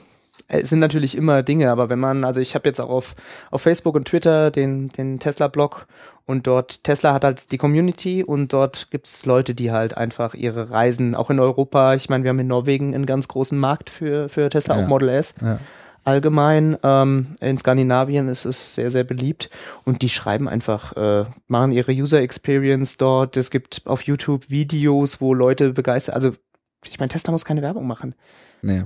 es 0.50 0.70
sind 0.70 0.80
natürlich 0.80 1.16
immer 1.16 1.42
Dinge, 1.42 1.72
aber 1.72 1.90
wenn 1.90 2.00
man, 2.00 2.26
also 2.26 2.42
ich 2.42 2.54
habe 2.54 2.68
jetzt 2.68 2.82
auch 2.82 2.90
auf, 2.90 3.16
auf 3.50 3.62
Facebook 3.62 3.96
und 3.96 4.06
Twitter 4.10 4.52
den, 4.52 4.90
den 4.90 5.20
Tesla-Blog 5.20 5.88
und 6.26 6.48
dort, 6.48 6.84
Tesla 6.84 7.14
hat 7.14 7.24
halt 7.24 7.54
die 7.54 7.58
Community 7.58 8.26
und 8.26 8.52
dort 8.52 8.92
gibt's 8.92 9.26
Leute, 9.26 9.56
die 9.56 9.72
halt 9.72 9.96
einfach 9.96 10.34
ihre 10.34 10.70
Reisen, 10.70 11.16
auch 11.16 11.30
in 11.30 11.40
Europa, 11.40 11.96
ich 11.96 12.10
meine, 12.10 12.26
wir 12.26 12.30
haben 12.30 12.40
in 12.40 12.48
Norwegen 12.48 12.94
einen 12.94 13.06
ganz 13.06 13.30
großen 13.30 13.58
Markt 13.58 13.90
für, 13.90 14.28
für 14.28 14.50
Tesla, 14.50 14.78
ja. 14.78 14.84
auch 14.84 14.90
Model 14.90 15.08
S. 15.08 15.36
Ja 15.42 15.60
allgemein. 16.06 16.78
Ähm, 16.84 17.36
in 17.42 17.58
Skandinavien 17.58 18.30
ist 18.30 18.46
es 18.46 18.76
sehr, 18.76 18.90
sehr 18.90 19.04
beliebt 19.04 19.50
und 19.84 20.02
die 20.02 20.10
schreiben 20.10 20.48
einfach, 20.48 20.96
äh, 20.96 21.26
machen 21.48 21.72
ihre 21.72 21.92
User 21.92 22.22
Experience 22.22 22.98
dort. 22.98 23.38
Es 23.38 23.52
gibt 23.52 23.84
auf 23.86 24.04
YouTube 24.04 24.50
Videos, 24.50 25.20
wo 25.20 25.34
Leute 25.34 25.74
begeistert, 25.74 26.16
also 26.16 26.34
ich 26.86 27.00
meine, 27.00 27.10
Tesla 27.10 27.32
muss 27.32 27.46
keine 27.46 27.62
Werbung 27.62 27.88
machen. 27.88 28.16
Nee. 28.62 28.84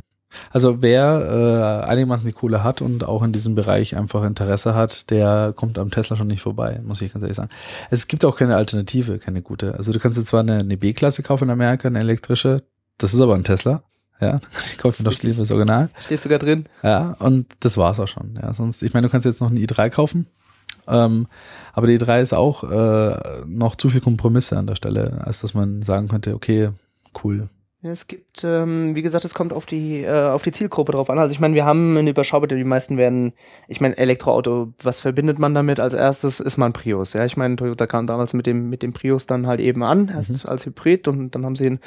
Also 0.52 0.82
wer 0.82 1.86
äh, 1.88 1.92
einigermaßen 1.92 2.26
die 2.26 2.34
Kohle 2.34 2.64
hat 2.64 2.82
und 2.82 3.04
auch 3.04 3.24
in 3.24 3.32
diesem 3.32 3.56
Bereich 3.56 3.96
einfach 3.96 4.24
Interesse 4.24 4.76
hat, 4.76 5.10
der 5.10 5.54
kommt 5.56 5.80
am 5.80 5.90
Tesla 5.90 6.16
schon 6.16 6.28
nicht 6.28 6.42
vorbei, 6.42 6.82
muss 6.84 7.02
ich 7.02 7.12
ganz 7.12 7.24
ehrlich 7.24 7.38
sagen. 7.38 7.50
Es 7.90 8.08
gibt 8.08 8.24
auch 8.24 8.38
keine 8.38 8.56
Alternative, 8.56 9.18
keine 9.18 9.42
gute. 9.42 9.76
Also 9.76 9.92
du 9.92 10.00
kannst 10.00 10.18
jetzt 10.20 10.28
zwar 10.28 10.42
eine, 10.42 10.60
eine 10.60 10.78
B-Klasse 10.78 11.24
kaufen 11.24 11.46
in 11.46 11.50
Amerika, 11.50 11.88
eine 11.88 12.00
elektrische, 12.00 12.64
das 13.00 13.14
ist 13.14 13.22
aber 13.22 13.36
ein 13.36 13.44
Tesla. 13.44 13.84
Ja, 14.22 14.40
ich 14.72 14.78
kaufe 14.78 15.02
noch 15.04 15.18
lieber 15.20 15.38
das 15.38 15.52
Original. 15.52 15.90
Steht 15.98 16.22
sogar 16.22 16.40
drin. 16.40 16.66
Ja, 16.84 17.16
und 17.20 17.48
das 17.62 17.78
war's 17.78 18.00
auch 18.00 18.08
schon. 18.08 18.38
Ja, 18.42 18.54
sonst, 18.54 18.84
ich 18.84 18.94
meine, 18.94 19.08
du 19.08 19.12
kannst 19.12 19.26
jetzt 19.26 19.40
noch 19.40 19.50
einen 19.50 19.58
i3 19.58 19.90
kaufen. 19.90 20.28
Ähm, 20.88 21.28
aber 21.74 21.88
die 21.88 21.98
i3 21.98 22.22
ist 22.22 22.34
auch 22.34 22.64
äh, 22.64 23.18
noch 23.46 23.76
zu 23.76 23.90
viel 23.90 24.02
Kompromisse 24.02 24.58
an 24.58 24.68
der 24.68 24.76
Stelle, 24.76 25.22
als 25.24 25.40
dass 25.42 25.54
man 25.54 25.84
sagen 25.84 26.08
könnte, 26.10 26.34
okay, 26.34 26.70
cool. 27.24 27.48
Es 27.82 28.08
gibt, 28.08 28.44
ähm, 28.44 28.94
wie 28.94 29.02
gesagt, 29.02 29.24
es 29.24 29.34
kommt 29.34 29.54
auf 29.54 29.66
die 29.66 30.04
äh, 30.04 30.30
auf 30.30 30.44
die 30.44 30.52
Zielgruppe 30.52 30.92
drauf 30.92 31.10
an. 31.10 31.18
Also 31.18 31.32
ich 31.32 31.40
meine, 31.40 31.56
wir 31.56 31.64
haben 31.64 31.96
eine 31.96 32.10
Überschaubar, 32.10 32.50
die 32.50 32.62
meisten 32.66 32.98
werden, 32.98 33.32
ich 33.70 33.80
meine, 33.80 33.98
Elektroauto, 33.98 34.74
was 34.84 35.00
verbindet 35.00 35.40
man 35.40 35.54
damit 35.54 35.80
als 35.80 35.94
erstes? 35.94 36.42
Ist 36.42 36.58
man 36.58 36.74
Prius. 36.74 37.14
Ja, 37.14 37.24
ich 37.24 37.38
meine, 37.38 37.56
Toyota 37.56 37.88
kam 37.88 38.06
damals 38.06 38.34
mit 38.34 38.48
dem 38.48 38.70
mit 38.70 38.84
dem 38.84 38.92
Prius 38.92 39.28
dann 39.28 39.48
halt 39.48 39.62
eben 39.62 39.82
an, 39.84 40.10
erst 40.10 40.46
als 40.46 40.66
Hybrid 40.66 41.08
und 41.08 41.32
dann 41.32 41.46
haben 41.46 41.56
sie 41.56 41.68
ihn 41.68 41.80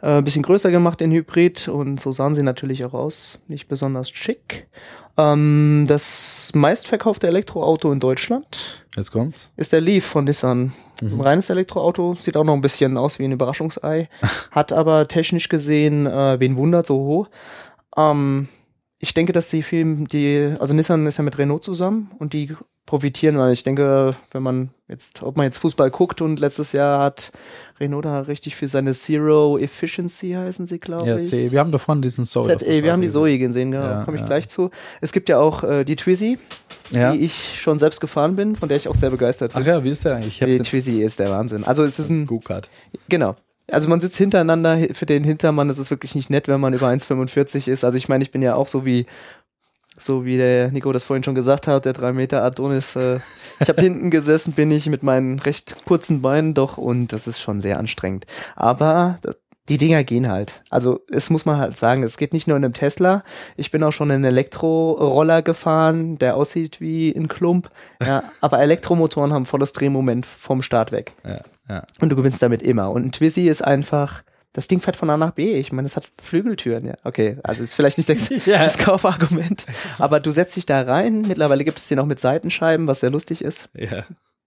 äh, 0.00 0.18
ein 0.18 0.24
bisschen 0.24 0.44
größer 0.44 0.70
gemacht, 0.70 1.00
den 1.00 1.10
Hybrid 1.10 1.66
und 1.66 1.98
so 1.98 2.12
sahen 2.12 2.34
sie 2.34 2.44
natürlich 2.44 2.84
auch 2.84 2.94
aus, 2.94 3.40
nicht 3.48 3.66
besonders 3.66 4.10
schick. 4.10 4.68
Ähm, 5.16 5.86
das 5.88 6.52
meistverkaufte 6.54 7.26
Elektroauto 7.26 7.90
in 7.90 7.98
Deutschland 7.98 8.81
Jetzt 8.96 9.10
kommt's. 9.10 9.48
ist 9.56 9.72
der 9.72 9.80
Leaf 9.80 10.04
von 10.04 10.24
Nissan. 10.24 10.72
Das 11.00 11.12
ist 11.12 11.18
ein 11.18 11.24
reines 11.24 11.48
Elektroauto, 11.48 12.14
sieht 12.14 12.36
auch 12.36 12.44
noch 12.44 12.54
ein 12.54 12.60
bisschen 12.60 12.96
aus 12.96 13.18
wie 13.18 13.24
ein 13.24 13.32
Überraschungsei, 13.32 14.08
hat 14.50 14.72
aber 14.72 15.08
technisch 15.08 15.48
gesehen, 15.48 16.06
äh, 16.06 16.38
wen 16.38 16.56
wundert, 16.56 16.86
so 16.86 16.96
hoch. 16.96 17.28
Ähm, 17.96 18.48
ich 18.98 19.14
denke, 19.14 19.32
dass 19.32 19.50
die 19.50 19.62
viel, 19.62 20.04
die, 20.04 20.54
also 20.58 20.74
Nissan 20.74 21.06
ist 21.06 21.16
ja 21.16 21.24
mit 21.24 21.38
Renault 21.38 21.64
zusammen 21.64 22.10
und 22.18 22.34
die 22.34 22.54
profitieren, 22.86 23.38
weil 23.38 23.52
ich 23.52 23.62
denke, 23.62 24.14
wenn 24.32 24.42
man 24.42 24.70
jetzt, 24.88 25.22
ob 25.22 25.36
man 25.36 25.44
jetzt 25.44 25.58
Fußball 25.58 25.90
guckt 25.90 26.20
und 26.20 26.40
letztes 26.40 26.72
Jahr 26.72 27.00
hat 27.02 27.30
Renault 27.80 28.04
da 28.04 28.20
richtig 28.20 28.56
für 28.56 28.66
seine 28.66 28.92
Zero 28.92 29.56
Efficiency 29.56 30.32
heißen 30.32 30.66
sie, 30.66 30.78
glaube 30.80 31.08
Ja, 31.08 31.16
ich. 31.18 31.30
C. 31.30 31.50
Wir 31.52 31.60
haben 31.60 31.70
davon 31.70 32.02
diesen 32.02 32.24
der 32.24 32.58
ZE, 32.58 32.82
wir 32.82 32.92
haben 32.92 33.00
die 33.02 33.08
Zoe 33.08 33.38
gesehen, 33.38 33.70
genau, 33.70 33.84
Ja, 33.84 34.04
komme 34.04 34.16
ich 34.16 34.22
ja. 34.22 34.26
gleich 34.26 34.48
zu. 34.48 34.70
Es 35.00 35.12
gibt 35.12 35.28
ja 35.28 35.38
auch 35.38 35.62
äh, 35.64 35.84
die 35.84 35.96
Twizy, 35.96 36.38
Ja. 36.90 37.12
die 37.12 37.20
ich 37.24 37.60
schon 37.60 37.78
selbst 37.78 38.00
gefahren 38.00 38.34
bin, 38.36 38.56
von 38.56 38.68
der 38.68 38.76
ich 38.76 38.88
auch 38.88 38.96
sehr 38.96 39.10
begeistert 39.10 39.52
Ach 39.54 39.58
bin. 39.60 39.66
ja, 39.68 39.84
wie 39.84 39.88
ist 39.88 40.04
der 40.04 40.16
eigentlich? 40.16 40.42
Ich 40.42 40.46
die 40.46 40.58
Twizy 40.58 41.02
ist 41.02 41.18
der 41.20 41.30
Wahnsinn. 41.30 41.64
Also 41.64 41.84
es 41.84 41.98
ist 41.98 42.10
ein, 42.10 42.26
Go-Kart. 42.26 42.68
genau. 43.08 43.36
Also 43.70 43.88
man 43.88 44.00
sitzt 44.00 44.16
hintereinander, 44.18 44.76
für 44.92 45.06
den 45.06 45.22
Hintermann 45.22 45.70
ist 45.70 45.78
es 45.78 45.90
wirklich 45.90 46.16
nicht 46.16 46.28
nett, 46.30 46.48
wenn 46.48 46.60
man 46.60 46.74
über 46.74 46.88
1,45 46.88 47.68
ist. 47.70 47.84
Also 47.84 47.96
ich 47.96 48.08
meine, 48.08 48.22
ich 48.24 48.32
bin 48.32 48.42
ja 48.42 48.56
auch 48.56 48.66
so 48.66 48.84
wie 48.84 49.06
so 49.96 50.24
wie 50.24 50.36
der 50.36 50.70
Nico 50.70 50.90
das 50.92 51.04
vorhin 51.04 51.22
schon 51.22 51.34
gesagt 51.34 51.66
hat, 51.66 51.84
der 51.84 51.92
3 51.92 52.12
Meter 52.12 52.42
Adonis. 52.42 52.96
Äh, 52.96 53.20
ich 53.60 53.68
habe 53.68 53.80
hinten 53.82 54.10
gesessen, 54.10 54.52
bin 54.52 54.70
ich 54.70 54.88
mit 54.88 55.02
meinen 55.02 55.38
recht 55.38 55.84
kurzen 55.84 56.22
Beinen 56.22 56.54
doch 56.54 56.78
und 56.78 57.12
das 57.12 57.26
ist 57.26 57.40
schon 57.40 57.60
sehr 57.60 57.78
anstrengend. 57.78 58.26
Aber 58.56 59.18
die 59.68 59.76
Dinger 59.76 60.02
gehen 60.02 60.28
halt. 60.28 60.62
Also 60.70 61.00
es 61.10 61.30
muss 61.30 61.44
man 61.44 61.58
halt 61.58 61.78
sagen, 61.78 62.02
es 62.02 62.16
geht 62.16 62.32
nicht 62.32 62.48
nur 62.48 62.56
in 62.56 62.64
einem 62.64 62.74
Tesla. 62.74 63.22
Ich 63.56 63.70
bin 63.70 63.82
auch 63.84 63.92
schon 63.92 64.10
in 64.10 64.16
einen 64.16 64.24
Elektroroller 64.24 65.42
gefahren, 65.42 66.18
der 66.18 66.36
aussieht 66.36 66.80
wie 66.80 67.10
ein 67.10 67.28
Klump. 67.28 67.70
Ja, 68.04 68.24
aber 68.40 68.58
Elektromotoren 68.58 69.32
haben 69.32 69.46
volles 69.46 69.72
Drehmoment 69.72 70.26
vom 70.26 70.60
Start 70.60 70.90
weg. 70.90 71.14
Ja, 71.24 71.38
ja. 71.68 71.84
Und 72.00 72.08
du 72.08 72.16
gewinnst 72.16 72.42
damit 72.42 72.60
immer. 72.60 72.90
Und 72.90 73.06
ein 73.06 73.12
Twizy 73.12 73.48
ist 73.48 73.62
einfach, 73.62 74.24
das 74.52 74.68
Ding 74.68 74.80
fährt 74.80 74.96
von 74.96 75.08
A 75.10 75.16
nach 75.16 75.32
B. 75.32 75.54
Ich 75.54 75.72
meine, 75.72 75.86
es 75.86 75.96
hat 75.96 76.10
Flügeltüren, 76.22 76.84
ja. 76.86 76.94
Okay, 77.04 77.38
also 77.42 77.62
ist 77.62 77.74
vielleicht 77.74 77.96
nicht 77.98 78.08
das, 78.10 78.28
Ja. 78.46 78.62
das 78.64 78.78
Kaufargument. 78.78 79.66
Aber 79.98 80.20
du 80.20 80.30
setzt 80.30 80.56
dich 80.56 80.66
da 80.66 80.82
rein. 80.82 81.22
Mittlerweile 81.22 81.64
gibt 81.64 81.78
es 81.78 81.88
die 81.88 81.96
noch 81.96 82.06
mit 82.06 82.20
Seitenscheiben, 82.20 82.86
was 82.86 83.00
sehr 83.00 83.10
lustig 83.10 83.42
ist. 83.42 83.68
ja. 83.74 84.04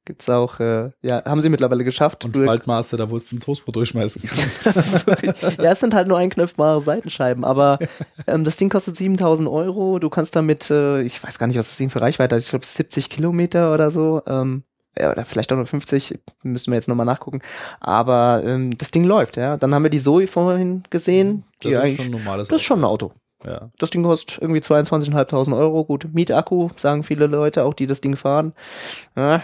Gibt's 0.08 0.30
auch, 0.30 0.60
äh, 0.60 0.91
ja, 1.01 1.26
haben 1.26 1.41
sie 1.41 1.49
mittlerweile 1.49 1.84
geschafft. 1.84 2.26
Und 2.26 2.36
Spaltmaße, 2.38 2.95
da 2.95 3.10
wo 3.10 3.18
du 3.18 3.24
ein 3.36 3.39
Toastbrot 3.39 3.76
durchschmeißen 3.76 4.22
kannst. 4.22 5.08
richtig. 5.24 5.58
ja, 5.58 5.72
es 5.72 5.80
sind 5.80 5.95
halt 5.95 6.08
nur 6.08 6.20
einknöpfbare 6.20 6.80
Seitenscheiben, 6.80 7.43
aber 7.43 7.80
ähm, 8.28 8.43
das 8.43 8.58
Ding 8.58 8.70
kostet 8.70 8.97
7000 8.97 9.49
Euro. 9.49 9.97
Du 9.97 10.12
kannst 10.12 10.36
damit, 10.36 10.70
äh, 10.70 11.01
ich 11.01 11.24
weiß 11.24 11.39
gar 11.39 11.47
nicht, 11.47 11.58
was 11.58 11.70
das 11.70 11.78
Ding 11.78 11.89
für 11.89 12.01
Reichweite 12.03 12.36
hat. 12.36 12.43
Ich 12.43 12.49
glaube 12.49 12.64
70 12.64 13.10
Kilometer 13.10 13.74
oder 13.74 13.89
so. 13.89 14.22
Ähm, 14.28 14.62
ja, 14.97 15.11
oder 15.11 15.25
vielleicht 15.25 15.51
auch 15.51 15.57
nur 15.57 15.65
50, 15.65 16.19
müssen 16.43 16.71
wir 16.71 16.75
jetzt 16.75 16.87
nochmal 16.87 17.05
nachgucken. 17.05 17.41
Aber 17.79 18.43
ähm, 18.45 18.77
das 18.77 18.91
Ding 18.91 19.03
läuft, 19.03 19.37
ja. 19.37 19.57
Dann 19.57 19.73
haben 19.73 19.83
wir 19.83 19.89
die 19.89 19.99
Zoe 19.99 20.27
vorhin 20.27 20.83
gesehen. 20.89 21.43
Die 21.63 21.69
Das 21.69 21.73
ist 21.73 21.79
eigentlich, 21.79 21.97
schon 21.97 22.05
ein 22.05 22.11
normales 22.11 22.47
das 22.47 22.61
ist 22.61 22.65
schon 22.65 22.79
ein 22.79 22.85
Auto. 22.85 23.11
Ja. 23.43 23.69
Das 23.77 23.89
Ding 23.89 24.03
kostet 24.03 24.41
irgendwie 24.41 24.61
22.500 24.61 25.55
Euro. 25.55 25.85
Gut, 25.85 26.07
Mietakku, 26.13 26.69
sagen 26.77 27.03
viele 27.03 27.27
Leute, 27.27 27.63
auch 27.63 27.73
die 27.73 27.87
das 27.87 28.01
Ding 28.01 28.15
fahren. 28.15 28.53
Ja, 29.15 29.41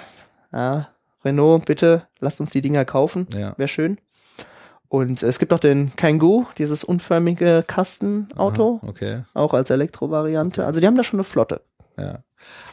ja. 0.51 0.87
Renault, 1.23 1.65
bitte, 1.65 2.07
lasst 2.19 2.41
uns 2.41 2.51
die 2.51 2.61
Dinger 2.61 2.83
kaufen. 2.83 3.27
Ja. 3.33 3.53
Wäre 3.57 3.67
schön. 3.67 3.99
Und 4.87 5.23
es 5.23 5.39
gibt 5.39 5.53
auch 5.53 5.59
den 5.59 5.95
Kangoo, 5.95 6.47
dieses 6.57 6.83
unförmige 6.83 7.63
Kastenauto, 7.65 8.79
Aha, 8.81 8.89
Okay, 8.89 9.23
auch 9.33 9.53
als 9.53 9.69
Elektrovariante. 9.69 10.65
Also 10.65 10.81
die 10.81 10.87
haben 10.87 10.95
da 10.95 11.03
schon 11.03 11.19
eine 11.19 11.23
Flotte. 11.23 11.61
ja. 11.97 12.19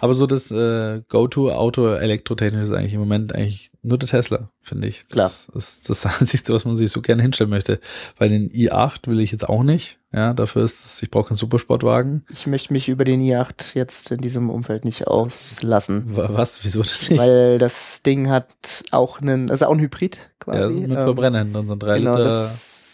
Aber 0.01 0.15
so 0.15 0.27
das 0.27 0.51
äh, 0.51 1.03
Go-To-Auto 1.09 1.95
elektrotechnisch 1.95 2.63
ist 2.63 2.73
eigentlich 2.73 2.95
im 2.95 3.01
Moment 3.01 3.35
eigentlich 3.35 3.71
nur 3.83 3.99
der 3.99 4.09
Tesla, 4.09 4.51
finde 4.61 4.89
ich. 4.89 5.05
Das 5.09 5.49
ist 5.55 5.91
das 5.91 6.07
Einzige, 6.21 6.53
was 6.53 6.65
man 6.65 6.77
sich 6.77 6.91
so 6.91 7.01
gerne 7.01 7.23
hinstellen 7.23 7.51
möchte. 7.51 7.81
Weil 8.17 8.29
den 8.29 8.51
i8 8.51 9.07
will 9.07 9.21
ich 9.21 9.33
jetzt 9.33 9.49
auch 9.49 9.63
nicht. 9.63 9.99
Ja, 10.11 10.33
dafür 10.33 10.65
ist 10.65 10.87
es, 10.87 11.03
ich 11.03 11.11
brauche 11.11 11.29
keinen 11.29 11.37
Supersportwagen. 11.37 12.25
Ich 12.31 12.47
möchte 12.47 12.73
mich 12.73 12.89
über 12.89 13.05
den 13.05 13.21
i8 13.21 13.75
jetzt 13.75 14.11
in 14.11 14.19
diesem 14.23 14.49
Umfeld 14.49 14.87
nicht 14.87 15.07
auslassen. 15.07 16.17
Wa- 16.17 16.31
Was? 16.33 16.65
Wieso 16.65 16.81
das 16.81 17.11
nicht? 17.11 17.21
Weil 17.21 17.59
das 17.59 18.03
Ding 18.03 18.31
hat 18.31 18.47
auch 18.91 19.21
einen, 19.21 19.51
also 19.51 19.67
auch 19.67 19.73
ein 19.73 19.81
Hybrid 19.81 20.31
quasi. 20.41 20.61
ja, 20.61 20.71
so 20.71 20.81
mit 20.81 20.91
ähm, 20.93 20.97
Verbrenner 20.97 21.39
hinten, 21.41 21.69
so 21.69 21.75
ein 21.75 21.79
3 21.79 21.99
Genau, 21.99 22.17
Liter, 22.17 22.49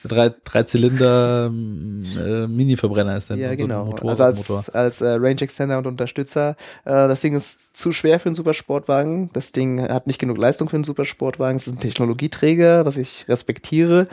drei, 0.09 0.35
drei 0.43 0.63
Zylinder 0.65 1.53
äh, 1.53 2.47
Mini-Verbrenner 2.49 3.17
ist 3.17 3.31
dann 3.31 3.39
ja, 3.39 3.51
so 3.51 3.57
genau. 3.59 3.85
Motor, 3.85 4.11
also 4.11 4.25
Motor. 4.25 4.57
als, 4.57 4.71
als 4.71 5.01
äh, 5.01 5.11
Range 5.11 5.41
Extender 5.41 5.79
und 5.79 5.87
Unterstützer. 5.87 6.57
Äh, 6.85 6.91
das 7.07 7.21
Ding 7.21 7.37
ist 7.37 7.77
zu 7.77 7.93
schwer 7.93 8.19
für 8.19 8.27
einen 8.31 8.35
Supersportwagen. 8.35 9.31
Das 9.33 9.53
Ding 9.53 9.81
hat 9.81 10.09
nicht 10.09 10.19
genug 10.19 10.37
Leistung 10.39 10.69
für 10.69 10.77
einen 10.77 10.85
Supersportwagen. 10.85 11.55
Es 11.57 11.69
ist 11.69 11.75
ein 11.75 11.81
Technologieträger, 11.81 12.85
was 12.85 12.97
ich 12.97 13.27
respektiere. 13.29 14.09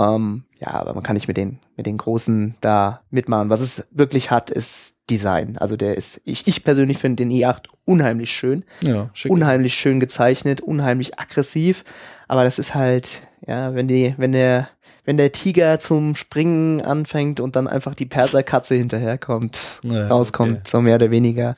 Ähm, 0.00 0.44
ja, 0.60 0.68
aber 0.68 0.94
man 0.94 1.02
kann 1.02 1.14
nicht 1.14 1.28
mit 1.28 1.36
den, 1.36 1.58
mit 1.76 1.86
den 1.86 1.96
Großen 1.98 2.54
da 2.60 3.00
mitmachen. 3.10 3.50
Was 3.50 3.60
es 3.60 3.86
wirklich 3.90 4.30
hat, 4.30 4.50
ist 4.50 4.98
Design. 5.10 5.56
Also 5.58 5.76
der 5.76 5.96
ist, 5.96 6.20
ich, 6.24 6.46
ich 6.46 6.64
persönlich 6.64 6.98
finde 6.98 7.24
den 7.24 7.30
i8 7.30 7.64
unheimlich 7.84 8.30
schön. 8.30 8.64
Ja, 8.80 9.10
schick. 9.12 9.30
unheimlich 9.30 9.74
schön 9.74 10.00
gezeichnet, 10.00 10.60
unheimlich 10.60 11.18
aggressiv. 11.18 11.84
Aber 12.28 12.44
das 12.44 12.58
ist 12.58 12.74
halt, 12.74 13.28
ja, 13.46 13.74
wenn 13.74 13.88
die, 13.88 14.14
wenn 14.16 14.32
der, 14.32 14.68
wenn 15.04 15.16
der 15.16 15.32
Tiger 15.32 15.80
zum 15.80 16.14
Springen 16.14 16.82
anfängt 16.82 17.40
und 17.40 17.56
dann 17.56 17.66
einfach 17.66 17.94
die 17.94 18.06
Perserkatze 18.06 18.74
hinterherkommt, 18.76 19.80
Ja, 19.82 20.06
rauskommt, 20.08 20.52
okay. 20.52 20.60
so 20.64 20.80
mehr 20.80 20.94
oder 20.96 21.10
weniger. 21.10 21.56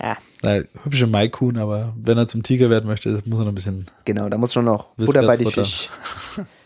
Ja, 0.00 0.16
Na, 0.42 0.60
hübsche 0.84 1.06
Maikun, 1.06 1.58
aber 1.58 1.92
wenn 1.96 2.16
er 2.16 2.28
zum 2.28 2.42
Tiger 2.42 2.70
werden 2.70 2.86
möchte, 2.86 3.10
muss 3.26 3.40
er 3.40 3.44
noch 3.44 3.52
ein 3.52 3.54
bisschen. 3.56 3.86
genau, 4.04 4.28
da 4.28 4.38
muss 4.38 4.52
schon 4.52 4.64
noch 4.64 4.86
Butter 4.96 5.26
bei 5.26 5.36
die? 5.36 5.50
Fisch. 5.50 5.90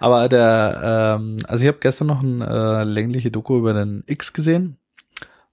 Aber 0.00 0.28
der, 0.28 1.16
ähm, 1.18 1.38
also 1.46 1.62
ich 1.62 1.68
habe 1.68 1.78
gestern 1.80 2.08
noch 2.08 2.22
eine 2.22 2.80
äh, 2.80 2.84
längliche 2.84 3.30
Doku 3.30 3.58
über 3.58 3.72
den 3.72 4.04
X 4.06 4.32
gesehen. 4.32 4.76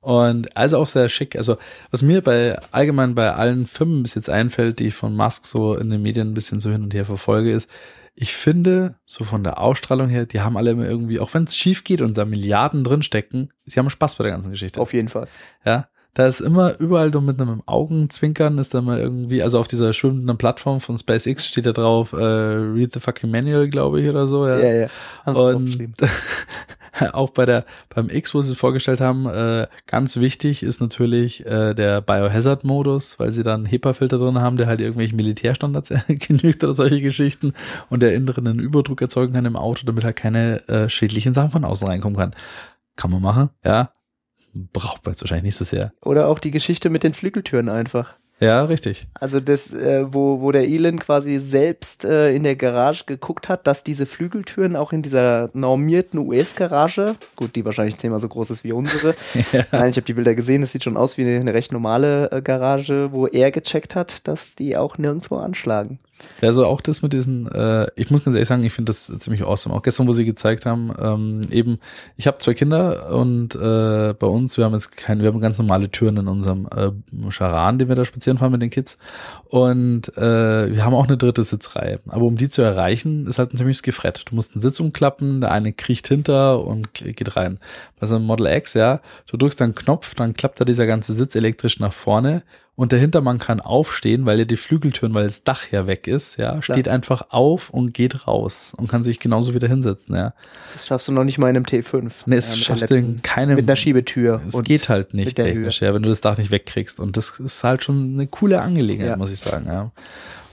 Und 0.02 0.56
also 0.56 0.78
auch 0.78 0.88
sehr 0.88 1.10
schick. 1.10 1.36
Also, 1.36 1.58
was 1.92 2.02
mir 2.02 2.22
bei 2.22 2.58
allgemein 2.72 3.16
bei 3.16 3.34
allen 3.34 3.68
Firmen 3.68 4.02
bis 4.02 4.16
jetzt 4.16 4.30
einfällt, 4.30 4.80
die 4.80 4.88
ich 4.88 4.96
von 4.96 5.14
Musk 5.14 5.46
so 5.46 5.76
in 5.76 5.90
den 5.90 6.02
Medien 6.02 6.30
ein 6.30 6.34
bisschen 6.34 6.62
so 6.62 6.72
hin 6.72 6.84
und 6.84 6.94
her 6.94 7.04
verfolge, 7.04 7.52
ist, 7.52 7.70
ich 8.16 8.34
finde, 8.34 8.96
so 9.06 9.24
von 9.24 9.44
der 9.44 9.60
Ausstrahlung 9.60 10.10
her, 10.10 10.26
die 10.26 10.42
haben 10.42 10.58
alle 10.58 10.72
immer 10.72 10.86
irgendwie, 10.86 11.20
auch 11.20 11.34
wenn 11.34 11.46
es 11.46 11.56
schief 11.56 11.84
geht 11.84 12.02
und 12.02 12.18
da 12.18 12.26
Milliarden 12.26 12.84
drinstecken, 12.84 13.54
sie 13.66 13.80
haben 13.80 13.90
Spaß 13.90 14.16
bei 14.16 14.24
der 14.24 14.34
ganzen 14.34 14.52
Geschichte. 14.52 14.80
Auf 14.80 14.94
jeden 14.94 15.08
Fall. 15.08 15.28
Ja, 15.66 15.88
da 16.14 16.28
ist 16.28 16.42
immer 16.42 16.80
überall 16.80 17.14
so 17.14 17.22
mit 17.22 17.40
einem 17.40 17.62
Augenzwinkern 17.66 18.58
ist 18.58 18.74
da 18.74 18.82
mal 18.82 19.00
irgendwie, 19.00 19.44
also 19.44 19.60
auf 19.60 19.68
dieser 19.68 19.94
schwimmenden 19.94 20.38
Plattform 20.38 20.80
von 20.80 20.98
SpaceX 20.98 21.46
steht 21.46 21.66
da 21.66 21.72
drauf, 21.72 22.14
äh, 22.14 22.18
read 22.18 22.92
the 22.92 23.00
fucking 23.00 23.30
manual, 23.30 23.68
glaube 23.68 24.02
ich, 24.02 24.10
oder 24.10 24.28
so. 24.28 24.48
Ja. 24.48 24.58
Ja, 24.58 24.74
ja. 24.74 25.34
Und 25.34 25.78
auch 27.14 27.30
bei 27.30 27.46
der 27.46 27.64
beim 27.90 28.10
X, 28.10 28.34
wo 28.34 28.42
sie 28.42 28.54
es 28.54 28.60
vorgestellt 28.60 29.02
haben, 29.02 29.28
äh, 29.28 29.68
ganz 29.86 30.18
wichtig 30.18 30.64
ist 30.64 30.82
natürlich 30.82 31.46
äh, 31.46 31.74
der 31.74 32.02
Biohazard-Modus, 32.02 33.20
weil 33.20 33.32
sie 33.32 33.44
dann 33.44 33.62
einen 33.62 33.66
HEPA-Filter 33.68 34.18
drin 34.18 34.40
haben, 34.40 34.58
der 34.58 34.68
halt 34.68 34.82
irgendwelchen 34.82 35.16
Militärstandards 35.16 35.94
genügt 36.08 36.64
oder 36.64 36.74
solche 36.74 37.02
Geschichten 37.02 37.54
und 37.90 38.02
der 38.02 38.14
innen 38.14 38.26
drin 38.26 38.48
einen 38.48 38.60
Überdruck 38.60 39.02
erzeugen 39.02 39.34
kann 39.34 39.46
im 39.46 39.56
Auto, 39.56 39.86
damit 39.86 40.04
halt 40.04 40.16
keine 40.16 40.68
äh, 40.68 40.90
schädlichen 40.90 41.34
Sachen 41.34 41.52
von 41.52 41.66
außen 41.66 41.88
reinkommen 41.88 42.18
kann. 42.18 42.36
Kann 42.96 43.12
man 43.12 43.22
machen, 43.22 43.50
ja. 43.64 43.92
Braucht 44.74 45.06
man 45.06 45.14
jetzt 45.14 45.22
wahrscheinlich 45.22 45.44
nicht 45.44 45.56
so 45.56 45.66
sehr. 45.66 45.94
Oder 46.02 46.28
auch 46.28 46.40
die 46.40 46.52
Geschichte 46.52 46.90
mit 46.90 47.04
den 47.04 47.14
Flügeltüren 47.14 47.70
einfach. 47.70 48.16
Ja, 48.40 48.64
richtig. 48.64 49.02
Also 49.16 49.42
das, 49.42 49.74
äh, 49.74 50.06
wo, 50.14 50.40
wo 50.40 50.54
der 50.54 50.64
Elon 50.64 50.98
quasi 51.00 51.40
selbst 51.40 52.06
äh, 52.06 52.34
in 52.34 52.44
der 52.44 52.56
Garage 52.56 53.04
geguckt 53.06 53.50
hat, 53.50 53.68
dass 53.68 53.84
diese 53.84 54.06
Flügeltüren 54.06 54.78
auch 54.78 54.94
in 54.94 55.02
dieser 55.02 55.50
normierten 55.54 56.20
US-Garage, 56.20 57.16
gut, 57.36 57.58
die 57.58 57.66
wahrscheinlich 57.66 57.98
zehnmal 57.98 58.20
so 58.20 58.30
groß 58.30 58.52
ist 58.52 58.64
wie 58.64 58.72
unsere. 58.72 59.14
Nein, 59.72 59.90
ich 59.90 59.98
habe 59.98 60.06
die 60.06 60.14
Bilder 60.14 60.36
gesehen, 60.36 60.62
das 60.62 60.72
sieht 60.72 60.86
schon 60.86 60.96
aus 60.96 61.18
wie 61.18 61.24
eine, 61.24 61.38
eine 61.38 61.54
recht 61.54 61.74
normale 61.74 62.32
äh, 62.32 62.42
Garage, 62.42 63.12
wo 63.12 63.28
er 63.28 63.52
gecheckt 63.52 63.96
hat, 63.96 64.26
dass 64.28 64.56
die 64.56 64.78
auch 64.78 64.98
nirgendwo 64.98 65.36
anschlagen. 65.36 66.00
Also 66.42 66.66
auch 66.66 66.82
das 66.82 67.02
mit 67.02 67.14
diesen, 67.14 67.52
äh, 67.52 67.88
ich 67.96 68.12
muss 68.12 68.24
ganz 68.24 68.36
ehrlich 68.36 68.48
sagen, 68.48 68.64
ich 68.64 68.74
finde 68.74 68.90
das 68.90 69.12
ziemlich 69.20 69.44
awesome. 69.44 69.76
Auch 69.76 69.82
gestern, 69.82 70.08
wo 70.08 70.14
sie 70.14 70.26
gezeigt 70.26 70.66
haben, 70.66 70.94
ähm, 71.00 71.42
eben, 71.52 71.80
ich 72.18 72.28
habe 72.28 72.38
zwei 72.38 72.54
Kinder 72.54 73.12
und 73.12 73.56
äh, 73.56 74.14
bei 74.14 74.28
uns, 74.28 74.58
wir 74.58 74.66
haben 74.66 74.74
jetzt 74.74 74.96
keine, 74.96 75.22
wir 75.24 75.32
haben 75.32 75.40
ganz 75.40 75.58
normale 75.58 75.90
Türen 75.90 76.18
in 76.18 76.28
unserem 76.28 76.68
äh, 76.76 77.32
Charan, 77.32 77.78
den 77.78 77.88
wir 77.88 77.96
da 77.96 78.06
spazieren 78.06 78.38
fahren 78.38 78.52
mit 78.52 78.62
den 78.62 78.70
Kids. 78.70 78.98
Und 79.46 80.16
äh, 80.18 80.74
wir 80.74 80.86
haben 80.86 80.94
auch 80.94 81.08
eine 81.08 81.18
dritte 81.18 81.44
Sitzreihe. 81.44 82.00
Aber 82.08 82.26
um 82.26 82.38
die 82.38 82.50
zu 82.50 82.62
erreichen, 82.62 83.28
ist 83.28 83.40
halt 83.40 83.54
ein 83.54 83.58
ziemliches 83.58 83.84
Gefrett. 83.84 84.26
Du 84.30 84.36
musst 84.36 84.54
einen 84.54 84.62
Sitz 84.62 84.80
umklappen, 84.80 85.42
der 85.42 85.52
eine 85.52 85.74
kriecht 85.74 86.08
hinter 86.08 86.66
und 86.66 86.94
geht 86.94 87.36
rein. 87.36 87.60
Bei 88.00 88.08
so 88.08 88.16
einem 88.16 88.26
Model 88.26 88.48
X, 88.48 88.74
ja, 88.74 89.02
du 89.28 89.38
drückst 89.38 89.62
einen 89.62 89.76
Knopf, 89.76 90.16
dann 90.16 90.34
klappt 90.34 90.60
da 90.62 90.66
dieser 90.66 90.86
ganze 90.86 91.14
Sitz 91.14 91.36
elektrisch 91.36 91.80
nach 91.80 91.94
vorne 91.94 92.44
und 92.80 92.94
der 92.94 93.00
Hintermann 93.00 93.40
kann 93.40 93.60
aufstehen, 93.60 94.26
weil 94.26 94.40
er 94.40 94.46
die 94.46 94.56
Flügeltüren, 94.56 95.14
weil 95.14 95.26
das 95.26 95.44
Dach 95.44 95.64
ja 95.70 95.86
weg 95.86 96.08
ist, 96.08 96.38
ja, 96.38 96.62
steht 96.62 96.88
einfach 96.88 97.26
auf 97.32 97.70
und 97.72 97.94
geht 97.94 98.26
raus 98.26 98.74
und 98.78 98.88
kann 98.88 99.04
sich 99.04 99.20
genauso 99.20 99.54
wieder 99.54 99.68
hinsetzen, 99.68 100.16
ja. 100.16 100.34
Das 100.72 100.88
schaffst 100.88 101.10
du 101.10 101.12
noch 101.12 101.26
nicht 101.26 101.40
mal 101.40 101.50
in 101.50 101.58
einem 101.58 101.66
T5. 101.66 102.10
Nee, 102.26 102.38
es 102.38 102.52
Ja, 102.52 102.56
schaffst 102.56 102.84
mit 102.84 102.90
du 102.92 102.94
der 102.94 103.04
in 103.04 103.22
keinem. 103.22 103.56
Mit 103.58 103.68
einer 103.68 103.76
Schiebetür. 103.76 104.42
Es 104.48 104.56
und 104.56 104.64
geht 104.64 104.88
halt 104.88 105.14
nicht 105.14 105.36
technisch, 105.36 105.82
ja, 105.82 105.94
wenn 105.94 106.04
du 106.04 106.08
das 106.08 106.22
Dach 106.22 106.38
nicht 106.38 106.52
wegkriegst. 106.52 107.02
Und 107.02 107.18
das 107.18 107.38
ist 107.42 107.66
halt 107.66 107.84
schon 107.84 108.14
eine 108.14 108.28
coole 108.28 108.62
Angelegenheit, 108.62 109.10
Ja. 109.10 109.18
muss 109.18 109.32
ich 109.32 109.40
sagen, 109.42 109.66
ja. 109.68 109.92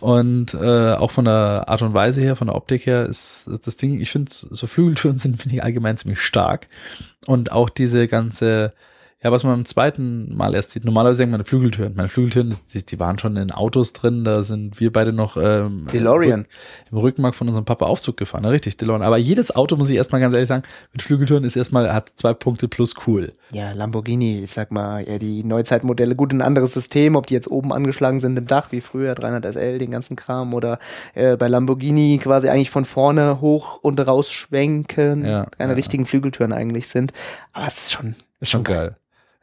Und 0.01 0.53
äh, 0.55 0.95
auch 0.95 1.13
von 1.13 1.27
der 1.27 1.67
Art 1.69 1.83
und 1.83 1.95
Weise 1.95 2.23
her, 2.23 2.35
von 2.35 2.49
der 2.49 2.57
Optik 2.57 2.87
her, 2.87 3.07
ist 3.07 3.49
das 3.65 3.77
Ding, 3.77 4.01
ich 4.01 4.11
finde, 4.11 4.33
so 4.33 4.67
Flügeltüren 4.67 5.17
sind, 5.19 5.41
finde 5.41 5.55
ich 5.55 5.63
allgemein 5.63 5.97
ziemlich 5.97 6.21
stark. 6.21 6.67
Und 7.27 7.53
auch 7.53 7.71
diese 7.71 8.09
ganze, 8.09 8.73
ja, 9.23 9.33
was 9.33 9.45
man 9.45 9.55
beim 9.55 9.65
zweiten 9.65 10.37
Mal 10.37 10.55
erst 10.55 10.73
sieht, 10.73 10.85
normalerweise 10.85 11.21
denkt 11.21 11.33
man 11.33 11.45
Flügeltüren. 11.45 11.95
Meine 11.97 12.09
Flügeltüren, 12.09 12.55
die, 12.75 12.85
die 12.85 13.01
waren 13.01 13.19
schon 13.19 13.37
in 13.37 13.51
Autos 13.51 13.95
drin, 13.95 14.25
da 14.25 14.43
sind 14.43 14.79
wir 14.79 14.93
beide 14.93 15.13
noch 15.15 15.39
ähm, 15.39 15.87
DeLorean. 15.91 16.47
im 16.93 16.99
Rückenmark 16.99 17.35
von 17.35 17.49
unserem 17.49 17.65
Papa 17.65 17.87
Aufzug 17.87 18.19
gefahren, 18.19 18.45
ja, 18.45 18.51
richtig, 18.51 18.77
DeLorean. 18.77 19.03
Aber 19.03 19.17
jedes 19.17 19.57
Auto, 19.57 19.77
muss 19.77 19.89
ich 19.89 19.97
erstmal 19.97 20.21
ganz 20.21 20.35
ehrlich 20.35 20.49
sagen, 20.49 20.65
mit 20.93 21.01
Flügeltüren 21.01 21.45
ist 21.45 21.57
erstmal, 21.57 21.95
hat 21.95 22.13
zwei 22.17 22.35
Punkte 22.35 22.69
plus 22.69 22.95
cool. 23.07 23.33
Ja, 23.53 23.73
Lamborghini, 23.73 24.43
ich 24.45 24.53
sag 24.53 24.71
mal, 24.71 25.09
ja, 25.09 25.19
die 25.19 25.45
Neuzeitmodelle, 25.45 26.15
gut, 26.15 26.33
ein 26.35 26.43
anderes 26.43 26.75
System, 26.75 27.17
ob 27.17 27.27
die 27.27 27.35
jetzt 27.35 27.51
oben 27.51 27.73
angeschlagen 27.73 28.21
sind 28.21 28.39
im 28.39 28.47
Dach, 28.47 28.71
wie 28.71 28.83
früher, 28.83 29.15
300 29.15 29.55
SL, 29.55 29.79
den 29.79 29.91
ganzen 29.93 30.17
Kram, 30.17 30.53
oder 30.53 30.79
äh, 31.15 31.37
bei 31.39 31.49
Lamborghini 31.49 32.19
quasi 32.23 32.51
eigentlich 32.51 32.71
von 32.71 32.85
vorne 32.85 33.41
hoch 33.41 33.79
und 33.81 33.99
rausschwenken, 33.99 35.25
Ja, 35.25 35.47
keine 35.57 35.73
ja. 35.73 35.77
richtigen 35.77 36.05
Flügeltüren 36.05 36.53
eigentlich 36.53 36.89
sind. 36.89 37.13
Aber 37.55 37.67
es 37.67 37.79
ist 37.79 37.93
schon, 37.93 38.15
Ist 38.41 38.51
schon 38.51 38.63
geil. 38.63 38.97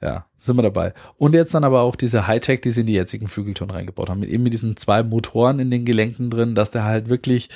Ja, 0.03 0.25
sind 0.37 0.57
wir 0.57 0.63
dabei. 0.63 0.93
Und 1.17 1.33
jetzt 1.33 1.53
dann 1.53 1.63
aber 1.63 1.81
auch 1.81 1.95
diese 1.95 2.27
Hightech, 2.27 2.59
die 2.59 2.71
sie 2.71 2.81
in 2.81 2.87
die 2.87 2.93
jetzigen 2.93 3.27
Flügeltüren 3.27 3.71
reingebaut 3.71 4.09
haben, 4.09 4.19
mit 4.19 4.29
eben 4.29 4.43
mit 4.43 4.51
diesen 4.51 4.75
zwei 4.75 5.01
Motoren 5.01 5.59
in 5.59 5.71
den 5.71 5.85
Gelenken 5.85 6.29
drin, 6.29 6.55
dass 6.55 6.71
der 6.71 6.83
halt 6.83 7.07
wirklich, 7.07 7.49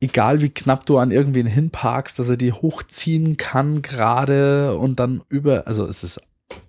egal 0.00 0.40
wie 0.40 0.48
knapp 0.48 0.86
du 0.86 0.96
an 0.96 1.10
irgendwen 1.10 1.46
hinparkst, 1.46 2.18
dass 2.18 2.30
er 2.30 2.38
die 2.38 2.54
hochziehen 2.54 3.36
kann 3.36 3.82
gerade 3.82 4.74
und 4.78 5.00
dann 5.00 5.22
über, 5.28 5.66
also 5.66 5.84
es 5.84 6.02
ist 6.02 6.18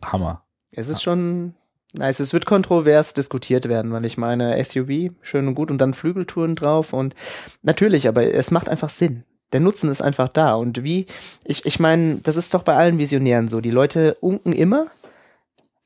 Hammer. 0.03 0.43
Es 0.71 0.89
ist 0.89 1.01
schon 1.01 1.53
nice. 1.93 2.19
Es 2.19 2.33
wird 2.33 2.45
kontrovers 2.45 3.13
diskutiert 3.13 3.69
werden, 3.69 3.93
weil 3.93 4.03
ich 4.03 4.17
meine, 4.17 4.61
SUV, 4.61 5.13
schön 5.21 5.47
und 5.47 5.55
gut, 5.55 5.71
und 5.71 5.77
dann 5.77 5.93
Flügeltouren 5.93 6.55
drauf 6.55 6.91
und 6.91 7.15
natürlich, 7.61 8.09
aber 8.09 8.25
es 8.33 8.51
macht 8.51 8.67
einfach 8.67 8.89
Sinn. 8.89 9.23
Der 9.53 9.61
Nutzen 9.61 9.89
ist 9.89 10.01
einfach 10.01 10.27
da. 10.27 10.55
Und 10.55 10.83
wie, 10.83 11.05
ich, 11.45 11.65
ich 11.65 11.79
meine, 11.79 12.17
das 12.17 12.35
ist 12.35 12.53
doch 12.53 12.63
bei 12.63 12.75
allen 12.75 12.97
Visionären 12.97 13.47
so. 13.47 13.61
Die 13.61 13.71
Leute 13.71 14.15
unken 14.15 14.51
immer, 14.51 14.87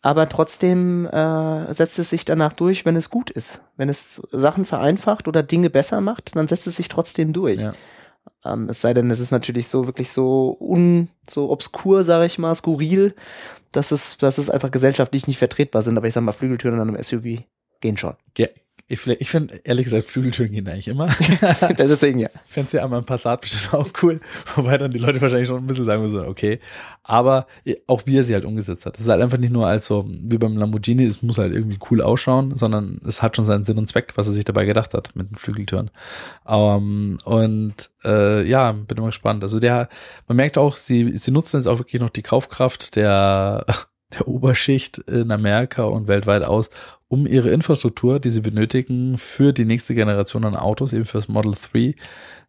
aber 0.01 0.29
trotzdem 0.29 1.05
äh, 1.07 1.73
setzt 1.73 1.99
es 1.99 2.09
sich 2.09 2.25
danach 2.25 2.53
durch, 2.53 2.85
wenn 2.85 2.95
es 2.95 3.09
gut 3.09 3.29
ist. 3.29 3.61
Wenn 3.75 3.89
es 3.89 4.21
Sachen 4.31 4.65
vereinfacht 4.65 5.27
oder 5.27 5.43
Dinge 5.43 5.69
besser 5.69 6.01
macht, 6.01 6.35
dann 6.35 6.47
setzt 6.47 6.67
es 6.67 6.75
sich 6.75 6.87
trotzdem 6.87 7.33
durch. 7.33 7.61
Ja. 7.61 7.73
Ähm, 8.45 8.69
es 8.69 8.81
sei 8.81 8.93
denn, 8.93 9.09
es 9.09 9.19
ist 9.19 9.31
natürlich 9.31 9.67
so 9.67 9.85
wirklich 9.87 10.09
so 10.09 10.55
un, 10.59 11.09
so 11.29 11.49
obskur, 11.49 12.03
sage 12.03 12.25
ich 12.25 12.37
mal, 12.37 12.53
skurril, 12.55 13.15
dass 13.71 13.91
es, 13.91 14.17
dass 14.17 14.37
es 14.37 14.49
einfach 14.49 14.71
gesellschaftlich 14.71 15.27
nicht 15.27 15.37
vertretbar 15.39 15.81
sind. 15.81 15.97
Aber 15.97 16.07
ich 16.07 16.13
sag 16.13 16.21
mal, 16.21 16.31
Flügeltüren 16.31 16.79
an 16.79 16.89
einem 16.89 17.01
SUV 17.01 17.43
gehen 17.81 17.97
schon. 17.97 18.15
Ja, 18.37 18.47
ich, 18.89 19.05
ich 19.05 19.29
finde, 19.29 19.59
ehrlich 19.65 19.83
gesagt, 19.83 20.05
Flügeltüren 20.05 20.51
gehen 20.51 20.67
eigentlich 20.67 20.87
immer. 20.87 21.07
Deswegen 21.77 22.19
ja. 22.19 22.29
Fände 22.45 22.77
ja 22.77 22.85
einmal 22.85 22.99
ein 22.99 23.05
Passat 23.05 23.41
bestimmt 23.41 23.73
auch 23.73 23.89
cool, 24.01 24.19
wobei 24.55 24.77
dann 24.77 24.91
die 24.91 24.97
Leute 24.97 25.21
wahrscheinlich 25.21 25.49
schon 25.49 25.57
ein 25.57 25.67
bisschen 25.67 25.85
sagen 25.85 26.01
müssen, 26.01 26.19
okay. 26.19 26.59
Aber 27.03 27.47
auch 27.87 28.03
wie 28.05 28.17
er 28.17 28.23
sie 28.23 28.33
halt 28.33 28.45
umgesetzt 28.45 28.85
hat. 28.85 28.95
Das 28.95 29.01
ist 29.01 29.09
halt 29.09 29.21
einfach 29.21 29.37
nicht 29.37 29.51
nur 29.51 29.67
als 29.67 29.87
so, 29.87 30.05
wie 30.07 30.37
beim 30.37 30.55
Lamborghini, 30.55 31.03
es 31.03 31.21
muss 31.21 31.37
halt 31.37 31.53
irgendwie 31.53 31.79
cool 31.91 32.01
ausschauen, 32.01 32.55
sondern 32.55 33.01
es 33.05 33.21
hat 33.21 33.35
schon 33.35 33.43
seinen 33.43 33.65
Sinn 33.65 33.77
und 33.77 33.87
Zweck, 33.87 34.13
was 34.15 34.27
er 34.27 34.33
sich 34.33 34.45
dabei 34.45 34.63
gedacht 34.63 34.93
hat 34.93 35.15
mit 35.15 35.29
den 35.29 35.35
Flügeltüren. 35.35 35.91
Ähm, 36.47 37.17
und 37.25 37.89
äh, 38.05 38.47
ja, 38.47 38.71
bin 38.71 38.97
mal 38.99 39.07
gespannt. 39.07 39.43
Also 39.43 39.59
der, 39.59 39.89
man 40.29 40.37
merkt 40.37 40.57
auch, 40.57 40.77
sie, 40.77 41.17
sie 41.17 41.31
nutzen 41.31 41.57
jetzt 41.57 41.67
auch 41.67 41.79
wirklich 41.79 42.01
noch 42.01 42.09
die 42.09 42.21
Kaufkraft 42.21 42.95
der, 42.95 43.65
der 44.13 44.27
Oberschicht 44.27 44.99
in 44.99 45.31
Amerika 45.31 45.83
und 45.83 46.07
weltweit 46.07 46.43
aus, 46.43 46.69
um 47.07 47.27
ihre 47.27 47.49
Infrastruktur, 47.49 48.19
die 48.19 48.29
sie 48.29 48.41
benötigen, 48.41 49.17
für 49.17 49.53
die 49.53 49.65
nächste 49.65 49.95
Generation 49.95 50.45
an 50.45 50.55
Autos, 50.55 50.93
eben 50.93 51.05
fürs 51.05 51.27
Model 51.27 51.53
3, 51.53 51.95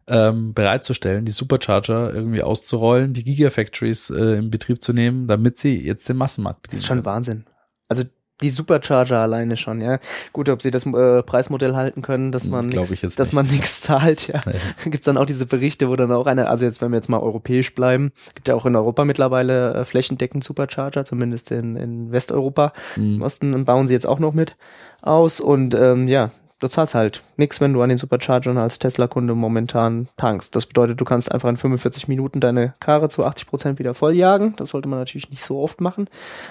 ähm, 0.07 0.53
bereitzustellen, 0.53 1.25
die 1.25 1.31
Supercharger 1.31 2.13
irgendwie 2.13 2.43
auszurollen, 2.43 3.13
die 3.13 3.23
Gigafactories 3.23 4.09
äh, 4.09 4.37
in 4.37 4.49
Betrieb 4.49 4.81
zu 4.81 4.93
nehmen, 4.93 5.27
damit 5.27 5.59
sie 5.59 5.85
jetzt 5.85 6.09
den 6.09 6.17
Massenmarkt 6.17 6.67
Das 6.67 6.81
ist 6.81 6.87
schon 6.87 7.05
Wahnsinn. 7.05 7.45
Also 7.87 8.03
die 8.41 8.49
Supercharger 8.49 9.19
alleine 9.19 9.57
schon, 9.57 9.81
ja. 9.81 9.99
Gut, 10.33 10.49
ob 10.49 10.61
sie 10.61 10.71
das 10.71 10.85
äh, 10.85 11.23
Preismodell 11.23 11.75
halten 11.75 12.01
können, 12.01 12.31
dass 12.31 12.47
man 12.47 12.67
nix, 12.67 12.91
ich 12.91 13.01
jetzt 13.01 13.19
dass 13.19 13.33
man 13.33 13.45
nichts 13.47 13.81
zahlt, 13.81 14.27
ja. 14.27 14.41
Nee. 14.49 14.89
Gibt's 14.89 15.05
dann 15.05 15.17
auch 15.17 15.25
diese 15.25 15.45
Berichte, 15.45 15.89
wo 15.89 15.95
dann 15.95 16.11
auch 16.11 16.25
eine, 16.25 16.47
also 16.47 16.65
jetzt, 16.65 16.81
wenn 16.81 16.91
wir 16.91 16.95
jetzt 16.95 17.09
mal 17.09 17.19
europäisch 17.19 17.75
bleiben, 17.75 18.11
gibt 18.33 18.47
ja 18.47 18.55
auch 18.55 18.65
in 18.65 18.75
Europa 18.75 19.05
mittlerweile 19.05 19.73
äh, 19.73 19.85
flächendeckend 19.85 20.43
Supercharger, 20.43 21.05
zumindest 21.05 21.51
in, 21.51 21.75
in 21.75 22.11
Westeuropa. 22.11 22.73
Im 22.95 23.09
Mhm. 23.17 23.21
Osten 23.21 23.65
bauen 23.65 23.87
sie 23.87 23.93
jetzt 23.93 24.07
auch 24.07 24.19
noch 24.19 24.33
mit 24.33 24.55
aus 25.01 25.39
und 25.39 25.75
ähm, 25.75 26.07
ja, 26.07 26.31
du 26.59 26.67
zahlst 26.67 26.95
halt 26.95 27.23
nix, 27.37 27.61
wenn 27.61 27.73
du 27.73 27.81
an 27.81 27.89
den 27.89 27.97
Superchargern 27.97 28.57
als 28.57 28.79
Tesla-Kunde 28.79 29.33
momentan 29.35 30.07
tankst. 30.17 30.55
Das 30.55 30.65
bedeutet, 30.65 30.99
du 30.99 31.05
kannst 31.05 31.31
einfach 31.31 31.49
in 31.49 31.57
45 31.57 32.07
Minuten 32.07 32.39
deine 32.39 32.73
Karre 32.79 33.09
zu 33.09 33.25
80 33.25 33.47
Prozent 33.47 33.79
wieder 33.79 33.93
volljagen. 33.93 34.55
Das 34.57 34.69
sollte 34.69 34.89
man 34.89 34.99
natürlich 34.99 35.29
nicht 35.29 35.43
so 35.43 35.59
oft 35.61 35.81
machen. 35.81 36.09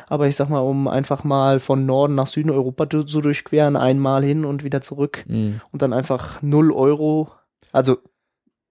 Aber 0.08 0.26
ich 0.26 0.36
sag 0.36 0.48
mal, 0.48 0.60
um 0.60 0.88
einfach 0.88 1.24
mal 1.24 1.60
von 1.60 1.86
Norden 1.86 2.14
nach 2.14 2.26
Süden 2.26 2.50
Europa 2.50 2.88
zu 2.88 3.04
zu 3.04 3.20
durchqueren, 3.20 3.76
einmal 3.76 4.24
hin 4.24 4.44
und 4.44 4.64
wieder 4.64 4.80
zurück 4.80 5.24
Mhm. 5.28 5.60
und 5.72 5.82
dann 5.82 5.92
einfach 5.92 6.40
0 6.42 6.72
Euro, 6.72 7.28
also 7.72 7.98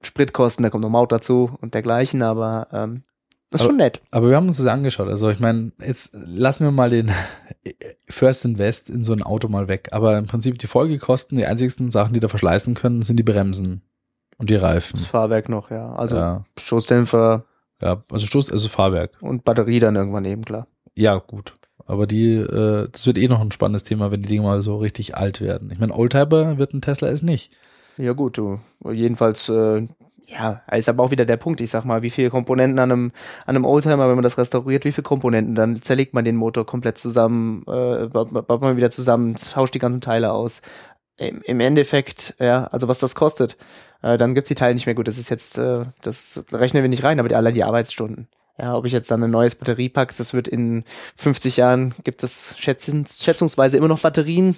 Spritkosten, 0.01 0.63
da 0.63 0.69
kommt 0.69 0.83
noch 0.83 0.89
Maut 0.89 1.11
dazu 1.11 1.57
und 1.61 1.73
dergleichen, 1.73 2.21
aber 2.21 2.67
ähm, 2.71 3.03
das 3.49 3.61
ist 3.61 3.65
Aber- 3.65 3.71
schon 3.71 3.77
nett. 3.77 4.01
Aber 4.11 4.29
wir 4.29 4.35
haben 4.35 4.47
uns 4.47 4.57
das 4.57 4.65
angeschaut. 4.65 5.07
Also 5.07 5.29
ich 5.29 5.39
meine, 5.39 5.71
jetzt 5.85 6.11
lassen 6.15 6.63
wir 6.65 6.71
mal 6.71 6.89
den 6.89 7.11
First 8.09 8.45
Invest 8.45 8.89
in 8.89 9.03
so 9.03 9.13
ein 9.13 9.23
Auto 9.23 9.47
mal 9.47 9.67
weg. 9.67 9.89
Aber 9.91 10.17
im 10.17 10.25
Prinzip 10.25 10.57
die 10.59 10.67
Folgekosten, 10.67 11.37
die 11.37 11.45
einzigsten 11.45 11.91
Sachen, 11.91 12.13
die 12.13 12.19
da 12.19 12.27
verschleißen 12.27 12.73
können, 12.75 13.01
sind 13.01 13.17
die 13.17 13.23
Bremsen 13.23 13.81
und 14.37 14.49
die 14.49 14.55
Reifen. 14.55 14.97
Das 14.99 15.05
Fahrwerk 15.07 15.49
noch, 15.49 15.71
ja. 15.71 15.93
Also 15.95 16.15
ja, 16.17 16.45
Stoßdämpfer 16.59 17.45
ja, 17.81 18.03
also 18.11 18.25
Stoß, 18.25 18.51
also 18.51 18.67
Fahrwerk. 18.69 19.11
und 19.21 19.43
Batterie 19.43 19.79
dann 19.79 19.95
irgendwann 19.95 20.25
eben, 20.25 20.43
klar. 20.43 20.67
Ja, 20.95 21.17
gut. 21.17 21.53
Aber 21.85 22.07
die, 22.07 22.33
äh, 22.33 22.89
das 22.91 23.05
wird 23.05 23.17
eh 23.19 23.27
noch 23.27 23.39
ein 23.39 23.51
spannendes 23.51 23.83
Thema, 23.83 24.11
wenn 24.11 24.23
die 24.23 24.29
Dinge 24.29 24.41
mal 24.41 24.61
so 24.61 24.77
richtig 24.77 25.15
alt 25.15 25.41
werden. 25.41 25.69
Ich 25.71 25.77
meine, 25.79 25.93
Oldtimer 25.93 26.57
wird 26.57 26.73
ein 26.73 26.81
Tesla 26.81 27.07
es 27.09 27.21
nicht. 27.21 27.55
Ja 27.97 28.13
gut, 28.13 28.37
du. 28.37 28.59
Jedenfalls, 28.83 29.47
äh, 29.49 29.87
ja, 30.27 30.61
ist 30.73 30.89
aber 30.89 31.03
auch 31.03 31.11
wieder 31.11 31.25
der 31.25 31.37
Punkt. 31.37 31.61
Ich 31.61 31.69
sag 31.69 31.85
mal, 31.85 32.01
wie 32.01 32.09
viele 32.09 32.29
Komponenten 32.29 32.79
an 32.79 32.91
einem, 32.91 33.11
an 33.45 33.55
einem 33.55 33.65
Oldtimer, 33.65 34.09
wenn 34.09 34.15
man 34.15 34.23
das 34.23 34.37
restauriert, 34.37 34.83
wie 34.83 34.91
viele 34.91 35.03
Komponenten? 35.03 35.55
Dann 35.55 35.81
zerlegt 35.81 36.13
man 36.13 36.25
den 36.25 36.35
Motor 36.35 36.65
komplett 36.65 36.97
zusammen, 36.97 37.63
äh, 37.65 38.07
baut, 38.07 38.33
man 38.33 38.75
wieder 38.75 38.91
zusammen, 38.91 39.35
tauscht 39.35 39.73
die 39.73 39.79
ganzen 39.79 40.01
Teile 40.01 40.33
aus. 40.33 40.61
Im, 41.15 41.41
im 41.43 41.59
Endeffekt, 41.61 42.35
ja, 42.39 42.65
also 42.65 42.89
was 42.89 42.99
das 42.99 43.15
kostet, 43.15 43.57
äh, 44.01 44.17
dann 44.17 44.35
gibt's 44.35 44.49
die 44.49 44.55
Teile 44.55 44.73
nicht 44.73 44.85
mehr 44.85 44.95
gut. 44.95 45.07
Das 45.07 45.17
ist 45.17 45.29
jetzt, 45.29 45.57
äh, 45.57 45.85
das 46.01 46.43
rechnen 46.51 46.83
wir 46.83 46.89
nicht 46.89 47.05
rein, 47.05 47.19
aber 47.19 47.29
die, 47.29 47.35
allein 47.35 47.53
die 47.53 47.63
Arbeitsstunden. 47.63 48.27
Ja, 48.59 48.75
ob 48.75 48.85
ich 48.85 48.91
jetzt 48.91 49.11
dann 49.11 49.23
ein 49.23 49.29
neues 49.29 49.53
Batterie 49.55 49.87
packe, 49.89 50.15
das 50.17 50.33
wird 50.33 50.47
in 50.47 50.83
50 51.15 51.57
Jahren, 51.57 51.93
gibt 52.03 52.23
es 52.23 52.55
schätzungs 52.57 53.23
schätzungsweise 53.23 53.77
immer 53.77 53.87
noch 53.87 53.99
Batterien. 53.99 54.57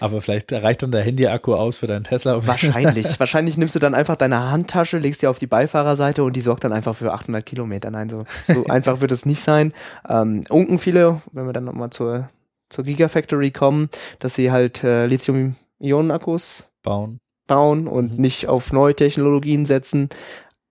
Aber 0.00 0.20
vielleicht 0.20 0.52
reicht 0.52 0.82
dann 0.82 0.92
der 0.92 1.02
Handy-Akku 1.02 1.54
aus 1.54 1.76
für 1.78 1.86
deinen 1.86 2.04
Tesla. 2.04 2.46
Wahrscheinlich. 2.46 3.20
Wahrscheinlich 3.20 3.56
nimmst 3.58 3.74
du 3.74 3.78
dann 3.78 3.94
einfach 3.94 4.16
deine 4.16 4.50
Handtasche, 4.50 4.98
legst 4.98 5.20
sie 5.20 5.26
auf 5.26 5.38
die 5.38 5.46
Beifahrerseite 5.46 6.24
und 6.24 6.34
die 6.36 6.40
sorgt 6.40 6.64
dann 6.64 6.72
einfach 6.72 6.96
für 6.96 7.12
800 7.12 7.44
Kilometer. 7.44 7.90
Nein, 7.90 8.08
so, 8.08 8.24
so 8.42 8.64
einfach 8.68 9.00
wird 9.00 9.12
es 9.12 9.26
nicht 9.26 9.42
sein. 9.44 9.72
Ähm, 10.08 10.42
unken 10.48 10.78
viele, 10.78 11.20
wenn 11.32 11.46
wir 11.46 11.52
dann 11.52 11.64
nochmal 11.64 11.90
zur, 11.90 12.30
zur 12.70 12.84
Gigafactory 12.84 13.50
kommen, 13.50 13.88
dass 14.20 14.34
sie 14.34 14.50
halt 14.50 14.82
äh, 14.84 15.06
Lithium-Ionen-Akkus 15.06 16.68
bauen. 16.82 17.18
bauen 17.46 17.86
und 17.88 18.12
Mhm. 18.14 18.20
nicht 18.20 18.48
auf 18.48 18.72
neue 18.72 18.94
Technologien 18.94 19.64
setzen. 19.64 20.08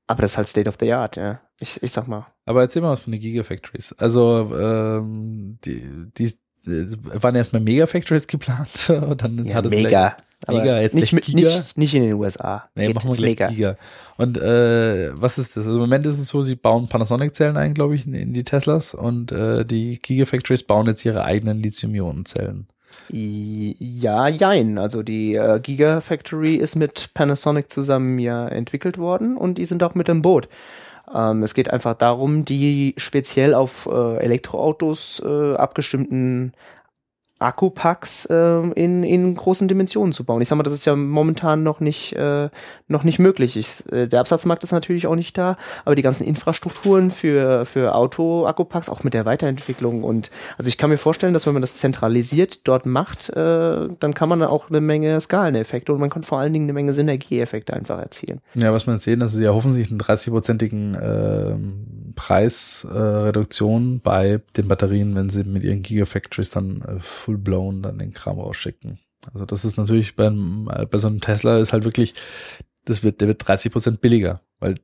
Aber 0.07 0.21
das 0.21 0.31
ist 0.31 0.37
halt 0.37 0.47
State 0.49 0.69
of 0.69 0.77
the 0.79 0.91
Art, 0.93 1.15
ja. 1.15 1.39
Ich, 1.59 1.81
ich 1.81 1.91
sag 1.91 2.07
mal. 2.07 2.27
Aber 2.45 2.61
erzähl 2.61 2.81
mal 2.81 2.91
was 2.91 3.03
von 3.03 3.11
den 3.11 3.21
Gigafactories. 3.21 3.93
Also, 3.93 4.51
ähm, 4.57 5.57
die, 5.63 5.81
die, 6.17 6.33
die 6.65 6.97
waren 7.03 7.35
erstmal 7.35 7.61
Megafactories 7.61 8.27
geplant 8.27 8.89
und 8.89 9.21
dann 9.21 9.37
ist, 9.39 9.49
Ja, 9.49 9.55
hat 9.55 9.65
es 9.65 9.71
mega. 9.71 10.15
Aber 10.45 10.61
Giga, 10.61 10.81
jetzt 10.81 10.95
nicht, 10.95 11.13
mit, 11.13 11.27
nicht, 11.33 11.77
nicht 11.77 11.95
in 11.95 12.03
den 12.03 12.13
USA. 12.13 12.69
Nee, 12.75 12.87
Geht 12.87 12.95
machen 12.95 13.17
wir 13.17 13.21
Mega. 13.21 13.47
Giga. 13.47 13.77
Und 14.17 14.37
äh, 14.37 15.11
was 15.19 15.37
ist 15.37 15.55
das? 15.55 15.65
Also 15.65 15.77
im 15.77 15.83
Moment 15.83 16.05
ist 16.05 16.19
es 16.19 16.27
so, 16.27 16.43
sie 16.43 16.55
bauen 16.55 16.87
Panasonic-Zellen 16.89 17.55
ein, 17.55 17.73
glaube 17.73 17.95
ich, 17.95 18.05
in, 18.05 18.13
in 18.13 18.33
die 18.33 18.43
Teslas 18.43 18.93
und 18.93 19.31
äh, 19.31 19.65
die 19.65 19.99
Gigafactories 19.99 20.63
bauen 20.63 20.87
jetzt 20.87 21.05
ihre 21.05 21.23
eigenen 21.23 21.61
Lithium-Ionen-Zellen. 21.61 22.67
Ja, 23.09 24.27
jein. 24.27 24.77
Also 24.77 25.03
die 25.03 25.35
äh, 25.35 25.59
Gigafactory 25.59 26.55
ist 26.55 26.75
mit 26.75 27.13
Panasonic 27.13 27.71
zusammen 27.71 28.19
ja 28.19 28.47
entwickelt 28.47 28.97
worden 28.97 29.37
und 29.37 29.57
die 29.57 29.65
sind 29.65 29.83
auch 29.83 29.95
mit 29.95 30.09
im 30.09 30.21
Boot. 30.21 30.47
Ähm, 31.13 31.43
es 31.43 31.53
geht 31.53 31.69
einfach 31.69 31.95
darum, 31.95 32.45
die 32.45 32.95
speziell 32.97 33.53
auf 33.53 33.87
äh, 33.91 34.17
Elektroautos 34.17 35.21
äh, 35.25 35.55
abgestimmten 35.55 36.53
Akkupacks 37.43 38.25
äh, 38.25 38.35
in, 38.75 39.03
in 39.03 39.35
großen 39.35 39.67
Dimensionen 39.67 40.13
zu 40.13 40.23
bauen. 40.23 40.41
Ich 40.41 40.47
sag 40.47 40.55
mal, 40.55 40.63
das 40.63 40.73
ist 40.73 40.85
ja 40.85 40.95
momentan 40.95 41.63
noch 41.63 41.79
nicht, 41.79 42.13
äh, 42.13 42.49
noch 42.87 43.03
nicht 43.03 43.19
möglich. 43.19 43.57
Ich, 43.57 43.91
äh, 43.91 44.07
der 44.07 44.19
Absatzmarkt 44.19 44.63
ist 44.63 44.71
natürlich 44.71 45.07
auch 45.07 45.15
nicht 45.15 45.37
da, 45.37 45.57
aber 45.85 45.95
die 45.95 46.01
ganzen 46.01 46.25
Infrastrukturen 46.25 47.11
für, 47.11 47.65
für 47.65 47.95
Auto-Akkupacks, 47.95 48.89
auch 48.89 49.03
mit 49.03 49.13
der 49.13 49.25
Weiterentwicklung 49.25 50.03
und 50.03 50.31
also 50.57 50.67
ich 50.67 50.77
kann 50.77 50.89
mir 50.89 50.97
vorstellen, 50.97 51.33
dass 51.33 51.45
wenn 51.45 51.53
man 51.53 51.61
das 51.61 51.77
zentralisiert 51.77 52.67
dort 52.67 52.85
macht, 52.85 53.29
äh, 53.29 53.87
dann 53.99 54.13
kann 54.13 54.29
man 54.29 54.41
auch 54.43 54.69
eine 54.69 54.81
Menge 54.81 55.19
Skaleneffekte 55.19 55.93
und 55.93 55.99
man 55.99 56.09
kann 56.09 56.23
vor 56.23 56.39
allen 56.39 56.53
Dingen 56.53 56.65
eine 56.65 56.73
Menge 56.73 56.93
Synergieeffekte 56.93 57.73
einfach 57.73 57.99
erzielen. 57.99 58.41
Ja, 58.55 58.73
was 58.73 58.87
man 58.87 58.99
sehen, 58.99 59.21
also 59.21 59.37
sie 59.37 59.43
erhoffen 59.43 59.71
sich 59.71 59.91
eine 59.91 59.99
30-prozentigen 59.99 60.97
ähm, 61.01 62.13
Preisreduktion 62.15 63.99
bei 64.01 64.41
den 64.55 64.67
Batterien, 64.67 65.15
wenn 65.15 65.29
sie 65.29 65.43
mit 65.43 65.63
ihren 65.63 65.81
Gigafactories 65.81 66.51
dann 66.51 66.81
äh, 66.81 66.99
full-blown 67.33 67.81
dann 67.81 67.99
den 67.99 68.11
Kram 68.11 68.39
rausschicken. 68.39 68.99
Also 69.33 69.45
das 69.45 69.65
ist 69.65 69.77
natürlich 69.77 70.15
beim, 70.15 70.69
äh, 70.73 70.85
bei 70.85 70.97
so 70.97 71.07
einem 71.07 71.21
Tesla 71.21 71.57
ist 71.57 71.73
halt 71.73 71.83
wirklich, 71.83 72.13
das 72.85 73.03
wird, 73.03 73.21
der 73.21 73.29
wird 73.29 73.47
30 73.47 73.71
Prozent 73.71 74.01
billiger, 74.01 74.41
weil 74.59 74.75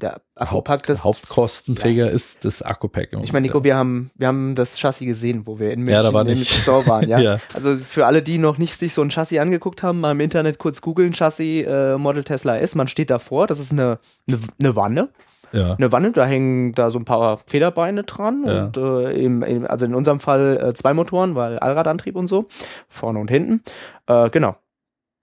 Der 0.00 0.12
Haupt, 0.12 0.22
Akkupack, 0.68 0.86
das 0.86 1.04
Hauptkostenfähiger 1.04 2.10
ist 2.10 2.44
das 2.44 2.62
Akkupack. 2.62 3.12
Ich 3.22 3.32
meine, 3.32 3.46
Nico, 3.46 3.62
wir 3.62 3.76
haben, 3.76 4.10
wir 4.16 4.26
haben 4.26 4.54
das 4.54 4.78
Chassis 4.78 5.06
gesehen, 5.06 5.46
wo 5.46 5.58
wir 5.58 5.70
in 5.70 5.80
München 5.80 6.02
Ja, 6.02 6.10
da 6.10 6.20
im 6.22 6.44
Store 6.44 6.86
waren, 6.86 7.08
ja? 7.08 7.18
Ja. 7.26 7.40
Also 7.54 7.76
für 7.76 8.06
alle, 8.06 8.22
die 8.22 8.38
noch 8.38 8.58
nicht 8.58 8.76
sich 8.76 8.92
so 8.92 9.02
ein 9.02 9.10
Chassis 9.10 9.38
angeguckt 9.38 9.82
haben, 9.82 10.00
mal 10.00 10.10
im 10.10 10.20
Internet 10.20 10.58
kurz 10.58 10.80
googeln, 10.82 11.12
Chassis 11.12 11.64
äh, 11.66 11.96
Model 11.96 12.24
Tesla 12.24 12.58
S, 12.58 12.74
man 12.74 12.88
steht 12.88 13.10
davor, 13.10 13.46
das 13.46 13.60
ist 13.60 13.72
eine, 13.72 14.00
eine, 14.28 14.38
eine 14.60 14.76
Wanne, 14.76 15.08
ja. 15.52 15.74
eine 15.74 15.92
Wanne, 15.92 16.12
da 16.12 16.24
hängen 16.26 16.74
da 16.74 16.90
so 16.90 16.98
ein 16.98 17.04
paar 17.04 17.38
Federbeine 17.46 18.04
dran 18.04 18.44
Ja. 18.46 18.64
und 18.64 18.76
äh, 18.76 19.12
im, 19.12 19.42
im, 19.42 19.66
also 19.66 19.86
in 19.86 19.94
unserem 19.94 20.20
Fall 20.20 20.58
äh, 20.70 20.74
zwei 20.74 20.94
Motoren, 20.94 21.34
weil 21.34 21.58
Allradantrieb 21.58 22.16
und 22.16 22.26
so, 22.26 22.46
vorne 22.88 23.18
und 23.18 23.30
hinten. 23.30 23.62
Äh, 24.06 24.30
genau. 24.30 24.56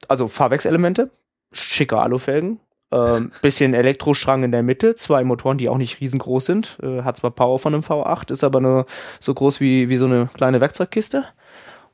Also 0.07 0.28
Fahrwerkselemente, 0.28 1.09
schicke 1.51 1.97
Alufelgen, 1.99 2.59
ähm, 2.91 3.32
bisschen 3.41 3.74
Elektroschrang 3.74 4.43
in 4.43 4.51
der 4.51 4.63
Mitte, 4.63 4.95
zwei 4.95 5.24
Motoren, 5.24 5.57
die 5.57 5.69
auch 5.69 5.78
nicht 5.78 5.99
riesengroß 6.01 6.45
sind, 6.45 6.78
äh, 6.84 7.03
hat 7.03 7.17
zwar 7.17 7.32
Power 7.32 7.57
von 7.59 7.74
einem 7.74 7.84
V8, 7.84 8.32
ist 8.32 8.43
aber 8.43 8.59
nur 8.59 8.86
so 9.19 9.34
groß 9.34 9.59
wie, 9.59 9.89
wie 9.89 9.97
so 9.97 10.05
eine 10.05 10.30
kleine 10.34 10.61
Werkzeugkiste. 10.61 11.24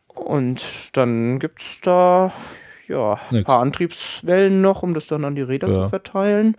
Und 0.08 0.98
dann 0.98 1.40
gibt's 1.40 1.80
da 1.82 2.32
ja 2.88 3.20
ein 3.32 3.44
paar 3.44 3.62
Antriebswellen 3.62 4.62
noch, 4.62 4.84
um 4.84 4.94
das 4.94 5.08
dann 5.08 5.24
an 5.24 5.36
die 5.36 5.44
Räder 5.44 5.68
Ja. 5.68 5.74
zu 5.76 5.90
verteilen. 5.90 6.56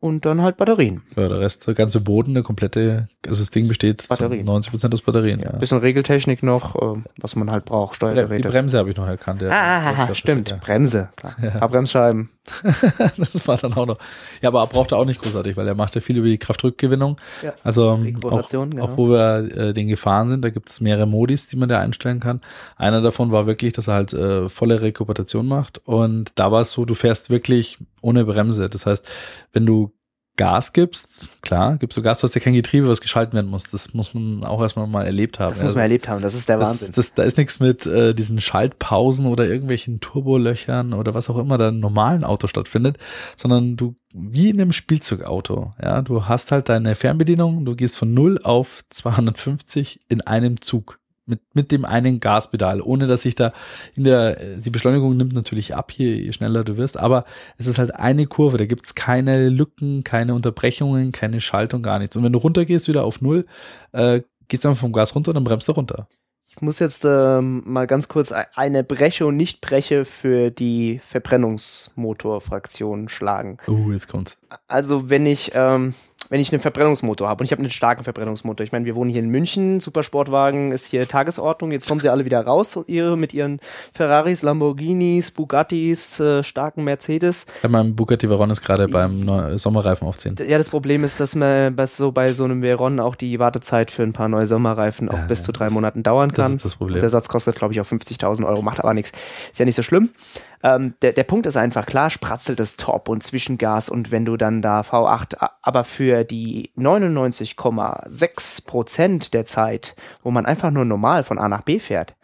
Und 0.00 0.24
dann 0.24 0.42
halt 0.42 0.56
Batterien. 0.56 1.02
ja, 1.16 1.28
der 1.28 1.40
Rest, 1.40 1.66
der 1.66 1.74
ganze 1.74 2.00
Boden, 2.00 2.34
der 2.34 2.44
komplette, 2.44 3.08
also 3.26 3.40
das 3.40 3.50
Ding 3.50 3.66
besteht 3.66 4.02
zu 4.02 4.08
Batterien. 4.08 4.46
90 4.46 4.70
Prozent 4.70 4.94
aus 4.94 5.02
Batterien, 5.02 5.40
ja. 5.40 5.50
Bisschen 5.56 5.78
Regeltechnik 5.78 6.44
noch, 6.44 6.76
äh, 6.76 7.02
was 7.20 7.34
man 7.34 7.50
halt 7.50 7.64
braucht, 7.64 7.94
Die 7.94 7.96
Steuergeräte. 7.96 8.48
Bremse 8.48 8.78
habe 8.78 8.90
ich 8.90 8.96
noch 8.96 9.08
erkannt. 9.08 9.42
Ja. 9.42 9.48
Ah, 9.50 10.06
Ja, 10.08 10.14
stimmt. 10.14 10.50
Ja. 10.50 10.56
Bremse, 10.56 11.08
klar. 11.16 11.34
Ein 11.40 11.52
paar 11.58 11.68
Bremsscheiben. 11.68 12.30
das 13.16 13.46
war 13.48 13.56
dann 13.58 13.74
auch 13.74 13.86
noch. 13.86 13.98
Ja, 14.40 14.48
aber 14.50 14.60
er 14.60 14.66
braucht 14.68 14.92
er 14.92 14.98
auch 14.98 15.04
nicht 15.04 15.20
großartig, 15.20 15.56
weil 15.56 15.66
er 15.66 15.74
macht 15.74 15.94
ja 15.96 16.00
viel 16.00 16.16
über 16.16 16.28
die 16.28 16.38
Kraftrückgewinnung. 16.38 17.20
Ja. 17.42 17.52
Also 17.62 17.88
auch, 17.90 17.98
genau. 18.00 18.84
auch 18.84 18.96
wo 18.96 19.08
wir 19.10 19.50
äh, 19.56 19.72
den 19.72 19.88
gefahren 19.88 20.28
sind, 20.28 20.44
da 20.44 20.50
gibt 20.50 20.68
es 20.70 20.80
mehrere 20.80 21.06
Modis, 21.06 21.46
die 21.48 21.56
man 21.56 21.68
da 21.68 21.80
einstellen 21.80 22.20
kann. 22.20 22.40
Einer 22.76 23.02
davon 23.02 23.32
war 23.32 23.46
wirklich, 23.46 23.72
dass 23.72 23.88
er 23.88 23.94
halt 23.94 24.12
äh, 24.12 24.48
volle 24.48 24.80
Rekuperation 24.80 25.46
macht. 25.46 25.78
Und 25.84 26.32
da 26.36 26.52
war 26.52 26.62
es 26.62 26.72
so, 26.72 26.84
du 26.84 26.94
fährst 26.94 27.30
wirklich 27.30 27.78
ohne 28.00 28.24
Bremse. 28.24 28.68
Das 28.68 28.86
heißt, 28.86 29.06
wenn 29.52 29.66
du 29.66 29.92
Gas 30.36 30.72
gibst, 30.72 31.28
klar, 31.42 31.78
gibst 31.78 31.98
du 31.98 32.02
Gas, 32.02 32.20
du 32.20 32.22
hast 32.22 32.34
ja 32.36 32.40
kein 32.40 32.52
Getriebe, 32.52 32.86
was 32.88 33.00
geschalten 33.00 33.32
werden 33.34 33.50
muss. 33.50 33.64
Das 33.64 33.92
muss 33.92 34.14
man 34.14 34.44
auch 34.44 34.62
erstmal 34.62 34.86
mal 34.86 35.04
erlebt 35.04 35.40
haben. 35.40 35.48
Das 35.48 35.58
muss 35.64 35.70
man 35.70 35.78
Also- 35.78 35.80
erlebt 35.80 36.08
haben, 36.08 36.22
das 36.22 36.34
ist 36.34 36.48
der 36.48 36.58
das, 36.58 36.68
Wahnsinn. 36.68 36.92
das, 36.94 37.14
da 37.14 37.24
ist 37.24 37.38
nichts 37.38 37.58
mit 37.58 37.86
äh, 37.86 38.14
diesen 38.14 38.40
Schaltpausen 38.40 39.26
oder 39.26 39.48
irgendwelchen 39.48 39.98
Turbolöchern 39.98 40.92
oder 40.92 41.12
was 41.14 41.28
auch 41.28 41.38
immer 41.38 41.58
da 41.58 41.70
im 41.70 41.80
normalen 41.80 42.22
Auto 42.22 42.46
stattfindet, 42.46 42.98
sondern 43.36 43.76
du, 43.76 43.96
wie 44.14 44.50
in 44.50 44.60
einem 44.60 44.72
Spielzeugauto, 44.72 45.72
ja, 45.82 46.02
du 46.02 46.26
hast 46.26 46.52
halt 46.52 46.68
deine 46.68 46.94
Fernbedienung, 46.94 47.64
du 47.64 47.74
gehst 47.74 47.96
von 47.96 48.14
0 48.14 48.38
auf 48.44 48.84
250 48.90 50.02
in 50.08 50.20
einem 50.20 50.60
Zug. 50.60 51.00
Mit, 51.28 51.40
mit 51.52 51.70
dem 51.72 51.84
einen 51.84 52.20
Gaspedal, 52.20 52.80
ohne 52.80 53.06
dass 53.06 53.22
sich 53.22 53.34
da 53.34 53.52
in 53.94 54.04
der, 54.04 54.56
die 54.56 54.70
Beschleunigung 54.70 55.14
nimmt 55.14 55.34
natürlich 55.34 55.76
ab, 55.76 55.92
hier, 55.92 56.16
je 56.16 56.32
schneller 56.32 56.64
du 56.64 56.78
wirst, 56.78 56.96
aber 56.96 57.26
es 57.58 57.66
ist 57.66 57.78
halt 57.78 57.94
eine 57.94 58.26
Kurve, 58.26 58.56
da 58.56 58.64
gibt's 58.64 58.94
keine 58.94 59.50
Lücken, 59.50 60.04
keine 60.04 60.32
Unterbrechungen, 60.32 61.12
keine 61.12 61.42
Schaltung, 61.42 61.82
gar 61.82 61.98
nichts. 61.98 62.16
Und 62.16 62.24
wenn 62.24 62.32
du 62.32 62.38
runtergehst 62.38 62.88
wieder 62.88 63.04
auf 63.04 63.20
Null, 63.20 63.44
äh, 63.92 64.22
geht's 64.48 64.64
einfach 64.64 64.80
vom 64.80 64.94
Gas 64.94 65.14
runter 65.14 65.32
und 65.32 65.34
dann 65.34 65.44
bremst 65.44 65.68
du 65.68 65.72
runter. 65.72 66.08
Ich 66.48 66.62
muss 66.62 66.80
jetzt 66.80 67.04
ähm, 67.04 67.62
mal 67.66 67.86
ganz 67.86 68.08
kurz 68.08 68.32
e- 68.32 68.46
eine 68.54 68.82
Breche 68.82 69.26
und 69.26 69.36
Nicht-Breche 69.36 70.04
für 70.04 70.50
die 70.50 70.98
Verbrennungsmotorfraktion 70.98 73.08
schlagen. 73.08 73.58
Uh, 73.68 73.92
jetzt 73.92 74.08
kommt's. 74.08 74.38
Also 74.66 75.08
wenn 75.10 75.26
ich, 75.26 75.52
ähm, 75.54 75.94
wenn 76.30 76.40
ich 76.40 76.52
einen 76.52 76.60
Verbrennungsmotor 76.60 77.28
habe 77.28 77.40
und 77.42 77.46
ich 77.46 77.52
habe 77.52 77.60
einen 77.62 77.70
starken 77.70 78.04
Verbrennungsmotor, 78.04 78.64
ich 78.64 78.72
meine, 78.72 78.84
wir 78.84 78.94
wohnen 78.94 79.10
hier 79.10 79.22
in 79.22 79.28
München, 79.30 79.80
Supersportwagen 79.80 80.72
ist 80.72 80.86
hier 80.86 81.06
Tagesordnung, 81.08 81.72
jetzt 81.72 81.88
kommen 81.88 82.00
sie 82.00 82.08
alle 82.10 82.24
wieder 82.24 82.40
raus 82.44 82.78
ihre, 82.86 83.16
mit 83.16 83.32
ihren 83.34 83.60
Ferraris, 83.92 84.42
Lamborghinis, 84.42 85.30
Bugattis, 85.30 86.20
äh, 86.20 86.42
starken 86.42 86.84
Mercedes. 86.84 87.46
Ja, 87.62 87.68
mein 87.68 87.94
Bugatti 87.94 88.28
Veyron 88.28 88.50
ist 88.50 88.62
gerade 88.62 88.88
beim 88.88 89.20
Neu 89.20 89.58
Sommerreifen 89.58 90.06
aufziehen. 90.06 90.36
Ja, 90.46 90.58
das 90.58 90.68
Problem 90.68 91.04
ist, 91.04 91.20
dass 91.20 91.34
man 91.34 91.74
bei 91.74 91.86
so, 91.86 92.12
bei 92.12 92.32
so 92.32 92.44
einem 92.44 92.62
Veyron 92.62 93.00
auch 93.00 93.14
die 93.16 93.38
Wartezeit 93.38 93.90
für 93.90 94.02
ein 94.02 94.12
paar 94.12 94.28
neue 94.28 94.46
Sommerreifen 94.46 95.08
auch 95.08 95.14
Ja, 95.18 95.24
bis 95.26 95.42
zu 95.42 95.52
drei 95.52 95.66
das- 95.66 95.74
Monaten 95.74 96.02
dauern 96.02 96.28
Das 96.30 96.36
kann. 96.36 96.56
ist 96.56 96.64
das 96.64 96.72
Und 96.74 96.78
Problem. 96.78 97.00
der 97.00 97.08
Satz 97.08 97.28
kostet, 97.28 97.56
glaube 97.56 97.72
ich, 97.74 97.80
auch 97.80 97.86
50.000 97.86 98.46
Euro, 98.46 98.62
macht 98.62 98.80
aber 98.80 98.94
nichts. 98.94 99.12
Ist 99.50 99.58
ja 99.58 99.64
nicht 99.64 99.74
so 99.76 99.82
schlimm. 99.82 100.10
Ähm, 100.62 100.94
der, 101.02 101.12
der 101.12 101.24
Punkt 101.24 101.46
ist 101.46 101.56
einfach, 101.56 101.86
klar 101.86 102.10
spratzelt 102.10 102.58
es 102.60 102.76
top 102.76 103.08
und 103.08 103.22
Zwischengas 103.22 103.88
und 103.88 104.10
wenn 104.10 104.24
du 104.24 104.36
dann 104.36 104.60
da 104.62 104.80
V8, 104.80 105.36
a- 105.38 105.52
aber 105.62 105.84
für 105.84 106.24
die 106.24 106.72
99,6 106.76 108.66
Prozent 108.66 109.34
der 109.34 109.44
Zeit, 109.44 109.94
wo 110.22 110.30
man 110.30 110.46
einfach 110.46 110.70
nur 110.70 110.84
normal 110.84 111.22
von 111.22 111.38
A 111.38 111.48
nach 111.48 111.62
B 111.62 111.78
fährt, 111.78 112.14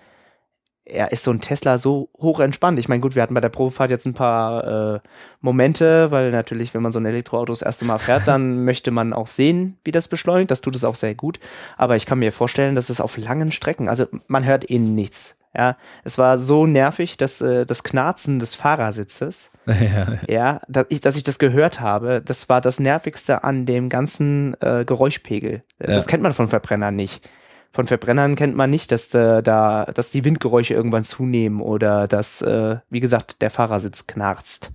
ja, 0.86 1.06
ist 1.06 1.24
so 1.24 1.30
ein 1.30 1.40
Tesla 1.40 1.78
so 1.78 2.10
hoch 2.18 2.40
entspannt. 2.40 2.78
Ich 2.78 2.88
meine, 2.90 3.00
gut, 3.00 3.14
wir 3.14 3.22
hatten 3.22 3.32
bei 3.32 3.40
der 3.40 3.48
Probefahrt 3.48 3.88
jetzt 3.90 4.04
ein 4.04 4.12
paar 4.12 4.96
äh, 4.96 5.00
Momente, 5.40 6.10
weil 6.10 6.30
natürlich, 6.30 6.74
wenn 6.74 6.82
man 6.82 6.92
so 6.92 6.98
ein 7.00 7.06
Elektroauto 7.06 7.52
das 7.52 7.62
erste 7.62 7.86
Mal 7.86 7.98
fährt, 7.98 8.28
dann 8.28 8.64
möchte 8.66 8.90
man 8.90 9.14
auch 9.14 9.26
sehen, 9.26 9.78
wie 9.84 9.92
das 9.92 10.08
beschleunigt. 10.08 10.50
Das 10.50 10.60
tut 10.60 10.76
es 10.76 10.84
auch 10.84 10.94
sehr 10.94 11.14
gut. 11.14 11.40
Aber 11.78 11.96
ich 11.96 12.04
kann 12.04 12.18
mir 12.18 12.32
vorstellen, 12.32 12.74
dass 12.74 12.90
es 12.90 13.00
auf 13.00 13.16
langen 13.16 13.50
Strecken, 13.50 13.88
also 13.88 14.04
man 14.26 14.44
hört 14.44 14.64
innen 14.64 14.94
nichts. 14.94 15.38
Ja, 15.56 15.76
es 16.02 16.18
war 16.18 16.36
so 16.38 16.66
nervig, 16.66 17.16
dass 17.16 17.40
äh, 17.40 17.64
das 17.64 17.84
Knarzen 17.84 18.38
des 18.40 18.54
Fahrersitzes, 18.56 19.50
ja, 19.66 20.18
ja, 20.28 20.60
dass 20.68 20.86
ich, 20.88 21.00
dass 21.00 21.16
ich 21.16 21.22
das 21.22 21.38
gehört 21.38 21.80
habe, 21.80 22.20
das 22.24 22.48
war 22.48 22.60
das 22.60 22.80
nervigste 22.80 23.44
an 23.44 23.64
dem 23.66 23.88
ganzen 23.88 24.56
äh, 24.60 24.84
Geräuschpegel. 24.84 25.62
Äh, 25.78 25.86
Das 25.86 26.04
Ja. 26.06 26.10
kennt 26.10 26.22
man 26.24 26.34
von 26.34 26.48
Verbrennern 26.48 26.96
nicht. 26.96 27.28
Von 27.72 27.86
Verbrennern 27.86 28.36
kennt 28.36 28.54
man 28.56 28.70
nicht, 28.70 28.90
dass 28.92 29.12
äh, 29.14 29.42
da, 29.42 29.86
dass 29.86 30.10
die 30.10 30.24
Windgeräusche 30.24 30.74
irgendwann 30.74 31.04
zunehmen 31.04 31.60
oder 31.60 32.06
dass, 32.08 32.40
äh, 32.42 32.76
wie 32.90 33.00
gesagt, 33.00 33.42
der 33.42 33.50
Fahrersitz 33.50 34.06
knarzt. 34.06 34.70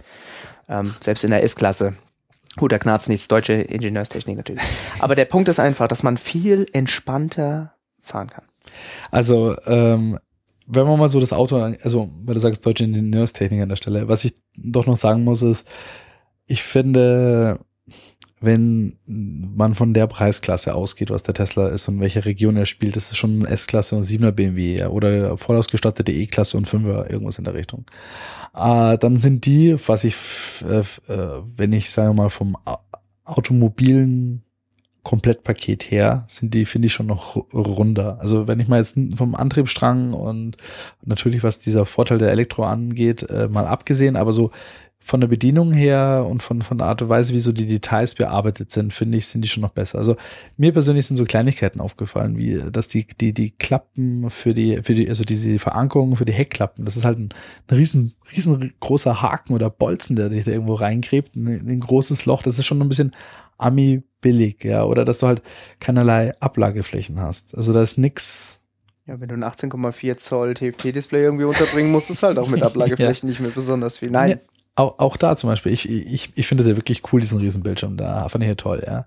Ähm, 0.67 0.93
selbst 0.99 1.23
in 1.23 1.32
der 1.32 1.43
S-Klasse. 1.43 1.93
Gut, 2.57 2.71
da 2.71 2.77
knarzt 2.80 3.07
nichts, 3.09 3.27
deutsche 3.27 3.53
Ingenieurstechnik 3.53 4.36
natürlich. 4.38 4.61
Aber 4.99 5.15
der 5.15 5.25
Punkt 5.25 5.47
ist 5.49 5.59
einfach, 5.59 5.88
dass 5.88 6.03
man 6.03 6.17
viel 6.17 6.67
entspannter 6.73 7.73
fahren 8.01 8.30
kann. 8.30 8.43
Also, 9.11 9.55
ähm, 9.65 10.19
wenn 10.72 10.86
man 10.86 10.99
mal 10.99 11.09
so 11.09 11.20
das 11.20 11.34
Auto, 11.34 11.57
also, 11.57 12.09
weil 12.24 12.36
du 12.36 12.39
sagst 12.39 12.65
deutsche 12.65 12.84
Ingenieurstechnik 12.84 13.61
an 13.61 13.70
der 13.70 13.76
Stelle, 13.76 14.07
was 14.07 14.24
ich 14.24 14.36
doch 14.55 14.86
noch 14.86 14.97
sagen 14.97 15.24
muss, 15.24 15.41
ist, 15.41 15.67
ich 16.45 16.63
finde, 16.63 17.59
wenn 18.39 18.97
man 19.05 19.76
von 19.76 19.93
der 19.93 20.07
Preisklasse 20.07 20.74
ausgeht, 20.74 21.09
was 21.09 21.24
der 21.24 21.34
Tesla 21.34 21.67
ist 21.70 21.88
und 21.88 21.99
welche 21.99 22.24
Region 22.24 22.55
er 22.55 22.65
spielt, 22.65 22.95
das 22.95 23.11
ist 23.11 23.17
schon 23.17 23.45
S-Klasse 23.45 23.95
und 23.95 24.03
7er 24.03 24.32
BMW 24.32 24.86
oder 24.86 25.38
voll 25.38 25.57
ausgestattete 25.57 26.11
E-Klasse 26.11 26.55
und 26.55 26.67
5er, 26.67 27.09
irgendwas 27.09 27.38
in 27.38 27.43
der 27.43 27.55
Richtung. 27.55 27.86
Äh, 28.55 28.97
dann 28.97 29.17
sind 29.17 29.45
die, 29.45 29.76
was 29.88 30.03
ich, 30.03 30.15
äh, 30.63 30.80
äh, 31.11 31.41
wenn 31.57 31.74
ich, 31.74 31.89
sage 31.91 32.13
mal, 32.13 32.30
vom 32.30 32.55
Au- 32.65 32.78
automobilen 33.26 34.43
Komplettpaket 35.10 35.89
her 35.89 36.24
sind 36.28 36.53
die, 36.53 36.66
finde 36.66 36.86
ich, 36.86 36.93
schon 36.93 37.07
noch 37.07 37.36
runder. 37.51 38.20
Also 38.22 38.47
wenn 38.47 38.60
ich 38.60 38.68
mal 38.68 38.78
jetzt 38.78 38.95
vom 39.18 39.34
Antriebsstrang 39.34 40.14
und 40.14 40.55
natürlich 41.03 41.41
was 41.41 41.57
dieser 41.57 41.88
Vorteil 41.88 42.20
der 42.20 42.30
Elektro 42.30 42.64
angeht, 42.64 43.28
äh, 43.28 43.47
mal 43.47 43.66
abgesehen, 43.66 44.16
aber 44.16 44.34
so 44.34 44.51
von 44.99 45.20
der 45.20 45.28
Bedienung 45.28 45.74
her 45.74 46.28
und 46.30 46.43
von, 46.43 46.62
von 46.62 46.78
der 46.78 46.86
Art 46.86 47.01
und 47.01 47.10
Weise, 47.10 47.34
wie 47.34 47.39
so 47.39 47.51
die 47.51 47.66
Details 47.66 48.14
bearbeitet 48.14 48.70
sind, 48.70 48.93
finde 48.93 49.18
ich, 49.18 49.26
sind 49.26 49.41
die 49.41 49.47
schon 49.47 49.62
noch 49.62 49.72
besser. 49.72 49.97
Also 49.97 50.16
mir 50.57 50.74
persönlich 50.74 51.07
sind 51.07 51.18
so 51.18 51.26
Kleinigkeiten 51.26 51.82
aufgefallen, 51.82 52.38
wie 52.38 52.62
dass 52.72 52.88
die, 52.88 53.07
die, 53.20 53.34
die 53.34 53.49
Klappen 53.49 54.30
für 54.30 54.53
die, 54.53 54.84
für 54.84 54.93
die, 54.93 55.10
also 55.10 55.24
diese 55.24 55.57
Verankerungen 55.57 56.18
für 56.18 56.26
die 56.26 56.34
Heckklappen, 56.34 56.86
das 56.86 56.97
ist 56.97 57.05
halt 57.05 57.18
ein, 57.18 57.30
ein 57.68 57.78
riesen, 57.78 58.14
riesengroßer 58.32 59.24
Haken 59.24 59.55
oder 59.55 59.72
Bolzen, 59.72 60.16
der 60.16 60.30
dich 60.30 60.45
da 60.45 60.51
irgendwo 60.51 60.76
reingräbt, 60.76 61.36
ein, 61.36 61.47
ein 61.47 61.80
großes 61.80 62.28
Loch, 62.28 62.43
das 62.43 62.60
ist 62.60 62.68
schon 62.68 62.80
ein 62.80 62.89
bisschen 62.89 63.16
Ami 63.60 64.01
billig, 64.22 64.64
ja, 64.64 64.84
oder 64.84 65.05
dass 65.05 65.20
du 65.20 65.28
halt 65.28 65.41
keinerlei 65.80 66.34
Ablageflächen 66.39 67.20
hast. 67.22 67.55
Also 67.55 67.72
da 67.74 67.82
ist 67.82 67.97
nix. 67.97 68.60
Ja, 69.05 69.20
wenn 69.20 69.30
du 69.30 69.36
ein 69.36 69.43
18,4 69.43 70.18
Zoll 70.18 70.53
TFT-Display 70.53 71.24
irgendwie 71.24 71.45
unterbringen 71.45 71.91
musst, 71.91 72.10
ist 72.10 72.24
halt 72.24 72.38
auch 72.38 72.49
mit 72.49 72.62
Ablageflächen 72.64 73.28
ja. 73.28 73.32
nicht 73.32 73.39
mehr 73.39 73.51
besonders 73.51 73.97
viel. 73.99 74.12
Nein. 74.12 74.30
Ja, 74.32 74.38
auch, 74.76 74.99
auch 74.99 75.18
da 75.18 75.36
zum 75.36 75.49
Beispiel, 75.49 75.72
ich, 75.74 75.89
ich, 75.89 76.32
ich 76.36 76.47
finde 76.47 76.64
es 76.64 76.70
ja 76.70 76.76
wirklich 76.76 77.01
cool, 77.12 77.20
diesen 77.20 77.39
Riesenbildschirm 77.39 77.97
da, 77.97 78.28
fand 78.30 78.43
ich 78.43 78.49
ja 78.49 78.55
toll, 78.55 78.84
ja. 78.86 79.05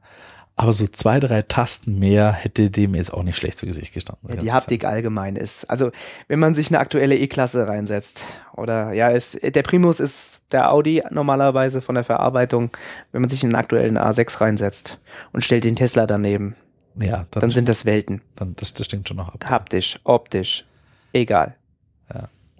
Aber 0.54 0.72
so 0.72 0.86
zwei, 0.86 1.18
drei 1.18 1.42
Tasten 1.42 1.98
mehr 1.98 2.32
hätte 2.32 2.70
dem 2.70 2.94
jetzt 2.94 3.12
auch 3.12 3.22
nicht 3.22 3.36
schlecht 3.36 3.58
zu 3.58 3.66
Gesicht 3.66 3.94
gestanden. 3.94 4.28
Ja, 4.28 4.36
die 4.36 4.52
Haptik 4.52 4.82
sein. 4.82 4.92
allgemein 4.92 5.36
ist. 5.36 5.64
Also, 5.64 5.90
wenn 6.28 6.38
man 6.38 6.54
sich 6.54 6.68
eine 6.68 6.78
aktuelle 6.78 7.16
E-Klasse 7.16 7.66
reinsetzt, 7.66 8.24
oder 8.54 8.92
ja, 8.92 9.08
ist, 9.08 9.38
der 9.42 9.62
Primus 9.62 9.98
ist 9.98 10.42
der 10.52 10.70
Audi 10.70 11.02
normalerweise 11.10 11.80
von 11.80 11.94
der 11.94 12.04
Verarbeitung, 12.04 12.70
wenn 13.12 13.22
man 13.22 13.30
sich 13.30 13.42
einen 13.44 13.54
aktuellen 13.54 13.96
A6 13.98 14.40
reinsetzt 14.40 14.98
und 15.32 15.42
stellt 15.42 15.64
den 15.64 15.76
Tesla 15.76 16.06
daneben, 16.06 16.54
ja, 16.96 17.24
dann, 17.30 17.40
dann 17.40 17.50
sind 17.50 17.68
das 17.68 17.86
Welten. 17.86 18.20
Dann, 18.36 18.54
das, 18.56 18.74
das 18.74 18.86
stimmt 18.86 19.08
schon 19.08 19.16
noch 19.16 19.28
ab. 19.28 19.44
Haptisch, 19.48 19.98
optisch, 20.04 20.66
egal. 21.14 21.56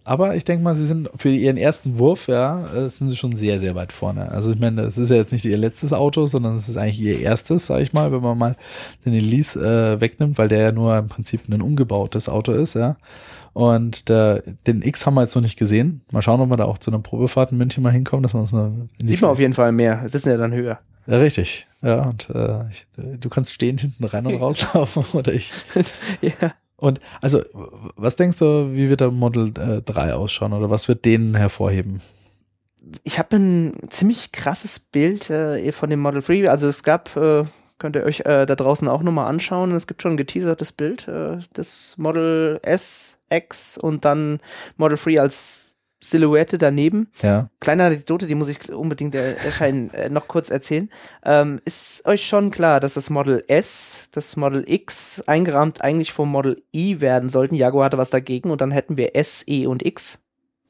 Aber 0.05 0.35
ich 0.35 0.45
denke 0.45 0.65
mal, 0.65 0.75
sie 0.75 0.87
sind 0.87 1.09
für 1.17 1.29
ihren 1.29 1.57
ersten 1.57 1.99
Wurf, 1.99 2.27
ja, 2.27 2.67
äh, 2.75 2.91
sind 2.91 3.09
sie 3.09 3.17
schon 3.17 3.37
sehr, 3.37 3.59
sehr 3.59 3.75
weit 3.75 3.93
vorne. 3.93 4.31
Also 4.31 4.51
ich 4.51 4.59
meine, 4.59 4.83
es 4.83 4.99
ist 4.99 5.11
ja 5.11 5.17
jetzt 5.17 5.33
nicht 5.33 5.45
ihr 5.45 5.57
letztes 5.57 5.93
Auto, 5.93 6.27
sondern 6.27 6.57
es 6.57 6.69
ist 6.69 6.77
eigentlich 6.77 7.01
ihr 7.01 7.21
erstes, 7.21 7.67
sage 7.67 7.83
ich 7.83 7.93
mal, 7.93 8.11
wenn 8.11 8.23
man 8.23 8.37
mal 8.37 8.57
den 9.05 9.15
Elise 9.15 9.61
äh, 9.61 10.01
wegnimmt, 10.01 10.39
weil 10.39 10.49
der 10.49 10.61
ja 10.61 10.73
nur 10.73 10.97
im 10.99 11.09
Prinzip 11.09 11.49
ein 11.49 11.63
umgebautes 11.63 12.29
Auto 12.29 12.53
ist, 12.53 12.75
ja. 12.75 12.97
Und 13.53 14.09
der, 14.09 14.43
den 14.67 14.83
X 14.83 15.05
haben 15.05 15.15
wir 15.15 15.23
jetzt 15.23 15.35
noch 15.35 15.43
nicht 15.43 15.59
gesehen. 15.59 16.01
Mal 16.11 16.23
schauen, 16.23 16.41
ob 16.41 16.49
wir 16.49 16.57
da 16.57 16.65
auch 16.65 16.79
zu 16.79 16.91
einer 16.91 17.01
Probefahrt 17.01 17.53
in 17.53 17.59
München 17.59 17.83
mal 17.83 17.91
hinkommen, 17.91 18.23
dass 18.23 18.35
wir 18.35 18.41
uns 18.41 18.51
mal. 18.51 18.73
Sieht 19.05 19.21
man 19.21 19.31
auf 19.31 19.39
jeden 19.39 19.53
Fall 19.53 19.73
mehr. 19.73 20.09
Sitzen 20.09 20.31
ja 20.31 20.37
dann 20.39 20.53
höher. 20.53 20.81
Ja, 21.07 21.19
richtig. 21.19 21.67
Ja, 21.83 22.03
und 22.05 22.31
äh, 22.31 22.65
ich, 22.71 22.87
du 22.97 23.29
kannst 23.29 23.53
stehend 23.53 23.81
hinten 23.81 24.05
rein 24.05 24.27
und 24.27 24.35
rauslaufen 24.41 25.05
oder 25.13 25.33
ich. 25.33 25.53
ja. 26.23 26.53
Und 26.83 26.99
also, 27.21 27.41
was 27.95 28.17
denkst 28.17 28.39
du, 28.39 28.73
wie 28.73 28.89
wird 28.91 29.03
der 29.03 29.13
Model 29.13 29.53
äh, 29.57 29.83
3 29.83 30.15
ausschauen 30.15 30.53
oder 30.53 30.69
was 30.69 30.89
wird 30.89 31.05
den 31.05 31.37
hervorheben? 31.37 32.03
Ich 33.05 33.21
habe 33.21 33.37
ein 33.37 33.75
ziemlich 33.89 34.33
krasses 34.33 34.81
Bild 34.81 35.31
äh, 35.31 35.71
von 35.71 35.91
dem 35.91 36.01
Model 36.01 36.23
3. 36.23 36.51
Also 36.51 36.67
es 36.67 36.83
gab, 36.83 37.17
äh, 37.17 37.45
könnt 37.79 37.95
ihr 37.95 38.03
euch 38.03 38.23
äh, 38.23 38.47
da 38.47 38.57
draußen 38.57 38.89
auch 38.89 39.05
nochmal 39.05 39.29
anschauen. 39.29 39.71
Es 39.71 39.87
gibt 39.87 40.03
schon 40.03 40.15
ein 40.15 40.17
geteasertes 40.17 40.73
Bild 40.73 41.07
äh, 41.07 41.39
des 41.57 41.99
Model 41.99 42.59
S, 42.65 43.21
X 43.31 43.79
und 43.79 44.05
dann 44.05 44.41
Model 44.77 44.99
3 44.99 45.21
als 45.21 45.72
Silhouette 46.03 46.59
daneben. 46.59 47.09
Ja. 47.23 47.49
Kleine 47.61 47.85
Anekdote, 47.85 48.27
die 48.27 48.35
muss 48.35 48.49
ich 48.49 48.73
unbedingt 48.73 49.15
erscheinen, 49.15 49.95
äh, 49.95 50.11
noch 50.11 50.27
kurz 50.27 50.51
erzählen. 50.51 50.91
Ähm, 51.25 51.61
ist 51.65 52.05
euch 52.07 52.27
schon 52.27 52.51
klar, 52.51 52.81
dass 52.81 52.95
das 52.95 53.09
Model 53.09 53.45
S, 53.47 54.09
das 54.11 54.37
Model 54.37 54.65
X 54.67 55.23
eingerahmt 55.27 55.81
eigentlich 55.81 56.13
vom 56.13 56.29
Model 56.29 56.63
I 56.75 57.01
werden 57.01 57.29
sollten? 57.29 57.55
Jaguar 57.55 57.87
hatte 57.87 57.99
was 57.99 58.11
dagegen 58.11 58.51
und 58.51 58.61
dann 58.61 58.73
hätten 58.73 58.97
wir 58.97 59.15
S, 59.15 59.45
E 59.47 59.67
und 59.67 59.87
X. 59.87 60.22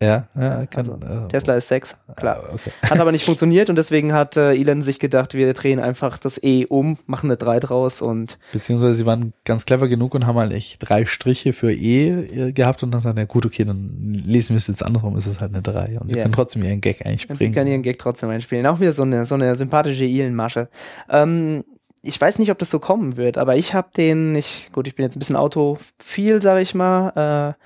Ja, 0.03 0.27
ja 0.35 0.67
kann, 0.67 0.79
also, 0.79 0.95
äh, 0.95 1.29
Tesla 1.29 1.55
ist 1.55 1.69
Sex, 1.69 1.97
klar. 2.17 2.43
Ah, 2.45 2.55
okay. 2.55 2.71
Hat 2.83 2.99
aber 2.99 3.13
nicht 3.13 3.25
funktioniert 3.27 3.71
und 3.71 3.77
deswegen 3.77 4.13
hat 4.13 4.37
äh, 4.37 4.53
Elon 4.53 4.83
sich 4.83 4.99
gedacht, 4.99 5.35
wir 5.35 5.53
drehen 5.55 5.79
einfach 5.79 6.19
das 6.19 6.43
E 6.43 6.67
um, 6.67 6.99
machen 7.07 7.29
eine 7.29 7.37
3 7.37 7.61
draus 7.61 8.03
und. 8.03 8.39
Beziehungsweise 8.53 8.95
sie 8.95 9.07
waren 9.07 9.33
ganz 9.45 9.65
clever 9.65 9.87
genug 9.87 10.15
und 10.15 10.27
haben 10.27 10.39
halt 10.39 10.53
echt 10.53 10.79
drei 10.81 11.07
Striche 11.07 11.53
für 11.53 11.73
E 11.73 12.09
äh, 12.09 12.53
gehabt 12.53 12.83
und 12.83 12.91
dann 12.91 13.01
sagen, 13.01 13.19
ja 13.19 13.25
gut, 13.25 13.47
okay, 13.47 13.65
dann 13.65 14.13
lesen 14.27 14.51
wir 14.51 14.59
es 14.59 14.67
jetzt 14.67 14.83
andersrum, 14.83 15.17
ist 15.17 15.27
es 15.27 15.41
halt 15.41 15.53
eine 15.53 15.63
3. 15.63 16.01
Und 16.01 16.09
sie 16.09 16.17
yeah. 16.17 16.25
können 16.25 16.35
trotzdem 16.35 16.65
ihren 16.65 16.81
Gag 16.81 16.99
bringen. 16.99 17.19
Sie 17.39 17.53
können 17.53 17.71
ihren 17.71 17.83
Gag 17.83 17.99
trotzdem 18.01 18.29
einspielen. 18.31 18.67
Auch 18.67 18.81
wieder 18.81 18.93
so 18.93 19.05
eine, 19.05 19.25
so 19.25 19.37
eine 19.37 19.55
sympathische 19.55 20.05
Elon-Masche. 20.05 20.69
Ähm, 21.09 21.63
ich 22.03 22.21
weiß 22.21 22.41
nicht, 22.41 22.51
ob 22.51 22.59
das 22.59 22.71
so 22.71 22.81
kommen 22.81 23.17
wird, 23.17 23.39
aber 23.39 23.57
ich 23.57 23.75
habe 23.75 23.89
den, 23.97 24.35
ich, 24.35 24.71
gut, 24.73 24.89
ich 24.89 24.97
bin 24.97 25.05
jetzt 25.05 25.17
ein 25.17 25.21
bisschen 25.21 25.37
autophil, 25.37 26.43
sag 26.43 26.61
ich 26.61 26.75
mal, 26.75 27.55
äh, 27.57 27.65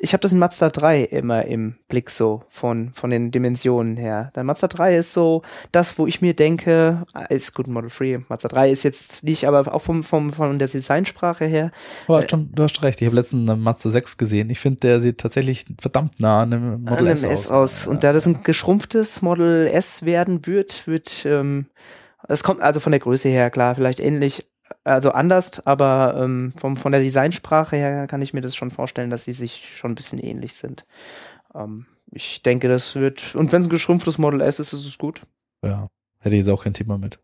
ich 0.00 0.12
habe 0.12 0.20
das 0.20 0.32
in 0.32 0.38
Mazda 0.38 0.70
3 0.70 1.02
immer 1.02 1.44
im 1.44 1.76
Blick 1.88 2.10
so 2.10 2.42
von, 2.48 2.92
von 2.94 3.10
den 3.10 3.30
Dimensionen 3.30 3.96
her. 3.96 4.32
Der 4.34 4.44
Mazda 4.44 4.68
3 4.68 4.96
ist 4.96 5.12
so 5.12 5.42
das, 5.70 5.98
wo 5.98 6.06
ich 6.06 6.20
mir 6.20 6.34
denke, 6.34 7.04
ah, 7.12 7.24
ist 7.24 7.54
gut, 7.54 7.66
Model 7.66 7.90
3, 7.90 8.24
Mazda 8.28 8.48
3 8.48 8.70
ist 8.70 8.82
jetzt 8.82 9.24
nicht, 9.24 9.46
aber 9.46 9.72
auch 9.72 9.82
vom, 9.82 10.02
vom, 10.02 10.32
von 10.32 10.58
der 10.58 10.68
Designsprache 10.68 11.44
her. 11.44 11.70
Aber 12.08 12.24
äh, 12.24 12.28
schon, 12.28 12.50
du 12.52 12.62
hast 12.62 12.82
recht, 12.82 13.00
ich 13.02 13.08
habe 13.08 13.16
letztens 13.16 13.48
einen 13.48 13.62
Mazda 13.62 13.90
6 13.90 14.16
gesehen. 14.18 14.50
Ich 14.50 14.60
finde, 14.60 14.80
der 14.80 15.00
sieht 15.00 15.18
tatsächlich 15.18 15.66
verdammt 15.80 16.20
nah 16.20 16.42
an 16.42 16.52
einem 16.52 16.82
Model 16.82 16.98
an 16.98 17.06
S, 17.06 17.22
S 17.22 17.50
aus. 17.50 17.50
aus. 17.50 17.86
Und 17.86 18.04
da 18.04 18.12
das 18.12 18.26
ein 18.26 18.42
geschrumpftes 18.42 19.22
Model 19.22 19.66
S 19.66 20.04
werden 20.04 20.46
wird, 20.46 20.86
wird 20.86 21.26
ähm, 21.26 21.66
es 22.28 22.44
kommt 22.44 22.60
also 22.60 22.80
von 22.80 22.92
der 22.92 23.00
Größe 23.00 23.28
her 23.28 23.50
klar, 23.50 23.74
vielleicht 23.74 24.00
ähnlich 24.00 24.46
also 24.84 25.12
anders, 25.12 25.64
aber 25.66 26.14
ähm, 26.16 26.52
vom, 26.58 26.76
von 26.76 26.92
der 26.92 27.00
Designsprache 27.00 27.76
her 27.76 28.06
kann 28.06 28.22
ich 28.22 28.34
mir 28.34 28.40
das 28.40 28.56
schon 28.56 28.70
vorstellen, 28.70 29.10
dass 29.10 29.24
sie 29.24 29.32
sich 29.32 29.76
schon 29.76 29.92
ein 29.92 29.94
bisschen 29.94 30.18
ähnlich 30.18 30.54
sind. 30.54 30.84
Ähm, 31.54 31.86
ich 32.10 32.42
denke, 32.42 32.68
das 32.68 32.94
wird, 32.94 33.34
und 33.34 33.52
wenn 33.52 33.60
es 33.60 33.68
ein 33.68 33.70
geschrumpftes 33.70 34.18
Model 34.18 34.40
S 34.40 34.60
ist, 34.60 34.72
ist 34.72 34.86
es 34.86 34.98
gut. 34.98 35.22
Ja, 35.64 35.88
hätte 36.18 36.36
ich 36.36 36.40
jetzt 36.40 36.50
auch 36.50 36.64
kein 36.64 36.74
Thema 36.74 36.98
mit. 36.98 37.20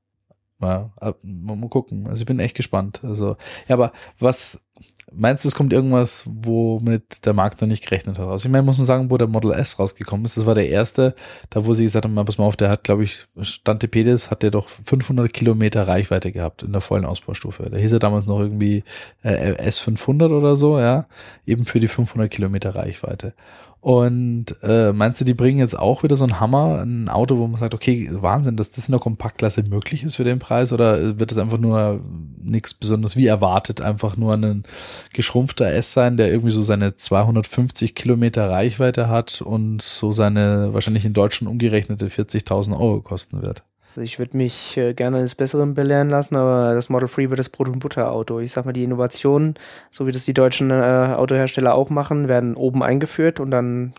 Mal, 0.59 0.91
mal 1.23 1.69
gucken. 1.69 2.09
Also 2.09 2.23
ich 2.23 2.27
bin 2.27 2.41
echt 2.41 2.57
gespannt. 2.57 3.05
Also, 3.05 3.37
ja, 3.69 3.75
aber 3.75 3.93
was, 4.19 4.67
Meinst 5.13 5.45
du, 5.45 5.49
es 5.49 5.55
kommt 5.55 5.73
irgendwas, 5.73 6.25
womit 6.27 7.25
der 7.25 7.33
Markt 7.33 7.61
noch 7.61 7.69
nicht 7.69 7.85
gerechnet 7.85 8.19
hat? 8.19 8.29
Also 8.29 8.47
ich 8.47 8.53
meine, 8.53 8.63
muss 8.63 8.77
man 8.77 8.87
sagen, 8.87 9.11
wo 9.11 9.17
der 9.17 9.29
Model 9.29 9.53
S 9.53 9.79
rausgekommen 9.79 10.27
ist, 10.27 10.37
das 10.37 10.45
war 10.45 10.55
der 10.55 10.69
erste, 10.69 11.15
da 11.51 11.65
wo 11.65 11.73
sie 11.73 11.85
gesagt 11.85 12.05
haben, 12.05 12.15
pass 12.15 12.37
mal 12.37 12.45
auf, 12.45 12.57
der 12.57 12.69
hat, 12.69 12.85
glaube 12.85 13.05
ich, 13.05 13.27
Stand 13.41 13.91
Pedis 13.91 14.31
hat 14.31 14.43
der 14.43 14.51
doch 14.51 14.69
500 14.85 15.33
Kilometer 15.33 15.89
Reichweite 15.89 16.31
gehabt 16.31 16.63
in 16.63 16.73
der 16.73 16.83
vollen 16.83 17.07
Ausbaustufe. 17.07 17.71
Da 17.71 17.79
hieß 17.79 17.93
er 17.93 17.99
damals 18.01 18.27
noch 18.27 18.41
irgendwie 18.41 18.85
äh, 19.23 19.55
S500 19.69 20.31
oder 20.31 20.57
so, 20.57 20.79
ja, 20.79 21.07
eben 21.47 21.65
für 21.65 21.81
die 21.81 21.89
500 21.89 22.31
Kilometer 22.31 22.75
Reichweite. 22.75 23.33
Und 23.81 24.57
äh, 24.63 24.93
meinst 24.93 25.21
du, 25.21 25.25
die 25.25 25.35
bringen 25.35 25.59
jetzt 25.59 25.79
auch 25.79 26.03
wieder 26.03 26.17
so 26.17 26.25
einen 26.25 26.41
Hammer, 26.41 26.83
ein 26.85 27.09
Auto, 27.09 27.39
wo 27.39 27.47
man 27.47 27.61
sagt, 27.61 27.75
okay, 27.75 28.09
Wahnsinn, 28.11 28.57
dass 28.57 28.73
das 28.73 28.89
in 28.89 28.93
der 28.93 29.01
Kompaktklasse 29.01 29.63
möglich 29.63 30.03
ist 30.03 30.17
für 30.17 30.25
den 30.25 30.41
Preis 30.41 30.73
oder 30.73 31.19
wird 31.19 31.31
das 31.31 31.39
einfach 31.39 31.59
nur 31.59 32.01
nichts 32.43 32.75
besonders 32.75 33.15
wie 33.15 33.27
erwartet, 33.27 33.81
einfach 33.81 34.17
nur 34.17 34.35
ein 34.35 34.65
geschrumpfter 35.13 35.73
S 35.73 35.93
sein, 35.93 36.17
der 36.17 36.31
irgendwie 36.31 36.51
so 36.51 36.63
seine 36.63 36.97
250 36.97 37.95
Kilometer 37.95 38.51
Reichweite 38.51 39.09
hat 39.09 39.43
und 39.43 39.81
so 39.81 40.11
seine 40.11 40.75
wahrscheinlich 40.75 41.05
in 41.05 41.13
Deutschland 41.13 41.51
umgerechnete 41.51 42.09
40.000 42.09 42.73
Euro 42.73 43.01
kosten 43.01 43.43
wird? 43.43 43.63
Ich 44.01 44.19
würde 44.19 44.37
mich 44.37 44.77
äh, 44.77 44.95
gerne 44.95 45.21
ins 45.21 45.35
Besseren 45.35 45.75
belehren 45.75 46.09
lassen, 46.09 46.37
aber 46.37 46.75
das 46.75 46.89
Model 46.89 47.09
3 47.09 47.31
wird 47.31 47.39
das 47.39 47.49
Brot- 47.49 47.69
und 47.69 47.81
Butter-Auto. 47.81 48.41
Ich 48.41 48.53
sag 48.53 48.65
mal, 48.65 48.73
die 48.73 48.85
Innovationen, 48.85 49.55
so 49.91 50.07
wie 50.07 50.13
das 50.13 50.25
die 50.25 50.35
deutschen 50.35 50.71
äh, 50.71 50.75
Autohersteller 51.17 51.75
auch 51.75 51.91
machen, 51.91 52.29
werden 52.29 52.57
oben 52.57 52.83
eingeführt 52.83 53.41
und 53.41 53.51
dann 53.51 53.95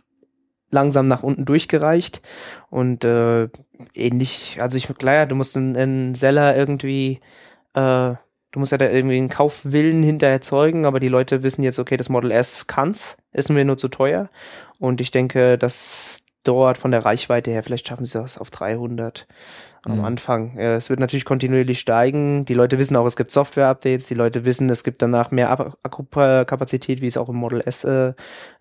langsam 0.72 1.08
nach 1.08 1.24
unten 1.24 1.46
durchgereicht. 1.46 2.22
Und 2.70 3.04
äh, 3.06 3.50
ähnlich, 3.94 4.62
also 4.62 4.78
ich 4.78 4.88
klar, 4.98 5.26
du 5.26 5.36
musst 5.36 5.58
einen, 5.58 6.16
Seller 6.16 6.56
irgendwie, 6.56 7.20
äh, 7.74 8.14
du 8.52 8.60
musst 8.60 8.72
ja 8.72 8.78
da 8.78 8.90
irgendwie 8.90 9.18
einen 9.18 9.30
Kaufwillen 9.30 10.04
hinter 10.04 10.28
erzeugen, 10.28 10.86
aber 10.86 11.00
die 11.00 11.08
Leute 11.08 11.44
wissen 11.44 11.64
jetzt, 11.64 11.80
okay, 11.80 11.98
das 11.98 12.10
Model 12.10 12.32
S 12.32 12.68
kann's, 12.68 13.18
ist 13.32 13.50
mir 13.50 13.66
nur 13.66 13.78
zu 13.78 13.88
teuer. 13.88 14.30
Und 14.80 15.02
ich 15.02 15.12
denke, 15.12 15.58
dass 15.58 16.24
dort 16.44 16.78
von 16.78 16.92
der 16.92 17.06
Reichweite 17.06 17.52
her, 17.52 17.64
vielleicht 17.64 17.88
schaffen 17.88 18.06
sie 18.06 18.20
das 18.20 18.38
auf 18.38 18.52
300 18.52 19.28
am 19.84 20.00
mhm. 20.00 20.06
Anfang. 20.06 20.58
Es 20.58 20.90
wird 20.90 21.00
natürlich 21.00 21.26
kontinuierlich 21.26 21.80
steigen. 21.80 22.46
Die 22.46 22.54
Leute 22.54 22.78
wissen 22.80 22.96
auch, 22.96 23.06
es 23.06 23.16
gibt 23.16 23.32
Software-Updates. 23.32 24.08
Die 24.08 24.14
Leute 24.14 24.46
wissen, 24.46 24.70
es 24.70 24.84
gibt 24.84 25.02
danach 25.02 25.32
mehr 25.32 25.52
Akkukapazität, 25.84 27.02
wie 27.02 27.08
es 27.08 27.18
auch 27.18 27.30
im 27.30 27.36
Model 27.36 27.62
S 27.66 27.84
äh, 27.84 28.14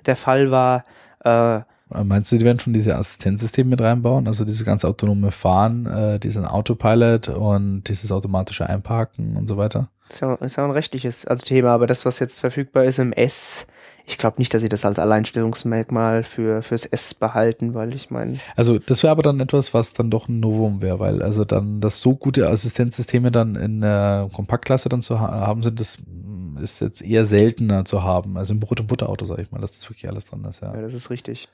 der 0.07 0.17
Fall 0.17 0.51
war. 0.51 0.85
Äh, 1.25 1.61
Meinst 1.91 2.31
du, 2.31 2.39
die 2.39 2.45
werden 2.45 2.61
schon 2.61 2.75
diese 2.75 2.97
Assistenzsysteme 2.97 3.71
mit 3.71 3.81
reinbauen? 3.81 4.27
Also 4.27 4.45
dieses 4.45 4.65
ganze 4.65 4.89
autonome 4.89 5.33
Fahren, 5.33 5.87
äh, 5.87 6.19
diesen 6.19 6.45
Autopilot 6.45 7.29
und 7.29 7.85
dieses 7.85 8.13
automatische 8.13 8.69
Einparken 8.69 9.37
und 9.37 9.47
so 9.47 9.57
weiter? 9.57 9.89
Ist 10.09 10.21
ja, 10.21 10.35
ist 10.35 10.57
ja 10.57 10.65
ein 10.65 10.71
rechtliches 10.71 11.27
also 11.27 11.47
Thema, 11.47 11.71
aber 11.71 11.87
das, 11.87 12.05
was 12.05 12.19
jetzt 12.19 12.41
verfügbar 12.41 12.85
ist 12.85 12.99
im 12.99 13.13
S, 13.13 13.67
ich 14.09 14.17
glaube 14.17 14.37
nicht, 14.39 14.53
dass 14.55 14.63
sie 14.63 14.69
das 14.69 14.85
als 14.85 14.99
Alleinstellungsmerkmal 14.99 16.25
für 16.25 16.63
fürs 16.63 16.87
S 16.87 17.15
behalten, 17.15 17.75
weil 17.75 17.95
ich 17.95 18.11
meine. 18.11 18.39
Also 18.57 18.79
das 18.79 19.03
wäre 19.03 19.11
aber 19.11 19.23
dann 19.23 19.39
etwas, 19.39 19.75
was 19.75 19.93
dann 19.93 20.11
doch 20.11 20.29
ein 20.29 20.41
Novum 20.41 20.81
wäre, 20.81 20.99
weil 20.99 21.23
also 21.23 21.45
dann 21.45 21.81
das 21.81 22.01
so 22.01 22.17
gute 22.17 22.49
Assistenzsysteme 22.49 23.31
dann 23.31 23.55
in 23.55 23.83
der 23.83 24.29
Kompaktklasse 24.33 24.89
dann 24.89 25.03
zu 25.03 25.21
ha 25.21 25.47
haben 25.47 25.63
sind, 25.63 25.79
das 25.79 25.99
ist 26.61 26.81
jetzt 26.81 27.03
eher 27.03 27.25
seltener 27.25 27.85
zu 27.85 28.03
haben. 28.03 28.37
Also 28.37 28.55
im 28.55 28.61
Brot- 28.61 28.81
und 28.81 28.87
Butterauto, 28.87 29.25
sage 29.25 29.43
ich 29.43 29.51
mal, 29.51 29.61
dass 29.61 29.79
das 29.79 29.89
wirklich 29.89 30.09
alles 30.09 30.27
dran 30.27 30.45
ist, 30.45 30.63
ja. 30.63 30.75
Ja, 30.75 30.81
das 30.81 30.95
ist 30.95 31.11
richtig. 31.11 31.49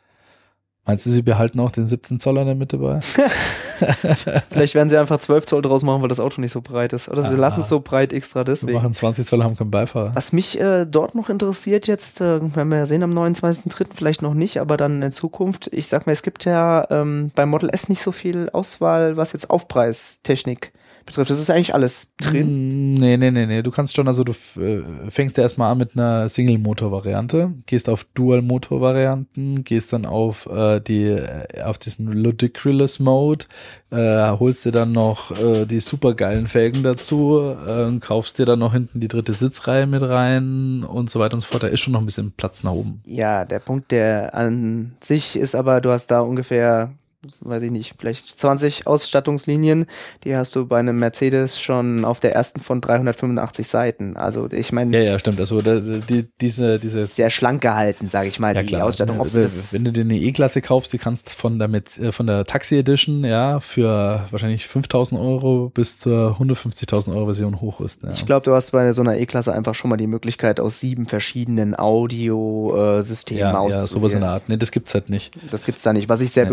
Meinst 0.86 1.06
du, 1.06 1.10
sie 1.10 1.22
behalten 1.22 1.60
auch 1.60 1.70
den 1.70 1.86
17 1.88 2.18
Zoller 2.20 2.42
in 2.42 2.46
der 2.46 2.56
Mitte 2.56 2.76
bei? 2.76 3.00
Vielleicht 4.50 4.74
werden 4.74 4.88
sie 4.90 4.98
einfach 4.98 5.18
12 5.18 5.46
Zoll 5.46 5.62
draus 5.62 5.82
machen, 5.82 6.02
weil 6.02 6.08
das 6.08 6.20
Auto 6.20 6.40
nicht 6.40 6.52
so 6.52 6.60
breit 6.60 6.92
ist. 6.92 7.08
Oder 7.08 7.22
sie 7.22 7.34
Ah. 7.34 7.38
lassen 7.38 7.62
es 7.62 7.68
so 7.70 7.80
breit 7.80 8.12
extra 8.12 8.40
Wir 8.40 8.44
deswegen. 8.44 8.74
machen 8.76 8.92
20 8.92 9.26
Zoll, 9.26 9.42
haben 9.42 9.56
keinen 9.56 9.70
Beifahrer. 9.70 10.10
Was 10.14 10.32
mich 10.32 10.60
äh, 10.60 10.84
dort 10.84 11.14
noch 11.14 11.30
interessiert 11.30 11.86
jetzt, 11.86 12.20
äh, 12.20 12.40
werden 12.54 12.68
wir 12.68 12.78
ja 12.78 12.86
sehen 12.86 13.02
am 13.02 13.12
29.03. 13.12 13.86
vielleicht 13.94 14.20
noch 14.22 14.34
nicht, 14.34 14.58
aber 14.60 14.76
dann 14.76 15.00
in 15.02 15.10
Zukunft, 15.12 15.68
ich 15.72 15.86
sag 15.88 16.06
mal, 16.06 16.12
es 16.12 16.22
gibt 16.22 16.44
ja 16.44 16.86
ähm, 16.90 17.30
beim 17.34 17.48
Model 17.48 17.70
S 17.72 17.88
nicht 17.88 18.02
so 18.02 18.12
viel 18.12 18.50
Auswahl, 18.52 19.16
was 19.16 19.32
jetzt 19.32 19.48
Aufpreistechnik 19.50 20.72
betrifft. 21.06 21.30
Das 21.30 21.38
ist 21.38 21.50
eigentlich 21.50 21.74
alles 21.74 22.14
drin. 22.16 22.92
Mm, 22.92 22.94
Nee, 22.94 23.16
nee, 23.16 23.30
nee, 23.30 23.46
nee. 23.46 23.62
Du 23.62 23.70
kannst 23.70 23.96
schon, 23.96 24.08
also 24.08 24.24
du 24.24 24.32
äh, 24.60 24.82
fängst 25.10 25.36
ja 25.36 25.42
erstmal 25.42 25.72
an 25.72 25.78
mit 25.78 25.96
einer 25.96 26.28
Single-Motor-Variante, 26.28 27.52
gehst 27.66 27.88
auf 27.88 28.04
Dual-Motor-Varianten, 28.14 29.64
gehst 29.64 29.92
dann 29.92 30.06
auf 30.06 30.46
äh, 30.46 30.80
die, 30.80 31.04
äh, 31.08 31.62
auf 31.62 31.78
diesen 31.78 32.06
Ludicrous 32.06 32.98
Mode, 33.00 33.46
äh, 33.90 34.30
holst 34.30 34.64
dir 34.64 34.72
dann 34.72 34.92
noch 34.92 35.30
äh, 35.38 35.66
die 35.66 35.80
supergeilen 35.80 36.46
Felgen 36.46 36.82
dazu, 36.82 37.56
äh, 37.66 37.98
kaufst 37.98 38.38
dir 38.38 38.46
dann 38.46 38.60
noch 38.60 38.72
hinten 38.72 39.00
die 39.00 39.08
dritte 39.08 39.32
Sitzreihe 39.34 39.86
mit 39.86 40.02
rein 40.02 40.84
und 40.84 41.10
so 41.10 41.20
weiter 41.20 41.34
und 41.34 41.40
so 41.40 41.46
fort. 41.46 41.62
Da 41.62 41.66
ist 41.68 41.80
schon 41.80 41.92
noch 41.92 42.00
ein 42.00 42.06
bisschen 42.06 42.32
Platz 42.32 42.62
nach 42.62 42.72
oben. 42.72 43.02
Ja, 43.06 43.44
der 43.44 43.58
Punkt, 43.58 43.90
der 43.90 44.34
an 44.34 44.96
sich 45.00 45.36
ist 45.36 45.54
aber, 45.54 45.80
du 45.80 45.90
hast 45.92 46.08
da 46.10 46.20
ungefähr, 46.20 46.92
weiß 47.40 47.62
ich 47.62 47.70
nicht, 47.70 47.94
vielleicht 47.98 48.26
20 48.38 48.86
Ausstattungslinien, 48.86 49.86
die 50.24 50.36
hast 50.36 50.54
du 50.56 50.66
bei 50.66 50.78
einem 50.78 50.96
Mercedes 50.96 51.60
schon 51.60 52.04
auf 52.04 52.20
der 52.20 52.34
ersten 52.34 52.60
von 52.60 52.80
385 52.80 53.66
Seiten. 53.68 54.16
Also 54.16 54.48
ich 54.50 54.72
meine, 54.72 54.96
Ja, 54.96 55.02
ja, 55.02 55.18
stimmt. 55.18 55.40
Also 55.40 55.60
da, 55.62 55.78
die, 55.80 56.26
diese, 56.40 56.78
diese 56.78 57.06
sehr 57.06 57.30
schlank 57.30 57.62
gehalten, 57.62 58.08
sage 58.08 58.28
ich 58.28 58.38
mal, 58.38 58.54
Ja 58.54 58.62
die 58.62 58.68
klar. 58.68 58.84
Ausstattung. 58.84 59.20
Ob 59.20 59.28
sie 59.30 59.38
wenn, 59.38 59.42
das, 59.44 59.72
wenn 59.72 59.84
du 59.84 59.92
dir 59.92 60.02
eine 60.02 60.16
E-Klasse 60.18 60.60
kaufst, 60.62 60.92
die 60.92 60.98
kannst 60.98 61.30
von 61.30 61.58
der 61.58 61.68
mit, 61.68 61.98
äh, 61.98 62.12
von 62.12 62.26
der 62.26 62.44
Taxi 62.44 62.76
Edition 62.76 63.24
ja 63.24 63.60
für 63.60 64.26
wahrscheinlich 64.30 64.66
5000 64.66 65.20
Euro 65.20 65.70
bis 65.72 65.98
zur 65.98 66.36
150.000 66.40 67.14
Euro 67.14 67.26
Version 67.26 67.60
hochrüsten. 67.60 68.08
Ja. 68.08 68.14
Ich 68.14 68.26
glaube, 68.26 68.44
du 68.44 68.54
hast 68.54 68.70
bei 68.72 68.92
so 68.92 69.02
einer 69.02 69.16
E-Klasse 69.18 69.52
einfach 69.52 69.74
schon 69.74 69.90
mal 69.90 69.96
die 69.96 70.06
Möglichkeit, 70.06 70.60
aus 70.60 70.80
sieben 70.80 71.06
verschiedenen 71.06 71.78
Audio-Systemen 71.78 73.40
ja, 73.40 73.52
ja, 73.52 73.58
auszuwählen. 73.58 73.86
sowas 73.88 74.14
in 74.14 74.20
der 74.20 74.30
Art. 74.30 74.48
Nee, 74.48 74.56
das 74.56 74.70
gibt's 74.70 74.94
halt 74.94 75.10
nicht. 75.10 75.32
Das 75.50 75.64
gibt's 75.64 75.82
da 75.82 75.92
nicht, 75.92 76.08
was 76.08 76.20
ich 76.20 76.30
sehr 76.30 76.44
Ja. 76.44 76.48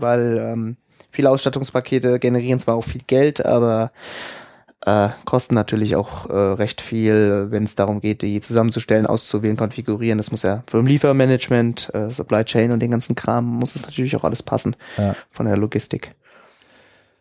Begrüße, 0.00 0.02
weil 0.02 0.38
ähm, 0.38 0.76
viele 1.10 1.30
Ausstattungspakete 1.30 2.18
generieren 2.18 2.58
zwar 2.60 2.74
auch 2.76 2.84
viel 2.84 3.02
Geld, 3.06 3.44
aber 3.44 3.92
äh, 4.86 5.10
kosten 5.26 5.54
natürlich 5.54 5.94
auch 5.96 6.30
äh, 6.30 6.32
recht 6.32 6.80
viel, 6.80 7.48
wenn 7.50 7.64
es 7.64 7.74
darum 7.74 8.00
geht, 8.00 8.22
die 8.22 8.40
zusammenzustellen, 8.40 9.06
auszuwählen, 9.06 9.56
konfigurieren. 9.56 10.16
Das 10.18 10.30
muss 10.30 10.42
ja 10.42 10.62
für 10.66 10.78
im 10.78 10.86
Liefermanagement, 10.86 11.90
äh, 11.94 12.10
Supply 12.12 12.44
Chain 12.44 12.72
und 12.72 12.80
den 12.80 12.90
ganzen 12.90 13.14
Kram 13.14 13.44
muss 13.44 13.74
das 13.74 13.84
natürlich 13.86 14.16
auch 14.16 14.24
alles 14.24 14.42
passen 14.42 14.76
Ja. 14.96 15.14
von 15.30 15.44
der 15.46 15.56
Logistik. 15.58 16.12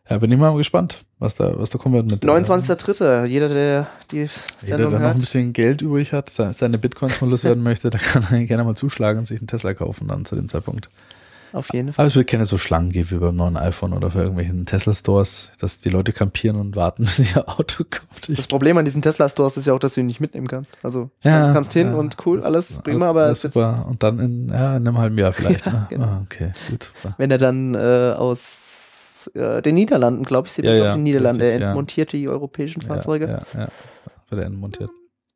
Ja, 0.09 0.17
bin 0.17 0.31
ich 0.31 0.39
mal 0.39 0.55
gespannt, 0.57 1.05
was 1.19 1.35
da, 1.35 1.59
was 1.59 1.69
da 1.69 1.77
kommen 1.77 1.93
wird 1.93 2.09
mit. 2.09 2.23
29.3. 2.23 3.25
Jeder, 3.25 3.47
der 3.49 3.87
die 4.09 4.17
Jeder, 4.21 4.29
Sendung 4.57 4.89
der 4.89 4.99
noch 4.99 5.05
ein 5.05 5.11
hört. 5.13 5.19
bisschen 5.19 5.53
Geld 5.53 5.81
übrig 5.83 6.13
hat, 6.13 6.31
se- 6.31 6.51
seine 6.53 6.79
Bitcoins 6.79 7.21
mal 7.21 7.29
loswerden 7.29 7.61
möchte, 7.63 7.89
der 7.91 7.99
kann 7.99 8.45
gerne 8.47 8.63
mal 8.63 8.73
zuschlagen 8.75 9.19
und 9.19 9.25
sich 9.25 9.39
einen 9.39 9.47
Tesla 9.47 9.73
kaufen 9.75 10.07
dann 10.07 10.25
zu 10.25 10.35
dem 10.35 10.47
Zeitpunkt. 10.47 10.89
Auf 11.53 11.73
jeden 11.73 11.93
Fall. 11.93 12.03
Aber 12.03 12.07
es 12.07 12.15
wird 12.15 12.27
keine 12.27 12.45
so 12.45 12.57
Schlangen 12.57 12.89
geben 12.89 13.09
wie 13.11 13.15
beim 13.15 13.35
neuen 13.35 13.57
iPhone 13.57 13.93
oder 13.93 14.11
für 14.11 14.19
irgendwelchen 14.19 14.65
Tesla-Stores, 14.65 15.51
dass 15.59 15.79
die 15.79 15.89
Leute 15.89 16.13
kampieren 16.13 16.59
und 16.59 16.75
warten, 16.75 17.03
bis 17.05 17.35
ihr 17.35 17.47
Auto 17.47 17.83
kommt. 17.83 18.37
Das 18.37 18.47
Problem 18.47 18.77
an 18.77 18.85
diesen 18.85 19.01
Tesla-Stores 19.01 19.57
ist 19.57 19.67
ja 19.67 19.73
auch, 19.73 19.79
dass 19.79 19.93
du 19.93 20.01
ihn 20.01 20.07
nicht 20.07 20.19
mitnehmen 20.19 20.47
kannst. 20.47 20.77
Also 20.83 21.09
du 21.21 21.29
kannst 21.29 21.73
hin 21.73 21.87
ja. 21.87 21.95
und 21.95 22.17
cool, 22.25 22.43
alles 22.43 22.79
prima, 22.79 23.07
aber 23.07 23.23
alles 23.23 23.39
es 23.39 23.45
ist 23.45 23.53
super. 23.53 23.85
Und 23.89 24.03
dann 24.03 24.19
in, 24.19 24.49
ja, 24.49 24.77
in 24.77 24.87
einem 24.87 24.97
halben 24.97 25.17
Jahr 25.17 25.33
vielleicht. 25.33 25.65
Ja, 25.69 25.73
ne? 25.73 25.87
genau. 25.89 26.05
ah, 26.05 26.21
okay, 26.23 26.53
gut. 26.69 26.91
wenn 27.17 27.29
er 27.29 27.37
dann 27.37 27.75
äh, 27.75 28.13
aus 28.17 29.29
äh, 29.33 29.61
den 29.61 29.75
Niederlanden, 29.75 30.23
glaube 30.23 30.47
ich, 30.47 30.53
sie 30.53 30.63
Ja, 30.63 30.71
ja, 30.71 30.85
ja, 30.85 30.93
den 30.93 31.03
Niederlanden, 31.03 31.41
richtig, 31.41 31.59
er 31.59 31.61
ja. 31.61 31.67
entmontiert 31.67 32.13
die 32.13 32.27
europäischen 32.27 32.81
Fahrzeuge. 32.81 33.25
Ja, 33.27 33.41
ja, 33.53 33.59
ja. 33.61 33.67
Wird 34.29 34.41
er 34.41 34.47
entmontiert. 34.47 34.89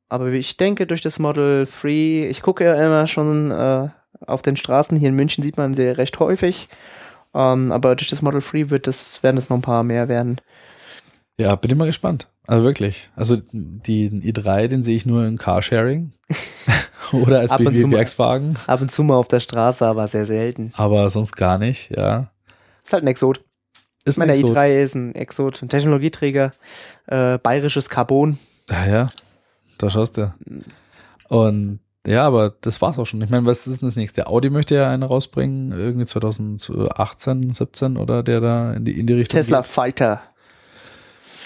Aber 0.10 0.28
ich 0.28 0.58
denke, 0.58 0.86
durch 0.86 1.02
das 1.02 1.20
Model 1.20 1.66
3, 1.66 2.30
ich 2.30 2.42
gucke 2.42 2.64
ja 2.64 2.76
immer 2.76 3.08
schon 3.08 3.52
äh, 3.52 3.90
auf 4.26 4.42
den 4.42 4.58
Straßen, 4.58 4.98
hier 4.98 5.10
in 5.10 5.16
München 5.16 5.44
sieht 5.44 5.58
man 5.58 5.74
sie 5.74 5.88
recht 5.88 6.20
häufig. 6.20 6.70
Ähm, 7.34 7.72
aber 7.72 7.96
durch 7.96 8.10
das 8.10 8.22
Model 8.22 8.42
3 8.42 8.70
wird 8.70 8.88
das, 8.88 9.24
werden 9.24 9.38
es 9.38 9.50
noch 9.50 9.58
ein 9.58 9.62
paar 9.62 9.84
mehr 9.84 10.08
werden. 10.08 10.40
Ja, 11.38 11.56
bin 11.56 11.76
mal 11.78 11.86
gespannt. 11.86 12.30
Also 12.46 12.64
wirklich. 12.64 13.10
Also 13.16 13.38
den 13.38 14.22
i3, 14.22 14.68
den 14.68 14.84
sehe 14.84 14.96
ich 14.96 15.06
nur 15.06 15.26
in 15.26 15.38
Carsharing 15.38 16.14
oder 17.12 17.40
als. 17.40 17.56
BMW-Werkswagen, 17.56 18.58
Ab 18.68 18.82
und 18.82 18.92
zu 18.92 19.04
mal 19.04 19.16
auf 19.16 19.28
der 19.28 19.40
Straße, 19.40 19.86
aber 19.86 20.08
sehr 20.08 20.26
selten. 20.26 20.72
aber 20.76 21.10
sonst 21.10 21.36
gar 21.36 21.58
nicht, 21.58 21.90
ja. 21.96 22.30
Ist 22.84 22.94
halt 22.94 23.04
ein 23.04 23.08
Exot. 23.08 23.44
Ist 24.06 24.16
Ich 24.16 24.18
meine, 24.18 24.34
der 24.34 24.42
nicht 24.42 24.48
so. 24.48 24.54
i3 24.54 24.82
ist 24.82 24.96
ein 24.96 25.16
Exot, 25.16 25.62
ein 25.62 25.70
Technologieträger, 25.70 26.52
äh, 27.08 27.38
bayerisches 27.38 27.90
Carbon. 27.90 28.38
Ja, 28.70 28.86
ja, 28.86 29.10
da 29.78 29.90
schaust 29.90 30.18
du. 30.18 30.34
Und 31.30 31.80
ja, 32.06 32.26
aber 32.26 32.54
das 32.62 32.82
war's 32.82 33.00
auch 33.00 33.06
schon. 33.06 33.22
Ich 33.22 33.30
meine, 33.30 33.46
was 33.46 33.66
ist 33.66 33.82
denn 33.82 33.88
das 33.88 33.96
nächste? 33.96 34.28
Audi 34.28 34.50
möchte 34.50 34.76
ja 34.76 34.90
einen 34.90 35.04
rausbringen, 35.04 35.72
irgendwie 35.72 36.06
2018, 36.06 37.54
17 37.54 37.98
oder 37.98 38.24
der 38.24 38.40
da 38.42 38.74
in 38.74 38.86
die, 38.86 39.00
in 39.00 39.08
die 39.08 39.14
Richtung 39.14 39.40
Tesla 39.40 39.62
geht. 39.62 39.68
Fighter. 39.68 40.22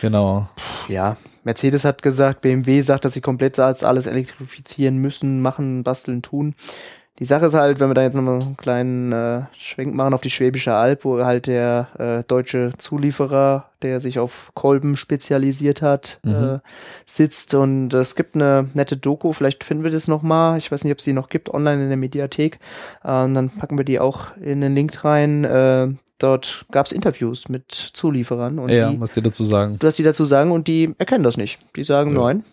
Genau. 0.02 0.50
Ja, 0.88 1.18
Mercedes 1.44 1.86
hat 1.86 2.02
gesagt, 2.02 2.42
BMW 2.42 2.82
sagt, 2.82 3.06
dass 3.06 3.14
sie 3.14 3.22
komplett 3.22 3.58
alles 3.60 4.06
elektrifizieren 4.06 4.98
müssen, 4.98 5.42
machen, 5.42 5.84
basteln, 5.84 6.22
tun. 6.22 6.56
Die 7.20 7.26
Sache 7.26 7.48
ist 7.48 7.56
halt, 7.56 7.80
wenn 7.80 7.90
wir 7.90 7.96
da 7.96 8.04
jetzt 8.04 8.16
nochmal 8.16 8.40
einen 8.42 8.58
kleinen 8.58 9.12
äh, 9.12 9.42
Schwenk 9.58 9.94
machen 9.96 10.14
auf 10.14 10.22
die 10.22 10.30
Schwäbische 10.30 10.74
Alb, 10.76 11.04
wo 11.04 11.24
halt 11.26 11.48
der 11.48 11.88
äh, 11.98 12.24
deutsche 12.28 12.70
Zulieferer, 12.78 13.66
der 13.82 14.00
sich 14.00 14.20
auf 14.20 14.52
Kolben 14.54 14.96
spezialisiert 14.96 15.82
hat, 15.82 16.20
Mhm. 16.24 16.34
äh, 16.34 16.60
sitzt 17.08 17.56
und 17.56 17.94
es 17.96 18.16
gibt 18.16 18.36
eine 18.36 18.70
nette 18.76 18.98
Doku, 18.98 19.34
vielleicht 19.34 19.64
finden 19.64 19.84
wir 19.84 19.90
das 19.92 20.08
nochmal, 20.08 20.58
ich 20.60 20.72
weiß 20.72 20.84
nicht, 20.84 20.92
ob 20.92 21.00
es 21.00 21.06
die 21.06 21.14
noch 21.14 21.30
gibt, 21.30 21.52
online 21.52 21.82
in 21.84 21.88
der 21.90 21.98
Mediathek, 21.98 22.56
äh, 23.04 23.08
dann 23.08 23.50
packen 23.50 23.78
wir 23.78 23.86
die 23.86 24.00
auch 24.00 24.36
in 24.38 24.62
den 24.62 24.76
Link 24.76 25.04
rein. 25.04 25.44
Äh, 25.44 25.88
dort 26.20 26.66
gab 26.72 26.86
es 26.86 26.92
Interviews 26.92 27.50
mit 27.50 27.72
Zulieferern 27.72 28.60
und 28.60 28.70
Ja, 28.70 28.92
die, 28.92 29.00
was 29.00 29.12
dir 29.12 29.22
dazu 29.24 29.44
sagen? 29.44 29.78
was 29.82 29.96
die 29.96 30.04
dazu 30.04 30.26
sagen 30.26 30.52
und 30.52 30.68
die 30.68 30.94
erkennen 31.00 31.24
das 31.24 31.38
nicht. 31.38 31.60
Die 31.76 31.84
sagen, 31.84 32.16
Ja. 32.16 32.22
nein, 32.26 32.44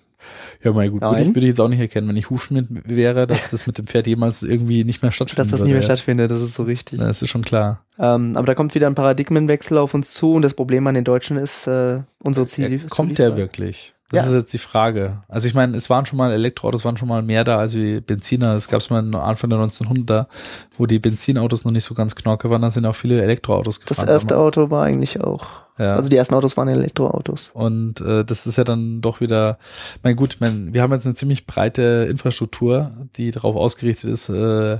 Ja, 0.62 0.72
mal 0.72 0.88
gut. 0.90 1.02
Würde 1.02 1.22
ich, 1.22 1.28
würde 1.28 1.40
ich 1.40 1.46
jetzt 1.46 1.60
auch 1.60 1.68
nicht 1.68 1.80
erkennen, 1.80 2.08
wenn 2.08 2.16
ich 2.16 2.30
Hufschmied 2.30 2.66
wäre, 2.84 3.26
dass 3.26 3.50
das 3.50 3.66
mit 3.66 3.78
dem 3.78 3.86
Pferd 3.86 4.06
jemals 4.06 4.42
irgendwie 4.42 4.84
nicht 4.84 5.02
mehr 5.02 5.12
stattfindet. 5.12 5.38
dass 5.38 5.58
das 5.58 5.66
nie 5.66 5.72
mehr 5.72 5.82
stattfindet, 5.82 6.30
das 6.30 6.40
ist 6.40 6.54
so 6.54 6.62
richtig. 6.62 6.98
Das 6.98 7.20
ist 7.22 7.28
schon 7.28 7.42
klar. 7.42 7.84
Ähm, 7.98 8.32
aber 8.36 8.46
da 8.46 8.54
kommt 8.54 8.74
wieder 8.74 8.86
ein 8.86 8.94
Paradigmenwechsel 8.94 9.78
auf 9.78 9.94
uns 9.94 10.14
zu 10.14 10.32
und 10.32 10.42
das 10.42 10.54
Problem 10.54 10.86
an 10.86 10.94
den 10.94 11.04
Deutschen 11.04 11.36
ist, 11.36 11.66
äh, 11.66 12.00
unsere 12.18 12.46
Ziele. 12.46 12.76
Ja, 12.76 12.82
kommt 12.88 13.18
der 13.18 13.36
wirklich? 13.36 13.94
Das 14.10 14.26
Ja. 14.26 14.30
ist 14.32 14.36
jetzt 14.36 14.52
die 14.52 14.58
Frage. 14.58 15.22
Also 15.28 15.48
ich 15.48 15.54
meine, 15.54 15.76
es 15.76 15.88
waren 15.88 16.04
schon 16.06 16.18
mal 16.18 16.30
Elektroautos, 16.30 16.84
waren 16.84 16.96
schon 16.98 17.08
mal 17.08 17.22
mehr 17.22 17.42
da 17.42 17.58
als 17.58 17.74
wie 17.74 18.00
Benziner. 18.00 18.54
Es 18.54 18.68
gab 18.68 18.80
es 18.80 18.90
mal 18.90 18.98
Anfang 19.16 19.48
der 19.50 19.58
1900er, 19.58 20.26
wo 20.76 20.84
die 20.86 20.98
Benzinautos 20.98 21.64
noch 21.64 21.72
nicht 21.72 21.84
so 21.84 21.94
ganz 21.94 22.14
knorke 22.14 22.50
waren. 22.50 22.62
Da 22.62 22.70
sind 22.70 22.84
auch 22.86 22.94
viele 22.96 23.22
Elektroautos 23.22 23.80
Das 23.80 23.88
gefahren. 23.98 24.08
erste 24.10 24.34
damals. 24.34 24.46
Auto 24.58 24.70
war 24.70 24.84
eigentlich 24.84 25.20
auch. 25.22 25.46
Ja. 25.78 25.94
Also 25.96 26.08
die 26.10 26.16
ersten 26.16 26.34
Autos 26.34 26.56
waren 26.56 26.68
Elektroautos. 26.68 27.50
Und 27.54 28.00
äh, 28.02 28.24
das 28.24 28.46
ist 28.46 28.56
ja 28.56 28.62
dann 28.62 29.00
doch 29.00 29.20
wieder, 29.20 29.58
mein 30.04 30.14
gut, 30.16 30.36
mein, 30.38 30.72
wir 30.72 30.82
haben 30.82 30.92
jetzt 30.92 31.06
eine 31.06 31.14
ziemlich 31.16 31.46
breite 31.46 32.06
Infrastruktur, 32.10 32.92
die 33.16 33.30
darauf 33.32 33.56
ausgerichtet 33.56 34.10
ist, 34.10 34.28
äh, 34.28 34.76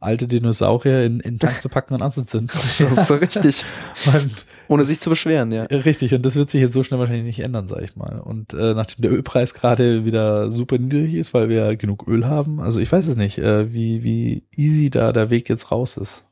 alte 0.00 0.26
Dinosaurier 0.26 1.04
in, 1.04 1.20
in 1.20 1.38
Tank 1.38 1.60
zu 1.62 1.68
packen 1.68 1.94
und 1.94 2.02
anzuzünden. 2.02 2.48
Das 2.52 2.80
ist 2.80 3.06
so 3.06 3.14
richtig. 3.16 3.64
Und 4.12 4.32
Ohne 4.68 4.84
sich 4.84 5.00
zu 5.00 5.10
beschweren, 5.10 5.52
ja. 5.52 5.64
Richtig, 5.64 6.14
und 6.14 6.24
das 6.24 6.36
wird 6.36 6.50
sich 6.50 6.60
jetzt 6.60 6.72
so 6.72 6.82
schnell 6.82 7.00
wahrscheinlich 7.00 7.24
nicht 7.24 7.40
ändern, 7.40 7.66
sag 7.66 7.82
ich 7.82 7.96
mal. 7.96 8.20
Und 8.20 8.52
äh, 8.54 8.72
nachdem 8.74 9.02
der 9.02 9.12
Ölpreis 9.12 9.54
gerade 9.54 10.04
wieder 10.04 10.50
super 10.50 10.78
niedrig 10.78 11.14
ist, 11.14 11.34
weil 11.34 11.48
wir 11.48 11.76
genug 11.76 12.06
Öl 12.08 12.26
haben, 12.26 12.60
also 12.60 12.80
ich 12.80 12.90
weiß 12.90 13.06
es 13.06 13.16
nicht, 13.16 13.38
äh, 13.38 13.72
wie, 13.72 14.02
wie 14.02 14.44
easy 14.56 14.90
da 14.90 15.12
der 15.12 15.30
Weg 15.30 15.48
jetzt 15.48 15.70
raus 15.70 15.96
ist. 15.96 16.24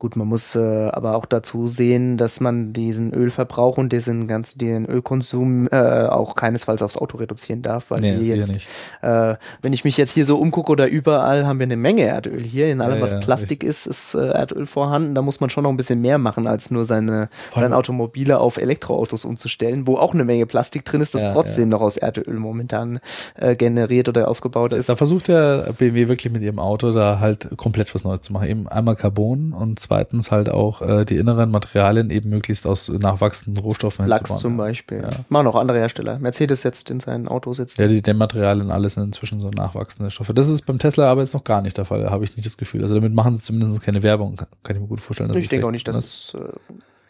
Gut, 0.00 0.14
man 0.14 0.28
muss 0.28 0.54
äh, 0.54 0.60
aber 0.92 1.16
auch 1.16 1.26
dazu 1.26 1.66
sehen, 1.66 2.18
dass 2.18 2.38
man 2.38 2.72
diesen 2.72 3.12
Ölverbrauch 3.12 3.78
und 3.78 3.92
diesen 3.92 4.28
ganzen 4.28 4.60
den 4.60 4.86
Ölkonsum 4.86 5.66
äh, 5.72 6.06
auch 6.06 6.36
keinesfalls 6.36 6.82
aufs 6.82 6.96
Auto 6.96 7.16
reduzieren 7.16 7.62
darf, 7.62 7.90
weil 7.90 8.00
Nee, 8.00 8.20
wir 8.20 8.36
jetzt, 8.36 8.58
äh, 9.02 9.34
wenn 9.60 9.72
ich 9.72 9.82
mich 9.82 9.96
jetzt 9.96 10.12
hier 10.12 10.24
so 10.24 10.38
umgucke 10.38 10.70
oder 10.70 10.86
überall 10.86 11.48
haben 11.48 11.58
wir 11.58 11.64
eine 11.64 11.76
Menge 11.76 12.02
Erdöl 12.02 12.44
hier. 12.44 12.70
In 12.70 12.80
allem, 12.80 12.98
Ja, 12.98 13.02
was 13.02 13.12
ja, 13.14 13.18
Plastik 13.18 13.64
ist, 13.64 13.86
ist 13.86 14.14
äh, 14.14 14.28
Erdöl 14.28 14.66
vorhanden. 14.66 15.16
Da 15.16 15.22
muss 15.22 15.40
man 15.40 15.50
schon 15.50 15.64
noch 15.64 15.70
ein 15.70 15.76
bisschen 15.76 16.00
mehr 16.00 16.18
machen, 16.18 16.46
als 16.46 16.70
nur 16.70 16.84
seine 16.84 17.28
sein 17.52 17.72
Automobile 17.72 18.38
auf 18.38 18.58
Elektroautos 18.58 19.24
umzustellen, 19.24 19.88
wo 19.88 19.96
auch 19.96 20.14
eine 20.14 20.24
Menge 20.24 20.46
Plastik 20.46 20.84
drin 20.84 21.00
ist, 21.00 21.16
das 21.16 21.22
Ja, 21.22 21.32
trotzdem 21.32 21.70
noch 21.70 21.80
aus 21.80 21.96
Erdöl 21.96 22.34
momentan 22.34 23.00
äh, 23.34 23.56
generiert 23.56 24.08
oder 24.08 24.28
aufgebaut 24.28 24.72
ist. 24.74 24.88
Da 24.88 24.94
versucht 24.94 25.26
der 25.26 25.72
BMW 25.76 26.06
wirklich 26.06 26.32
mit 26.32 26.42
ihrem 26.42 26.60
Auto 26.60 26.92
da 26.92 27.18
halt 27.18 27.48
komplett 27.56 27.92
was 27.96 28.04
Neues 28.04 28.20
zu 28.20 28.32
machen. 28.32 28.48
Eben 28.48 28.68
einmal 28.68 28.94
Carbon 28.94 29.52
und 29.52 29.87
zweitens 29.88 30.30
halt 30.30 30.50
auch 30.50 30.82
äh, 30.82 31.04
die 31.04 31.16
inneren 31.16 31.50
Materialien 31.50 32.10
eben 32.10 32.28
möglichst 32.28 32.66
aus 32.66 32.88
nachwachsenden 32.88 33.62
Rohstoffen 33.62 34.06
Lachs 34.06 34.38
zum 34.38 34.56
Beispiel. 34.56 35.00
Ja. 35.02 35.10
Machen 35.28 35.46
auch 35.46 35.56
andere 35.56 35.78
Hersteller. 35.78 36.18
Mercedes 36.18 36.62
setzt 36.62 36.90
in 36.90 37.00
seinen 37.00 37.26
Autos 37.26 37.58
jetzt 37.58 37.78
Ja, 37.78 37.88
die 37.88 38.02
Dämmmaterialien, 38.02 38.70
alles 38.70 38.94
sind 38.94 39.04
inzwischen 39.04 39.40
so 39.40 39.50
nachwachsende 39.50 40.10
Stoffe. 40.10 40.34
Das 40.34 40.48
ist 40.48 40.66
beim 40.66 40.78
Tesla 40.78 41.10
aber 41.10 41.22
jetzt 41.22 41.34
noch 41.34 41.44
gar 41.44 41.62
nicht 41.62 41.78
der 41.78 41.86
Fall, 41.86 42.10
habe 42.10 42.24
ich 42.24 42.36
nicht 42.36 42.44
das 42.44 42.56
Gefühl. 42.56 42.82
Also 42.82 42.94
damit 42.94 43.14
machen 43.14 43.36
sie 43.36 43.42
zumindest 43.42 43.82
keine 43.82 44.02
Werbung. 44.02 44.36
Kann, 44.36 44.48
kann 44.62 44.76
ich 44.76 44.82
mir 44.82 44.88
gut 44.88 45.00
vorstellen. 45.00 45.34
ich 45.34 45.48
denke 45.48 45.66
auch 45.66 45.70
nicht, 45.70 45.88
dass 45.88 45.96
es 45.96 46.36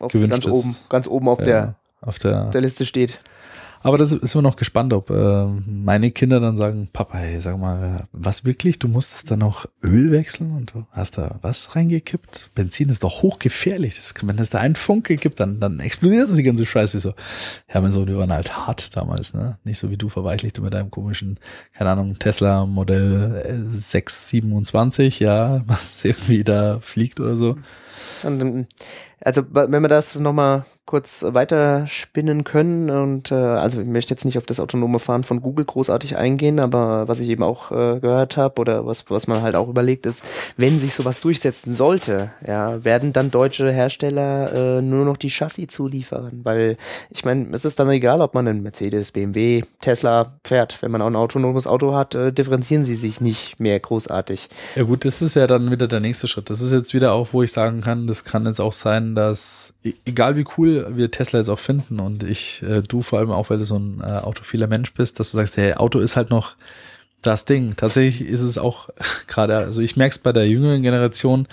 äh, 0.01 0.29
ganz 0.29 0.45
ist. 0.45 0.51
oben, 0.51 0.77
ganz 0.89 1.09
oben 1.09 1.29
auf 1.29 1.41
ja, 1.41 1.45
der, 1.45 1.75
auf 2.01 2.19
der, 2.19 2.45
der 2.51 2.61
Liste 2.61 2.87
steht. 2.87 3.21
Aber 3.81 3.99
das 3.99 4.13
ist 4.13 4.35
immer 4.35 4.43
noch 4.43 4.57
gespannt, 4.57 4.93
ob 4.93 5.11
äh, 5.11 5.47
meine 5.67 6.11
Kinder 6.11 6.41
dann 6.41 6.57
sagen, 6.57 6.89
Papa, 6.93 7.19
hey, 7.19 7.41
sag 7.41 7.59
mal, 7.59 8.07
was 8.13 8.45
wirklich? 8.45 8.79
Du 8.79 8.89
musstest 8.89 9.31
da 9.31 9.37
noch 9.37 9.67
Öl 9.83 10.11
wechseln 10.11 10.51
und 10.51 10.75
du 10.75 10.87
hast 10.91 11.19
da 11.19 11.39
was 11.43 11.77
reingekippt? 11.77 12.51
Benzin 12.55 12.89
ist 12.89 13.05
doch 13.05 13.23
hochgefährlich. 13.23 13.97
Das, 13.97 14.15
wenn 14.23 14.39
es 14.39 14.51
da 14.51 14.59
einen 14.59 14.75
Funke 14.75 15.17
gibt, 15.17 15.41
dann, 15.41 15.61
dann 15.61 15.81
explodiert 15.81 16.29
die 16.37 16.43
ganze 16.43 16.67
Scheiße 16.67 17.01
so. 17.01 17.15
Ja, 17.73 17.81
mein 17.81 17.93
Sohn, 17.93 18.09
wir 18.09 18.19
waren 18.19 18.33
halt 18.33 18.57
hart 18.57 18.97
damals, 18.97 19.35
ne? 19.35 19.59
Nicht 19.65 19.79
so 19.79 19.91
wie 19.91 19.97
du 19.97 20.09
verweichlicht 20.09 20.61
mit 20.61 20.75
deinem 20.75 20.91
komischen, 20.91 21.39
keine 21.73 21.91
Ahnung, 21.91 22.19
Tesla 22.19 22.67
Modell 22.67 23.65
äh, 23.65 23.69
627, 23.69 25.21
ja, 25.21 25.63
was 25.67 26.05
irgendwie 26.05 26.45
da 26.45 26.81
fliegt 26.81 27.21
oder 27.21 27.37
so. 27.37 27.57
Und, 28.23 28.41
ähm, 28.41 28.67
also 29.21 29.43
wenn 29.51 29.83
wir 29.83 29.89
das 29.89 30.19
nochmal 30.21 30.65
kurz 30.89 31.23
weiterspinnen 31.29 32.45
können 32.45 32.89
und 32.89 33.31
äh, 33.31 33.35
also 33.35 33.79
ich 33.79 33.87
möchte 33.87 34.15
jetzt 34.15 34.25
nicht 34.25 34.39
auf 34.39 34.47
das 34.47 34.59
autonome 34.59 34.99
Fahren 34.99 35.23
von 35.23 35.43
Google 35.43 35.67
großartig 35.67 36.17
eingehen, 36.17 36.59
aber 36.61 37.07
was 37.07 37.21
ich 37.21 37.29
eben 37.29 37.43
auch 37.43 37.71
äh, 37.71 38.01
gehört 38.01 38.39
habe 38.39 38.59
oder 38.59 38.87
was, 38.87 39.11
was 39.11 39.27
man 39.27 39.43
halt 39.43 39.55
auch 39.55 39.69
überlegt 39.69 40.07
ist, 40.07 40.25
wenn 40.57 40.79
sich 40.79 40.95
sowas 40.95 41.21
durchsetzen 41.21 41.75
sollte, 41.75 42.31
ja, 42.47 42.83
werden 42.87 43.13
dann 43.13 43.31
deutsche 43.31 43.71
Hersteller 43.71 44.79
äh, 44.79 44.83
nur 44.83 45.05
noch 45.05 45.19
die 45.19 45.29
Chassis 45.29 45.69
zuliefern, 45.69 46.41
weil 46.43 46.79
ich 47.11 47.23
meine, 47.23 47.49
es 47.53 47.67
ist 47.67 47.79
dann 47.79 47.91
egal, 47.91 48.23
ob 48.23 48.33
man 48.33 48.49
einen 48.49 48.63
Mercedes, 48.63 49.13
BMW, 49.13 49.65
Tesla 49.83 50.39
fährt, 50.43 50.81
wenn 50.81 50.91
man 50.91 51.03
auch 51.03 51.09
ein 51.09 51.17
autonomes 51.17 51.67
Auto 51.67 51.95
hat, 51.95 52.15
äh, 52.15 52.33
differenzieren 52.33 52.87
sie 52.87 52.97
sich 52.97 53.21
nicht 53.21 53.61
mehr 53.61 53.79
großartig. 53.79 54.49
Ja 54.75 54.85
gut, 54.85 55.05
das 55.05 55.21
ist 55.21 55.35
ja 55.35 55.47
dann 55.47 55.71
wieder 55.71 55.87
der 55.87 56.01
nächste 56.01 56.29
Schritt. 56.29 56.49
Das 56.49 56.63
ist 56.63 56.73
jetzt 56.73 56.95
wieder 56.95 57.13
auch, 57.13 57.29
wo 57.33 57.43
ich 57.43 57.53
sagen 57.53 57.83
kann, 57.83 58.07
das 58.07 58.25
kann 58.25 58.47
jetzt 58.47 58.61
auch 58.63 58.73
sein, 58.73 59.15
dass 59.15 59.75
e- 59.85 59.93
egal 60.07 60.37
wie 60.37 60.47
cool 60.57 60.78
wir 60.91 61.11
Tesla 61.11 61.39
jetzt 61.39 61.49
auch 61.49 61.59
finden 61.59 62.01
und 62.01 62.23
ich, 62.23 62.63
äh, 62.63 62.83
du 62.83 63.03
vor 63.03 63.19
allem 63.19 63.31
auch, 63.31 63.51
weil 63.51 63.59
du 63.59 63.65
so 63.65 63.77
ein 63.77 64.01
äh, 64.01 64.05
autophiler 64.05 64.67
Mensch 64.67 64.93
bist, 64.95 65.21
dass 65.21 65.31
du 65.31 65.39
sagst, 65.39 65.57
hey, 65.57 65.75
Auto 65.75 65.99
ist 65.99 66.17
halt 66.17 66.31
noch 66.31 66.55
das 67.23 67.45
Ding. 67.45 67.75
Tatsächlich 67.77 68.29
ist 68.29 68.43
es 68.43 68.59
auch 68.59 68.89
gerade, 69.27 69.57
also 69.57 69.81
ich 69.83 69.97
merke 69.97 70.13
es 70.13 70.19
bei 70.19 70.33
der 70.33 70.49
jüngeren 70.49 70.83
Generation, 70.83 71.47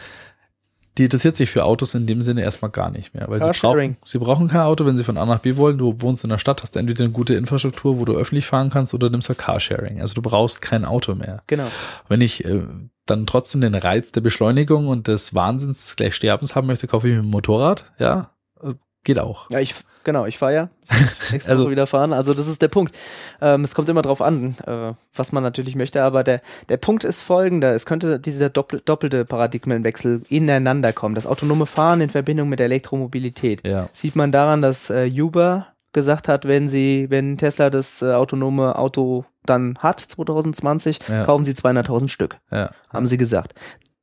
die 0.98 1.04
interessiert 1.04 1.36
sich 1.36 1.50
für 1.50 1.66
Autos 1.66 1.94
in 1.94 2.08
dem 2.08 2.22
Sinne 2.22 2.42
erstmal 2.42 2.72
gar 2.72 2.90
nicht 2.90 3.14
mehr, 3.14 3.28
weil 3.28 3.44
sie 3.44 3.52
brauchen, 3.60 3.98
sie 4.06 4.18
brauchen 4.18 4.48
kein 4.48 4.62
Auto, 4.62 4.86
wenn 4.86 4.96
sie 4.96 5.04
von 5.04 5.18
A 5.18 5.26
nach 5.26 5.40
B 5.40 5.58
wollen. 5.58 5.78
Du 5.78 6.02
wohnst 6.02 6.24
in 6.24 6.30
der 6.30 6.38
Stadt, 6.38 6.62
hast 6.62 6.78
entweder 6.78 7.04
eine 7.04 7.12
gute 7.12 7.36
Infrastruktur, 7.36 8.00
wo 8.00 8.06
du 8.06 8.14
öffentlich 8.16 8.46
fahren 8.46 8.70
kannst, 8.70 8.94
oder 8.94 9.10
nimmst 9.10 9.28
halt 9.28 9.38
Carsharing. 9.38 10.00
Also 10.00 10.14
du 10.14 10.22
brauchst 10.22 10.62
kein 10.62 10.86
Auto 10.86 11.14
mehr. 11.14 11.44
Genau. 11.48 11.68
Wenn 12.08 12.22
ich 12.22 12.46
äh, 12.46 12.62
dann 13.06 13.28
trotzdem 13.28 13.60
den 13.60 13.76
Reiz 13.76 14.14
der 14.14 14.22
Beschleunigung 14.22 14.88
und 14.88 15.08
des 15.08 15.36
Wahnsinns 15.36 15.84
des 15.84 15.96
Gleichsterbens 15.98 16.56
haben 16.56 16.68
möchte, 16.68 16.88
kaufe 16.88 17.10
ich 17.10 17.14
mir 17.14 17.20
ein 17.20 17.26
Motorrad. 17.26 17.92
Ja, 18.00 18.32
geht 19.06 19.20
auch. 19.20 19.50
Ja, 19.50 19.60
ich, 19.60 19.74
genau, 20.04 20.26
ich 20.26 20.38
fahre 20.38 20.54
ja. 20.54 20.70
Nächste 21.32 21.50
Also- 21.50 21.64
Woche 21.64 21.72
wieder 21.72 21.88
fahren. 21.88 22.12
Also 22.12 22.34
das 22.34 22.48
ist 22.48 22.62
der 22.62 22.68
Punkt. 22.68 22.94
Ähm, 23.42 23.64
es 23.64 23.74
kommt 23.74 23.88
immer 23.88 24.02
drauf 24.02 24.22
an, 24.22 24.56
äh, 24.68 24.94
was 25.16 25.32
man 25.32 25.42
natürlich 25.44 25.76
möchte, 25.78 26.04
aber 26.04 26.24
der, 26.26 26.42
der 26.68 26.78
Punkt 26.78 27.06
ist 27.06 27.22
folgender. 27.22 27.74
Es 27.74 27.86
könnte 27.86 28.20
dieser 28.20 28.50
doppel, 28.50 28.82
doppelte 28.84 29.24
Paradigmenwechsel 29.24 30.24
ineinander 30.30 30.92
kommen. 30.92 31.16
Das 31.16 31.26
autonome 31.28 31.66
Fahren 31.66 32.02
in 32.02 32.10
Verbindung 32.10 32.50
mit 32.50 32.60
der 32.60 32.66
Elektromobilität. 32.66 33.66
Ja. 33.66 33.88
Sieht 33.94 34.16
man 34.16 34.32
daran, 34.32 34.62
dass 34.62 34.90
äh, 34.90 35.10
Uber 35.10 35.68
gesagt 35.94 36.28
hat, 36.28 36.46
wenn 36.46 36.68
sie, 36.68 37.06
wenn 37.10 37.38
Tesla 37.38 37.70
das 37.70 38.02
äh, 38.02 38.12
autonome 38.12 38.76
Auto 38.78 39.24
dann 39.46 39.78
hat, 39.80 40.00
2020, 40.02 41.00
Ja. 41.08 41.24
kaufen 41.24 41.46
sie 41.46 41.54
200.000 41.54 42.10
Stück 42.10 42.38
Ja. 42.52 42.72
haben 42.90 43.06
sie 43.06 43.18
gesagt. 43.18 43.54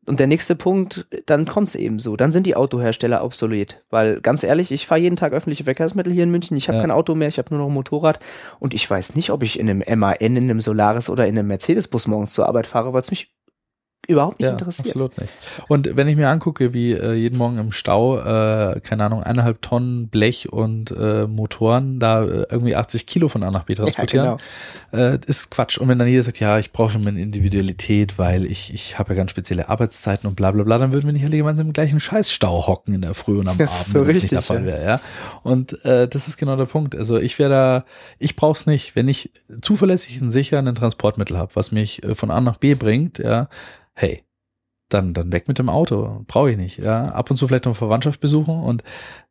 Und 0.04 0.18
der 0.18 0.26
nächste 0.26 0.56
Punkt, 0.56 1.06
dann 1.26 1.46
kommt 1.46 1.68
es 1.68 1.74
eben 1.76 2.00
so. 2.00 2.16
Dann 2.16 2.32
sind 2.32 2.46
die 2.46 2.56
Autohersteller 2.56 3.24
obsolet. 3.24 3.82
Weil 3.90 4.20
ganz 4.20 4.42
ehrlich, 4.42 4.72
ich 4.72 4.86
fahre 4.86 5.00
jeden 5.00 5.14
Tag 5.14 5.32
öffentliche 5.32 5.62
Verkehrsmittel 5.62 6.12
hier 6.12 6.24
in 6.24 6.30
München. 6.30 6.56
Ich 6.56 6.66
habe 6.68 6.78
Ja. 6.78 6.82
kein 6.82 6.90
Auto 6.90 7.14
mehr, 7.14 7.28
ich 7.28 7.38
habe 7.38 7.54
nur 7.54 7.60
noch 7.60 7.68
ein 7.70 7.74
Motorrad. 7.74 8.18
Und 8.58 8.74
ich 8.74 8.88
weiß 8.90 9.14
nicht, 9.14 9.30
ob 9.30 9.44
ich 9.44 9.60
in 9.60 9.70
einem 9.70 9.84
MAN, 9.98 10.16
in 10.18 10.36
einem 10.36 10.60
Solaris 10.60 11.08
oder 11.08 11.26
in 11.28 11.38
einem 11.38 11.48
Mercedes-Bus 11.48 12.08
morgens 12.08 12.34
zur 12.34 12.48
Arbeit 12.48 12.66
fahre, 12.66 12.92
weil 12.92 13.02
es 13.02 13.10
mich 13.10 13.30
überhaupt 14.08 14.40
nicht 14.40 14.46
Ja, 14.46 14.52
interessiert. 14.52 14.88
absolut 14.88 15.18
nicht. 15.20 15.32
Und 15.68 15.96
wenn 15.96 16.08
ich 16.08 16.16
mir 16.16 16.28
angucke, 16.28 16.74
wie 16.74 16.92
äh, 16.92 17.12
jeden 17.14 17.38
Morgen 17.38 17.58
im 17.58 17.72
Stau, 17.72 18.18
äh, 18.18 18.80
keine 18.80 19.04
Ahnung, 19.04 19.22
eineinhalb 19.22 19.62
Tonnen 19.62 20.08
Blech 20.08 20.52
und 20.52 20.90
äh, 20.90 21.26
Motoren 21.26 22.00
da 22.00 22.24
äh, 22.24 22.46
irgendwie 22.50 22.74
80 22.74 23.06
Kilo 23.06 23.28
von 23.28 23.42
A 23.44 23.50
nach 23.50 23.64
B 23.64 23.74
transportieren, 23.74 24.38
äh, 24.92 25.18
ist 25.26 25.50
Quatsch. 25.50 25.78
Und 25.78 25.88
wenn 25.88 25.98
dann 25.98 26.08
jeder 26.08 26.22
sagt, 26.22 26.40
ja, 26.40 26.58
ich 26.58 26.72
brauche 26.72 26.98
meine 26.98 27.20
Individualität, 27.20 28.18
weil 28.18 28.44
ich, 28.44 28.74
ich 28.74 28.98
habe 28.98 29.12
ja 29.12 29.18
ganz 29.18 29.30
spezielle 29.30 29.68
Arbeitszeiten 29.68 30.28
und 30.28 30.34
bla 30.34 30.50
bla 30.50 30.64
bla, 30.64 30.78
dann 30.78 30.92
würden 30.92 31.06
wir 31.06 31.12
nicht 31.12 31.24
alle 31.24 31.36
gemeinsam 31.36 31.68
im 31.68 31.72
gleichen 31.72 32.00
Scheißstau 32.00 32.66
hocken 32.66 32.94
in 32.94 33.02
der 33.02 33.14
Früh 33.14 33.38
und 33.38 33.48
am 33.48 33.56
Das 33.62 33.70
Abend, 33.70 33.86
ist 33.86 33.92
so 33.92 34.00
wenn 34.00 34.06
richtig, 34.06 34.22
nicht 34.24 34.32
der 34.32 34.42
Fall 34.42 34.60
ja. 34.60 34.66
wäre, 34.66 34.84
ja. 34.84 35.00
Und 35.44 35.84
äh, 35.84 36.08
das 36.08 36.26
ist 36.26 36.36
genau 36.38 36.56
der 36.56 36.66
Punkt. 36.66 36.96
Also 36.96 37.18
ich 37.18 37.38
wäre 37.38 37.50
da, 37.50 37.84
ich 38.18 38.34
brauche 38.34 38.52
es 38.52 38.66
nicht. 38.66 38.96
Wenn 38.96 39.06
ich 39.06 39.30
zuverlässig 39.60 40.20
und 40.20 40.30
sicher 40.30 40.58
ein 40.58 40.74
Transportmittel 40.74 41.38
habe, 41.38 41.52
was 41.54 41.70
mich 41.70 42.02
äh, 42.02 42.14
von 42.16 42.30
A 42.32 42.40
nach 42.40 42.56
B 42.56 42.74
bringt, 42.74 43.18
ja, 43.18 43.48
hey, 43.94 44.18
dann, 44.92 45.14
dann 45.14 45.32
weg 45.32 45.48
mit 45.48 45.58
dem 45.58 45.68
Auto. 45.68 46.22
Brauche 46.26 46.50
ich 46.50 46.56
nicht. 46.56 46.78
Ja, 46.78 47.08
ab 47.08 47.30
und 47.30 47.36
zu 47.36 47.46
vielleicht 47.46 47.64
noch 47.64 47.76
Verwandtschaft 47.76 48.20
besuchen 48.20 48.62
und 48.62 48.82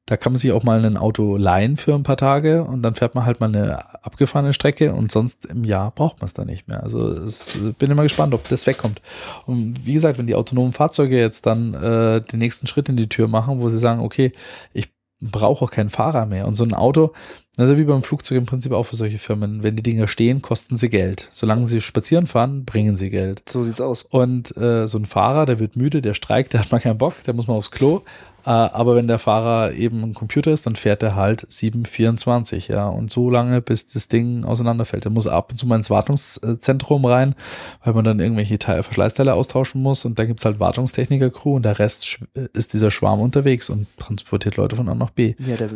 da 0.07 0.18
kann 0.18 0.34
man 0.34 0.39
sich 0.39 0.51
auch 0.51 0.64
mal 0.64 0.84
ein 0.84 0.97
Auto 0.97 1.38
leihen 1.38 1.78
für 1.78 1.93
ein 1.93 2.03
paar 2.03 2.18
Tage 2.18 2.64
und 2.64 2.82
dann 2.82 2.95
fährt 2.95 3.16
man 3.16 3.26
halt 3.26 3.39
mal 3.39 3.47
eine 3.47 4.03
abgefahrene 4.03 4.53
Strecke 4.53 4.93
und 4.93 5.12
sonst 5.12 5.45
im 5.45 5.64
Jahr 5.64 5.91
braucht 5.91 6.20
man 6.20 6.26
es 6.26 6.34
dann 6.34 6.47
nicht 6.47 6.68
mehr. 6.68 6.84
Also 6.84 7.07
es, 7.12 7.57
bin 7.78 7.91
immer 7.91 8.03
gespannt, 8.03 8.34
ob 8.34 8.47
das 8.49 8.66
wegkommt. 8.66 9.01
Und 9.45 9.86
wie 9.86 9.93
gesagt, 9.93 10.18
wenn 10.18 10.28
die 10.28 10.36
autonomen 10.36 10.74
Fahrzeuge 10.74 11.18
jetzt 11.18 11.45
dann 11.45 11.74
äh, 11.76 12.22
den 12.22 12.39
nächsten 12.39 12.68
Schritt 12.68 12.89
in 12.89 12.97
die 12.97 13.09
Tür 13.09 13.28
machen, 13.28 13.62
wo 13.62 13.70
sie 13.70 13.80
sagen, 13.80 14.01
okay, 14.01 14.32
ich 14.74 14.91
brauche 15.22 15.66
auch 15.66 15.72
keinen 15.72 15.91
Fahrer 15.91 16.26
mehr 16.26 16.47
und 16.47 16.55
so 16.55 16.64
ein 16.64 16.74
Auto, 16.74 17.14
also 17.57 17.77
wie 17.77 17.83
beim 17.83 18.01
Flugzeug 18.01 18.37
im 18.37 18.45
Prinzip 18.45 18.71
auch 18.71 18.83
für 18.83 18.95
solche 18.95 19.19
Firmen, 19.19 19.61
wenn 19.61 19.75
die 19.75 19.83
Dinger 19.83 20.07
stehen, 20.07 20.41
kosten 20.41 20.77
sie 20.77 20.89
Geld. 20.89 21.27
Solange 21.31 21.67
sie 21.67 21.81
spazieren 21.81 22.25
fahren, 22.25 22.63
bringen 22.63 22.95
sie 22.95 23.09
Geld. 23.09 23.43
So 23.47 23.61
sieht's 23.61 23.81
aus. 23.81 24.03
Und 24.03 24.55
äh, 24.55 24.87
so 24.87 24.97
ein 24.97 25.05
Fahrer, 25.05 25.45
der 25.45 25.59
wird 25.59 25.75
müde, 25.75 26.01
der 26.01 26.13
streikt, 26.13 26.53
der 26.53 26.61
hat 26.61 26.71
mal 26.71 26.79
keinen 26.79 26.97
Bock, 26.97 27.21
der 27.25 27.33
muss 27.33 27.47
mal 27.47 27.55
aufs 27.55 27.69
Klo. 27.69 27.99
Äh, 28.45 28.49
aber 28.49 28.95
wenn 28.95 29.09
der 29.09 29.19
Fahrer 29.19 29.73
eben 29.73 30.01
ein 30.01 30.13
Computer 30.13 30.51
ist, 30.51 30.65
dann 30.65 30.77
fährt 30.77 31.03
er 31.03 31.15
halt 31.15 31.45
724, 31.49 32.69
ja. 32.69 32.87
Und 32.87 33.11
so 33.11 33.29
lange, 33.29 33.61
bis 33.61 33.85
das 33.85 34.07
Ding 34.07 34.45
auseinanderfällt. 34.45 35.03
Er 35.03 35.11
muss 35.11 35.27
ab 35.27 35.51
und 35.51 35.57
zu 35.57 35.67
mal 35.67 35.75
ins 35.75 35.89
Wartungszentrum 35.89 37.05
rein, 37.05 37.35
weil 37.83 37.93
man 37.93 38.05
dann 38.05 38.21
irgendwelche 38.21 38.59
Teil 38.59 38.81
Verschleißteile 38.83 39.33
austauschen 39.33 39.81
muss. 39.81 40.05
Und 40.05 40.17
da 40.17 40.23
gibt's 40.23 40.45
halt 40.45 40.61
Wartungstechniker-Crew 40.61 41.57
und 41.57 41.63
der 41.63 41.79
Rest 41.79 42.19
ist 42.53 42.73
dieser 42.73 42.91
Schwarm 42.91 43.19
unterwegs 43.19 43.69
und 43.69 43.87
transportiert 43.97 44.55
Leute 44.55 44.77
von 44.77 44.87
A 44.87 44.95
nach 44.95 45.11
B. 45.11 45.35
Ja, 45.37 45.57
der, 45.57 45.69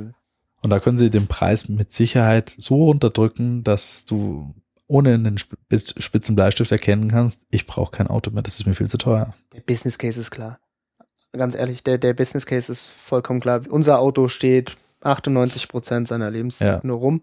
Und 0.65 0.71
da 0.71 0.79
können 0.79 0.97
sie 0.97 1.11
den 1.11 1.27
Preis 1.27 1.69
mit 1.69 1.93
Sicherheit 1.93 2.55
so 2.57 2.85
runterdrücken, 2.85 3.63
dass 3.63 4.03
du 4.05 4.55
ohne 4.87 5.13
einen 5.13 5.35
Sp- 5.37 5.61
spitzen 5.99 6.35
Bleistift 6.35 6.71
erkennen 6.71 7.07
kannst, 7.09 7.41
ich 7.51 7.67
brauche 7.67 7.91
kein 7.91 8.07
Auto 8.07 8.31
mehr, 8.31 8.41
das 8.41 8.59
ist 8.59 8.65
mir 8.65 8.73
viel 8.73 8.89
zu 8.89 8.97
teuer. 8.97 9.35
der 9.53 9.61
Business 9.61 9.99
Case 9.99 10.19
ist 10.19 10.31
klar. 10.31 10.59
Ganz 11.33 11.53
ehrlich, 11.53 11.83
der, 11.83 11.99
der 11.99 12.15
Business 12.15 12.47
Case 12.47 12.71
ist 12.71 12.87
vollkommen 12.87 13.41
klar. 13.41 13.61
Unser 13.69 13.99
Auto 13.99 14.27
steht 14.27 14.75
98 15.01 15.67
Prozent 15.67 16.07
seiner 16.07 16.31
Lebenszeit 16.31 16.81
Ja. 16.83 16.87
nur 16.87 16.97
rum. 16.97 17.21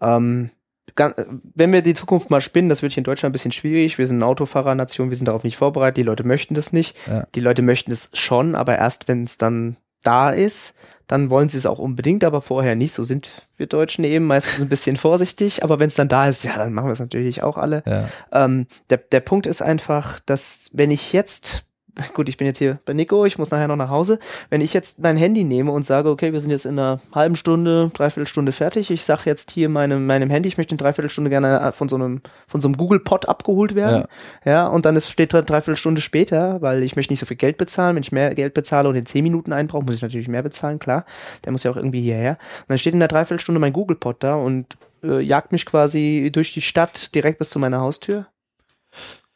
Ähm, 0.00 0.50
wenn 0.94 1.72
wir 1.72 1.82
die 1.82 1.94
Zukunft 1.94 2.30
mal 2.30 2.40
spinnen, 2.40 2.68
das 2.68 2.82
wird 2.82 2.92
hier 2.92 3.00
in 3.00 3.04
Deutschland 3.04 3.30
ein 3.30 3.32
bisschen 3.32 3.50
schwierig. 3.50 3.98
Wir 3.98 4.06
sind 4.06 4.18
eine 4.18 4.26
Autofahrernation, 4.26 5.08
wir 5.10 5.16
sind 5.16 5.26
darauf 5.26 5.42
nicht 5.42 5.56
vorbereitet. 5.56 5.96
Die 5.96 6.02
Leute 6.02 6.22
möchten 6.22 6.54
das 6.54 6.72
nicht. 6.72 6.96
Ja. 7.08 7.26
Die 7.34 7.40
Leute 7.40 7.62
möchten 7.62 7.90
es 7.90 8.10
schon, 8.14 8.54
aber 8.54 8.76
erst 8.78 9.08
wenn 9.08 9.24
es 9.24 9.38
dann 9.38 9.76
da 10.06 10.30
ist, 10.30 10.74
dann 11.06 11.30
wollen 11.30 11.48
sie 11.48 11.58
es 11.58 11.66
auch 11.66 11.78
unbedingt, 11.78 12.24
aber 12.24 12.42
vorher 12.42 12.74
nicht. 12.74 12.92
So 12.92 13.02
sind 13.04 13.28
wir 13.56 13.66
Deutschen 13.66 14.04
eben 14.04 14.26
meistens 14.26 14.60
ein 14.60 14.68
bisschen 14.68 14.96
vorsichtig. 14.96 15.62
Aber 15.62 15.78
wenn 15.78 15.88
es 15.88 15.94
dann 15.94 16.08
da 16.08 16.28
ist, 16.28 16.44
ja, 16.44 16.56
dann 16.56 16.72
machen 16.72 16.86
wir 16.86 16.92
es 16.92 17.00
natürlich 17.00 17.42
auch 17.42 17.58
alle. 17.58 17.82
Ja, 17.86 18.08
Ähm, 18.32 18.66
der, 18.90 18.98
der 18.98 19.20
Punkt 19.20 19.46
ist 19.46 19.62
einfach, 19.62 20.18
dass 20.20 20.70
wenn 20.72 20.90
ich 20.90 21.12
jetzt 21.12 21.64
gut, 22.14 22.28
ich 22.28 22.36
bin 22.36 22.46
jetzt 22.46 22.58
hier 22.58 22.78
bei 22.84 22.92
Nico, 22.92 23.24
ich 23.24 23.38
muss 23.38 23.50
nachher 23.50 23.68
noch 23.68 23.76
nach 23.76 23.90
Hause. 23.90 24.18
Wenn 24.50 24.60
ich 24.60 24.74
jetzt 24.74 25.00
mein 25.00 25.16
Handy 25.16 25.44
nehme 25.44 25.70
und 25.72 25.84
sage, 25.84 26.10
okay, 26.10 26.32
wir 26.32 26.40
sind 26.40 26.50
jetzt 26.50 26.66
in 26.66 26.78
einer 26.78 27.00
halben 27.14 27.36
Stunde, 27.36 27.90
dreiviertel 27.92 28.26
Stunde 28.26 28.52
fertig, 28.52 28.90
ich 28.90 29.04
sage 29.04 29.22
jetzt 29.24 29.50
hier 29.50 29.68
meinem, 29.68 30.06
meinem 30.06 30.30
Handy, 30.30 30.48
ich 30.48 30.56
möchte 30.56 30.74
in 30.74 30.78
dreiviertel 30.78 31.10
Stunde 31.10 31.30
gerne 31.30 31.72
von 31.72 31.88
so 31.88 31.96
einem, 31.96 32.20
von 32.46 32.60
so 32.60 32.68
einem 32.68 32.76
Google 32.76 33.00
Pod 33.00 33.28
abgeholt 33.28 33.74
werden. 33.74 34.04
Ja, 34.44 34.52
ja 34.52 34.66
und 34.66 34.84
dann 34.84 34.96
ist, 34.96 35.10
steht 35.10 35.32
dreiviertel 35.32 35.76
Stunde 35.76 36.00
später, 36.00 36.60
weil 36.60 36.82
ich 36.82 36.96
möchte 36.96 37.12
nicht 37.12 37.20
so 37.20 37.26
viel 37.26 37.36
Geld 37.36 37.56
bezahlen. 37.56 37.96
Wenn 37.96 38.02
ich 38.02 38.12
mehr 38.12 38.34
Geld 38.34 38.54
bezahle 38.54 38.88
und 38.88 38.96
in 38.96 39.06
zehn 39.06 39.22
Minuten 39.22 39.52
einbrauche, 39.52 39.84
muss 39.84 39.94
ich 39.94 40.02
natürlich 40.02 40.28
mehr 40.28 40.42
bezahlen, 40.42 40.78
klar. 40.78 41.04
Der 41.44 41.52
muss 41.52 41.64
ja 41.64 41.70
auch 41.70 41.76
irgendwie 41.76 42.02
hierher. 42.02 42.32
Und 42.60 42.70
dann 42.70 42.78
steht 42.78 42.94
in 42.94 43.00
der 43.00 43.08
Dreiviertelstunde 43.08 43.60
mein 43.60 43.72
Google 43.72 43.96
Pod 43.96 44.16
da 44.20 44.34
und 44.34 44.76
äh, 45.02 45.20
jagt 45.20 45.52
mich 45.52 45.66
quasi 45.66 46.30
durch 46.32 46.52
die 46.52 46.62
Stadt 46.62 47.14
direkt 47.14 47.38
bis 47.38 47.50
zu 47.50 47.58
meiner 47.58 47.80
Haustür. 47.80 48.26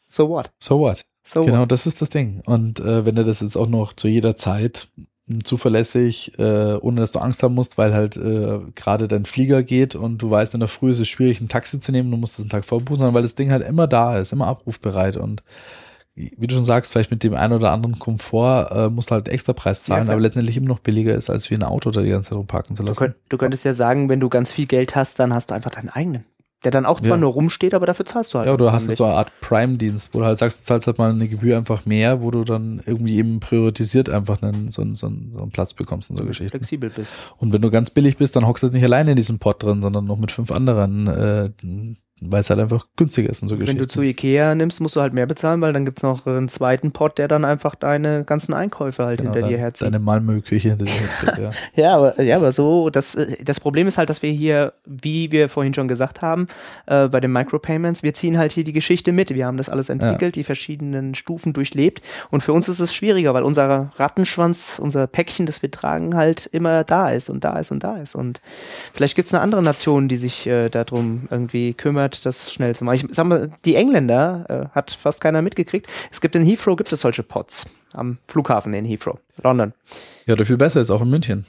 So 0.05 0.29
what? 0.29 0.51
So 0.59 0.79
what? 0.79 1.03
So 1.23 1.45
genau, 1.45 1.65
das 1.65 1.85
ist 1.85 2.01
das 2.01 2.09
Ding. 2.09 2.41
Und 2.45 2.79
äh, 2.79 3.05
wenn 3.05 3.15
du 3.15 3.23
das 3.23 3.41
jetzt 3.41 3.55
auch 3.55 3.67
noch 3.67 3.93
zu 3.93 4.07
jeder 4.07 4.35
Zeit 4.35 4.87
mh, 5.27 5.41
zuverlässig, 5.43 6.37
äh, 6.39 6.73
ohne 6.75 7.01
dass 7.01 7.11
du 7.11 7.19
Angst 7.19 7.43
haben 7.43 7.55
musst, 7.55 7.77
weil 7.77 7.93
halt 7.93 8.17
äh, 8.17 8.59
gerade 8.75 9.07
dein 9.07 9.25
Flieger 9.25 9.63
geht 9.63 9.95
und 9.95 10.17
du 10.17 10.29
weißt, 10.29 10.53
in 10.55 10.59
der 10.59 10.69
Früh 10.69 10.91
ist 10.91 10.99
es 10.99 11.07
schwierig, 11.07 11.39
ein 11.41 11.47
Taxi 11.49 11.79
zu 11.79 11.91
nehmen, 11.91 12.09
du 12.11 12.17
musst 12.17 12.35
es 12.35 12.41
einen 12.41 12.49
Tag 12.49 12.65
vorbuchen, 12.65 13.13
weil 13.13 13.21
das 13.21 13.35
Ding 13.35 13.51
halt 13.51 13.65
immer 13.67 13.87
da 13.87 14.17
ist, 14.17 14.33
immer 14.33 14.47
abrufbereit 14.47 15.15
und 15.17 15.43
wie 16.15 16.45
du 16.45 16.55
schon 16.55 16.65
sagst, 16.65 16.91
vielleicht 16.91 17.09
mit 17.09 17.23
dem 17.23 17.33
einen 17.35 17.53
oder 17.53 17.71
anderen 17.71 17.97
Komfort 17.97 18.69
äh, 18.71 18.89
musst 18.89 19.11
du 19.11 19.15
halt 19.15 19.29
extra 19.29 19.53
Preis 19.53 19.83
zahlen, 19.83 20.03
klar. 20.05 20.15
aber 20.15 20.21
letztendlich 20.21 20.57
immer 20.57 20.67
noch 20.67 20.79
billiger 20.79 21.15
ist, 21.15 21.29
als 21.29 21.49
wie 21.49 21.55
ein 21.55 21.63
Auto 21.63 21.89
da 21.89 22.01
die 22.01 22.09
ganze 22.09 22.31
Zeit 22.31 22.37
rumparken 22.37 22.75
zu 22.75 22.83
Du, 22.83 22.89
lassen. 22.89 22.99
könnt, 22.99 23.15
du 23.29 23.37
könntest 23.37 23.63
ja 23.63 23.73
sagen, 23.73 24.09
wenn 24.09 24.19
du 24.19 24.27
ganz 24.27 24.51
viel 24.51 24.65
Geld 24.65 24.95
hast, 24.95 25.19
dann 25.19 25.33
hast 25.33 25.51
du 25.51 25.55
einfach 25.55 25.71
deinen 25.71 25.89
eigenen. 25.89 26.25
Der 26.63 26.69
dann 26.71 26.85
auch 26.85 26.99
zwar 26.99 27.17
Ja. 27.17 27.21
nur 27.21 27.31
rumsteht, 27.31 27.73
aber 27.73 27.87
dafür 27.87 28.05
zahlst 28.05 28.33
du 28.33 28.37
halt. 28.39 28.47
Ja, 28.47 28.55
du 28.55 28.71
hast 28.71 28.95
so 28.95 29.03
eine 29.05 29.15
Art 29.15 29.31
Prime-Dienst, 29.41 30.13
wo 30.13 30.19
du 30.19 30.25
halt 30.25 30.37
sagst, 30.37 30.61
du 30.61 30.65
zahlst 30.65 30.85
halt 30.85 30.99
mal 30.99 31.09
eine 31.09 31.27
Gebühr 31.27 31.57
einfach 31.57 31.85
mehr, 31.87 32.21
wo 32.21 32.29
du 32.29 32.43
dann 32.43 32.81
irgendwie 32.85 33.17
eben 33.17 33.39
priorisiert 33.39 34.09
einfach 34.09 34.41
einen, 34.43 34.69
so, 34.69 34.83
einen, 34.83 34.93
so, 34.93 35.07
einen, 35.07 35.31
so 35.33 35.41
einen 35.41 35.51
Platz 35.51 35.73
bekommst 35.73 36.11
und 36.11 36.17
so 36.17 36.25
Geschichten. 36.25 36.49
flexibel 36.51 36.91
bist. 36.91 37.15
Und 37.37 37.51
wenn 37.51 37.61
du 37.63 37.71
ganz 37.71 37.89
billig 37.89 38.17
bist, 38.17 38.35
dann 38.35 38.45
hockst 38.45 38.61
du 38.63 38.67
nicht 38.67 38.83
alleine 38.83 39.11
in 39.11 39.15
diesem 39.17 39.39
Pod 39.39 39.63
drin, 39.63 39.81
sondern 39.81 40.05
noch 40.05 40.17
mit 40.19 40.31
fünf 40.31 40.51
anderen, 40.51 41.07
äh, 41.07 41.49
weil 42.21 42.41
es 42.41 42.49
halt 42.51 42.59
einfach 42.59 42.85
günstiger 42.95 43.29
ist 43.29 43.41
und 43.41 43.47
so 43.47 43.55
Wenn 43.55 43.61
Geschichten. 43.61 43.79
du 43.81 43.87
zu 43.87 44.01
Ikea 44.03 44.53
nimmst, 44.53 44.79
musst 44.79 44.95
du 44.95 45.01
halt 45.01 45.13
mehr 45.13 45.25
bezahlen, 45.25 45.59
weil 45.61 45.73
dann 45.73 45.85
gibt's 45.85 46.03
noch 46.03 46.27
einen 46.27 46.47
zweiten 46.49 46.91
Pot, 46.91 47.17
der 47.17 47.27
dann 47.27 47.43
einfach 47.43 47.73
deine 47.73 48.23
ganzen 48.23 48.53
Einkäufe 48.53 49.05
halt 49.05 49.19
Genau, 49.19 49.33
hinter 49.33 49.47
dir 49.47 49.57
herzieht. 49.57 49.87
Deine 49.87 49.99
Malmö-Küche 49.99 50.69
hinter 50.69 50.85
dir 50.85 50.91
hersteht, 50.91 51.43
ja. 51.43 51.51
Ja, 51.83 51.95
aber, 51.95 52.21
ja, 52.21 52.35
aber 52.35 52.51
so, 52.51 52.89
das, 52.91 53.15
äh, 53.15 53.43
das 53.43 53.59
Problem 53.59 53.87
ist 53.87 53.97
halt, 53.97 54.09
dass 54.11 54.21
wir 54.21 54.31
hier, 54.31 54.73
wie 54.85 55.31
wir 55.31 55.49
vorhin 55.49 55.73
schon 55.73 55.87
gesagt 55.87 56.21
haben, 56.21 56.47
äh, 56.85 57.07
bei 57.07 57.19
den 57.19 57.31
Micropayments, 57.31 58.03
wir 58.03 58.13
ziehen 58.13 58.37
halt 58.37 58.51
hier 58.51 58.63
die 58.63 58.73
Geschichte 58.73 59.11
mit. 59.11 59.33
Wir 59.33 59.47
haben 59.47 59.57
das 59.57 59.69
alles 59.69 59.89
entwickelt, 59.89 60.35
die 60.35 60.43
verschiedenen 60.43 61.15
Stufen 61.15 61.53
durchlebt. 61.53 62.01
Und 62.29 62.41
für 62.41 62.53
uns 62.53 62.69
ist 62.69 62.79
es 62.79 62.93
schwieriger, 62.93 63.33
weil 63.33 63.43
unser 63.43 63.91
Rattenschwanz, 63.95 64.79
unser 64.79 65.07
Päckchen, 65.07 65.47
das 65.47 65.61
wir 65.63 65.71
tragen, 65.71 66.15
halt 66.15 66.45
immer 66.51 66.83
da 66.83 67.09
ist 67.09 67.29
und 67.29 67.43
da 67.43 67.57
ist 67.57 67.71
und 67.71 67.83
da 67.83 67.97
ist. 67.97 68.13
Und 68.13 68.41
vielleicht 68.93 69.15
gibt's 69.15 69.33
eine 69.33 69.41
andere 69.41 69.63
Nation, 69.63 70.07
die 70.07 70.17
sich 70.17 70.45
äh, 70.45 70.69
darum 70.69 71.27
irgendwie 71.31 71.73
kümmert, 71.73 72.10
das 72.19 72.51
schnell 72.51 72.75
zu 72.75 72.83
machen. 72.83 72.95
Ich 72.95 73.05
sag 73.15 73.25
mal, 73.25 73.49
die 73.63 73.75
Engländer 73.75 74.69
äh, 74.71 74.75
hat 74.75 74.91
fast 74.91 75.21
keiner 75.21 75.41
mitgekriegt. 75.41 75.87
Es 76.11 76.19
gibt 76.19 76.35
in 76.35 76.43
Heathrow 76.43 76.75
gibt 76.75 76.91
es 76.91 77.01
solche 77.01 77.23
Pods 77.23 77.67
am 77.93 78.17
Flughafen 78.27 78.73
in 78.73 78.83
Heathrow, 78.85 79.17
London. 79.41 79.73
ja, 80.25 80.33
oder 80.33 80.45
viel 80.45 80.57
besser 80.57 80.81
ist 80.81 80.91
auch 80.91 81.01
in 81.01 81.09
München. 81.09 81.45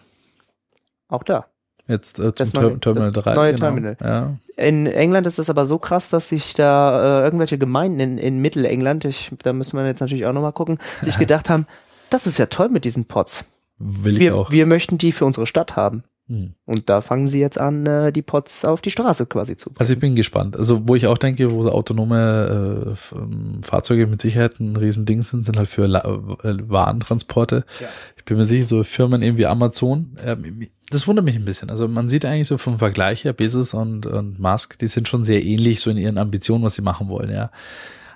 Auch 1.08 1.22
da. 1.24 1.46
Jetzt 1.88 2.18
äh, 2.20 2.32
zum 2.32 2.34
Das 2.36 2.52
Ter 2.52 2.60
neue- 2.62 2.78
Terminal 2.80 3.12
das 3.12 3.24
3. 3.24 3.34
neue 3.34 3.52
genau. 3.54 3.64
Terminal. 3.66 3.96
Ja. 4.00 4.36
In 4.56 4.86
England 4.86 5.26
ist 5.26 5.38
es 5.38 5.50
aber 5.50 5.66
so 5.66 5.78
krass, 5.78 6.10
dass 6.10 6.28
sich 6.28 6.54
da 6.54 7.20
äh, 7.20 7.24
irgendwelche 7.24 7.58
Gemeinden 7.58 7.98
in, 8.00 8.18
in 8.18 8.38
Mittelengland, 8.38 9.04
ich, 9.04 9.32
da 9.42 9.52
müssen 9.52 9.76
wir 9.78 9.84
jetzt 9.86 10.00
natürlich 10.00 10.24
auch 10.26 10.32
nochmal 10.32 10.52
gucken, 10.52 10.78
sich 11.00 11.18
gedacht 11.18 11.50
haben, 11.50 11.66
das 12.10 12.26
ist 12.26 12.38
ja 12.38 12.46
toll 12.46 12.68
mit 12.68 12.84
diesen 12.84 13.06
Pots. 13.06 13.44
Will 13.78 14.12
ich 14.14 14.20
Wir, 14.20 14.36
auch. 14.36 14.50
wir 14.52 14.66
möchten 14.66 14.96
die 14.96 15.10
für 15.12 15.24
unsere 15.24 15.46
Stadt 15.46 15.74
haben. 15.74 16.04
Hm. 16.32 16.54
Und 16.64 16.88
da 16.88 17.02
fangen 17.02 17.28
sie 17.28 17.40
jetzt 17.40 17.60
an, 17.60 17.84
äh, 17.84 18.10
die 18.10 18.22
Pots 18.22 18.64
auf 18.64 18.80
die 18.80 18.90
Straße 18.90 19.26
quasi 19.26 19.54
zu. 19.54 19.70
Also 19.78 19.92
ich 19.92 20.00
bin 20.00 20.14
gespannt. 20.14 20.56
Also 20.56 20.88
wo 20.88 20.94
ich 20.94 21.06
auch 21.06 21.18
denke, 21.18 21.50
wo 21.50 21.68
autonome 21.68 22.96
äh, 23.12 23.18
ähm, 23.18 23.60
Fahrzeuge 23.62 24.06
mit 24.06 24.22
Sicherheit 24.22 24.58
ein 24.58 24.74
Riesending 24.74 25.20
sind, 25.20 25.44
sind 25.44 25.58
halt 25.58 25.68
für 25.68 25.84
La 25.84 26.00
äh, 26.00 26.56
Warentransporte. 26.70 27.66
Ja. 27.80 27.88
Ich 28.16 28.24
bin 28.24 28.38
mir 28.38 28.46
sicher, 28.46 28.64
so 28.64 28.82
Firmen 28.82 29.20
irgendwie 29.20 29.44
Amazon, 29.44 30.16
ähm, 30.24 30.68
das 30.88 31.06
wundert 31.06 31.26
mich 31.26 31.36
ein 31.36 31.44
bisschen. 31.44 31.68
Also 31.68 31.86
man 31.86 32.08
sieht 32.08 32.24
eigentlich 32.24 32.48
so 32.48 32.56
vom 32.56 32.78
Vergleich 32.78 33.24
her, 33.24 33.34
Bezos 33.34 33.74
und, 33.74 34.06
und 34.06 34.38
Musk, 34.38 34.78
die 34.78 34.88
sind 34.88 35.08
schon 35.08 35.24
sehr 35.24 35.44
ähnlich 35.44 35.80
so 35.80 35.90
in 35.90 35.98
ihren 35.98 36.16
Ambitionen, 36.16 36.64
was 36.64 36.74
sie 36.74 36.82
machen 36.82 37.08
wollen, 37.08 37.30
ja. 37.30 37.50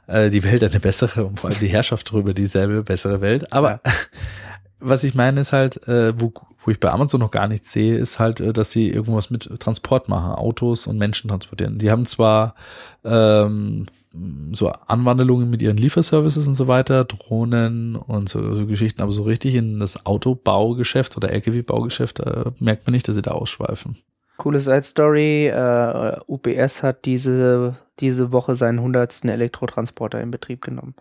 Äh, 0.07 0.31
die 0.31 0.43
Welt 0.43 0.65
eine 0.65 0.81
bessere 0.81 1.27
und 1.27 1.41
vor 1.41 1.51
allem 1.51 1.59
die 1.59 1.69
Herrschaft 1.69 2.11
darüber 2.11 2.33
dieselbe 2.33 2.83
bessere 2.83 3.21
Welt. 3.21 3.53
Aber 3.53 3.81
was 4.89 5.05
ich 5.05 5.15
meine 5.15 5.41
ist 5.41 5.53
halt, 5.53 5.87
äh, 5.89 6.19
wo, 6.21 6.33
wo 6.65 6.71
ich 6.71 6.81
bei 6.81 6.91
Amazon 6.91 7.21
noch 7.21 7.31
gar 7.31 7.49
nichts 7.49 7.73
sehe, 7.73 7.97
ist 7.97 8.19
halt, 8.19 8.41
äh, 8.41 8.53
dass 8.53 8.71
sie 8.71 8.89
irgendwas 8.89 9.31
mit 9.31 9.49
Transport 9.61 10.09
machen, 10.09 10.33
Autos 10.33 10.87
und 10.87 10.99
Menschen 10.99 11.29
transportieren. 11.29 11.79
Die 11.79 11.91
haben 11.91 12.07
zwar 12.07 12.55
ähm, 13.05 13.87
so 14.53 14.69
Anwandlungen 14.69 15.51
mit 15.51 15.63
ihren 15.63 15.77
Lieferservices 15.77 16.47
und 16.47 16.55
so 16.55 16.69
weiter, 16.69 17.05
Drohnen 17.05 17.97
und 17.97 18.29
so, 18.29 18.43
so 18.55 18.67
Geschichten, 18.67 19.03
aber 19.03 19.13
so 19.13 19.25
richtig 19.25 19.55
in 19.55 19.81
das 19.81 20.07
Autobaugeschäft 20.07 21.17
oder 21.17 21.33
LKW-Baugeschäft 21.33 22.21
äh, 22.21 22.45
merkt 22.59 22.87
man 22.87 22.93
nicht, 22.93 23.09
dass 23.09 23.15
sie 23.15 23.23
da 23.23 23.33
ausschweifen. 23.33 23.97
Coole 24.37 24.61
Side 24.61 24.85
Story. 24.85 25.49
Äh, 25.49 26.21
UPS 26.27 26.83
hat 26.83 27.05
diese, 27.05 27.77
diese 28.01 28.33
Woche 28.33 28.55
seinen 28.55 28.79
100. 28.79 29.25
Elektrotransporter 29.25 30.21
in 30.21 30.31
Betrieb 30.31 30.63
genommen. 30.63 30.95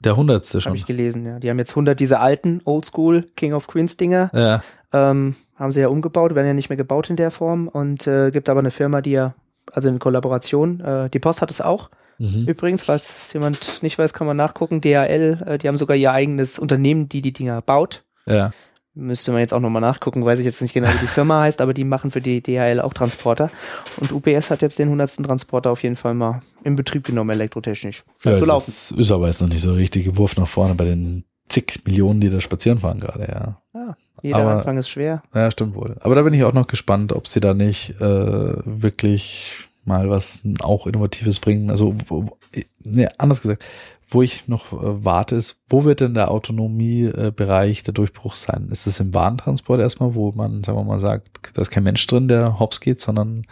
Der 0.00 0.16
hundertste 0.16 0.58
Habe 0.58 0.62
schon. 0.62 0.74
ich 0.74 0.86
gelesen, 0.86 1.26
ja. 1.26 1.38
Die 1.38 1.50
haben 1.50 1.58
jetzt 1.58 1.72
100 1.72 1.98
diese 2.00 2.18
alten 2.20 2.60
Oldschool 2.64 3.28
King 3.36 3.52
of 3.52 3.66
Queens 3.66 3.96
Dinger. 3.96 4.30
Ja, 4.34 4.62
Ähm, 4.92 5.36
haben 5.56 5.70
sie 5.70 5.80
ja 5.80 5.88
umgebaut, 5.88 6.34
werden 6.34 6.46
ja 6.46 6.54
nicht 6.54 6.68
mehr 6.68 6.76
gebaut 6.76 7.10
in 7.10 7.16
der 7.16 7.30
Form 7.30 7.68
und 7.68 8.06
äh, 8.06 8.30
gibt 8.32 8.48
aber 8.48 8.60
eine 8.60 8.70
Firma, 8.72 9.00
die 9.02 9.12
ja, 9.12 9.34
also 9.72 9.88
in 9.88 9.98
Kollaboration, 10.00 10.80
äh, 10.80 11.10
die 11.10 11.20
Post 11.20 11.42
hat 11.42 11.50
es 11.50 11.60
auch. 11.60 11.90
mhm. 12.18 12.46
Übrigens, 12.48 12.82
falls 12.82 13.08
es 13.14 13.32
jemand 13.32 13.82
nicht 13.82 13.98
weiß, 13.98 14.12
kann 14.14 14.26
man 14.26 14.36
nachgucken. 14.36 14.80
DHL, 14.80 15.42
äh, 15.46 15.58
die 15.58 15.68
haben 15.68 15.76
sogar 15.76 15.96
ihr 15.96 16.10
eigenes 16.12 16.58
Unternehmen, 16.58 17.08
die 17.08 17.20
die 17.22 17.32
Dinger 17.32 17.60
baut. 17.62 18.02
ja. 18.26 18.52
Müsste 18.94 19.30
man 19.30 19.40
jetzt 19.40 19.54
auch 19.54 19.60
nochmal 19.60 19.80
nachgucken, 19.82 20.24
weiß 20.24 20.40
ich 20.40 20.44
jetzt 20.46 20.60
nicht 20.62 20.74
genau, 20.74 20.88
wie 20.88 20.98
die 20.98 21.06
Firma 21.06 21.40
heißt, 21.42 21.60
aber 21.60 21.72
die 21.72 21.84
machen 21.84 22.10
für 22.10 22.20
die 22.20 22.42
DHL 22.42 22.80
auch 22.80 22.92
Transporter. 22.92 23.50
Und 24.00 24.10
UPS 24.12 24.50
hat 24.50 24.62
jetzt 24.62 24.78
den 24.78 24.88
100. 24.88 25.24
Transporter 25.24 25.70
auf 25.70 25.82
jeden 25.84 25.94
Fall 25.96 26.14
mal 26.14 26.42
in 26.64 26.74
Betrieb 26.76 27.04
genommen, 27.04 27.30
elektrotechnisch. 27.30 28.04
Scheint 28.18 28.34
ja 28.34 28.38
zu 28.38 28.46
laufen. 28.46 28.64
das 28.66 28.90
ist 28.90 29.12
aber 29.12 29.28
jetzt 29.28 29.40
noch 29.42 29.48
nicht 29.48 29.62
so 29.62 29.74
richtig 29.74 30.16
Wurf 30.16 30.36
nach 30.36 30.48
vorne 30.48 30.74
bei 30.74 30.84
den 30.86 31.24
zig 31.48 31.80
Millionen, 31.84 32.20
die 32.20 32.30
da 32.30 32.40
spazieren 32.40 32.80
fahren 32.80 32.98
gerade, 33.00 33.22
ja. 33.28 33.60
Ja, 33.74 33.96
jeder 34.22 34.36
Aber- 34.38 34.56
Anfang 34.58 34.76
ist 34.78 34.88
schwer. 34.88 35.22
Ja, 35.34 35.50
stimmt 35.50 35.76
wohl. 35.76 35.96
Aber 36.00 36.14
da 36.16 36.22
bin 36.22 36.34
ich 36.34 36.42
auch 36.44 36.52
noch 36.52 36.66
gespannt, 36.66 37.12
ob 37.12 37.28
sie 37.28 37.40
da 37.40 37.54
nicht 37.54 37.90
äh, 38.00 38.54
wirklich 38.64 39.54
mal 39.84 40.10
was 40.10 40.40
auch 40.62 40.86
Innovatives 40.86 41.38
bringen. 41.38 41.70
Also, 41.70 41.94
nee, 42.84 43.08
anders 43.18 43.40
gesagt, 43.40 43.64
wo 44.10 44.22
ich 44.22 44.48
noch 44.48 44.72
äh, 44.72 45.04
warte, 45.04 45.36
ist, 45.36 45.62
wo 45.68 45.84
wird 45.84 46.00
denn 46.00 46.14
der 46.14 46.30
Autonomiebereich 46.30 47.82
der 47.84 47.94
Durchbruch 47.94 48.34
sein? 48.34 48.68
Ist 48.70 48.86
es 48.86 48.98
im 48.98 49.14
Warentransport 49.14 49.80
erstmal, 49.80 50.14
wo 50.14 50.32
man, 50.32 50.64
sagen 50.64 50.78
wir 50.78 50.84
mal, 50.84 50.98
sagt, 50.98 51.28
da 51.54 51.62
ist 51.62 51.70
kein 51.70 51.84
Mensch 51.84 52.04
drin, 52.06 52.26
der 52.26 52.58
hops 52.58 52.80
geht, 52.80 53.00
sondern 53.00 53.44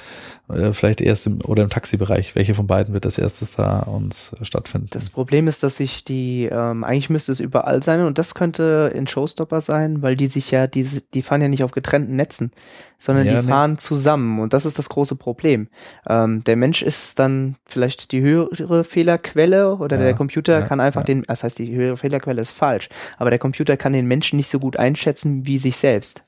äh, 0.49 0.73
vielleicht 0.73 1.01
erst 1.01 1.27
im 1.29 1.41
oder 1.43 1.63
im 1.63 1.71
Taxibereich? 1.71 2.35
Welche 2.35 2.55
von 2.55 2.67
beiden 2.67 2.93
wird 2.93 3.05
als 3.05 3.19
erstes 3.19 3.53
da 3.53 3.81
uns 3.81 4.33
äh, 4.41 4.45
stattfinden? 4.45 4.89
Das 4.91 5.11
Problem 5.11 5.47
ist, 5.47 5.63
dass 5.63 5.77
sich 5.77 6.05
die, 6.05 6.49
ähm, 6.51 6.83
eigentlich 6.83 7.11
müsste 7.11 7.31
es 7.31 7.39
überall 7.41 7.83
sein 7.83 8.01
und 8.05 8.19
das 8.19 8.35
könnte 8.35 8.93
in 8.95 9.07
Showstopper 9.07 9.61
sein, 9.61 10.03
weil 10.03 10.17
die 10.17 10.27
sich 10.27 10.51
ja, 10.51 10.67
die, 10.67 10.85
die 11.15 11.23
fahren 11.23 11.41
ja 11.41 11.49
nicht 11.49 11.63
auf 11.63 11.71
getrennten 11.71 12.17
Netzen, 12.17 12.51
sondern 12.99 13.27
Ja, 13.27 13.37
die 13.41 13.47
ne. 13.47 13.53
fahren 13.53 13.79
zusammen 13.79 14.41
und 14.41 14.53
das 14.53 14.67
ist 14.67 14.79
das 14.79 14.89
große 14.89 15.15
Problem. 15.15 15.69
Ähm, 16.09 16.43
der 16.45 16.57
Mensch 16.57 16.83
ist 16.83 17.21
dann 17.21 17.55
vielleicht 17.65 18.11
die 18.11 18.21
höhere 18.23 18.83
Fehlerquelle 18.83 19.77
oder 19.77 19.97
Ja, 19.97 20.03
der 20.03 20.15
Computer 20.15 20.48
ja, 20.53 20.63
kann 20.63 20.81
einfach 20.81 21.03
ja. 21.03 21.07
den, 21.07 21.23
das 21.23 21.45
heißt, 21.45 21.59
die 21.59 21.75
höhere 21.75 21.97
Fehlerquelle 21.97 22.41
ist 22.41 22.53
falsch, 22.53 22.89
aber 23.17 23.31
der 23.31 23.39
Computer 23.39 23.77
kann 23.77 23.93
den 23.93 24.07
Menschen 24.07 24.37
nicht 24.37 24.49
so 24.49 24.59
gut 24.59 24.77
einschätzen 24.77 25.47
wie 25.47 25.59
sich 25.59 25.77
selbst. 25.77 26.25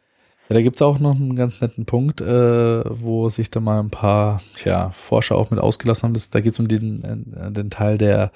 Ja, 0.49 0.55
da 0.55 0.63
gibt's 0.63 0.83
auch 0.83 0.99
noch 0.99 1.15
einen 1.15 1.37
ganz 1.37 1.61
netten 1.61 1.87
Punkt, 1.87 2.21
äh, 2.21 2.25
wo 2.25 3.29
sich 3.29 3.53
da 3.53 3.61
mal 3.61 3.79
ein 3.79 3.91
paar 3.91 4.43
tja, 4.57 4.91
Forscher 4.91 5.37
auch 5.37 5.51
mit 5.51 5.61
ausgelassen 5.61 6.09
haben. 6.09 6.21
Da 6.33 6.41
geht's 6.41 6.59
um 6.59 6.67
den, 6.67 7.05
äh, 7.05 7.53
den 7.53 7.71
Teil 7.71 7.99
der, 7.99 8.33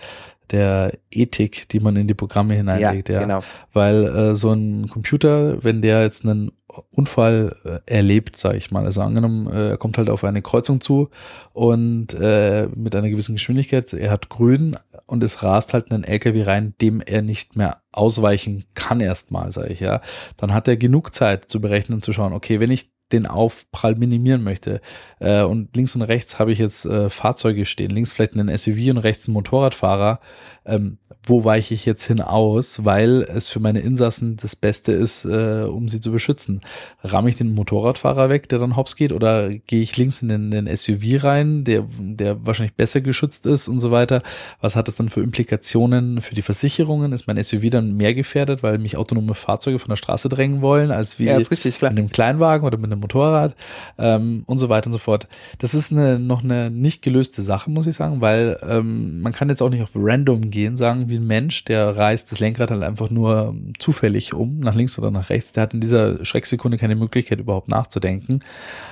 der 0.52 0.92
Ethik, 1.10 1.68
die 1.70 1.80
man 1.80 1.96
in 1.96 2.06
die 2.06 2.14
Programme 2.14 2.54
hineinlegt. 2.54 3.08
Ja, 3.08 3.20
genau. 3.20 3.40
Weil 3.72 4.04
äh, 4.04 4.34
so 4.36 4.52
ein 4.52 4.88
Computer, 4.88 5.64
wenn 5.64 5.82
der 5.82 6.02
jetzt 6.02 6.24
einen 6.24 6.52
Unfall 6.90 7.56
äh, 7.64 7.92
erlebt, 7.92 8.36
sage 8.36 8.56
ich 8.58 8.70
mal, 8.70 8.84
also 8.84 9.02
angenommen, 9.02 9.46
äh, 9.46 9.70
er 9.70 9.76
kommt 9.76 9.98
halt 9.98 10.10
auf 10.10 10.24
eine 10.24 10.42
Kreuzung 10.42 10.80
zu 10.80 11.10
und 11.52 12.14
äh, 12.14 12.68
mit 12.74 12.94
einer 12.94 13.08
gewissen 13.08 13.34
Geschwindigkeit, 13.34 13.92
er 13.92 14.10
hat 14.10 14.28
grün 14.28 14.76
und 15.06 15.22
es 15.22 15.42
rast 15.42 15.74
halt 15.74 15.90
einen 15.90 16.04
LKW 16.04 16.42
rein, 16.42 16.74
dem 16.80 17.00
er 17.00 17.22
nicht 17.22 17.56
mehr 17.56 17.80
ausweichen 17.92 18.64
kann 18.74 19.00
erstmal, 19.00 19.52
sage 19.52 19.72
ich 19.72 19.80
ja, 19.80 20.00
dann 20.36 20.54
hat 20.54 20.68
er 20.68 20.76
genug 20.76 21.14
Zeit 21.14 21.50
zu 21.50 21.60
berechnen 21.60 21.96
und 21.96 22.04
zu 22.04 22.12
schauen, 22.12 22.32
okay, 22.32 22.60
wenn 22.60 22.70
ich 22.70 22.90
den 23.12 23.26
Aufprall 23.26 23.96
minimieren 23.96 24.42
möchte. 24.42 24.80
Äh, 25.20 25.42
und 25.42 25.76
links 25.76 25.94
und 25.94 26.02
rechts 26.02 26.38
habe 26.38 26.52
ich 26.52 26.58
jetzt 26.58 26.88
Fahrzeuge 27.10 27.66
stehen. 27.66 27.90
Links 27.90 28.12
vielleicht 28.12 28.34
einen 28.34 28.56
SUV 28.56 28.90
und 28.90 28.96
rechts 28.98 29.28
einen 29.28 29.34
Motorradfahrer. 29.34 30.20
Ähm, 30.66 30.98
wo 31.26 31.44
weiche 31.44 31.74
ich 31.74 31.86
jetzt 31.86 32.04
hinaus, 32.04 32.84
weil 32.84 33.22
es 33.22 33.48
für 33.48 33.60
meine 33.60 33.80
Insassen 33.80 34.36
das 34.36 34.56
Beste 34.56 34.92
ist, 34.92 35.24
äh, 35.24 35.62
um 35.62 35.88
sie 35.88 36.00
zu 36.00 36.12
beschützen. 36.12 36.60
Ramme 37.02 37.30
ich 37.30 37.36
den 37.36 37.54
Motorradfahrer 37.54 38.28
weg, 38.28 38.48
der 38.48 38.58
dann 38.58 38.76
hops 38.76 38.96
geht, 38.96 39.12
oder 39.12 39.48
gehe 39.48 39.82
ich 39.82 39.96
links 39.96 40.22
in 40.22 40.28
den, 40.28 40.50
den 40.50 40.74
SUV 40.74 41.24
rein, 41.24 41.64
der, 41.64 41.86
der 41.98 42.44
wahrscheinlich 42.44 42.74
besser 42.74 43.00
geschützt 43.00 43.46
ist 43.46 43.68
und 43.68 43.80
so 43.80 43.90
weiter. 43.90 44.22
Was 44.60 44.76
hat 44.76 44.88
das 44.88 44.96
dann 44.96 45.08
für 45.08 45.20
Implikationen 45.20 46.20
für 46.20 46.34
die 46.34 46.42
Versicherungen? 46.42 47.12
Ist 47.12 47.26
mein 47.26 47.42
SUV 47.42 47.70
dann 47.70 47.96
mehr 47.96 48.14
gefährdet, 48.14 48.62
weil 48.62 48.78
mich 48.78 48.96
autonome 48.96 49.34
Fahrzeuge 49.34 49.78
von 49.78 49.88
der 49.88 49.96
Straße 49.96 50.28
drängen 50.28 50.60
wollen, 50.60 50.90
als 50.90 51.18
wie 51.18 51.24
Ja, 51.24 51.36
richtig, 51.36 51.80
mit 51.80 51.90
einem 51.90 52.10
Kleinwagen 52.10 52.66
oder 52.66 52.76
mit 52.76 52.92
einem 52.92 53.00
Motorrad 53.00 53.54
ähm, 53.98 54.42
und 54.46 54.58
so 54.58 54.68
weiter 54.68 54.86
und 54.86 54.92
so 54.92 54.98
fort. 54.98 55.26
Das 55.58 55.74
ist 55.74 55.92
eine, 55.92 56.18
noch 56.18 56.44
eine 56.44 56.70
nicht 56.70 57.02
gelöste 57.02 57.40
Sache, 57.42 57.70
muss 57.70 57.86
ich 57.86 57.94
sagen, 57.94 58.20
weil 58.20 58.58
ähm, 58.68 59.22
man 59.22 59.32
kann 59.32 59.48
jetzt 59.48 59.62
auch 59.62 59.70
nicht 59.70 59.82
auf 59.82 59.92
random 59.94 60.50
gehen, 60.54 60.76
sagen 60.76 61.08
wie 61.08 61.16
ein 61.16 61.26
Mensch, 61.26 61.64
der 61.64 61.96
reißt 61.96 62.32
das 62.32 62.40
Lenkrad 62.40 62.70
halt 62.70 62.82
einfach 62.82 63.10
nur 63.10 63.54
zufällig 63.78 64.32
um, 64.32 64.60
nach 64.60 64.74
links 64.74 64.98
oder 64.98 65.10
nach 65.10 65.28
rechts. 65.28 65.52
Der 65.52 65.64
hat 65.64 65.74
in 65.74 65.80
dieser 65.80 66.24
Schrecksekunde 66.24 66.78
keine 66.78 66.94
Möglichkeit 66.94 67.40
überhaupt 67.40 67.68
nachzudenken. 67.68 68.40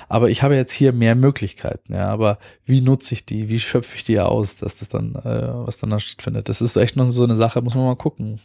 Aber 0.09 0.29
ich 0.29 0.43
habe 0.43 0.57
jetzt 0.57 0.73
hier 0.73 0.93
mehr 0.93 1.15
Möglichkeiten, 1.15 1.95
ja. 1.95 2.09
Aber 2.09 2.39
wie 2.67 2.83
nutze 2.83 3.15
ich 3.15 3.25
die? 3.25 3.49
Wie 3.49 3.61
schöpfe 3.61 3.97
ich 3.97 4.05
die 4.05 4.21
aus, 4.21 4.57
dass 4.57 4.75
das 4.75 4.89
dann, 4.89 5.15
äh, 5.15 5.49
was 5.67 5.79
dann 5.79 5.91
da 5.91 6.01
stattfindet? 6.01 6.49
Das 6.49 6.61
ist 6.61 6.77
echt 6.77 6.97
noch 6.97 7.07
so 7.07 7.25
eine 7.25 7.37
Sache, 7.37 7.63
muss 7.63 7.75
man 7.75 7.85
mal 7.85 7.97
gucken. 7.97 8.41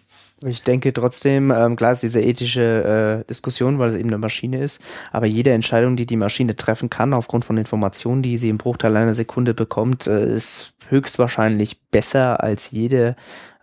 Ich 0.46 0.62
denke 0.62 0.94
trotzdem, 0.94 1.52
ähm, 1.52 1.76
klar 1.76 1.94
ist 1.94 2.04
diese 2.04 2.22
ethische 2.22 3.24
äh, 3.24 3.28
Diskussion, 3.28 3.80
weil 3.80 3.90
es 3.90 3.96
eben 3.96 4.10
eine 4.10 4.20
Maschine 4.20 4.62
ist, 4.62 4.82
aber 5.12 5.26
jede 5.26 5.52
Entscheidung, 5.52 5.96
die 5.96 6.06
die 6.06 6.16
Maschine 6.18 6.56
treffen 6.56 6.90
kann, 6.92 7.14
aufgrund 7.14 7.44
von 7.44 7.58
Informationen, 7.58 8.22
die 8.22 8.38
sie 8.38 8.50
im 8.50 8.58
Bruchteil 8.60 8.96
einer 8.96 9.16
Sekunde 9.16 9.54
bekommt, 9.56 10.06
äh, 10.06 10.32
ist 10.32 10.74
höchstwahrscheinlich 10.90 11.82
besser 11.90 12.44
als 12.44 12.70
jede 12.72 13.16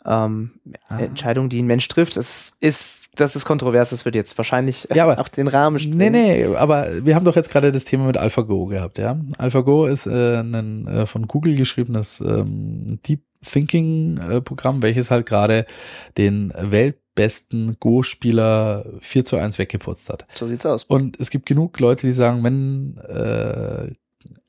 ähm, 0.06 0.50
Ah. 0.88 0.98
Entscheidung, 0.98 1.48
die 1.48 1.62
ein 1.62 1.66
Mensch 1.66 1.88
trifft. 1.88 2.16
Das 2.18 2.56
ist, 2.60 3.06
das 3.14 3.36
ist 3.36 3.44
kontrovers, 3.46 3.88
das 3.90 4.04
wird 4.04 4.14
jetzt 4.14 4.36
wahrscheinlich 4.36 4.86
Ja, 4.92 5.04
aber- 5.04 5.18
auch 5.20 5.28
den 5.28 5.48
Rahmen 5.48 5.80
Nee, 5.94 6.10
nee, 6.10 6.44
aber 6.56 6.88
wir 7.06 7.14
haben 7.14 7.24
doch 7.24 7.36
jetzt 7.36 7.50
gerade 7.50 7.72
das 7.72 7.84
Thema 7.86 8.04
mit 8.06 8.18
AlphaGo 8.18 8.66
gehabt, 8.66 8.98
ja. 8.98 9.16
AlphaGo 9.38 9.86
ist 9.86 10.06
äh, 10.06 10.36
ein 10.36 10.86
äh, 10.86 11.06
von 11.06 11.26
Google 11.28 11.56
geschriebenes 11.56 12.20
ähm, 12.20 12.98
Deep 13.06 13.22
Thinking 13.44 14.18
äh, 14.18 14.40
Programm, 14.40 14.82
welches 14.82 15.10
halt 15.10 15.26
gerade 15.26 15.66
den 16.16 16.52
weltbesten 16.56 17.76
Go-Spieler 17.80 18.84
4 19.00 19.24
zu 19.24 19.36
1 19.36 19.58
weggeputzt 19.58 20.08
hat. 20.08 20.26
So 20.32 20.46
sieht's 20.46 20.66
aus. 20.66 20.84
Und 20.84 21.18
es 21.20 21.30
gibt 21.30 21.46
genug 21.46 21.78
Leute, 21.80 22.06
die 22.06 22.12
sagen, 22.12 22.42
wenn 22.44 22.96
äh, 22.98 23.92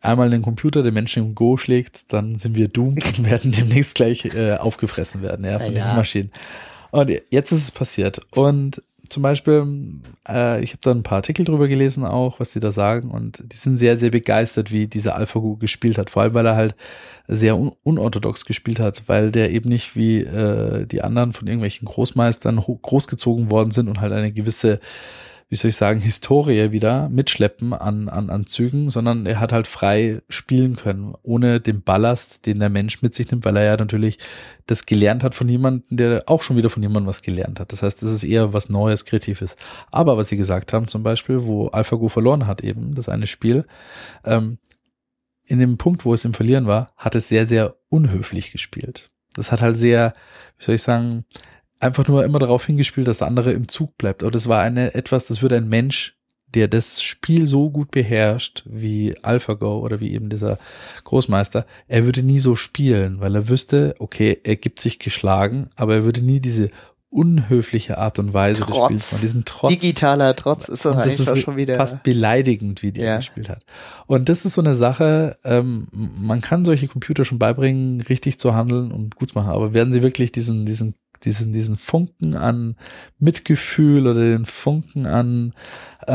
einmal 0.01 0.31
ein 0.34 0.41
Computer 0.41 0.84
den 0.84 0.93
Menschen 0.93 1.23
im 1.23 1.35
Go 1.35 1.57
schlägt, 1.57 2.11
dann 2.13 2.38
sind 2.38 2.55
wir 2.55 2.67
doomed 2.67 3.05
und 3.19 3.26
werden 3.30 3.51
demnächst 3.51 3.95
gleich 3.95 4.26
äh, 4.26 4.53
aufgefressen 4.53 5.22
werden, 5.22 5.45
ja, 5.45 5.59
von 5.59 5.72
Ja. 5.73 5.80
diesen 5.80 5.95
Maschinen. 5.95 6.31
Und 6.91 7.11
jetzt 7.30 7.51
ist 7.51 7.63
es 7.63 7.72
passiert. 7.72 8.22
Und 8.31 8.81
zum 9.10 9.23
Beispiel, 9.23 10.02
äh, 10.27 10.64
ich 10.64 10.72
habe 10.72 10.80
da 10.82 10.91
ein 10.91 11.03
paar 11.03 11.18
Artikel 11.18 11.45
drüber 11.45 11.68
gelesen 11.68 12.06
auch, 12.06 12.40
was 12.40 12.52
die 12.52 12.60
da 12.60 12.72
sagen. 12.72 13.11
Und 13.11 13.44
die 13.52 13.57
sind 13.57 13.77
sehr, 13.77 13.98
sehr 13.98 14.11
begeistert, 14.11 14.72
wie 14.72 14.88
dieser 14.88 15.15
AlphaGo 15.15 15.56
gespielt 15.57 15.98
hat. 15.98 16.10
Vor 16.10 16.23
allem, 16.23 16.34
weil 16.34 16.45
er 16.45 16.56
halt 16.56 16.76
sehr 17.27 17.57
un 17.57 17.72
unorthodox 17.84 18.45
gespielt 18.45 18.80
hat, 18.80 19.03
weil 19.07 19.32
der 19.32 19.52
eben 19.52 19.69
nicht 19.69 19.95
wie 19.95 20.19
äh, 20.19 20.86
die 20.86 21.03
anderen 21.03 21.34
von 21.34 21.48
irgendwelchen 21.48 21.86
Großmeistern 21.86 22.57
großgezogen 22.57 23.49
worden 23.49 23.72
sind 23.72 23.88
und 23.88 24.02
halt 24.02 24.14
eine 24.14 24.32
gewisse 24.32 24.80
wie 25.47 25.55
soll 25.55 25.69
ich 25.69 25.76
sagen, 25.76 25.99
Historie 25.99 26.72
wieder 26.72 27.07
mitschleppen 27.09 27.73
an, 27.73 28.09
an, 28.09 28.31
an 28.31 28.47
Zügen, 28.47 28.89
sondern 28.89 29.27
er 29.27 29.39
hat 29.39 29.53
halt 29.53 29.67
frei 29.67 30.22
spielen 30.27 30.76
können, 30.76 31.13
ohne 31.22 31.59
den 31.59 31.84
Ballast, 31.84 32.47
den 32.47 32.59
der 32.59 32.69
Mensch 32.69 33.03
mit 33.03 33.13
sich 33.13 33.30
nimmt, 33.30 33.45
weil 33.45 33.57
er 33.57 33.63
ja 33.63 33.77
natürlich 33.77 34.17
das 34.65 34.88
gelernt 34.88 35.23
hat 35.23 35.35
von 35.35 35.47
jemandem, 35.47 35.97
der 35.97 36.23
auch 36.26 36.41
schon 36.41 36.57
wieder 36.57 36.72
von 36.72 36.81
jemandem 36.81 37.07
was 37.07 37.22
gelernt 37.22 37.59
hat. 37.59 37.72
Das 37.72 37.84
heißt, 37.84 38.01
das 38.01 38.11
ist 38.11 38.23
eher 38.23 38.53
was 38.53 38.69
Neues, 38.69 39.05
Kreatives. 39.05 39.55
Aber 39.91 40.17
was 40.17 40.30
sie 40.30 40.38
gesagt 40.38 40.73
haben, 40.73 40.88
zum 40.88 41.03
Beispiel, 41.03 41.43
wo 41.43 41.67
AlphaGo 41.67 42.09
verloren 42.09 42.47
hat, 42.47 42.61
eben, 42.61 42.95
das 42.95 43.07
eine 43.07 43.27
Spiel, 43.27 43.65
ähm, 44.23 44.57
in 45.45 45.59
dem 45.59 45.77
Punkt, 45.77 46.05
wo 46.05 46.13
es 46.15 46.26
im 46.26 46.34
Verlieren 46.34 46.65
war, 46.65 46.91
hat 46.97 47.13
es 47.13 47.30
sehr, 47.30 47.45
sehr 47.45 47.76
unhöflich 47.89 48.51
gespielt. 48.51 49.09
Das 49.35 49.51
hat 49.51 49.61
halt 49.61 49.77
sehr, 49.77 50.15
wie 50.57 50.63
soll 50.63 50.76
ich 50.76 50.81
sagen, 50.81 51.26
einfach 51.86 52.07
nur 52.07 52.24
immer 52.26 52.40
darauf 52.40 52.66
hingespielt, 52.66 53.07
dass 53.07 53.20
der 53.20 53.28
andere 53.28 53.52
im 53.53 53.68
Zug 53.68 53.98
bleibt. 53.98 54.24
Aber 54.24 54.32
das 54.32 54.48
war 54.48 54.62
eine 54.62 54.94
etwas, 54.95 55.26
das 55.26 55.41
würde 55.41 55.57
ein 55.57 55.70
Mensch, 55.70 56.18
der 56.48 56.68
das 56.68 57.02
Spiel 57.02 57.48
so 57.48 57.70
gut 57.70 57.91
beherrscht 57.91 58.64
wie 58.66 59.16
AlphaGo 59.22 59.80
oder 59.80 59.99
wie 59.99 60.14
eben 60.14 60.30
dieser 60.30 60.57
Großmeister, 61.03 61.66
er 61.88 62.06
würde 62.06 62.24
nie 62.24 62.40
so 62.40 62.56
spielen, 62.56 63.20
weil 63.20 63.36
er 63.36 63.49
wüsste, 63.49 63.95
okay, 63.99 64.40
er 64.44 64.56
gibt 64.56 64.80
sich 64.80 64.99
geschlagen, 64.99 65.70
aber 65.76 65.95
er 65.95 66.03
würde 66.06 66.22
nie 66.22 66.40
diese 66.40 66.70
unhöfliche 67.10 67.98
Art 67.98 68.20
und 68.20 68.34
Weise 68.34 68.62
des 68.66 68.70
Trotz. 68.76 68.86
Spiels 68.90 69.12
machen, 69.14 69.22
diesen 69.22 69.45
Trotz. 69.45 69.70
Digitaler 69.70 70.36
Trotz 70.36 70.68
ist 70.68 70.84
das 70.86 70.98
einfach 70.98 71.36
ist 71.36 71.41
schon 71.41 71.56
wieder. 71.56 71.76
fast 71.76 72.03
beleidigend, 72.03 72.84
wie 72.84 72.91
die 72.91 73.02
Ja. 73.02 73.18
gespielt 73.18 73.48
hat. 73.48 73.64
Und 74.06 74.28
das 74.28 74.44
ist 74.45 74.53
so 74.53 74.62
eine 74.62 74.76
Sache, 74.76 75.38
ähm, 75.45 75.88
man 75.94 76.41
kann 76.41 76.66
solche 76.66 76.88
Computer 76.88 77.24
schon 77.24 77.40
beibringen, 77.40 78.02
richtig 78.02 78.38
zu 78.38 78.53
handeln 78.53 78.91
und 78.91 79.16
gut 79.16 79.30
zu 79.30 79.36
machen, 79.38 79.49
aber 79.52 79.74
werden 79.74 79.94
sie 79.94 80.03
wirklich 80.03 80.32
diesen, 80.34 80.66
diesen, 80.66 80.95
diesen, 81.26 81.52
diesen 81.52 81.77
Funken 81.77 82.35
an 82.35 82.76
Mitgefühl 83.19 84.07
oder 84.07 84.22
den 84.22 84.45
Funken 84.45 85.06
an, 85.07 85.53
äh, 86.07 86.14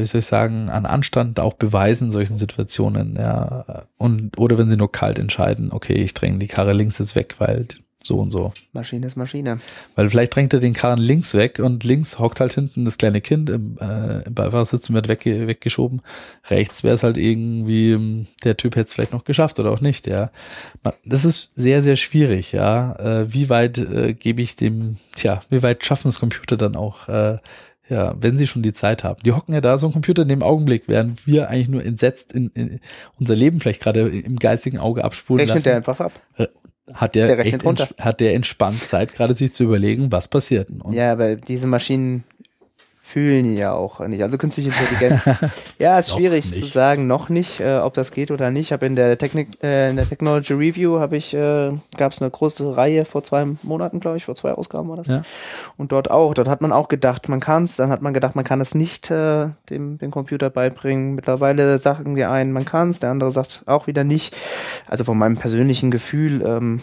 wie 0.00 0.06
soll 0.06 0.18
ich 0.18 0.26
sagen, 0.26 0.68
an 0.68 0.86
Anstand 0.86 1.40
auch 1.40 1.54
beweisen 1.54 2.06
in 2.06 2.10
solchen 2.10 2.36
Situationen, 2.36 3.16
ja. 3.16 3.84
Und, 3.96 4.38
oder 4.38 4.58
wenn 4.58 4.68
sie 4.68 4.76
nur 4.76 4.92
kalt 4.92 5.18
entscheiden, 5.18 5.72
okay, 5.72 5.94
ich 5.94 6.14
dränge 6.14 6.38
die 6.38 6.48
Karre 6.48 6.72
links 6.72 6.98
jetzt 6.98 7.16
weg, 7.16 7.36
weil 7.38 7.66
so 8.02 8.18
und 8.18 8.30
so. 8.30 8.52
Maschine 8.72 9.06
ist 9.06 9.16
Maschine. 9.16 9.60
Weil 9.94 10.08
vielleicht 10.08 10.34
drängt 10.34 10.52
er 10.52 10.60
den 10.60 10.72
Karren 10.72 10.98
links 10.98 11.34
weg 11.34 11.58
und 11.58 11.84
links 11.84 12.18
hockt 12.18 12.40
halt 12.40 12.54
hinten 12.54 12.84
das 12.84 12.96
kleine 12.96 13.20
Kind 13.20 13.50
im, 13.50 13.78
äh, 13.78 14.22
im 14.22 14.34
Beifahrersitz 14.34 14.88
und 14.88 14.94
wird 14.94 15.08
wegge 15.08 15.46
weggeschoben. 15.46 16.00
Rechts 16.48 16.82
wäre 16.82 16.94
es 16.94 17.02
halt 17.02 17.18
irgendwie, 17.18 17.92
ähm, 17.92 18.26
der 18.44 18.56
Typ 18.56 18.76
hätte 18.76 18.86
es 18.86 18.94
vielleicht 18.94 19.12
noch 19.12 19.24
geschafft 19.24 19.58
oder 19.60 19.70
auch 19.70 19.80
nicht, 19.80 20.06
ja. 20.06 20.30
Das 21.04 21.24
ist 21.24 21.52
sehr, 21.56 21.82
sehr 21.82 21.96
schwierig, 21.96 22.52
ja. 22.52 22.96
Äh, 22.96 23.32
wie 23.32 23.50
weit 23.50 23.78
äh, 23.78 24.14
gebe 24.14 24.40
ich 24.40 24.56
dem, 24.56 24.96
tja, 25.14 25.42
wie 25.50 25.62
weit 25.62 25.84
schaffen 25.84 26.08
es 26.08 26.18
Computer 26.18 26.56
dann 26.56 26.76
auch, 26.76 27.08
äh, 27.08 27.36
ja, 27.90 28.14
wenn 28.18 28.36
sie 28.36 28.46
schon 28.46 28.62
die 28.62 28.72
Zeit 28.72 29.02
haben. 29.02 29.20
Die 29.24 29.32
hocken 29.32 29.52
ja 29.52 29.60
da 29.60 29.76
so 29.76 29.88
ein 29.88 29.92
Computer 29.92 30.22
in 30.22 30.28
dem 30.28 30.42
Augenblick, 30.42 30.84
während 30.86 31.26
wir 31.26 31.50
eigentlich 31.50 31.68
nur 31.68 31.84
entsetzt 31.84 32.32
in, 32.32 32.50
in 32.54 32.80
unser 33.18 33.34
Leben 33.34 33.58
vielleicht 33.58 33.82
gerade 33.82 34.08
im 34.08 34.36
geistigen 34.38 34.78
Auge 34.78 35.04
abspulen 35.04 35.40
Rechnet 35.40 35.56
lassen 35.56 35.64
der 35.64 35.76
einfach 35.76 36.00
ab. 36.00 36.12
Hat 36.94 37.14
der, 37.14 37.26
Der 37.36 37.38
echt 37.46 37.64
runter. 37.64 37.88
hat 37.98 38.20
der 38.20 38.34
entspannt 38.34 38.80
Zeit, 38.80 39.12
gerade 39.14 39.34
sich 39.34 39.52
zu 39.54 39.64
überlegen, 39.64 40.10
was 40.12 40.28
passiert. 40.28 40.68
Und 40.70 40.92
Ja, 40.94 41.12
aber 41.12 41.36
diese 41.36 41.66
Maschinen 41.66 42.24
fühlen 43.10 43.56
ja 43.56 43.72
auch 43.72 43.98
nicht. 44.06 44.22
Also 44.22 44.38
künstliche 44.38 44.70
Intelligenz. 44.70 45.28
ja, 45.78 45.98
ist 45.98 46.12
schwierig 46.12 46.52
zu 46.52 46.64
sagen, 46.64 47.08
noch 47.08 47.28
nicht, 47.28 47.58
äh, 47.58 47.78
ob 47.78 47.94
das 47.94 48.12
geht 48.12 48.30
oder 48.30 48.52
nicht. 48.52 48.66
Ich 48.66 48.72
habe 48.72 48.86
in 48.86 48.94
der 48.94 49.18
Technik, 49.18 49.62
äh, 49.62 49.90
in 49.90 49.96
der 49.96 50.08
Technology 50.08 50.52
Review 50.52 51.00
habe 51.00 51.16
ich, 51.16 51.34
äh, 51.34 51.72
gab 51.96 52.12
es 52.12 52.22
eine 52.22 52.30
große 52.30 52.76
Reihe 52.76 53.04
vor 53.04 53.24
zwei 53.24 53.46
Monaten, 53.62 53.98
glaube 53.98 54.16
ich, 54.16 54.24
vor 54.26 54.36
zwei 54.36 54.52
Ausgaben 54.52 54.88
war 54.88 54.96
das. 54.96 55.08
Ja. 55.08 55.22
Und 55.76 55.90
dort 55.90 56.10
auch. 56.10 56.34
Dort 56.34 56.48
hat 56.48 56.60
man 56.60 56.72
auch 56.72 56.88
gedacht, 56.88 57.28
man 57.28 57.40
kann 57.40 57.64
es. 57.64 57.76
Dann 57.76 57.90
hat 57.90 58.00
man 58.00 58.14
gedacht, 58.14 58.36
man 58.36 58.44
kann 58.44 58.60
es 58.60 58.76
nicht 58.76 59.10
äh, 59.10 59.48
dem, 59.70 59.98
dem 59.98 60.10
Computer 60.12 60.48
beibringen. 60.48 61.16
Mittlerweile 61.16 61.78
sagen 61.78 62.14
wir 62.14 62.30
einen, 62.30 62.52
man 62.52 62.64
kann 62.64 62.90
es. 62.90 63.00
Der 63.00 63.10
andere 63.10 63.32
sagt 63.32 63.64
auch 63.66 63.88
wieder 63.88 64.04
nicht. 64.04 64.36
Also 64.86 65.02
von 65.02 65.18
meinem 65.18 65.36
persönlichen 65.36 65.90
Gefühl. 65.90 66.42
Ähm, 66.46 66.80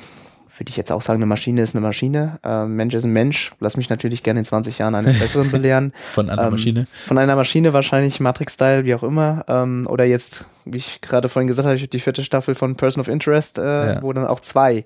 würde 0.60 0.70
ich 0.70 0.78
jetzt 0.78 0.92
auch 0.92 1.02
sagen, 1.02 1.18
eine 1.18 1.26
Maschine 1.26 1.62
ist 1.62 1.76
eine 1.76 1.86
Maschine. 1.86 2.40
Ähm, 2.44 2.76
Mensch 2.76 2.94
ist 2.96 3.04
ein 3.06 3.14
Mensch. 3.14 3.54
Lass 3.60 3.78
mich 3.78 3.90
natürlich 3.90 4.24
gerne 4.24 4.40
in 4.40 4.46
20 4.46 4.78
Jahren 4.80 4.96
einen 4.96 5.08
besseren 5.20 5.52
belehren. 5.52 5.94
von 6.14 6.30
einer 6.30 6.44
Ähm, 6.46 6.52
Maschine. 6.52 6.88
Von 7.06 7.18
einer 7.18 7.36
Maschine 7.36 7.74
wahrscheinlich 7.74 8.20
Matrix-Style, 8.20 8.86
wie 8.86 8.96
auch 8.96 9.04
immer. 9.04 9.46
Ähm, 9.48 9.88
oder 9.90 10.06
jetzt, 10.06 10.46
wie 10.66 10.78
ich 10.78 11.02
gerade 11.02 11.30
vorhin 11.30 11.48
gesagt 11.48 11.68
habe, 11.68 11.78
die 11.78 12.00
vierte 12.00 12.24
Staffel 12.24 12.56
von 12.56 12.76
Person 12.76 13.02
of 13.02 13.08
Interest, 13.08 13.58
äh, 13.58 13.94
Ja. 13.96 14.02
wo 14.02 14.12
dann 14.14 14.26
auch 14.28 14.40
zwei 14.40 14.86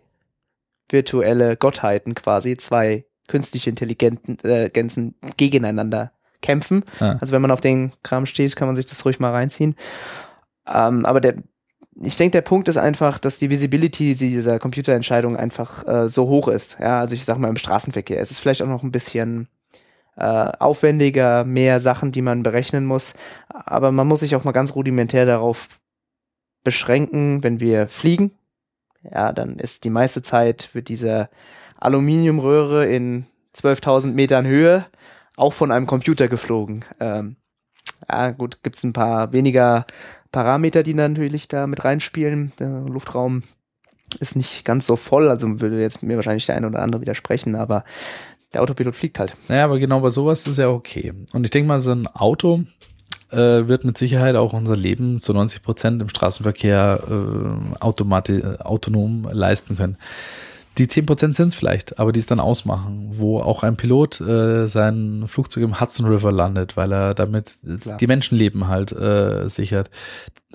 virtuelle 0.90 1.56
Gottheiten 1.56 2.16
quasi, 2.16 2.58
zwei 2.58 3.06
künstliche 3.28 3.70
Intelligenzen 3.70 4.38
äh, 4.44 4.70
gegeneinander 5.38 6.12
kämpfen. 6.42 6.84
Ja. 7.00 7.18
Also 7.22 7.32
wenn 7.34 7.42
man 7.42 7.52
auf 7.52 7.62
den 7.62 7.94
Kram 8.04 8.26
steht, 8.26 8.56
kann 8.56 8.68
man 8.68 8.76
sich 8.76 8.88
das 8.88 9.06
ruhig 9.06 9.20
mal 9.20 9.32
reinziehen. 9.32 9.76
Ähm, 10.68 11.06
aber 11.06 11.22
der, 11.22 11.36
ich 11.96 12.16
denke, 12.16 12.32
der 12.32 12.42
Punkt 12.42 12.68
ist 12.68 12.78
einfach, 12.78 13.20
dass 13.20 13.40
die 13.40 13.50
Visibility 13.50 14.16
dieser 14.16 14.60
Computerentscheidung 14.60 15.36
einfach 15.36 15.88
äh, 15.88 16.10
so 16.10 16.28
hoch 16.28 16.48
ist. 16.48 16.78
Ja, 16.80 17.00
also 17.00 17.14
ich 17.14 17.26
sag 17.26 17.38
mal 17.38 17.50
im 17.50 17.58
Straßenverkehr. 17.58 18.20
Es 18.20 18.32
ist 18.32 18.40
vielleicht 18.40 18.62
auch 18.62 18.68
noch 18.68 18.84
ein 18.84 18.92
bisschen 18.92 19.48
äh, 20.16 20.24
aufwendiger, 20.24 21.44
mehr 21.44 21.80
Sachen, 21.80 22.12
die 22.12 22.22
man 22.22 22.44
berechnen 22.44 22.86
muss. 22.86 23.14
Aber 23.50 23.92
man 23.92 24.08
muss 24.08 24.22
sich 24.22 24.36
auch 24.36 24.44
mal 24.44 24.52
ganz 24.52 24.76
rudimentär 24.76 25.26
darauf 25.26 25.68
beschränken, 26.64 27.44
wenn 27.44 27.60
wir 27.60 27.88
fliegen. 27.88 28.32
Ja, 29.04 29.34
dann 29.34 29.58
ist 29.58 29.84
die 29.84 29.90
meiste 29.90 30.22
Zeit 30.22 30.70
wird 30.74 30.88
diese 30.88 31.30
Aluminiumröhre 31.78 32.86
in 32.86 33.26
12.000 33.56 34.14
Metern 34.14 34.46
Höhe 34.46 34.86
auch 35.36 35.54
von 35.54 35.72
einem 35.72 35.88
Computer 35.88 36.28
geflogen. 36.28 36.86
Ähm, 37.00 37.36
Ja, 38.10 38.32
gut, 38.32 38.64
gibt's 38.64 38.84
ein 38.84 38.94
paar 38.94 39.32
weniger 39.34 39.86
Parameter, 40.32 40.84
die 40.84 40.94
natürlich 40.94 41.48
da 41.48 41.68
mit 41.68 41.84
reinspielen. 41.84 42.52
Der 42.60 42.82
Luftraum 42.82 43.44
ist 44.20 44.36
nicht 44.36 44.66
ganz 44.66 44.86
so 44.86 44.96
voll, 44.96 45.30
also 45.30 45.62
würde 45.62 45.82
jetzt 45.82 46.04
mir 46.04 46.16
wahrscheinlich 46.16 46.46
der 46.46 46.56
eine 46.56 46.68
oder 46.68 46.82
andere 46.82 47.02
widersprechen, 47.02 47.56
aber 47.56 47.84
der 48.54 48.62
Autopilot 48.62 48.96
fliegt 48.96 49.20
halt. 49.20 49.36
Naja, 49.48 49.66
aber 49.66 49.80
genau 49.80 50.02
bei 50.02 50.10
sowas 50.10 50.46
ist 50.46 50.58
ja 50.58 50.70
okay. 50.70 51.14
Und 51.34 51.46
ich 51.46 51.52
denke 51.52 51.68
mal, 51.68 51.82
so 51.82 51.92
ein 51.92 52.08
Auto 52.08 52.66
äh, 53.32 53.68
wird 53.68 53.86
mit 53.86 53.98
Sicherheit 53.98 54.36
auch 54.36 54.54
unser 54.54 54.76
Leben 54.76 55.20
zu 55.20 55.34
90 55.34 55.64
Prozent 55.64 56.02
im 56.02 56.10
Straßenverkehr 56.10 57.02
äh, 57.10 57.76
automati 57.80 58.44
autonom 58.44 59.28
leisten 59.32 59.78
können. 59.78 59.98
Die 60.78 60.88
10% 60.88 61.36
sind 61.36 61.50
es 61.50 61.56
vielleicht, 61.56 62.00
aber 62.00 62.14
die 62.14 62.20
es 62.20 62.28
dann 62.28 62.40
ausmachen, 62.40 63.10
wo 63.14 63.42
auch 63.42 63.64
ein 63.64 63.76
Pilot 63.76 64.22
äh, 64.22 64.68
sein 64.68 65.26
Flugzeug 65.28 65.64
im 65.64 65.82
Hudson 65.82 66.06
River 66.06 66.32
landet, 66.32 66.78
weil 66.78 66.94
er 66.94 67.14
damit 67.14 67.58
Klar. 67.82 67.98
die 67.98 68.08
Menschenleben 68.08 68.68
halt 68.68 68.94
äh, 68.94 69.50
sichert. 69.50 69.90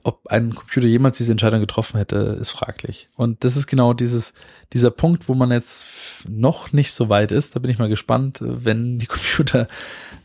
Ob 0.05 0.27
ein 0.29 0.55
Computer 0.55 0.87
jemals 0.87 1.19
diese 1.19 1.33
Entscheidung 1.33 1.61
getroffen 1.61 1.99
hätte, 1.99 2.17
ist 2.41 2.51
fraglich. 2.51 3.09
Und 3.17 3.45
das 3.45 3.57
ist 3.57 3.67
genau 3.67 3.93
dieses, 3.93 4.33
dieser 4.73 4.91
Punkt, 4.91 5.29
wo 5.29 5.35
man 5.35 5.51
jetzt 5.51 5.87
noch 6.29 6.73
nicht 6.73 6.93
so 6.93 7.09
weit 7.09 7.31
ist. 7.31 7.55
Da 7.55 7.61
bin 7.61 7.71
ich 7.71 7.79
mal 7.79 7.89
gespannt, 7.89 8.39
wenn 8.41 8.99
die 8.99 9.07
Computer 9.07 9.69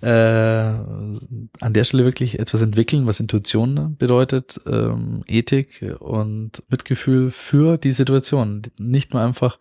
äh, 0.01 0.07
an 0.07 1.73
der 1.73 1.83
Stelle 1.83 2.05
wirklich 2.05 2.39
etwas 2.39 2.61
entwickeln, 2.61 3.05
was 3.07 3.19
Intuition 3.19 3.95
bedeutet, 3.97 4.59
ähm, 4.65 5.23
Ethik 5.27 5.95
und 5.99 6.63
Mitgefühl 6.69 7.31
für 7.31 7.77
die 7.77 7.91
Situation. 7.91 8.63
Nicht 8.79 9.13
nur 9.13 9.21
einfach 9.21 9.59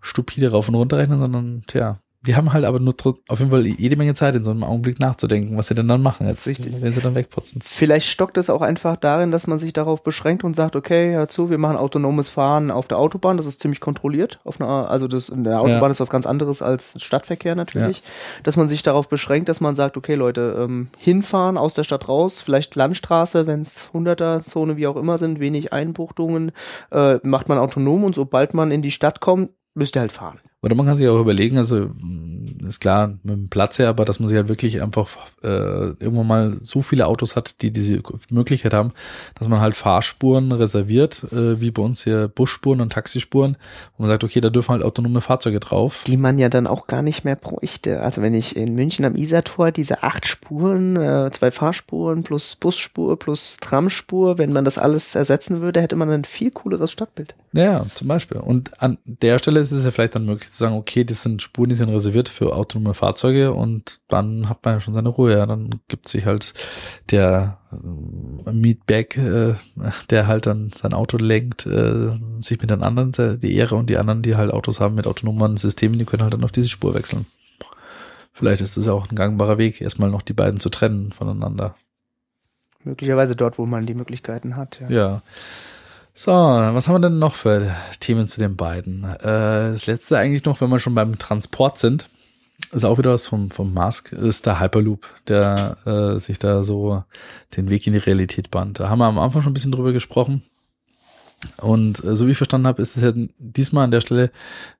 stupide 0.00 0.50
rauf 0.50 0.68
und 0.68 0.74
runter 0.74 0.98
rechnen, 0.98 1.18
sondern 1.18 1.62
tja, 1.66 2.00
die 2.26 2.34
haben 2.34 2.52
halt 2.52 2.64
aber 2.64 2.80
nur 2.80 2.94
auf 3.28 3.38
jeden 3.38 3.50
Fall 3.50 3.64
jede 3.64 3.96
Menge 3.96 4.12
Zeit, 4.14 4.34
in 4.34 4.42
so 4.42 4.50
einem 4.50 4.64
Augenblick 4.64 4.98
nachzudenken, 4.98 5.56
was 5.56 5.68
sie 5.68 5.74
denn 5.76 5.86
dann 5.86 6.02
machen 6.02 6.26
jetzt, 6.26 6.48
Richtig. 6.48 6.82
wenn 6.82 6.92
sie 6.92 7.00
dann 7.00 7.14
wegputzen. 7.14 7.60
Vielleicht 7.64 8.08
stockt 8.08 8.36
es 8.38 8.50
auch 8.50 8.60
einfach 8.60 8.96
darin, 8.96 9.30
dass 9.30 9.46
man 9.46 9.56
sich 9.56 9.72
darauf 9.72 10.02
beschränkt 10.02 10.42
und 10.42 10.54
sagt, 10.54 10.74
okay, 10.74 11.14
hör 11.14 11.28
zu, 11.28 11.48
wir 11.48 11.58
machen 11.58 11.76
autonomes 11.76 12.28
Fahren 12.28 12.72
auf 12.72 12.88
der 12.88 12.98
Autobahn, 12.98 13.36
das 13.36 13.46
ist 13.46 13.60
ziemlich 13.60 13.78
kontrolliert. 13.80 14.40
Auf 14.42 14.60
einer, 14.60 14.90
also 14.90 15.06
das 15.06 15.28
in 15.28 15.44
der 15.44 15.60
Autobahn 15.60 15.82
Ja. 15.82 15.90
ist 15.90 16.00
was 16.00 16.10
ganz 16.10 16.26
anderes 16.26 16.60
als 16.60 17.00
Stadtverkehr 17.00 17.54
natürlich. 17.54 18.02
Dass 18.42 18.56
man 18.56 18.68
sich 18.68 18.82
darauf 18.82 19.08
beschränkt, 19.08 19.48
dass 19.48 19.60
man 19.60 19.76
sagt, 19.76 19.96
okay, 19.96 20.14
Leute, 20.16 20.56
ähm, 20.58 20.88
hinfahren 20.98 21.56
aus 21.56 21.74
der 21.74 21.84
Stadt 21.84 22.08
raus, 22.08 22.42
vielleicht 22.42 22.74
Landstraße, 22.74 23.46
wenn 23.46 23.60
es 23.60 23.90
100er 23.94 24.42
Zone 24.42 24.76
wie 24.76 24.88
auch 24.88 24.96
immer 24.96 25.18
sind, 25.18 25.38
wenig 25.38 25.72
Einbuchtungen, 25.72 26.50
äh, 26.90 27.18
macht 27.22 27.48
man 27.48 27.58
autonom 27.58 28.02
und 28.02 28.14
sobald 28.16 28.54
man 28.54 28.72
in 28.72 28.82
die 28.82 28.90
Stadt 28.90 29.20
kommt, 29.20 29.50
müsst 29.74 29.96
ihr 29.96 30.00
halt 30.00 30.12
fahren. 30.12 30.40
Oder 30.60 30.74
man 30.74 30.86
kann 30.86 30.96
sich 30.96 31.06
auch 31.06 31.20
überlegen, 31.20 31.56
also 31.56 31.90
mh, 32.00 32.66
ist 32.68 32.80
klar 32.80 33.14
mit 33.22 33.34
dem 33.36 33.48
Platz 33.48 33.78
her, 33.78 33.88
aber 33.88 34.04
dass 34.04 34.18
man 34.18 34.28
sich 34.28 34.36
halt 34.36 34.48
wirklich 34.48 34.82
einfach 34.82 35.08
äh, 35.42 35.46
irgendwann 35.48 36.26
mal 36.26 36.56
so 36.60 36.82
viele 36.82 37.06
Autos 37.06 37.36
hat, 37.36 37.62
die 37.62 37.70
diese 37.70 38.02
Möglichkeit 38.30 38.74
haben, 38.74 38.92
dass 39.36 39.48
man 39.48 39.60
halt 39.60 39.76
Fahrspuren 39.76 40.50
reserviert, 40.50 41.22
äh, 41.32 41.60
wie 41.60 41.70
bei 41.70 41.82
uns 41.82 42.02
hier 42.02 42.26
Busspuren 42.26 42.80
und 42.80 42.92
Taxispuren, 42.92 43.56
wo 43.96 44.02
man 44.02 44.10
sagt, 44.10 44.24
okay, 44.24 44.40
da 44.40 44.50
dürfen 44.50 44.72
halt 44.72 44.82
autonome 44.82 45.20
Fahrzeuge 45.20 45.60
drauf. 45.60 46.02
die 46.06 46.16
man 46.16 46.38
ja 46.38 46.48
dann 46.48 46.66
auch 46.66 46.88
gar 46.88 47.02
nicht 47.02 47.24
mehr 47.24 47.36
bräuchte. 47.36 48.00
Also 48.02 48.20
wenn 48.22 48.34
ich 48.34 48.56
in 48.56 48.74
München 48.74 49.04
am 49.04 49.14
Isartor 49.14 49.70
diese 49.70 50.02
acht 50.02 50.26
Spuren, 50.26 50.96
äh, 50.96 51.30
zwei 51.30 51.52
Fahrspuren 51.52 52.24
plus 52.24 52.56
Busspur 52.56 53.16
plus 53.18 53.58
Tramspur, 53.58 54.38
wenn 54.38 54.52
man 54.52 54.64
das 54.64 54.76
alles 54.76 55.14
ersetzen 55.14 55.60
würde, 55.60 55.80
hätte 55.80 55.96
man 55.96 56.10
ein 56.10 56.24
viel 56.24 56.50
cooleres 56.50 56.90
Stadtbild. 56.90 57.36
Ja, 57.52 57.86
zum 57.94 58.08
Beispiel. 58.08 58.38
Und 58.38 58.82
an 58.82 58.98
der 59.04 59.38
Stelle 59.38 59.60
ist 59.60 59.70
es 59.72 59.84
ja 59.84 59.92
vielleicht 59.92 60.14
dann 60.16 60.26
möglich 60.26 60.47
zu 60.50 60.58
sagen, 60.58 60.76
okay, 60.76 61.04
das 61.04 61.22
sind 61.22 61.42
Spuren, 61.42 61.68
die 61.68 61.74
sind 61.74 61.88
reserviert 61.88 62.28
für 62.28 62.56
autonome 62.56 62.94
Fahrzeuge 62.94 63.52
und 63.52 64.00
dann 64.08 64.48
hat 64.48 64.64
man 64.64 64.74
ja 64.74 64.80
schon 64.80 64.94
seine 64.94 65.08
Ruhe. 65.08 65.32
Ja, 65.32 65.46
dann 65.46 65.80
gibt 65.88 66.08
sich 66.08 66.26
halt 66.26 66.54
der 67.10 67.58
äh, 67.72 68.52
Meatbag, 68.52 69.16
äh, 69.16 69.54
der 70.10 70.26
halt 70.26 70.46
dann 70.46 70.70
sein 70.70 70.92
Auto 70.92 71.16
lenkt, 71.16 71.66
äh, 71.66 72.18
sich 72.40 72.60
mit 72.60 72.70
den 72.70 72.82
anderen 72.82 73.12
die 73.40 73.54
Ehre 73.54 73.76
und 73.76 73.90
die 73.90 73.98
anderen, 73.98 74.22
die 74.22 74.36
halt 74.36 74.52
Autos 74.52 74.80
haben 74.80 74.94
mit 74.94 75.06
autonomen 75.06 75.56
Systemen, 75.56 75.98
die 75.98 76.04
können 76.04 76.22
halt 76.22 76.34
dann 76.34 76.44
auf 76.44 76.52
diese 76.52 76.68
Spur 76.68 76.94
wechseln. 76.94 77.26
Vielleicht 78.32 78.60
ist 78.60 78.76
das 78.76 78.86
ja 78.86 78.92
auch 78.92 79.10
ein 79.10 79.16
gangbarer 79.16 79.58
Weg, 79.58 79.80
erstmal 79.80 80.10
noch 80.10 80.22
die 80.22 80.32
beiden 80.32 80.60
zu 80.60 80.68
trennen 80.68 81.10
voneinander. 81.10 81.74
Möglicherweise 82.84 83.34
dort, 83.34 83.58
wo 83.58 83.66
man 83.66 83.86
die 83.86 83.94
Möglichkeiten 83.94 84.56
hat. 84.56 84.80
Ja. 84.80 84.88
Ja. 84.88 85.22
So, 86.20 86.32
was 86.32 86.88
haben 86.88 86.96
wir 86.96 87.08
denn 87.08 87.20
noch 87.20 87.36
für 87.36 87.76
Themen 88.00 88.26
zu 88.26 88.40
den 88.40 88.56
beiden? 88.56 89.04
Äh, 89.04 89.70
das 89.70 89.86
letzte 89.86 90.18
eigentlich 90.18 90.44
noch, 90.46 90.60
wenn 90.60 90.68
wir 90.68 90.80
schon 90.80 90.96
beim 90.96 91.16
Transport 91.16 91.78
sind, 91.78 92.08
ist 92.72 92.84
auch 92.84 92.98
wieder 92.98 93.12
was 93.12 93.28
vom, 93.28 93.52
vom 93.52 93.72
Musk, 93.72 94.10
ist 94.10 94.44
der 94.44 94.58
Hyperloop, 94.58 95.06
der 95.28 95.76
äh, 95.86 96.18
sich 96.18 96.40
da 96.40 96.64
so 96.64 97.04
den 97.56 97.70
Weg 97.70 97.86
in 97.86 97.92
die 97.92 98.00
Realität 98.00 98.50
bahnt. 98.50 98.80
Da 98.80 98.88
haben 98.88 98.98
wir 98.98 99.04
am 99.06 99.20
Anfang 99.20 99.42
schon 99.42 99.52
ein 99.52 99.54
bisschen 99.54 99.70
drüber 99.70 99.92
gesprochen. 99.92 100.42
Und 101.58 102.02
äh, 102.02 102.16
so 102.16 102.26
wie 102.26 102.32
ich 102.32 102.36
verstanden 102.36 102.66
habe, 102.66 102.82
ist 102.82 102.96
es 102.96 103.02
ja 103.04 103.12
diesmal 103.38 103.84
an 103.84 103.92
der 103.92 104.00
Stelle 104.00 104.32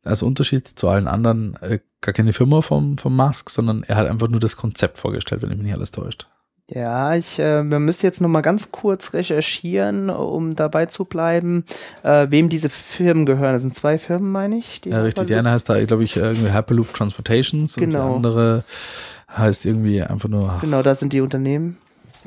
als 0.02 0.24
Unterschied 0.24 0.66
zu 0.66 0.88
allen 0.88 1.06
anderen 1.06 1.54
äh, 1.62 1.78
gar 2.00 2.14
keine 2.14 2.32
Firma 2.32 2.62
vom, 2.62 2.98
vom 2.98 3.14
Musk, 3.14 3.50
sondern 3.50 3.84
er 3.84 3.94
hat 3.94 4.08
einfach 4.08 4.26
nur 4.26 4.40
das 4.40 4.56
Konzept 4.56 4.98
vorgestellt, 4.98 5.42
wenn 5.42 5.50
mich 5.50 5.58
nicht 5.58 5.74
alles 5.74 5.92
täuscht. 5.92 6.26
Ja, 6.70 7.14
ich, 7.14 7.38
äh, 7.38 7.64
wir 7.64 7.78
müssen 7.78 8.04
jetzt 8.04 8.20
noch 8.20 8.28
mal 8.28 8.42
ganz 8.42 8.70
kurz 8.70 9.14
recherchieren, 9.14 10.10
um 10.10 10.54
dabei 10.54 10.84
zu 10.84 11.06
bleiben, 11.06 11.64
äh, 12.02 12.26
wem 12.30 12.50
diese 12.50 12.68
Firmen 12.68 13.24
gehören. 13.24 13.54
Das 13.54 13.62
sind 13.62 13.74
zwei 13.74 13.96
Firmen, 13.96 14.30
meine 14.30 14.56
ich. 14.58 14.82
die 14.82 14.90
Ja, 14.90 15.00
richtig. 15.00 15.28
Die 15.28 15.34
eine 15.34 15.50
heißt 15.50 15.68
da, 15.68 15.82
glaube 15.84 16.04
ich, 16.04 16.16
irgendwie 16.16 16.52
Hyperloop 16.52 16.92
Transportations 16.92 17.76
und 17.78 17.84
die 17.84 17.86
Genau. 17.90 18.16
andere 18.16 18.64
heißt 19.34 19.64
irgendwie 19.64 20.02
einfach 20.02 20.28
nur 20.28 20.58
Genau, 20.60 20.82
da 20.82 20.94
sind 20.94 21.12
die 21.14 21.22
Unternehmen. 21.22 21.78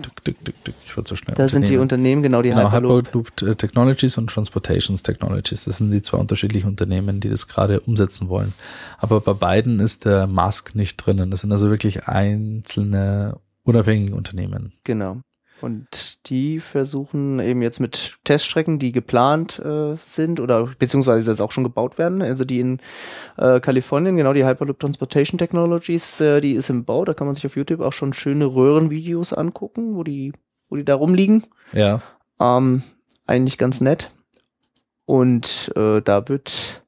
Tick, 0.01 0.23
tick, 0.23 0.45
tick, 0.45 0.63
tick. 0.65 0.75
Ich 0.87 0.95
würde 0.97 1.07
so 1.07 1.15
schnell. 1.15 1.35
Da 1.35 1.47
sind 1.47 1.69
die 1.69 1.77
Unternehmen, 1.77 2.23
genau, 2.23 2.41
die 2.41 2.49
Genau, 2.49 2.71
Hyperloop. 2.71 3.07
Hyperloop 3.07 3.41
äh, 3.43 3.55
Technologies 3.55 4.17
und 4.17 4.27
Transportations 4.31 5.03
Technologies. 5.03 5.65
Das 5.65 5.77
sind 5.77 5.91
die 5.91 6.01
zwei 6.01 6.17
unterschiedlichen 6.17 6.67
Unternehmen, 6.67 7.19
die 7.19 7.29
das 7.29 7.47
gerade 7.47 7.79
umsetzen 7.81 8.27
wollen. 8.29 8.53
Aber 8.97 9.19
bei 9.21 9.33
beiden 9.33 9.79
ist 9.79 10.05
der 10.05 10.25
Musk 10.25 10.73
nicht 10.73 10.97
drinnen. 10.97 11.29
Das 11.29 11.41
sind 11.41 11.51
also 11.51 11.69
wirklich 11.69 12.07
einzelne 12.07 13.35
unabhängige 13.63 14.15
Unternehmen. 14.15 14.73
Genau. 14.83 15.21
Und 15.61 16.29
die 16.29 16.59
versuchen 16.59 17.39
eben 17.39 17.61
jetzt 17.61 17.79
mit 17.79 18.17
Teststrecken, 18.23 18.79
die 18.79 18.91
geplant 18.91 19.59
äh, 19.59 19.95
sind 19.95 20.39
oder 20.39 20.69
beziehungsweise 20.79 21.29
jetzt 21.29 21.41
auch 21.41 21.51
schon 21.51 21.63
gebaut 21.63 21.97
werden, 21.97 22.21
also 22.21 22.45
die 22.45 22.59
in 22.59 22.79
äh, 23.37 23.59
Kalifornien, 23.59 24.17
genau 24.17 24.33
die 24.33 24.45
Hyperloop 24.45 24.79
Transportation 24.79 25.37
Technologies, 25.37 26.19
äh, 26.19 26.41
die 26.41 26.53
ist 26.53 26.69
im 26.69 26.83
Bau, 26.83 27.05
da 27.05 27.13
kann 27.13 27.27
man 27.27 27.35
sich 27.35 27.45
auf 27.45 27.55
YouTube 27.55 27.81
auch 27.81 27.93
schon 27.93 28.13
schöne 28.13 28.45
Röhrenvideos 28.45 29.33
angucken, 29.33 29.95
wo 29.95 30.03
die, 30.03 30.33
wo 30.69 30.77
die 30.77 30.85
da 30.85 30.95
rumliegen. 30.95 31.45
Ja. 31.73 32.01
Ähm, 32.39 32.81
eigentlich 33.27 33.59
ganz 33.59 33.81
nett. 33.81 34.09
Und 35.05 35.71
äh, 35.75 36.01
da 36.01 36.27
wird 36.27 36.80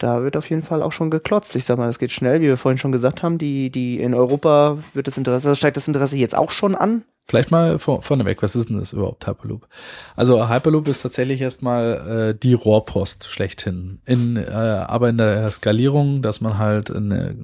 da 0.00 0.22
wird 0.22 0.36
auf 0.36 0.48
jeden 0.48 0.62
Fall 0.62 0.82
auch 0.82 0.92
schon 0.92 1.10
geklotzt. 1.10 1.54
Ich 1.56 1.66
sag 1.66 1.76
mal, 1.76 1.88
es 1.88 1.98
geht 1.98 2.10
schnell, 2.10 2.40
wie 2.40 2.46
wir 2.46 2.56
vorhin 2.56 2.78
schon 2.78 2.90
gesagt 2.90 3.22
haben. 3.22 3.36
Die, 3.36 3.70
die 3.70 4.00
in 4.00 4.14
Europa 4.14 4.78
wird 4.94 5.06
das 5.06 5.18
Interesse, 5.18 5.54
steigt 5.54 5.76
das 5.76 5.88
Interesse 5.88 6.16
jetzt 6.16 6.34
auch 6.34 6.50
schon 6.50 6.74
an. 6.74 7.04
Vielleicht 7.30 7.52
mal 7.52 7.78
vor, 7.78 8.02
vorneweg, 8.02 8.42
was 8.42 8.56
ist 8.56 8.70
denn 8.70 8.80
das 8.80 8.92
überhaupt, 8.92 9.24
Hyperloop? 9.24 9.68
Also 10.16 10.48
Hyperloop 10.48 10.88
ist 10.88 11.02
tatsächlich 11.02 11.40
erstmal 11.40 12.30
äh, 12.32 12.34
die 12.34 12.54
Rohrpost 12.54 13.28
schlechthin. 13.28 14.00
In, 14.04 14.36
äh, 14.36 14.50
aber 14.50 15.10
in 15.10 15.18
der 15.18 15.48
Skalierung, 15.48 16.22
dass 16.22 16.40
man 16.40 16.58
halt 16.58 16.90
eine, 16.90 17.36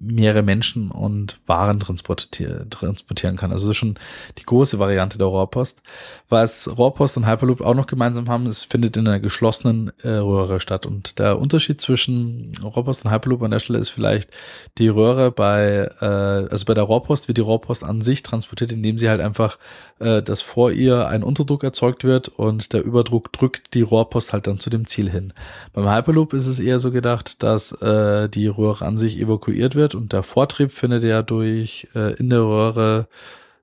mehrere 0.00 0.42
Menschen 0.42 0.90
und 0.90 1.38
Waren 1.46 1.78
transportier, 1.78 2.70
transportieren 2.70 3.36
kann. 3.36 3.52
Also 3.52 3.66
das 3.66 3.72
ist 3.72 3.76
schon 3.76 3.98
die 4.38 4.44
große 4.44 4.78
Variante 4.78 5.18
der 5.18 5.26
Rohrpost. 5.26 5.82
Was 6.30 6.66
Rohrpost 6.78 7.18
und 7.18 7.26
Hyperloop 7.26 7.60
auch 7.60 7.74
noch 7.74 7.86
gemeinsam 7.86 8.30
haben, 8.30 8.46
es 8.46 8.62
findet 8.62 8.96
in 8.96 9.06
einer 9.06 9.20
geschlossenen 9.20 9.92
äh, 10.04 10.08
Röhre 10.08 10.58
statt. 10.58 10.86
Und 10.86 11.18
der 11.18 11.38
Unterschied 11.38 11.82
zwischen 11.82 12.52
Rohrpost 12.62 13.04
und 13.04 13.10
Hyperloop 13.10 13.42
an 13.42 13.50
der 13.50 13.58
Stelle 13.58 13.78
ist 13.78 13.90
vielleicht 13.90 14.30
die 14.78 14.88
Röhre 14.88 15.30
bei, 15.30 15.90
äh, 16.00 16.06
also 16.06 16.64
bei 16.64 16.72
der 16.72 16.84
Rohrpost 16.84 17.28
wird 17.28 17.36
die 17.36 17.42
Rohrpost 17.42 17.84
an 17.84 18.00
sich 18.00 18.22
transportiert, 18.22 18.72
indem 18.86 18.98
sie 18.98 19.08
halt 19.08 19.20
einfach, 19.20 19.58
äh, 19.98 20.22
dass 20.22 20.42
vor 20.42 20.70
ihr 20.70 21.08
ein 21.08 21.22
Unterdruck 21.24 21.64
erzeugt 21.64 22.04
wird 22.04 22.28
und 22.28 22.72
der 22.72 22.84
Überdruck 22.84 23.32
drückt 23.32 23.74
die 23.74 23.82
Rohrpost 23.82 24.32
halt 24.32 24.46
dann 24.46 24.58
zu 24.58 24.70
dem 24.70 24.86
Ziel 24.86 25.10
hin. 25.10 25.32
Beim 25.72 25.90
Hyperloop 25.90 26.32
ist 26.32 26.46
es 26.46 26.60
eher 26.60 26.78
so 26.78 26.92
gedacht, 26.92 27.42
dass 27.42 27.72
äh, 27.82 28.28
die 28.28 28.46
Röhre 28.46 28.84
an 28.84 28.96
sich 28.96 29.18
evakuiert 29.18 29.74
wird 29.74 29.94
und 29.94 30.12
der 30.12 30.22
Vortrieb 30.22 30.72
findet 30.72 31.02
ja 31.02 31.22
durch 31.22 31.88
äh, 31.94 32.14
in 32.14 32.30
der 32.30 32.42
Röhre 32.42 33.08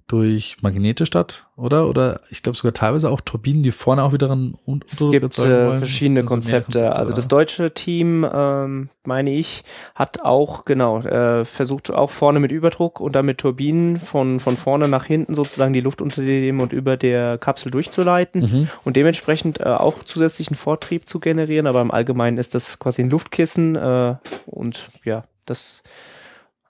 durch 0.08 0.58
Magnete 0.62 1.06
statt, 1.06 1.48
oder? 1.56 1.88
Oder 1.88 2.20
ich 2.30 2.44
glaube 2.44 2.58
sogar 2.58 2.74
teilweise 2.74 3.10
auch 3.10 3.22
Turbinen, 3.22 3.64
die 3.64 3.72
vorne 3.72 4.04
auch 4.04 4.12
wieder 4.14 4.30
einen 4.30 4.58
Un- 4.68 4.84
Es 4.86 4.94
Unterdruck 5.02 5.12
gibt 5.12 5.24
erzeugen 5.24 5.52
äh, 5.54 5.68
wollen. 5.68 5.78
verschiedene 5.80 6.24
Das 6.24 6.30
sind 6.32 6.44
so 6.44 6.50
mehrere 6.50 6.64
Konzepte. 6.66 6.96
Also 6.96 7.14
das 7.14 7.28
deutsche 7.30 7.74
Team, 7.74 8.28
ähm, 8.32 8.90
meine 9.06 9.32
ich, 9.34 9.64
hat 9.96 10.22
auch, 10.22 10.66
genau, 10.66 11.00
äh, 11.00 11.46
versucht 11.46 11.92
auch 11.92 12.10
vorne 12.10 12.40
mit 12.40 12.52
Überdruck 12.52 13.00
und 13.00 13.16
dann 13.16 13.26
mit 13.26 13.38
Turbinen 13.38 13.98
von, 13.98 14.40
von 14.40 14.58
vorne 14.58 14.88
nach 14.88 15.06
hinten 15.06 15.34
sozusagen 15.34 15.74
die 15.74 15.82
Luft 15.82 16.02
unter 16.02 16.22
dem 16.22 16.60
und 16.60 16.74
über 16.74 16.98
der 16.98 17.38
Kapsel 17.38 17.72
durchzuleiten 17.72 18.42
Mhm. 18.42 18.68
und 18.84 18.96
dementsprechend 18.98 19.60
äh, 19.62 19.64
auch 19.64 20.04
zusätzlichen 20.04 20.56
Vortrieb 20.56 21.08
zu 21.08 21.20
generieren. 21.20 21.66
Aber 21.68 21.82
im 21.82 21.92
Allgemeinen 21.92 22.38
ist 22.38 22.56
das 22.56 22.78
quasi 22.78 23.04
ein 23.04 23.10
Luftkissen 23.10 23.76
äh, 23.76 24.16
und 24.48 24.90
ja, 25.06 25.24
das, 25.46 25.82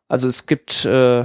also 0.07 0.27
es 0.27 0.45
gibt 0.45 0.85
äh, 0.85 1.23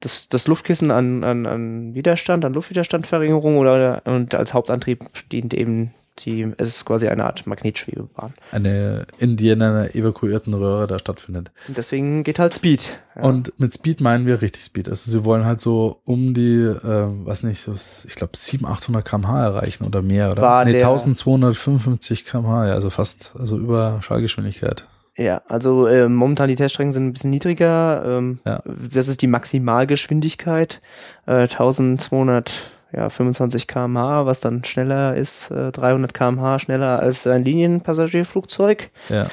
das, 0.00 0.28
das 0.28 0.48
Luftkissen 0.48 0.90
an, 0.90 1.24
an, 1.24 1.46
an 1.46 1.94
Widerstand, 1.94 2.44
an 2.44 2.54
Luftwiderstandverringerung 2.54 3.58
oder 3.58 4.02
und 4.06 4.34
als 4.34 4.54
Hauptantrieb 4.54 5.04
dient 5.30 5.54
eben 5.54 5.92
die, 6.24 6.52
es 6.58 6.68
ist 6.68 6.84
quasi 6.84 7.08
eine 7.08 7.24
Art 7.24 7.46
Magnetschwebebahn. 7.46 8.34
Eine 8.52 9.06
in 9.18 9.36
die 9.36 9.50
in 9.50 9.62
einer 9.62 9.94
evakuierten 9.94 10.54
Röhre 10.54 10.86
da 10.86 10.98
stattfindet. 10.98 11.50
Und 11.68 11.78
deswegen 11.78 12.24
geht 12.24 12.38
halt 12.38 12.54
Speed. 12.54 12.98
Ja. 13.16 13.22
Und 13.22 13.58
mit 13.58 13.72
Speed 13.74 14.00
meinen 14.00 14.26
wir 14.26 14.42
richtig 14.42 14.62
Speed. 14.62 14.88
Also 14.88 15.10
sie 15.10 15.24
wollen 15.24 15.44
halt 15.44 15.60
so 15.60 16.00
um 16.04 16.34
die, 16.34 16.56
äh, 16.56 17.06
was 17.24 17.42
nicht, 17.42 17.66
ich 18.06 18.14
glaube 18.14 18.32
700, 18.36 18.78
800 18.78 19.04
kmh 19.04 19.44
erreichen 19.44 19.84
oder 19.84 20.02
mehr, 20.02 20.30
oder? 20.30 20.42
War 20.42 20.64
nee, 20.64 20.72
der- 20.72 20.88
1255 20.88 22.24
kmh, 22.24 22.68
ja, 22.68 22.74
also 22.74 22.90
fast, 22.90 23.34
also 23.38 23.56
über 23.58 24.00
Schallgeschwindigkeit. 24.02 24.84
Ja, 25.20 25.42
also 25.48 25.86
äh, 25.86 26.08
momentan 26.08 26.48
die 26.48 26.54
Teststrecken 26.54 26.92
sind 26.92 27.08
ein 27.08 27.12
bisschen 27.12 27.28
niedriger. 27.28 28.02
Ähm, 28.06 28.38
Ja. 28.46 28.62
Das 28.64 29.06
ist 29.06 29.20
die 29.20 29.26
Maximalgeschwindigkeit, 29.26 30.80
äh, 31.26 31.46
1225 31.46 33.66
km/h, 33.66 34.24
was 34.24 34.40
dann 34.40 34.64
schneller 34.64 35.14
ist, 35.14 35.50
äh, 35.50 35.72
300 35.72 36.14
km/h 36.14 36.60
schneller 36.60 37.00
als 37.00 37.26
ein 37.26 37.44
Linienpassagierflugzeug. 37.44 38.88
Ja. 39.10 39.26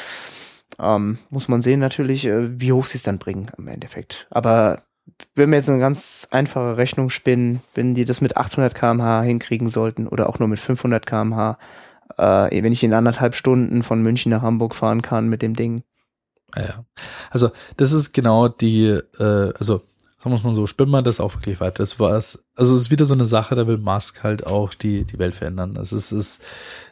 Ähm, 0.77 1.19
muss 1.29 1.47
man 1.47 1.61
sehen 1.61 1.79
natürlich, 1.79 2.25
äh, 2.25 2.59
wie 2.59 2.73
hoch 2.73 2.85
sie 2.85 2.97
es 2.97 3.03
dann 3.03 3.17
bringen 3.17 3.49
im 3.57 3.69
Endeffekt. 3.69 4.27
Aber 4.29 4.81
wenn 5.35 5.51
wir 5.51 5.57
jetzt 5.57 5.69
eine 5.69 5.79
ganz 5.79 6.27
einfache 6.31 6.75
Rechnung 6.75 7.09
spinnen, 7.09 7.61
wenn 7.75 7.95
die 7.95 8.03
das 8.03 8.19
mit 8.19 8.35
800 8.35 8.75
km/h 8.75 9.21
hinkriegen 9.21 9.69
sollten 9.69 10.05
oder 10.05 10.27
auch 10.27 10.39
nur 10.39 10.49
mit 10.49 10.59
500 10.59 11.05
km/h, 11.05 11.57
äh, 12.17 12.63
wenn 12.63 12.73
ich 12.73 12.83
in 12.83 12.93
anderthalb 12.93 13.35
Stunden 13.35 13.83
von 13.83 14.01
München 14.01 14.31
nach 14.31 14.41
Hamburg 14.41 14.75
fahren 14.75 15.01
kann 15.01 15.27
mit 15.27 15.41
dem 15.41 15.55
Ding, 15.55 15.83
Ja, 16.55 16.63
ja. 16.63 16.85
Also 17.29 17.51
das 17.77 17.91
ist 17.91 18.13
genau 18.13 18.47
die, 18.47 18.85
äh, 19.19 19.53
also 19.57 19.81
sagen 20.17 20.31
wir 20.31 20.35
es 20.35 20.43
mal 20.43 20.53
so, 20.53 20.67
spinnen 20.67 20.91
wir 20.91 21.01
das 21.01 21.19
auch 21.19 21.33
wirklich 21.35 21.59
weiter. 21.59 21.77
Das 21.77 21.99
war's. 21.99 22.43
Also 22.55 22.73
es 22.73 22.81
ist 22.81 22.91
wieder 22.91 23.05
so 23.05 23.13
eine 23.13 23.25
Sache, 23.25 23.55
da 23.55 23.67
will 23.67 23.77
Musk 23.77 24.23
halt 24.23 24.45
auch 24.45 24.73
die, 24.73 25.03
die 25.03 25.19
Welt 25.19 25.35
verändern. 25.35 25.77
Also 25.77 25.95
es 25.95 26.11
ist, 26.11 26.41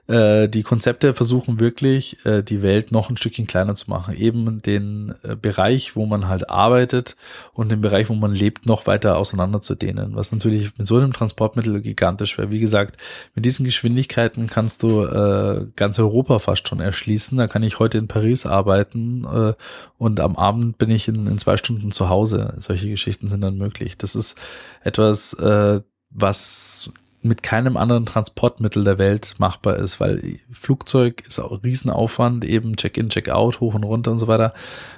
äh, 0.08 0.48
die 0.48 0.62
Konzepte 0.62 1.16
versuchen 1.16 1.60
wirklich, 1.60 2.24
äh, 2.26 2.44
die 2.44 2.62
Welt 2.62 2.92
noch 2.92 3.10
ein 3.10 3.18
Stückchen 3.18 3.48
kleiner 3.48 3.74
zu 3.74 3.90
machen. 3.90 4.16
Eben 4.16 4.62
den 4.62 5.16
äh, 5.24 5.36
Bereich, 5.36 5.96
wo 5.96 6.06
man 6.06 6.28
halt 6.28 6.50
arbeitet 6.50 7.16
und 7.54 7.72
den 7.72 7.82
Bereich, 7.82 8.10
wo 8.10 8.14
man 8.14 8.32
lebt, 8.32 8.68
noch 8.68 8.86
weiter 8.86 9.18
auseinander 9.18 9.62
zu 9.62 9.74
dehnen. 9.74 10.16
Was 10.16 10.32
natürlich 10.32 10.78
mit 10.78 10.86
so 10.86 10.98
einem 10.98 11.12
Transportmittel 11.12 11.82
gigantisch 11.82 12.38
wäre. 12.38 12.52
Wie 12.52 12.60
gesagt, 12.60 12.98
mit 13.34 13.46
diesen 13.46 13.66
Geschwindigkeiten 13.66 14.48
kannst 14.48 14.84
du 14.84 15.04
äh, 15.06 15.66
ganz 15.76 15.98
Europa 15.98 16.38
fast 16.40 16.68
schon 16.68 16.80
erschließen. 16.80 17.38
Da 17.38 17.48
kann 17.48 17.64
ich 17.64 17.80
heute 17.80 17.98
in 17.98 18.08
Paris 18.08 18.46
arbeiten 18.46 19.26
äh, 19.26 19.54
und 19.98 20.20
am 20.20 20.36
Abend 20.36 20.78
bin 20.78 20.92
ich 20.92 21.08
in, 21.08 21.26
in 21.26 21.40
zwei 21.40 21.58
Stunden 21.58 21.92
zu 21.92 22.10
Hause. 22.10 22.54
Solche 22.58 22.90
Geschichten 22.90 23.28
sind 23.28 23.42
dann 23.42 23.58
möglich. 23.58 23.98
Das 23.98 24.16
ist 24.16 24.38
etwas, 24.84 25.34
äh, 25.34 25.82
was 26.12 26.92
mit 27.26 27.44
keinem 27.44 27.76
anderen 27.78 28.06
Transportmittel 28.06 28.84
der 28.84 28.98
Welt 28.98 29.36
machbar 29.38 29.78
ist, 29.78 30.00
weil 30.00 30.40
Flugzeug 30.52 31.24
ist 31.28 31.40
auch 31.40 31.64
Riesenaufwand, 31.64 32.46
eben 32.46 32.76
Check-in, 32.76 33.10
Check-out, 33.10 33.60
hoch 33.60 33.74
und 33.74 33.84
runter 33.84 34.12
und 34.12 34.20
so 34.20 34.28
weiter. 34.28 34.54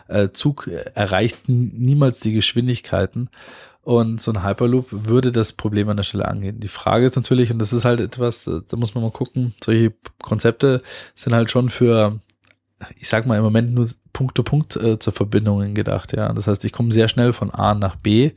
Äh, 0.07 0.29
Zug 0.33 0.67
erreicht 0.93 1.47
niemals 1.47 2.19
die 2.19 2.33
Geschwindigkeiten. 2.33 3.29
Und 3.83 4.19
so 4.19 4.33
ein 4.33 4.43
Hyperloop 4.43 4.87
würde 4.89 5.31
das 5.31 5.53
Problem 5.53 5.87
an 5.87 5.95
der 5.95 6.03
Stelle 6.03 6.27
angehen. 6.27 6.59
Die 6.59 6.67
Frage 6.67 7.05
ist 7.05 7.15
natürlich, 7.15 7.51
und 7.51 7.59
das 7.59 7.71
ist 7.71 7.85
halt 7.85 8.01
etwas, 8.01 8.45
äh, 8.45 8.59
da 8.67 8.75
muss 8.75 8.93
man 8.93 9.03
mal 9.03 9.11
gucken, 9.11 9.55
solche 9.63 9.93
Konzepte 10.21 10.81
sind 11.15 11.33
halt 11.33 11.49
schon 11.49 11.69
für, 11.69 12.19
ich 12.99 13.09
sag 13.09 13.25
mal 13.25 13.37
im 13.37 13.43
Moment 13.43 13.73
nur 13.73 13.87
Punkt 14.13 14.37
zu 14.37 14.43
Punkt 14.43 14.75
äh, 14.75 14.99
zur 14.99 15.13
Verbindungen 15.13 15.73
gedacht, 15.73 16.15
ja. 16.15 16.31
Das 16.33 16.47
heißt, 16.47 16.63
ich 16.65 16.71
komme 16.71 16.91
sehr 16.91 17.07
schnell 17.07 17.33
von 17.33 17.51
A 17.51 17.73
nach 17.73 17.95
B, 17.95 18.31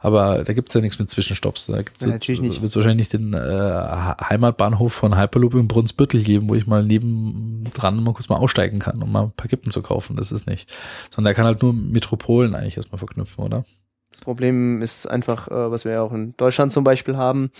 aber 0.00 0.44
da 0.44 0.52
gibt's 0.52 0.74
ja 0.74 0.80
nichts 0.80 0.98
mit 0.98 1.08
Zwischenstopps. 1.10 1.66
Da 1.66 1.82
gibt's 1.82 2.02
Ja, 2.02 2.08
jetzt, 2.08 2.22
natürlich 2.22 2.40
nicht. 2.40 2.62
wird's 2.62 2.76
wahrscheinlich 2.76 3.08
den 3.08 3.32
äh, 3.34 3.38
Heimatbahnhof 3.38 4.92
von 4.92 5.18
Hyperloop 5.18 5.54
in 5.54 5.68
Brunsbüttel 5.68 6.22
geben, 6.22 6.48
wo 6.48 6.54
ich 6.54 6.66
mal 6.66 6.82
neben 6.84 7.64
dran 7.74 8.02
mal 8.02 8.12
kurz 8.12 8.28
mal 8.28 8.36
aussteigen 8.36 8.78
kann, 8.78 9.02
um 9.02 9.10
mal 9.12 9.24
ein 9.24 9.32
paar 9.32 9.48
Kippen 9.48 9.70
zu 9.70 9.82
kaufen. 9.82 10.16
Das 10.16 10.30
ist 10.32 10.46
nicht. 10.46 10.74
Sondern 11.10 11.30
der 11.30 11.34
kann 11.34 11.46
halt 11.46 11.62
nur 11.62 11.72
Metropolen 11.72 12.54
eigentlich 12.54 12.76
erstmal 12.76 12.98
verknüpfen, 12.98 13.44
oder? 13.44 13.64
Das 14.10 14.20
Problem 14.22 14.80
ist 14.80 15.06
einfach, 15.06 15.48
äh, 15.48 15.70
was 15.70 15.84
wir 15.84 15.92
ja 15.92 16.02
auch 16.02 16.12
in 16.12 16.34
Deutschland 16.38 16.72
zum 16.72 16.84
Beispiel 16.84 17.16
haben. 17.16 17.50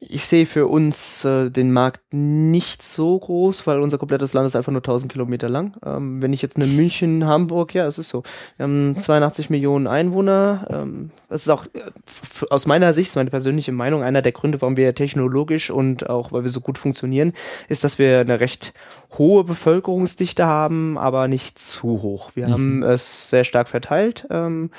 Ich 0.00 0.26
sehe 0.26 0.46
für 0.46 0.68
uns 0.68 1.24
äh, 1.24 1.50
den 1.50 1.72
Markt 1.72 2.00
nicht 2.12 2.84
so 2.84 3.18
groß, 3.18 3.66
weil 3.66 3.80
unser 3.80 3.98
komplettes 3.98 4.32
Land 4.32 4.46
ist 4.46 4.54
einfach 4.54 4.70
nur 4.70 4.78
1000 4.78 5.10
Kilometer 5.10 5.48
lang. 5.48 5.76
Ähm, 5.84 6.22
wenn 6.22 6.32
ich 6.32 6.40
jetzt 6.40 6.56
eine 6.56 6.66
München, 6.68 7.26
Hamburg, 7.26 7.74
ja, 7.74 7.84
es 7.84 7.98
ist 7.98 8.08
so. 8.10 8.22
Wir 8.56 8.64
haben 8.64 8.96
82 8.96 9.50
Millionen 9.50 9.88
Einwohner. 9.88 10.68
Ähm, 10.70 11.10
das 11.28 11.42
ist 11.42 11.48
auch 11.48 11.66
äh, 11.74 11.80
aus 12.48 12.66
meiner 12.66 12.94
Sicht, 12.94 13.16
meine 13.16 13.30
persönliche 13.30 13.72
Meinung, 13.72 14.04
einer 14.04 14.22
der 14.22 14.30
Gründe, 14.30 14.62
warum 14.62 14.76
wir 14.76 14.94
technologisch 14.94 15.68
und 15.68 16.08
auch 16.08 16.30
weil 16.30 16.44
wir 16.44 16.50
so 16.50 16.60
gut 16.60 16.78
funktionieren, 16.78 17.32
ist, 17.68 17.82
dass 17.82 17.98
wir 17.98 18.20
eine 18.20 18.38
recht 18.38 18.74
hohe 19.18 19.42
Bevölkerungsdichte 19.42 20.46
haben, 20.46 20.96
aber 20.96 21.26
nicht 21.26 21.58
zu 21.58 22.02
hoch. 22.02 22.30
Wir 22.36 22.46
Mhm. 22.46 22.52
haben 22.52 22.82
es 22.84 23.30
sehr 23.30 23.42
stark 23.42 23.66
verteilt. 23.68 24.28
Ähm, 24.30 24.70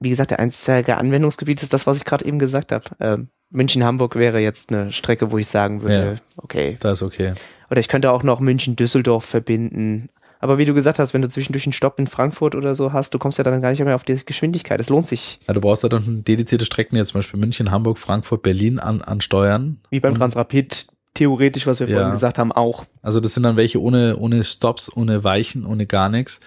wie 0.00 0.08
gesagt, 0.08 0.30
der 0.30 0.40
einzige 0.40 0.96
Anwendungsgebiet 0.96 1.62
ist 1.62 1.74
das, 1.74 1.86
was 1.86 1.98
ich 1.98 2.06
gerade 2.06 2.24
eben 2.24 2.38
gesagt 2.38 2.72
habe. 2.72 2.84
Ähm, 2.98 3.28
München-Hamburg 3.52 4.16
wäre 4.16 4.40
jetzt 4.40 4.72
eine 4.72 4.92
Strecke, 4.92 5.30
wo 5.30 5.38
ich 5.38 5.46
sagen 5.48 5.82
würde, 5.82 6.04
Ja. 6.04 6.14
okay. 6.36 6.76
Da 6.80 6.92
ist 6.92 7.02
okay. 7.02 7.34
Oder 7.70 7.80
ich 7.80 7.88
könnte 7.88 8.10
auch 8.10 8.22
noch 8.22 8.40
München-Düsseldorf 8.40 9.24
verbinden. 9.24 10.08
Aber 10.40 10.58
wie 10.58 10.64
du 10.64 10.74
gesagt 10.74 10.98
hast, 10.98 11.14
wenn 11.14 11.22
du 11.22 11.28
zwischendurch 11.28 11.66
einen 11.66 11.72
Stopp 11.72 11.98
in 12.00 12.08
Frankfurt 12.08 12.56
oder 12.56 12.74
so 12.74 12.92
hast, 12.92 13.14
du 13.14 13.18
kommst 13.18 13.38
ja 13.38 13.44
dann 13.44 13.60
gar 13.60 13.70
nicht 13.70 13.84
mehr 13.84 13.94
auf 13.94 14.02
die 14.02 14.16
Geschwindigkeit. 14.24 14.80
Es 14.80 14.88
lohnt 14.88 15.06
sich. 15.06 15.38
Ja, 15.46 15.54
du 15.54 15.60
brauchst 15.60 15.84
da 15.84 15.88
dann 15.88 16.24
dedizierte 16.24 16.64
Strecken, 16.64 16.96
jetzt 16.96 17.08
zum 17.08 17.20
Beispiel 17.20 17.38
München, 17.38 17.70
Hamburg, 17.70 17.98
Frankfurt, 17.98 18.42
Berlin 18.42 18.80
an, 18.80 19.02
ansteuern. 19.02 19.78
Wie 19.90 20.00
beim 20.00 20.16
Transrapid 20.16 20.88
theoretisch, 21.14 21.66
was 21.68 21.78
wir 21.78 21.86
Ja. 21.88 21.94
vorhin 21.96 22.12
gesagt 22.12 22.38
haben, 22.38 22.50
auch. 22.50 22.86
Also 23.02 23.20
das 23.20 23.34
sind 23.34 23.44
dann 23.44 23.56
welche 23.56 23.80
ohne, 23.80 24.16
ohne 24.16 24.42
Stops, 24.42 24.90
ohne 24.96 25.22
Weichen, 25.22 25.64
ohne 25.64 25.86
gar 25.86 26.08
nichts, 26.08 26.40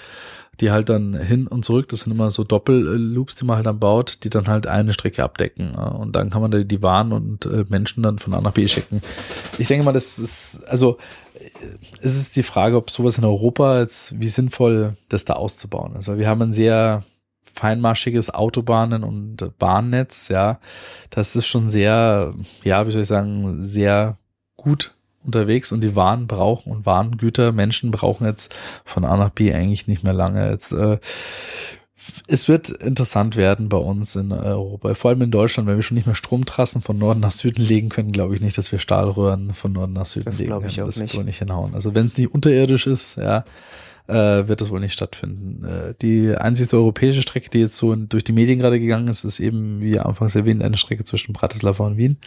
die 0.60 0.72
halt 0.72 0.90
dann 0.90 1.14
hin 1.14 1.48
und 1.48 1.66
zurück, 1.66 1.88
das 1.90 2.02
sind 2.02 2.12
immer 2.12 2.32
so 2.32 2.44
Doppelloops, 2.44 3.36
die 3.36 3.46
man 3.46 3.58
halt 3.58 3.66
dann 3.66 3.80
baut, 3.80 4.24
die 4.24 4.30
dann 4.30 4.48
halt 4.48 4.68
eine 4.68 4.94
Strecke 4.94 5.24
abdecken. 5.24 5.74
ja. 5.76 5.88
Und 5.88 6.16
dann 6.16 6.30
kann 6.30 6.42
man 6.42 6.52
da 6.52 6.60
die 6.60 6.82
Waren 6.82 7.12
und 7.12 7.46
äh, 7.46 7.66
Menschen 7.70 8.04
dann 8.04 8.20
von 8.20 8.34
A 8.34 8.42
nach 8.42 8.54
B 8.54 8.68
schicken. 8.68 9.02
Ich 9.58 9.68
denke 9.68 9.86
mal, 9.86 9.92
das 9.92 10.18
ist, 10.20 10.64
also 10.68 10.98
äh, 11.34 11.50
es 12.02 12.16
ist 12.16 12.36
die 12.36 12.44
Frage, 12.44 12.78
ob 12.78 12.90
sowas 12.90 13.18
in 13.18 13.26
Europa 13.26 13.80
jetzt, 13.80 14.20
wie 14.20 14.28
sinnvoll 14.28 14.96
das 15.10 15.26
da 15.26 15.34
auszubauen 15.34 15.96
ist. 15.96 16.08
Weil 16.08 16.18
wir 16.18 16.30
haben 16.30 16.42
ein 16.42 16.54
sehr 16.54 17.04
feinmaschiges 17.54 18.34
Autobahnen- 18.34 19.04
und 19.04 19.58
Bahnnetz, 19.60 20.30
ja. 20.30 20.60
Das 21.10 21.36
ist 21.36 21.48
schon 21.48 21.70
sehr, 21.70 22.34
ja, 22.64 22.88
wie 22.88 22.92
soll 22.92 23.04
ich 23.04 23.08
sagen, 23.08 23.62
sehr 23.62 24.18
gut 24.58 24.95
unterwegs 25.26 25.72
und 25.72 25.84
die 25.84 25.96
Waren 25.96 26.28
brauchen 26.28 26.72
und 26.72 26.86
Warengüter, 26.86 27.52
Menschen 27.52 27.92
brauchen 27.92 28.26
jetzt 28.26 28.54
von 28.84 29.06
A 29.06 29.18
nach 29.18 29.30
B 29.30 29.54
eigentlich 29.54 29.88
nicht 29.88 30.04
mehr 30.04 30.14
lange. 30.14 30.50
Jetzt, 30.52 30.72
äh, 30.72 30.98
es 32.28 32.48
wird 32.48 32.70
interessant 32.70 33.36
werden 33.36 33.68
bei 33.70 33.78
uns 33.78 34.16
in 34.16 34.32
Europa, 34.32 34.94
vor 34.94 35.10
allem 35.10 35.24
in 35.24 35.32
Deutschland, 35.32 35.68
wenn 35.68 35.76
wir 35.76 35.84
schon 35.84 35.96
nicht 35.96 36.06
mehr 36.06 36.16
Stromtrassen 36.16 36.82
von 36.82 36.98
Norden 36.98 37.20
nach 37.20 37.32
Süden 37.32 37.64
legen 37.64 37.90
können, 37.90 38.12
glaube 38.12 38.36
ich 38.36 38.42
nicht, 38.42 38.58
dass 38.58 38.72
wir 38.72 38.80
Stahlröhren 38.80 39.54
von 39.54 39.72
Norden 39.74 39.94
nach 39.94 40.06
Süden 40.06 40.26
Das 40.26 40.40
legen 40.40 40.52
können. 40.52 40.68
ich 40.68 40.82
auch 40.82 40.86
das 40.86 40.98
wird 40.98 41.08
nicht. 41.08 41.18
wohl 41.18 41.24
nicht 41.24 41.40
hinhauen. 41.40 41.74
Also 41.74 41.96
wenn 41.96 42.06
es 42.06 42.18
nicht 42.18 42.32
unterirdisch 42.34 42.86
ist, 42.86 43.18
ja, 43.18 43.44
äh, 44.08 44.48
wird 44.48 44.62
das 44.62 44.70
wohl 44.70 44.82
nicht 44.82 44.94
stattfinden. 44.94 45.66
Äh, 45.66 45.94
die 46.00 46.36
einzigste 46.38 46.78
europäische 46.78 47.24
Strecke, 47.24 47.50
die 47.50 47.60
jetzt 47.60 47.76
so 47.78 47.96
durch 47.96 48.24
die 48.24 48.34
Medien 48.34 48.60
gerade 48.60 48.80
gegangen 48.80 49.08
ist, 49.08 49.24
ist 49.24 49.40
eben, 49.40 49.82
wie 49.82 49.98
anfangs 49.98 50.36
erwähnt, 50.36 50.62
eine 50.64 50.78
Strecke 50.78 51.06
zwischen 51.06 51.34
Bratislava 51.34 51.88
und 51.88 51.98
Wien. 51.98 52.18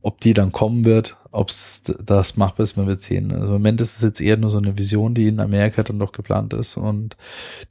Ob 0.00 0.20
die 0.20 0.32
dann 0.32 0.52
kommen 0.52 0.84
wird, 0.84 1.16
ob 1.32 1.50
es 1.50 1.82
das 2.02 2.36
machbar 2.36 2.64
ist, 2.64 2.76
man 2.76 2.86
wird 2.86 3.02
sehen. 3.02 3.32
Also 3.32 3.46
im 3.46 3.52
Moment 3.52 3.80
ist 3.80 3.96
es 3.96 4.02
jetzt 4.02 4.20
eher 4.20 4.36
nur 4.36 4.50
so 4.50 4.58
eine 4.58 4.78
Vision, 4.78 5.14
die 5.14 5.26
in 5.26 5.40
Amerika 5.40 5.82
dann 5.82 5.98
doch 5.98 6.12
geplant 6.12 6.52
ist. 6.52 6.76
Und 6.76 7.16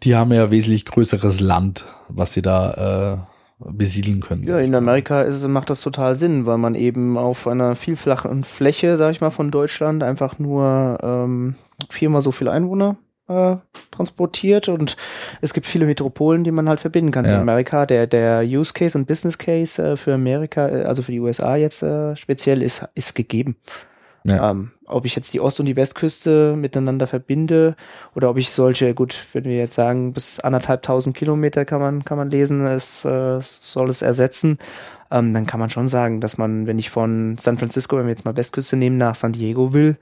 die 0.03 0.15
haben 0.15 0.33
ja 0.33 0.51
wesentlich 0.51 0.85
größeres 0.85 1.39
Land, 1.39 1.85
was 2.09 2.33
sie 2.33 2.41
da 2.41 3.25
äh, 3.59 3.69
besiedeln 3.71 4.19
können. 4.19 4.43
Ja, 4.43 4.59
in 4.59 4.75
Amerika 4.75 5.21
ist, 5.21 5.47
macht 5.47 5.69
das 5.69 5.81
total 5.81 6.15
Sinn, 6.15 6.45
weil 6.45 6.57
man 6.57 6.75
eben 6.75 7.17
auf 7.17 7.47
einer 7.47 7.75
vielflachen 7.75 8.43
Fläche, 8.43 8.97
sag 8.97 9.11
ich 9.11 9.21
mal, 9.21 9.29
von 9.29 9.49
Deutschland 9.49 10.03
einfach 10.03 10.37
nur 10.37 10.99
ähm, 11.01 11.55
viermal 11.89 12.21
so 12.21 12.31
viele 12.31 12.51
Einwohner 12.51 12.97
äh, 13.27 13.55
transportiert 13.91 14.69
und 14.69 14.97
es 15.41 15.53
gibt 15.53 15.65
viele 15.65 15.85
Metropolen, 15.85 16.43
die 16.43 16.51
man 16.51 16.69
halt 16.69 16.79
verbinden 16.79 17.11
kann. 17.11 17.25
Ja. 17.25 17.35
In 17.35 17.41
Amerika, 17.41 17.85
der, 17.85 18.07
der 18.07 18.43
Use 18.43 18.73
Case 18.73 18.97
und 18.97 19.07
Business 19.07 19.37
Case 19.37 19.83
äh, 19.83 19.95
für 19.97 20.13
Amerika, 20.13 20.67
äh, 20.67 20.83
also 20.83 21.01
für 21.01 21.11
die 21.11 21.19
USA 21.19 21.55
jetzt 21.55 21.83
äh, 21.83 22.15
speziell, 22.15 22.61
ist, 22.61 22.87
ist 22.95 23.15
gegeben. 23.15 23.57
Ja. 24.23 24.51
Ähm, 24.51 24.71
ob 24.85 25.05
ich 25.05 25.15
jetzt 25.15 25.33
die 25.33 25.39
Ost- 25.39 25.59
und 25.59 25.65
die 25.67 25.75
Westküste 25.75 26.55
miteinander 26.55 27.07
verbinde 27.07 27.75
oder 28.15 28.29
ob 28.29 28.37
ich 28.37 28.49
solche, 28.49 28.93
gut, 28.93 29.25
wenn 29.33 29.45
wir 29.45 29.57
jetzt 29.57 29.75
sagen, 29.75 30.13
bis 30.13 30.39
anderthalbtausend 30.39 31.15
Kilometer 31.15 31.65
kann 31.65 31.79
man, 31.79 32.03
kann 32.03 32.17
man 32.17 32.29
lesen, 32.29 32.65
es 32.65 33.05
äh, 33.05 33.39
soll 33.39 33.89
es 33.89 34.01
ersetzen, 34.01 34.59
ähm, 35.11 35.33
dann 35.33 35.45
kann 35.45 35.59
man 35.59 35.69
schon 35.69 35.87
sagen, 35.87 36.19
dass 36.19 36.37
man, 36.37 36.67
wenn 36.67 36.79
ich 36.79 36.89
von 36.89 37.37
San 37.37 37.57
Francisco, 37.57 37.97
wenn 37.97 38.05
wir 38.05 38.11
jetzt 38.11 38.25
mal 38.25 38.35
Westküste 38.35 38.75
nehmen, 38.75 38.97
nach 38.97 39.15
San 39.15 39.33
Diego 39.33 39.73
will, 39.73 39.97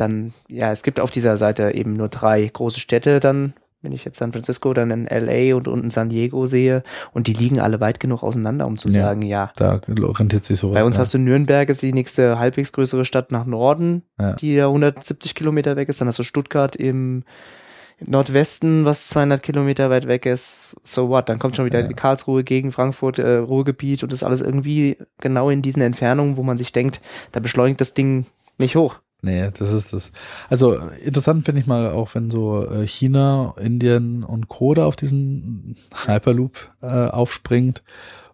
dann, 0.00 0.32
ja, 0.48 0.70
es 0.72 0.82
gibt 0.82 1.00
auf 1.00 1.10
dieser 1.10 1.36
Seite 1.36 1.72
eben 1.72 1.94
nur 1.94 2.08
drei 2.08 2.46
große 2.46 2.80
Städte 2.80 3.20
dann 3.20 3.54
wenn 3.80 3.92
ich 3.92 4.04
jetzt 4.04 4.18
San 4.18 4.32
Francisco, 4.32 4.74
dann 4.74 4.90
in 4.90 5.04
LA 5.06 5.54
und 5.54 5.68
unten 5.68 5.90
San 5.90 6.08
Diego 6.08 6.46
sehe 6.46 6.82
und 7.12 7.28
die 7.28 7.32
liegen 7.32 7.60
alle 7.60 7.80
weit 7.80 8.00
genug 8.00 8.24
auseinander, 8.24 8.66
um 8.66 8.76
zu 8.76 8.88
Ja. 8.88 9.02
sagen, 9.02 9.22
ja. 9.22 9.52
Da 9.54 9.80
rentiert 9.86 10.44
sich 10.44 10.58
sowas. 10.58 10.74
Bei 10.74 10.84
uns 10.84 10.96
ja. 10.96 11.02
hast 11.02 11.14
du 11.14 11.18
Nürnberg, 11.18 11.68
ist 11.68 11.82
die 11.82 11.92
nächste 11.92 12.40
halbwegs 12.40 12.72
größere 12.72 13.04
Stadt 13.04 13.30
nach 13.30 13.46
Norden, 13.46 14.02
Ja. 14.18 14.32
die 14.32 14.54
ja 14.54 14.66
170 14.66 15.36
Kilometer 15.36 15.76
weg 15.76 15.88
ist. 15.88 16.00
Dann 16.00 16.08
hast 16.08 16.18
du 16.18 16.24
Stuttgart 16.24 16.74
im 16.74 17.22
Nordwesten, 18.04 18.84
was 18.84 19.08
200 19.08 19.42
Kilometer 19.42 19.90
weit 19.90 20.06
weg 20.08 20.26
ist. 20.26 20.76
So 20.82 21.08
what? 21.08 21.28
Dann 21.28 21.38
kommt 21.38 21.56
schon 21.56 21.64
wieder 21.64 21.80
Ja. 21.80 21.92
Karlsruhe 21.92 22.44
gegen 22.44 22.72
Frankfurt, 22.72 23.18
äh, 23.20 23.36
Ruhrgebiet 23.36 24.02
und 24.02 24.10
das 24.12 24.20
ist 24.22 24.24
alles 24.24 24.40
irgendwie 24.42 24.98
genau 25.20 25.50
in 25.50 25.62
diesen 25.62 25.82
Entfernungen, 25.82 26.36
wo 26.36 26.42
man 26.42 26.56
sich 26.56 26.72
denkt, 26.72 27.00
da 27.32 27.38
beschleunigt 27.40 27.80
das 27.80 27.94
Ding 27.94 28.26
nicht 28.58 28.76
hoch. 28.76 28.96
Nee, 29.20 29.50
das 29.58 29.72
ist 29.72 29.92
das. 29.92 30.12
Also 30.48 30.78
interessant 31.04 31.44
finde 31.44 31.60
ich 31.60 31.66
mal 31.66 31.90
auch, 31.90 32.14
wenn 32.14 32.30
so 32.30 32.64
äh, 32.64 32.86
China, 32.86 33.54
Indien 33.60 34.22
und 34.22 34.48
Co. 34.48 34.74
da 34.74 34.86
auf 34.86 34.94
diesen 34.94 35.76
Hyperloop 36.06 36.70
äh, 36.82 36.86
aufspringt 36.86 37.82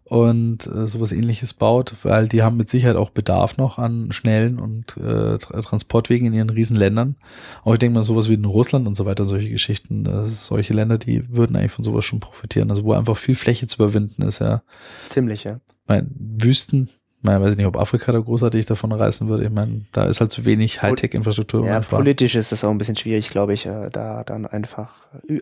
und 0.05 0.67
äh, 0.67 0.87
sowas 0.87 1.11
ähnliches 1.11 1.55
baut, 1.55 1.95
weil 2.03 2.29
die 2.29 2.43
haben 2.43 2.59
mit 2.59 2.69
Sicherheit 2.69 2.97
auch 2.97 3.09
Bedarf 3.09 3.57
noch 3.57 3.79
an 3.79 4.13
schnellen 4.13 4.59
und 4.59 4.99
äh, 4.99 5.37
Tra- 5.37 5.63
Transportwegen 5.63 6.27
in 6.27 6.35
ihren 6.35 6.51
Riesenländern. 6.51 7.17
Auch 7.63 7.73
ich 7.73 7.79
denke 7.79 7.95
mal 7.95 8.05
sowas 8.05 8.29
wie 8.29 8.35
in 8.35 8.45
Russland 8.45 8.87
und 8.87 8.95
so 8.95 9.07
weiter, 9.07 9.25
solche 9.25 9.49
Geschichten, 9.49 10.05
ist 10.05 10.45
solche 10.45 10.75
Länder, 10.75 10.99
die 10.99 11.33
würden 11.33 11.57
eigentlich 11.57 11.73
von 11.73 11.85
sowas 11.85 12.05
schon 12.05 12.21
profitieren. 12.21 12.69
Also 12.69 12.85
wo 12.85 12.93
einfach 12.93 13.17
viel 13.17 13.35
Fläche 13.35 13.67
zu 13.67 13.77
überwinden 13.77 14.21
ist, 14.21 14.41
ja. 14.41 14.63
Ziemlich, 15.07 15.45
ja. 15.45 15.61
Ich 15.67 15.89
meine, 15.89 16.09
Wüsten, 16.15 16.91
ich 17.25 17.27
meine, 17.27 17.43
weiß 17.43 17.53
ich 17.53 17.57
nicht, 17.57 17.67
ob 17.67 17.79
Afrika 17.79 18.13
da 18.13 18.19
großartig 18.19 18.67
davon 18.67 18.93
reißen 18.93 19.27
würde. 19.29 19.45
Ich 19.45 19.51
meine, 19.51 19.81
da 19.93 20.05
ist 20.05 20.21
halt 20.21 20.31
zu 20.31 20.45
wenig 20.45 20.83
Hightech-Infrastruktur. 20.83 21.65
Ja, 21.65 21.81
politisch 21.81 22.35
ist 22.35 22.53
das 22.53 22.63
auch 22.65 22.71
ein 22.71 22.77
bisschen 22.77 22.97
schwierig, 22.97 23.31
glaube 23.31 23.55
ich, 23.55 23.65
äh, 23.65 23.89
da 23.91 24.25
dann 24.25 24.45
einfach 24.45 24.93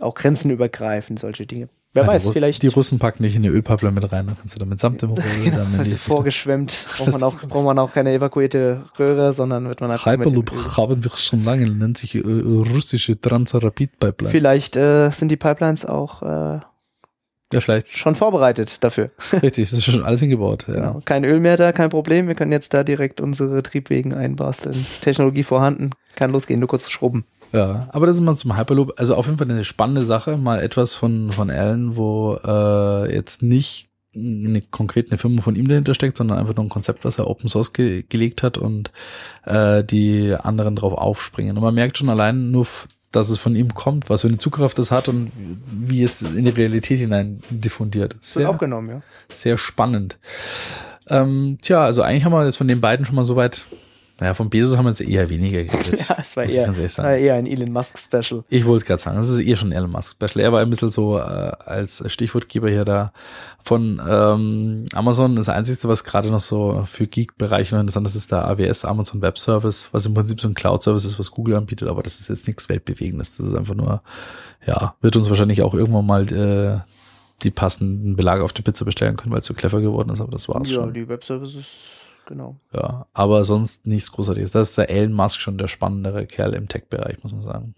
auch 0.01 0.15
Grenzen 0.15 0.53
übergreifen, 0.53 1.17
solche 1.17 1.45
Dinge. 1.45 1.69
Wer 1.93 2.05
Ja, 2.05 2.09
weiß, 2.09 2.27
die, 2.27 2.33
vielleicht 2.33 2.63
Die 2.63 2.69
Russen 2.69 3.01
packen 3.01 3.25
dich 3.25 3.35
in 3.35 3.45
eine 3.45 3.53
Ölpappe 3.53 3.91
mit 3.91 4.13
rein, 4.13 4.29
dann 4.29 4.39
kannst 4.39 4.55
du 4.55 4.61
damit 4.61 4.79
samt 4.79 5.03
im 5.03 5.11
Roll. 5.11 5.25
genau, 5.45 5.65
die- 5.83 5.91
du, 5.91 5.97
vorgeschwemmt. 5.97 6.87
Braucht 6.99 7.11
man, 7.15 7.23
auch, 7.25 7.35
braucht 7.41 7.65
man 7.65 7.79
auch 7.81 7.93
keine 7.93 8.13
evakuierte 8.13 8.85
Röhre, 8.97 9.33
sondern 9.33 9.67
wird 9.67 9.81
man 9.81 9.91
einfach 9.91 10.05
dem 10.13 10.21
Hyperloop 10.21 10.53
haben 10.77 11.03
wir 11.03 11.11
schon 11.17 11.45
lange, 11.45 11.69
nennt 11.69 11.99
sich 11.99 12.15
äh, 12.15 12.21
russische 12.21 13.21
Transrapid-Pipeline. 13.21 14.31
Vielleicht 14.31 14.77
äh, 14.77 15.11
sind 15.11 15.31
die 15.31 15.37
Pipelines 15.37 15.85
auch 15.85 16.23
äh, 16.23 16.61
Ja, 17.53 17.61
vielleicht. 17.61 17.97
schon 17.97 18.15
vorbereitet 18.15 18.77
dafür. 18.81 19.11
Richtig, 19.43 19.71
das 19.71 19.79
ist 19.79 19.85
schon 19.85 20.05
alles 20.05 20.21
hingebaut. 20.21 20.65
Ja. 20.69 20.75
Genau. 20.75 21.03
Kein 21.05 21.25
Öl 21.25 21.41
mehr 21.41 21.57
da, 21.57 21.73
kein 21.73 21.91
Problem. 21.91 22.29
Wir 22.29 22.35
können 22.35 22.53
jetzt 22.53 22.75
da 22.75 22.85
direkt 22.85 23.21
unsere 23.21 23.63
Triebwegen 23.63 24.15
einbasteln. 24.15 24.87
Technologie 25.01 25.43
vorhanden, 25.43 25.91
kann 26.17 26.31
losgehen, 26.31 26.61
nur 26.61 26.69
kurz 26.69 26.91
schrubben. 26.91 27.25
ja, 27.53 27.89
aber 27.93 28.07
das 28.07 28.17
ist 28.17 28.23
mal 28.23 28.37
zum 28.37 28.57
Hyperloop. 28.57 28.95
Also 28.99 29.15
auf 29.15 29.27
jeden 29.27 29.39
Fall 29.39 29.51
eine 29.51 29.65
spannende 29.65 30.03
Sache. 30.03 30.37
Mal 30.37 30.61
etwas 30.61 30.95
von, 30.95 31.31
von 31.31 31.51
Alan, 31.51 31.97
wo 31.97 32.39
äh, 32.45 33.15
jetzt 33.15 33.43
nicht 33.43 33.89
eine 34.15 34.61
konkret 34.61 35.11
eine 35.11 35.19
Firma 35.19 35.41
von 35.41 35.57
ihm 35.57 35.69
dahinter 35.69 35.95
steckt, 35.95 36.19
sondern 36.19 36.39
einfach 36.39 36.55
nur 36.55 36.67
ein 36.67 36.71
Konzept, 36.71 37.05
was 37.05 37.19
er 37.19 37.29
Open 37.29 37.49
Source 37.49 37.73
ge 37.73 38.05
gelegt 38.09 38.43
hat 38.43 38.59
und 38.59 38.91
äh, 39.47 39.83
die 39.83 40.35
anderen 40.35 40.77
drauf 40.77 40.93
aufspringen. 40.93 41.57
Und 41.57 41.63
man 41.63 41.75
merkt 41.75 41.97
schon 41.97 42.11
allein 42.11 42.51
nur, 42.51 42.67
dass 43.13 43.29
es 43.29 43.39
von 43.39 43.55
ihm 43.55 43.75
kommt, 43.75 44.11
was 44.11 44.23
für 44.23 44.29
eine 44.29 44.39
Zugkraft 44.39 44.79
das 44.79 44.91
hat 44.91 45.09
und 45.09 45.31
wie 45.67 46.03
es 46.03 46.23
in 46.23 46.45
die 46.45 46.51
Realität 46.51 46.99
hinein 46.99 47.41
diffundiert. 47.51 48.15
Wird 48.15 48.25
Sehr, 48.25 48.51
aufgenommen, 48.51 48.89
ja. 48.89 49.03
sehr 49.33 49.59
spannend. 49.59 50.19
Ähm, 51.09 51.59
tja, 51.63 51.85
also 51.85 52.03
eigentlich 52.03 52.25
haben 52.25 52.33
wir 52.33 52.45
jetzt 52.45 52.57
von 52.57 52.69
den 52.69 52.81
beiden 52.81 53.07
schon 53.07 53.17
mal 53.17 53.25
so 53.25 53.37
weit, 53.37 53.67
naja, 54.21 54.35
von 54.35 54.51
Bezos 54.51 54.77
haben 54.77 54.85
wir 54.85 54.91
jetzt 54.91 55.01
eher 55.01 55.29
weniger 55.31 55.65
geredet. 55.65 56.01
Ja, 56.09 56.17
es 56.21 56.37
war 56.37 56.45
eher, 56.45 56.77
war 56.99 57.17
eher 57.17 57.35
ein 57.35 57.47
Elon 57.47 57.73
Musk 57.73 57.99
Special. 57.99 58.45
Ich 58.49 58.65
wollte 58.67 58.85
gerade 58.85 59.03
sagen, 59.03 59.17
das 59.17 59.29
ist 59.29 59.39
eher 59.41 59.57
schon 59.57 59.73
Elon 59.73 59.91
Musk 59.91 60.13
Special. 60.17 60.45
Er 60.45 60.53
war 60.53 60.61
ein 60.61 60.71
bisschen 60.71 60.91
so 60.91 61.19
äh, 61.19 61.23
als 61.23 62.03
Stichwortgeber 62.07 62.69
hier 62.69 62.85
da 62.85 63.13
von 63.63 64.01
ähm, 64.09 64.87
Amazon. 64.95 65.35
Das 65.37 65.49
Einzige, 65.49 65.89
was 65.89 66.05
gerade 66.05 66.31
noch 66.31 66.41
so 66.41 66.85
für 66.87 67.07
Geek-Bereiche 67.07 67.75
noch 67.75 67.81
interessant 67.81 68.07
ist, 68.07 68.15
ist 68.15 68.31
der 68.33 68.47
AWS, 68.49 68.85
Amazon 68.85 69.23
Web 69.23 69.39
Service, 69.39 69.89
was 69.93 70.07
im 70.07 70.15
Prinzip 70.15 70.41
so 70.41 70.49
ein 70.49 70.55
Cloud-Service 70.55 71.05
ist, 71.05 71.19
was 71.19 71.31
Google 71.31 71.57
anbietet, 71.57 71.89
aber 71.89 72.03
das 72.03 72.21
ist 72.21 72.29
jetzt 72.29 72.47
nichts 72.47 72.69
Weltbewegendes. 72.69 73.37
Das 73.39 73.47
ist 73.49 73.57
einfach 73.57 73.75
nur, 73.75 74.03
ja, 74.67 74.95
wird 75.01 75.17
uns 75.17 75.29
wahrscheinlich 75.29 75.63
auch 75.63 75.75
irgendwann 75.75 76.07
mal 76.07 76.33
äh, 76.33 76.81
die 77.43 77.51
passenden 77.51 78.15
Belage 78.15 78.45
auf 78.45 78.53
die 78.53 78.63
Pizza 78.63 78.85
bestellen 78.85 79.17
können, 79.17 79.33
weil 79.33 79.41
es 79.41 79.47
so 79.47 79.55
clever 79.55 79.81
geworden 79.81 80.11
ist, 80.11 80.21
aber 80.21 80.31
das 80.31 80.49
war's 80.49 80.69
Ja, 80.69 80.75
schon. 80.77 80.95
die 80.95 81.09
Webservices, 81.09 81.67
genau. 82.27 82.57
Ja, 82.73 83.07
aber 83.13 83.45
sonst 83.45 83.87
nichts 83.87 84.13
Großartiges. 84.13 84.53
Das 84.53 84.71
ist 84.71 84.79
der 84.79 84.91
Elon 84.91 85.13
Musk 85.13 85.41
schon 85.41 85.59
der 85.59 85.69
spannendere 85.69 86.27
Kerl 86.27 86.55
im 86.55 86.69
Tech-Bereich, 86.69 87.23
muss 87.23 87.33
man 87.33 87.43
sagen. 87.43 87.75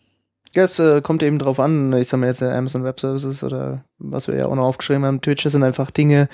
Ja, 0.54 0.62
es 0.62 0.78
äh, 0.78 1.02
kommt 1.02 1.22
eben 1.22 1.38
drauf 1.38 1.58
an. 1.58 1.92
Ich 1.94 2.08
sag 2.08 2.20
mal 2.20 2.26
jetzt 2.26 2.42
äh, 2.42 2.50
Amazon 2.50 2.84
Web 2.84 3.00
Services 3.00 3.42
oder 3.42 3.84
was 3.98 4.28
wir 4.28 4.36
ja 4.36 4.46
auch 4.46 4.54
noch 4.54 4.64
aufgeschrieben 4.64 5.04
haben, 5.04 5.20
Twitch, 5.20 5.42
das 5.42 5.52
sind 5.52 5.64
einfach 5.64 5.90
Dinge, 5.90 6.28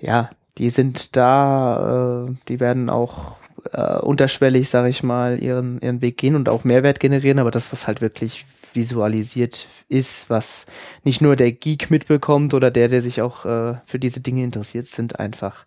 ja, 0.00 0.30
die 0.58 0.70
sind 0.70 1.16
da, 1.16 2.26
äh, 2.26 2.34
die 2.48 2.60
werden 2.60 2.90
auch 2.90 3.36
äh, 3.72 3.98
unterschwellig, 3.98 4.68
sag 4.68 4.88
ich 4.88 5.02
mal, 5.02 5.42
ihren, 5.42 5.80
ihren 5.80 6.00
Weg 6.00 6.16
gehen 6.16 6.36
und 6.36 6.48
auch 6.48 6.64
Mehrwert 6.64 7.00
generieren, 7.00 7.38
aber 7.38 7.50
das, 7.50 7.72
was 7.72 7.86
halt 7.88 8.00
wirklich 8.00 8.46
visualisiert 8.72 9.66
ist, 9.88 10.30
was 10.30 10.66
nicht 11.02 11.20
nur 11.20 11.34
der 11.34 11.50
Geek 11.50 11.90
mitbekommt 11.90 12.54
oder 12.54 12.70
der, 12.70 12.88
der 12.88 13.02
sich 13.02 13.22
auch 13.22 13.44
äh, 13.44 13.74
für 13.86 13.98
diese 13.98 14.20
Dinge 14.20 14.44
interessiert, 14.44 14.86
sind 14.86 15.18
einfach, 15.18 15.64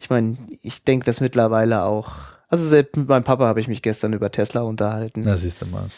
ich 0.00 0.10
meine, 0.10 0.36
ich 0.62 0.84
denke 0.84 1.04
das 1.06 1.20
mittlerweile 1.20 1.82
auch, 1.84 2.10
also 2.48 2.66
selbst 2.66 2.96
mit 2.96 3.08
meinem 3.08 3.22
Papa 3.22 3.46
habe 3.46 3.60
ich 3.60 3.68
mich 3.68 3.82
gestern 3.82 4.12
über 4.12 4.32
Tesla 4.32 4.62
unterhalten. 4.62 5.22
Na, 5.24 5.36
siehst 5.36 5.62
du 5.62 5.66
mal. 5.66 5.88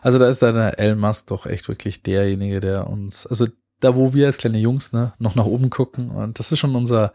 Also 0.00 0.18
da 0.18 0.28
ist 0.28 0.40
dann 0.40 0.54
der 0.54 0.78
Elon 0.78 0.98
Musk 0.98 1.26
doch 1.26 1.44
echt 1.44 1.68
wirklich 1.68 2.02
derjenige, 2.02 2.60
der 2.60 2.86
uns, 2.88 3.26
also 3.26 3.46
da 3.80 3.94
wo 3.94 4.14
wir 4.14 4.26
als 4.26 4.38
kleine 4.38 4.58
Jungs 4.58 4.92
ne, 4.92 5.12
noch 5.18 5.34
nach 5.34 5.44
oben 5.44 5.70
gucken 5.70 6.10
und 6.10 6.38
das 6.38 6.50
ist 6.50 6.58
schon 6.58 6.74
unser 6.74 7.12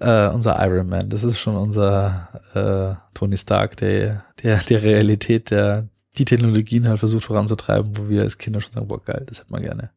äh, 0.00 0.28
unser 0.28 0.64
Iron 0.66 0.88
Man, 0.88 1.08
das 1.10 1.22
ist 1.22 1.38
schon 1.38 1.56
unser 1.56 2.28
äh, 2.54 3.14
Tony 3.14 3.36
Stark, 3.36 3.76
der 3.76 4.24
der 4.42 4.56
der 4.58 4.82
Realität, 4.82 5.50
der 5.50 5.88
die 6.18 6.24
Technologien 6.24 6.88
halt 6.88 6.98
versucht 6.98 7.24
voranzutreiben, 7.24 7.96
wo 7.96 8.08
wir 8.08 8.22
als 8.22 8.38
Kinder 8.38 8.60
schon 8.60 8.72
sagen, 8.72 8.88
boah 8.88 9.02
geil, 9.04 9.24
das 9.28 9.40
hätten 9.40 9.52
wir 9.52 9.60
gerne. 9.60 9.90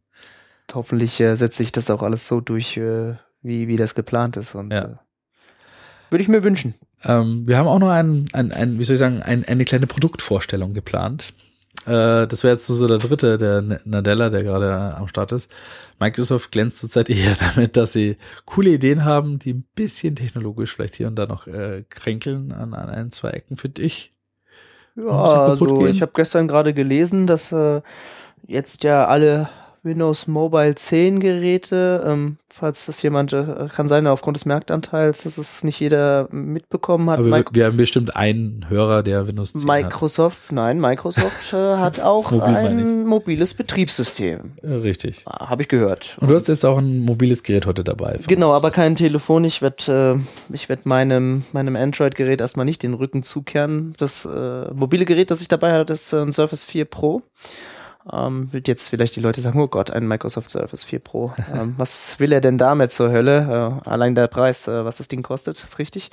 hoffentlich 0.74 1.20
äh, 1.20 1.36
setzt 1.36 1.58
sich 1.58 1.72
das 1.72 1.90
auch 1.90 2.04
alles 2.04 2.28
so 2.28 2.42
durch, 2.42 2.78
äh, 2.78 3.16
wie, 3.42 3.68
wie 3.68 3.78
das 3.78 3.96
geplant 3.96 4.38
ist. 4.38 4.54
Und 4.56 4.72
Ja. 4.72 5.00
Würde 6.14 6.22
ich 6.22 6.30
mir 6.30 6.44
wünschen. 6.44 6.76
Ähm, 7.04 7.46
wir 7.46 7.58
haben 7.58 7.68
auch 7.68 7.80
noch 7.80 7.90
ein, 7.90 8.26
ein, 8.32 8.54
ein 8.54 8.80
wie 8.80 8.84
soll 8.86 8.94
ich 8.94 9.00
sagen, 9.00 9.22
ein, 9.22 9.44
eine 9.44 9.66
kleine 9.66 9.88
Produktvorstellung 9.88 10.74
geplant. 10.74 11.34
Äh, 11.86 12.28
das 12.28 12.44
wäre 12.44 12.54
jetzt 12.54 12.68
so 12.68 12.88
der 12.88 13.00
dritte, 13.00 13.38
der 13.38 13.82
Nadella, 13.84 14.30
der 14.30 14.44
gerade 14.44 14.96
am 14.96 15.08
Start 15.08 15.32
ist. 15.34 15.52
Microsoft 16.00 16.52
glänzt 16.52 16.78
zurzeit 16.78 17.10
eher 17.10 17.36
damit, 17.36 17.76
dass 17.76 17.94
sie 17.94 18.18
coole 18.46 18.70
Ideen 18.70 19.04
haben, 19.04 19.40
die 19.40 19.54
ein 19.54 19.66
bisschen 19.76 20.16
technologisch 20.16 20.74
vielleicht 20.74 20.96
hier 20.96 21.08
und 21.08 21.16
da 21.16 21.26
noch 21.26 21.48
äh, 21.48 21.84
kränkeln 21.90 22.52
an, 22.54 22.74
an 22.74 22.90
ein, 22.90 23.12
zwei 23.12 23.32
Ecken, 23.32 23.58
finde 23.58 23.82
ich. 23.82 24.14
Ja, 24.96 25.10
also 25.10 25.80
gehen. 25.80 25.88
ich 25.88 26.02
habe 26.02 26.12
gestern 26.16 26.48
gerade 26.48 26.74
gelesen, 26.74 27.26
dass 27.26 27.52
äh, 27.52 27.82
jetzt 28.46 28.84
ja 28.84 29.06
alle 29.06 29.50
Windows 29.84 30.28
Mobile 30.28 30.76
10 30.76 31.20
Geräte, 31.20 32.04
ähm, 32.08 32.38
falls 32.50 32.86
das 32.86 33.02
jemand, 33.02 33.34
äh, 33.34 33.68
kann 33.74 33.90
sein, 33.90 34.08
aufgrund 34.08 34.38
des 34.38 34.46
Marktanteils, 34.46 35.24
dass 35.24 35.38
es 35.38 35.64
nicht 35.64 35.80
jeder 35.80 36.30
mitbekommen 36.32 37.10
hat. 37.10 37.20
Aber 37.20 37.30
wir, 37.30 37.46
wir 37.52 37.66
haben 37.66 37.78
bestimmt 37.78 38.16
einen 38.16 38.70
Hörer, 38.70 39.04
der 39.04 39.28
Windows 39.28 39.52
10 39.52 39.62
hat. 39.62 39.68
Microsoft, 39.68 40.52
nein, 40.52 40.80
Microsoft 40.80 41.54
äh, 41.54 41.76
hat 41.76 42.00
auch 42.04 42.32
Mobil 42.32 42.56
ein 42.56 43.06
mobiles 43.06 43.54
Betriebssystem. 43.54 44.54
Äh, 44.62 44.68
Richtig. 44.68 45.22
Ah, 45.26 45.50
Habe 45.50 45.64
ich 45.64 45.68
gehört. 45.68 46.18
Und 46.22 46.30
du 46.30 46.36
hast 46.36 46.48
jetzt 46.48 46.66
auch 46.66 46.78
ein 46.78 47.00
mobiles 47.00 47.44
Gerät 47.44 47.66
heute 47.66 47.84
dabei. 47.84 48.20
Genau, 48.28 48.54
aber 48.54 48.72
kein 48.72 48.96
Telefon. 48.96 49.44
Ich 49.44 49.62
werde 49.62 50.18
äh, 50.18 50.54
ich 50.54 50.70
werd 50.70 50.86
meinem, 50.86 51.44
meinem 51.52 51.76
Android-Gerät 51.76 52.40
erstmal 52.40 52.66
nicht 52.66 52.84
den 52.84 52.94
Rücken 52.94 53.24
zukehren. 53.24 53.94
Das 53.98 54.24
äh, 54.26 54.74
mobile 54.74 55.04
Gerät, 55.04 55.30
das 55.30 55.42
ich 55.42 55.50
dabei 55.50 55.74
hatte, 55.74 55.94
ist 55.94 56.14
ein 56.14 56.32
Surface 56.32 56.64
4 56.64 56.86
Pro. 56.86 57.22
Ähm, 58.12 58.52
wird 58.52 58.68
jetzt 58.68 58.90
vielleicht 58.90 59.16
die 59.16 59.22
Leute 59.22 59.40
sagen, 59.40 59.60
oh 59.62 59.68
Gott, 59.68 59.92
ein 59.92 60.08
Microsoft 60.08 60.50
Surface 60.50 60.84
4 60.84 61.00
Pro. 61.00 61.34
ähm, 61.54 61.76
was 61.78 62.20
will 62.20 62.34
er 62.34 62.42
denn 62.42 62.58
damit 62.58 62.92
zur 62.92 63.12
Hölle? 63.12 63.82
Äh, 63.86 63.90
allein 63.90 64.16
der 64.16 64.28
Preis, 64.28 64.68
äh, 64.68 64.84
was 64.84 64.98
das 64.98 65.08
Ding 65.08 65.24
kostet, 65.24 65.64
ist 65.64 65.80
richtig. 65.80 66.10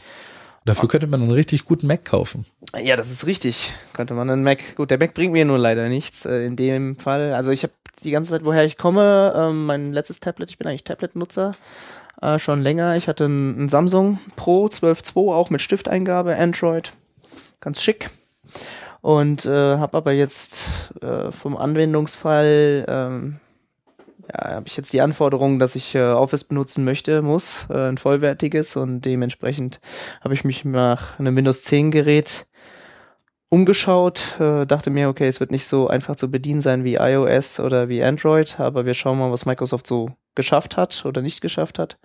Dafür 0.64 0.88
könnte 0.88 1.06
man 1.06 1.22
einen 1.22 1.30
richtig 1.30 1.64
guten 1.64 1.86
Mac 1.86 2.04
kaufen. 2.04 2.44
Ja, 2.78 2.94
das 2.96 3.10
ist 3.10 3.26
richtig. 3.26 3.72
Könnte 3.94 4.14
man 4.14 4.28
einen 4.28 4.44
Mac. 4.44 4.76
Gut, 4.76 4.90
der 4.90 4.98
Mac 4.98 5.14
bringt 5.14 5.32
mir 5.32 5.44
nur 5.44 5.58
leider 5.58 5.88
nichts 5.88 6.26
äh, 6.26 6.44
in 6.44 6.54
dem 6.54 6.96
Fall. 6.96 7.32
Also 7.32 7.50
ich 7.50 7.62
habe 7.62 7.72
die 8.04 8.10
ganze 8.10 8.32
Zeit, 8.32 8.44
woher 8.44 8.64
ich 8.64 8.76
komme, 8.76 9.32
ähm, 9.34 9.66
mein 9.66 9.92
letztes 9.92 10.20
Tablet, 10.20 10.50
ich 10.50 10.58
bin 10.58 10.66
eigentlich 10.66 10.84
Tablet-Nutzer, 10.84 11.52
äh, 12.20 12.38
schon 12.38 12.60
länger. 12.60 12.94
Ich 12.96 13.08
hatte 13.08 13.24
ein, 13.24 13.64
ein 13.64 13.68
Samsung 13.68 14.18
Pro 14.36 14.66
12.2, 14.66 15.34
auch 15.34 15.50
mit 15.50 15.62
Stifteingabe, 15.62 16.36
Android. 16.36 16.92
Ganz 17.60 17.82
schick. 17.82 18.10
Und 19.00 19.46
äh, 19.46 19.78
habe 19.78 19.96
aber 19.96 20.12
jetzt 20.12 20.92
äh, 21.00 21.30
vom 21.30 21.56
Anwendungsfall 21.56 22.84
ähm, 22.86 23.40
ja, 24.32 24.56
habe 24.56 24.66
ich 24.66 24.76
jetzt 24.76 24.92
die 24.92 25.00
Anforderung, 25.00 25.58
dass 25.58 25.74
ich 25.74 25.94
äh, 25.94 26.02
Office 26.02 26.44
benutzen 26.44 26.84
möchte, 26.84 27.22
muss, 27.22 27.66
äh, 27.70 27.88
ein 27.88 27.98
vollwertiges 27.98 28.76
und 28.76 29.02
dementsprechend 29.02 29.80
habe 30.22 30.34
ich 30.34 30.44
mich 30.44 30.64
nach 30.64 31.18
einem 31.18 31.34
Windows 31.36 31.64
10 31.64 31.90
Gerät 31.90 32.46
umgeschaut, 33.48 34.38
äh, 34.38 34.64
dachte 34.66 34.90
mir, 34.90 35.08
okay, 35.08 35.26
es 35.26 35.40
wird 35.40 35.50
nicht 35.50 35.66
so 35.66 35.88
einfach 35.88 36.16
zu 36.16 36.30
bedienen 36.30 36.60
sein 36.60 36.84
wie 36.84 36.94
iOS 36.94 37.58
oder 37.58 37.88
wie 37.88 38.02
Android, 38.02 38.60
aber 38.60 38.86
wir 38.86 38.94
schauen 38.94 39.18
mal, 39.18 39.32
was 39.32 39.46
Microsoft 39.46 39.86
so 39.86 40.10
geschafft 40.34 40.76
hat 40.76 41.04
oder 41.04 41.22
nicht 41.22 41.40
geschafft 41.40 41.78
hat. 41.78 41.98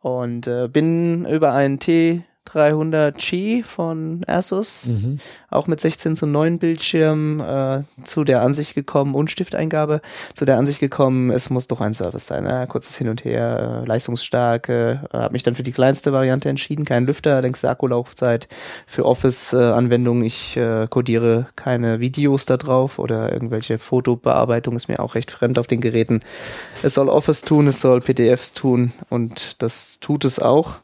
Und 0.00 0.46
äh, 0.46 0.68
bin 0.68 1.26
über 1.26 1.52
einen 1.52 1.78
T 1.80 2.24
300G 2.48 3.62
von 3.62 4.22
Asus, 4.26 4.86
Mhm. 4.88 5.18
auch 5.50 5.66
mit 5.66 5.80
16 5.80 6.16
zu 6.16 6.26
9 6.26 6.58
Bildschirm, 6.58 7.40
äh, 7.40 7.82
zu 8.04 8.24
der 8.24 8.42
Ansicht 8.42 8.74
gekommen 8.74 9.14
und 9.14 9.30
Stifteingabe, 9.30 10.00
zu 10.34 10.44
der 10.44 10.56
Ansicht 10.56 10.80
gekommen, 10.80 11.30
es 11.30 11.50
muss 11.50 11.68
doch 11.68 11.80
ein 11.80 11.94
Service 11.94 12.26
sein. 12.26 12.46
Äh, 12.46 12.66
kurzes 12.68 12.96
Hin 12.96 13.08
und 13.08 13.24
Her, 13.24 13.82
äh, 13.84 13.86
leistungsstark, 13.86 14.68
äh, 14.68 14.98
habe 15.12 15.32
mich 15.32 15.42
dann 15.42 15.54
für 15.54 15.62
die 15.62 15.72
kleinste 15.72 16.12
Variante 16.12 16.48
entschieden, 16.48 16.84
kein 16.84 17.06
Lüfter, 17.06 17.40
längste 17.42 17.68
Akkulaufzeit 17.70 18.48
für 18.86 19.04
Office-Anwendungen. 19.04 20.24
ich 20.24 20.56
äh, 20.56 20.86
codiere 20.88 21.46
keine 21.56 22.00
Videos 22.00 22.46
da 22.46 22.56
drauf 22.56 22.98
oder 22.98 23.32
irgendwelche 23.32 23.78
Fotobearbeitung 23.78 24.76
ist 24.76 24.88
mir 24.88 25.00
auch 25.00 25.14
recht 25.14 25.30
fremd 25.30 25.58
auf 25.58 25.66
den 25.66 25.80
Geräten. 25.80 26.20
Es 26.82 26.94
soll 26.94 27.08
Office 27.08 27.42
tun, 27.42 27.68
es 27.68 27.80
soll 27.80 28.00
PDFs 28.00 28.52
tun 28.52 28.92
und 29.10 29.62
das 29.62 30.00
tut 30.00 30.24
es 30.24 30.38
auch. 30.40 30.76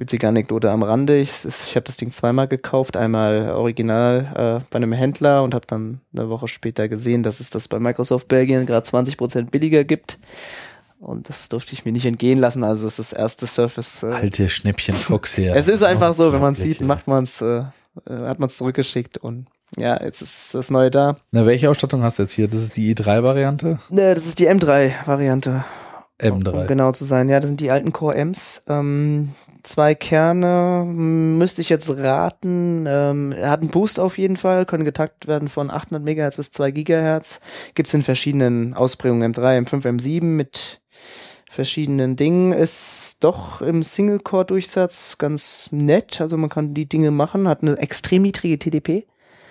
Witzige 0.00 0.28
Anekdote 0.28 0.70
am 0.70 0.82
Rande. 0.82 1.18
Ich, 1.18 1.44
ich 1.44 1.76
habe 1.76 1.84
das 1.84 1.98
Ding 1.98 2.10
zweimal 2.10 2.48
gekauft. 2.48 2.96
Einmal 2.96 3.50
original 3.50 4.60
äh, 4.62 4.64
bei 4.70 4.76
einem 4.76 4.92
Händler 4.92 5.42
und 5.42 5.52
habe 5.54 5.66
dann 5.66 6.00
eine 6.16 6.30
Woche 6.30 6.48
später 6.48 6.88
gesehen, 6.88 7.22
dass 7.22 7.38
es 7.38 7.50
das 7.50 7.68
bei 7.68 7.78
Microsoft 7.78 8.26
Belgien 8.26 8.64
gerade 8.64 8.88
20% 8.88 9.50
billiger 9.50 9.84
gibt. 9.84 10.18
Und 11.00 11.28
das 11.28 11.50
durfte 11.50 11.74
ich 11.74 11.84
mir 11.84 11.92
nicht 11.92 12.06
entgehen 12.06 12.38
lassen. 12.38 12.64
Also 12.64 12.86
es 12.86 12.98
ist 12.98 13.12
das 13.12 13.18
erste 13.18 13.46
Surface. 13.46 14.02
Äh, 14.02 14.06
Alte 14.06 14.48
Schnäppchen 14.48 14.94
Fox 14.96 15.34
hier. 15.34 15.54
es 15.54 15.68
ist 15.68 15.82
einfach 15.82 16.14
so, 16.14 16.32
wenn 16.32 16.40
man 16.40 16.54
es 16.54 16.60
sieht, 16.60 16.82
macht 16.82 17.06
man 17.06 17.24
es, 17.24 17.42
äh, 17.42 17.58
äh, 17.58 17.64
hat 18.06 18.38
man 18.38 18.46
es 18.46 18.56
zurückgeschickt 18.56 19.18
und 19.18 19.48
ja, 19.76 20.02
jetzt 20.02 20.22
ist 20.22 20.54
das 20.54 20.70
Neue 20.70 20.90
da. 20.90 21.18
Na, 21.30 21.44
welche 21.44 21.68
Ausstattung 21.68 22.02
hast 22.02 22.18
du 22.18 22.22
jetzt 22.22 22.32
hier? 22.32 22.48
Das 22.48 22.62
ist 22.62 22.78
die 22.78 22.94
i3-Variante? 22.94 23.78
Ne, 23.90 24.14
das 24.14 24.24
ist 24.24 24.38
die 24.38 24.48
M3-Variante. 24.48 25.62
Um 26.22 26.42
M3. 26.42 26.66
genau 26.66 26.92
zu 26.92 27.04
sein. 27.04 27.28
Ja, 27.28 27.38
das 27.38 27.48
sind 27.48 27.60
die 27.60 27.70
alten 27.70 27.92
Core 27.92 28.14
Ms. 28.16 28.64
Ähm, 28.66 29.34
zwei 29.62 29.94
Kerne, 29.94 30.84
müsste 30.86 31.60
ich 31.62 31.68
jetzt 31.68 31.90
raten. 31.96 32.86
Ähm, 32.88 33.32
er 33.32 33.50
hat 33.50 33.60
einen 33.60 33.70
Boost 33.70 34.00
auf 34.00 34.18
jeden 34.18 34.36
Fall, 34.36 34.66
können 34.66 34.84
getaktet 34.84 35.28
werden 35.28 35.48
von 35.48 35.70
800 35.70 36.02
Megahertz 36.02 36.36
bis 36.36 36.50
2 36.52 36.70
Gigahertz. 36.70 37.40
Gibt's 37.74 37.94
in 37.94 38.02
verschiedenen 38.02 38.74
Ausprägungen 38.74 39.34
M3, 39.34 39.66
M5, 39.66 39.86
M7 39.86 40.22
mit 40.22 40.80
verschiedenen 41.50 42.16
Dingen. 42.16 42.52
Ist 42.52 43.24
doch 43.24 43.60
im 43.60 43.82
Single-Core-Durchsatz 43.82 45.18
ganz 45.18 45.68
nett. 45.72 46.20
Also 46.20 46.36
man 46.36 46.48
kann 46.48 46.74
die 46.74 46.88
Dinge 46.88 47.10
machen, 47.10 47.48
hat 47.48 47.62
eine 47.62 47.76
extrem 47.78 48.22
niedrige 48.22 48.58
TDP. 48.58 49.06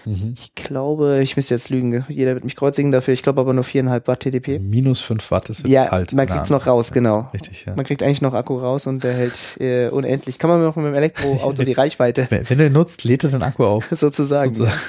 Mhm. 0.10 0.34
Ich 0.38 0.56
glaube, 0.56 1.20
ich 1.22 1.36
müsste 1.36 1.54
jetzt 1.56 1.70
lügen, 1.70 2.04
jeder 2.10 2.34
wird 2.34 2.44
mich 2.44 2.56
kreuzigen 2.56 2.92
dafür. 2.92 3.14
Ich 3.14 3.24
glaube 3.24 3.42
aber 3.42 3.54
nur 3.54 3.64
4,5 3.64 4.08
Watt 4.08 4.20
TDP. 4.22 4.60
Minus 4.60 5.02
5 5.02 5.30
Watt, 5.32 5.50
das 5.50 5.64
wird 5.64 5.72
Ja, 5.72 5.86
kalt. 5.88 6.14
man 6.14 6.22
in 6.24 6.28
der 6.28 6.36
kriegt's 6.38 6.50
noch 6.50 6.66
raus, 6.68 6.92
genau. 6.92 7.30
Richtig, 7.34 7.66
ja. 7.66 7.76
Man 7.76 7.86
kriegt 7.86 8.02
eigentlich 8.04 8.22
noch 8.22 8.34
Akku 8.34 8.58
raus 8.58 8.88
und 8.88 9.04
der 9.04 9.14
hält 9.14 9.58
äh, 9.60 9.90
unendlich. 9.90 10.40
Kann 10.40 10.50
man 10.50 10.62
noch 10.64 10.76
mit 10.76 10.86
dem 10.86 10.96
Elektroauto 10.96 11.64
die 11.64 11.74
Reichweite 11.80 12.28
Wenn 12.30 12.50
wenn 12.50 12.58
du 12.58 12.66
ihn 12.68 12.74
nutzt, 12.74 13.04
lädt 13.04 13.24
er 13.24 13.30
den 13.30 13.44
Akku 13.44 13.64
auf. 13.66 13.88
sozusagen. 13.92 14.54
Sozusagen. 14.54 14.80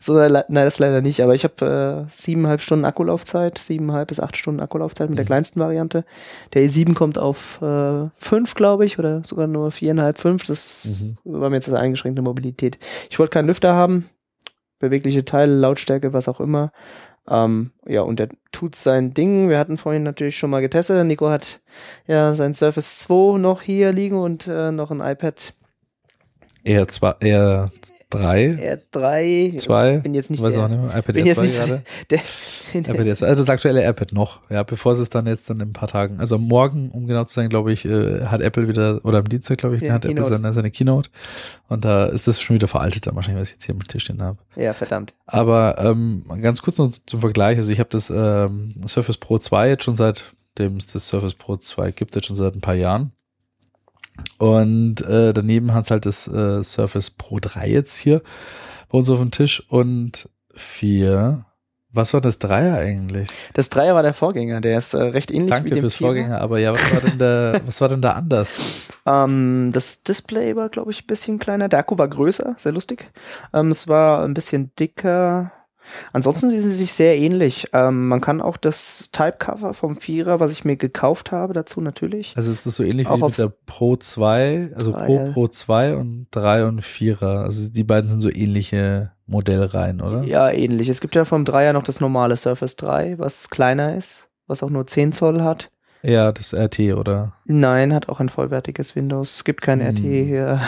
So, 0.00 0.14
nein, 0.14 0.44
das 0.48 0.78
leider 0.78 1.00
nicht. 1.00 1.20
Aber 1.22 1.34
ich 1.34 1.44
habe 1.44 2.06
äh, 2.08 2.10
siebeneinhalb 2.14 2.60
Stunden 2.60 2.84
Akkulaufzeit, 2.84 3.58
siebeneinhalb 3.58 4.08
bis 4.08 4.20
acht 4.20 4.36
Stunden 4.36 4.60
Akkulaufzeit 4.60 5.08
mit 5.10 5.18
der 5.18 5.24
Mhm. 5.24 5.28
kleinsten 5.28 5.60
Variante. 5.60 6.04
Der 6.54 6.62
E7 6.62 6.94
kommt 6.94 7.18
auf 7.18 7.60
äh, 7.62 8.08
fünf, 8.16 8.54
glaube 8.54 8.84
ich, 8.84 8.98
oder 8.98 9.22
sogar 9.24 9.46
nur 9.46 9.70
viereinhalb, 9.70 10.18
fünf. 10.18 10.46
Das 10.46 11.02
Mhm. 11.04 11.16
war 11.24 11.50
mir 11.50 11.56
jetzt 11.56 11.68
eine 11.68 11.78
eingeschränkte 11.78 12.22
Mobilität. 12.22 12.78
Ich 13.10 13.18
wollte 13.18 13.30
keinen 13.30 13.46
Lüfter 13.46 13.74
haben, 13.74 14.06
bewegliche 14.84 15.24
Teile, 15.24 15.54
Lautstärke, 15.54 16.12
was 16.12 16.28
auch 16.28 16.40
immer. 16.40 16.72
Ähm, 17.28 17.72
ja, 17.86 18.02
und 18.02 18.18
der 18.18 18.28
tut 18.52 18.76
sein 18.76 19.14
Ding. 19.14 19.48
Wir 19.48 19.58
hatten 19.58 19.76
vorhin 19.76 20.02
natürlich 20.02 20.36
schon 20.36 20.50
mal 20.50 20.60
getestet. 20.60 21.04
Nico 21.06 21.30
hat 21.30 21.60
ja 22.06 22.34
sein 22.34 22.54
Surface 22.54 22.98
2 22.98 23.38
noch 23.38 23.62
hier 23.62 23.92
liegen 23.92 24.16
und 24.16 24.46
äh, 24.46 24.70
noch 24.70 24.90
ein 24.90 25.00
iPad. 25.00 25.54
Er, 26.64 26.88
zwar, 26.88 27.16
er 27.20 27.70
3? 28.18 28.44
R 28.50 28.78
3. 28.90 29.54
2? 29.58 29.98
Bin 29.98 30.14
jetzt 30.14 30.30
nicht 30.30 30.42
weiß 30.42 30.54
der, 30.54 30.64
auch 30.64 30.68
nicht 30.68 30.80
mehr. 30.80 30.90
iPad 30.90 31.14
bin 31.14 31.26
R2 31.26 31.42
nicht 31.42 31.56
gerade. 31.56 31.82
Der, 32.10 32.20
der, 32.74 32.94
iPad 32.94 33.06
R2, 33.06 33.24
also 33.24 33.42
das 33.42 33.48
aktuelle 33.48 33.88
iPad 33.88 34.12
noch, 34.12 34.40
ja, 34.50 34.62
bevor 34.64 34.92
es 34.92 35.08
dann 35.08 35.26
jetzt 35.26 35.48
dann 35.48 35.60
in 35.60 35.68
ein 35.68 35.72
paar 35.72 35.88
Tagen, 35.88 36.18
also 36.18 36.38
morgen, 36.38 36.90
um 36.90 37.06
genau 37.06 37.24
zu 37.24 37.34
sein, 37.34 37.48
glaube 37.48 37.72
ich, 37.72 37.84
äh, 37.84 38.26
hat 38.26 38.40
Apple 38.40 38.66
wieder, 38.66 39.00
oder 39.04 39.18
am 39.18 39.28
Dienstag, 39.28 39.58
glaube 39.58 39.76
ich, 39.76 39.82
ja, 39.82 39.92
hat 39.92 40.02
Keynote. 40.02 40.20
Apple 40.20 40.28
seine, 40.28 40.52
seine, 40.52 40.70
Keynote 40.72 41.08
und 41.68 41.84
da 41.84 42.06
ist 42.06 42.26
das 42.26 42.40
schon 42.40 42.54
wieder 42.54 42.66
veraltet, 42.66 43.06
dann 43.06 43.14
wahrscheinlich, 43.14 43.42
was 43.42 43.48
ich 43.50 43.54
jetzt 43.54 43.64
hier 43.66 43.74
am 43.76 43.86
Tisch 43.86 44.04
stehen 44.04 44.22
habe. 44.22 44.38
Ja, 44.56 44.72
verdammt. 44.72 45.14
Aber 45.26 45.78
ähm, 45.78 46.24
ganz 46.42 46.62
kurz 46.62 46.78
noch 46.78 46.90
zum 46.90 47.20
Vergleich, 47.20 47.58
also 47.58 47.70
ich 47.70 47.78
habe 47.78 47.90
das 47.90 48.10
ähm, 48.10 48.74
Surface 48.88 49.18
Pro 49.18 49.38
2 49.38 49.68
jetzt 49.68 49.84
schon 49.84 49.94
seit 49.94 50.24
dem 50.58 50.76
es 50.76 50.86
das 50.86 51.08
Surface 51.08 51.34
Pro 51.34 51.56
2 51.56 51.90
gibt, 51.90 52.14
jetzt 52.14 52.26
schon 52.26 52.36
seit 52.36 52.54
ein 52.54 52.60
paar 52.60 52.74
Jahren. 52.74 53.12
Und 54.38 55.00
äh, 55.02 55.32
daneben 55.32 55.74
hat 55.74 55.84
es 55.86 55.90
halt 55.90 56.06
das 56.06 56.28
äh, 56.28 56.62
Surface 56.62 57.10
Pro 57.10 57.40
3 57.40 57.68
jetzt 57.68 57.96
hier 57.96 58.22
bei 58.90 58.98
uns 58.98 59.10
auf 59.10 59.18
dem 59.18 59.30
Tisch 59.30 59.62
und 59.68 60.28
vier. 60.54 61.46
Was 61.92 62.12
war 62.12 62.20
das 62.20 62.40
Dreier 62.40 62.76
eigentlich? 62.76 63.28
Das 63.52 63.70
Dreier 63.70 63.94
war 63.94 64.02
der 64.02 64.14
Vorgänger, 64.14 64.60
der 64.60 64.78
ist 64.78 64.94
äh, 64.94 65.02
recht 65.02 65.30
ähnlich 65.30 65.46
wie 65.46 65.50
Danke 65.50 65.70
dem 65.70 65.80
fürs 65.80 65.94
Vierer. 65.94 66.10
Vorgänger, 66.10 66.40
aber 66.40 66.58
ja, 66.58 66.72
was 66.72 66.92
war 66.92 67.00
denn 67.00 67.18
da, 67.18 67.60
was 67.66 67.80
war 67.80 67.88
denn 67.88 68.02
da 68.02 68.12
anders? 68.12 68.88
Ähm, 69.06 69.70
das 69.72 70.02
Display 70.02 70.56
war, 70.56 70.68
glaube 70.68 70.90
ich, 70.90 71.04
ein 71.04 71.06
bisschen 71.06 71.38
kleiner. 71.38 71.68
Der 71.68 71.78
Akku 71.78 71.96
war 71.96 72.08
größer, 72.08 72.54
sehr 72.58 72.72
lustig. 72.72 73.12
Ähm, 73.52 73.70
es 73.70 73.86
war 73.86 74.24
ein 74.24 74.34
bisschen 74.34 74.72
dicker. 74.78 75.52
Ansonsten 76.12 76.50
sind 76.50 76.60
sie 76.60 76.70
sich 76.70 76.92
sehr 76.92 77.18
ähnlich. 77.18 77.68
Ähm, 77.72 78.08
man 78.08 78.20
kann 78.20 78.40
auch 78.40 78.56
das 78.56 79.10
Type-Cover 79.12 79.74
vom 79.74 79.96
Vierer, 79.96 80.40
was 80.40 80.52
ich 80.52 80.64
mir 80.64 80.76
gekauft 80.76 81.32
habe, 81.32 81.52
dazu 81.52 81.80
natürlich. 81.80 82.34
Also 82.36 82.50
ist 82.50 82.66
das 82.66 82.76
so 82.76 82.82
ähnlich 82.82 83.06
Auch 83.06 83.18
wie 83.18 83.24
mit 83.24 83.38
der 83.38 83.52
Pro 83.66 83.96
2, 83.96 84.70
also 84.74 84.92
Pro 84.92 84.98
Dreier. 84.98 85.32
Pro 85.32 85.48
2 85.48 85.96
und 85.96 86.26
3 86.30 86.64
und 86.66 86.80
4er. 86.82 87.42
Also 87.42 87.68
die 87.70 87.84
beiden 87.84 88.10
sind 88.10 88.20
so 88.20 88.30
ähnliche 88.30 89.12
Modellreihen, 89.26 90.00
oder? 90.00 90.22
Ja, 90.24 90.50
ähnlich. 90.50 90.88
Es 90.88 91.00
gibt 91.00 91.14
ja 91.14 91.24
vom 91.24 91.44
Dreier 91.44 91.72
noch 91.72 91.82
das 91.82 92.00
normale 92.00 92.36
Surface 92.36 92.76
3, 92.76 93.18
was 93.18 93.50
kleiner 93.50 93.96
ist, 93.96 94.28
was 94.46 94.62
auch 94.62 94.70
nur 94.70 94.86
10 94.86 95.12
Zoll 95.12 95.42
hat. 95.42 95.70
Ja, 96.06 96.32
das 96.32 96.52
RT, 96.52 96.80
oder? 96.94 97.32
Nein, 97.46 97.94
hat 97.94 98.10
auch 98.10 98.20
ein 98.20 98.28
vollwertiges 98.28 98.94
Windows. 98.94 99.36
Es 99.36 99.44
gibt 99.44 99.62
kein 99.62 99.80
Hm. 99.80 99.88
RT 99.88 99.98
hier 100.00 100.60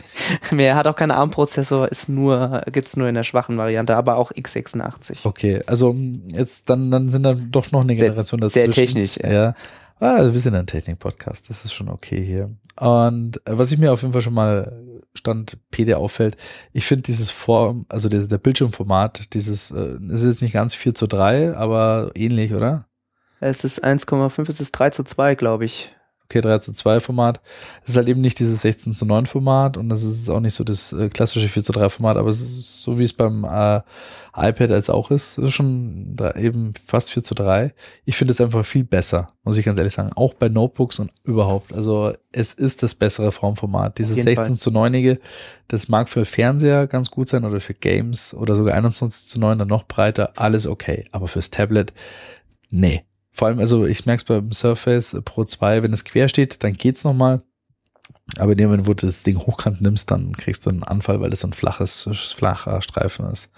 mehr. 0.52 0.76
Hat 0.76 0.86
auch 0.86 0.96
keinen 0.96 1.12
ARM-Prozessor, 1.12 1.88
ist 1.90 2.08
nur, 2.10 2.62
gibt's 2.70 2.96
nur 2.96 3.08
in 3.08 3.14
der 3.14 3.22
schwachen 3.22 3.56
Variante, 3.56 3.96
aber 3.96 4.16
auch 4.16 4.32
x86. 4.32 5.20
Okay, 5.24 5.62
also 5.66 5.92
mm, 5.94 6.28
jetzt 6.34 6.68
dann, 6.68 6.90
dann 6.90 7.08
sind 7.08 7.22
dann 7.22 7.50
doch 7.50 7.72
noch 7.72 7.80
eine 7.80 7.96
Sehr- 7.96 8.08
Generation 8.10 8.40
dazwischen. 8.40 8.72
sehr 8.72 8.84
technisch, 8.86 9.16
ja. 9.16 9.32
Ja. 9.32 9.54
Ah, 9.98 10.32
wir 10.32 10.40
sind 10.40 10.54
ein 10.54 10.66
Technik-Podcast, 10.66 11.48
das 11.48 11.64
ist 11.64 11.72
schon 11.72 11.88
okay 11.88 12.22
hier. 12.22 12.50
Und 12.78 13.36
äh, 13.46 13.56
was 13.56 13.72
ich 13.72 13.78
mir 13.78 13.92
auf 13.92 14.02
jeden 14.02 14.12
Fall 14.12 14.22
schon 14.22 14.34
mal 14.34 14.72
Stand 15.14 15.56
PD 15.70 15.94
auffällt, 15.94 16.36
ich 16.72 16.84
finde 16.86 17.02
dieses 17.04 17.30
Form, 17.30 17.86
also 17.88 18.08
der, 18.08 18.26
der 18.26 18.38
Bildschirmformat, 18.38 19.32
dieses, 19.32 19.70
äh, 19.70 19.96
ist 20.10 20.24
jetzt 20.24 20.42
nicht 20.42 20.54
ganz 20.54 20.74
4 20.74 20.94
zu 20.94 21.06
3, 21.06 21.54
aber 21.56 22.10
ähnlich, 22.14 22.52
oder? 22.52 22.86
Es 23.42 23.64
ist 23.64 23.84
1,5, 23.84 24.48
es 24.48 24.60
ist 24.60 24.70
3 24.70 24.90
zu 24.90 25.02
2, 25.02 25.34
glaube 25.34 25.64
ich. 25.64 25.92
Okay, 26.26 26.40
3 26.40 26.58
zu 26.58 26.72
2 26.72 27.00
Format. 27.00 27.40
Es 27.82 27.90
ist 27.90 27.96
halt 27.96 28.06
eben 28.06 28.20
nicht 28.20 28.38
dieses 28.38 28.62
16 28.62 28.94
zu 28.94 29.04
9 29.04 29.26
Format 29.26 29.76
und 29.76 29.88
das 29.88 30.04
ist 30.04 30.30
auch 30.30 30.38
nicht 30.38 30.54
so 30.54 30.62
das 30.62 30.92
äh, 30.92 31.08
klassische 31.08 31.48
4 31.48 31.64
zu 31.64 31.72
3 31.72 31.90
Format, 31.90 32.18
aber 32.18 32.28
es 32.28 32.40
ist 32.40 32.82
so 32.82 33.00
wie 33.00 33.02
es 33.02 33.12
beim 33.12 33.42
äh, 33.42 33.80
iPad 34.36 34.70
als 34.70 34.90
auch 34.90 35.10
ist, 35.10 35.38
ist 35.38 35.54
schon 35.54 36.16
eben 36.36 36.72
fast 36.86 37.10
4 37.10 37.24
zu 37.24 37.34
3. 37.34 37.74
Ich 38.04 38.16
finde 38.16 38.30
es 38.30 38.40
einfach 38.40 38.64
viel 38.64 38.84
besser, 38.84 39.32
muss 39.42 39.58
ich 39.58 39.64
ganz 39.64 39.76
ehrlich 39.76 39.92
sagen. 39.92 40.12
Auch 40.14 40.34
bei 40.34 40.48
Notebooks 40.48 41.00
und 41.00 41.10
überhaupt. 41.24 41.74
Also 41.74 42.12
es 42.30 42.54
ist 42.54 42.84
das 42.84 42.94
bessere 42.94 43.32
Formformat. 43.32 43.98
Dieses 43.98 44.18
jeden 44.18 44.36
16 44.36 44.56
zu 44.56 44.70
9 44.70 45.18
das 45.66 45.88
mag 45.88 46.08
für 46.08 46.24
Fernseher 46.24 46.86
ganz 46.86 47.10
gut 47.10 47.28
sein 47.28 47.44
oder 47.44 47.58
für 47.60 47.74
Games 47.74 48.34
oder 48.34 48.54
sogar 48.54 48.74
21 48.74 49.28
zu 49.28 49.40
9 49.40 49.58
dann 49.58 49.68
noch 49.68 49.82
breiter, 49.82 50.30
alles 50.36 50.68
okay. 50.68 51.06
Aber 51.10 51.26
fürs 51.26 51.50
Tablet, 51.50 51.92
nee. 52.70 53.02
Vor 53.32 53.48
allem, 53.48 53.58
also 53.58 53.86
ich 53.86 54.04
merke 54.06 54.20
es 54.20 54.24
beim 54.24 54.52
Surface 54.52 55.16
Pro 55.24 55.44
2, 55.44 55.82
wenn 55.82 55.92
es 55.92 56.04
quer 56.04 56.28
steht, 56.28 56.62
dann 56.62 56.74
geht's 56.74 57.04
nochmal. 57.04 57.42
Aber 58.38 58.52
in 58.52 58.58
dem 58.58 58.70
Moment, 58.70 58.86
wo 58.86 58.94
du 58.94 59.06
das 59.06 59.24
Ding 59.24 59.36
hochkant 59.36 59.82
nimmst, 59.82 60.10
dann 60.10 60.32
kriegst 60.32 60.64
du 60.64 60.70
einen 60.70 60.84
Anfall, 60.84 61.20
weil 61.20 61.30
das 61.30 61.44
ein 61.44 61.52
flaches, 61.52 62.08
flacher 62.34 62.80
Streifen 62.80 63.26
ist. 63.30 63.50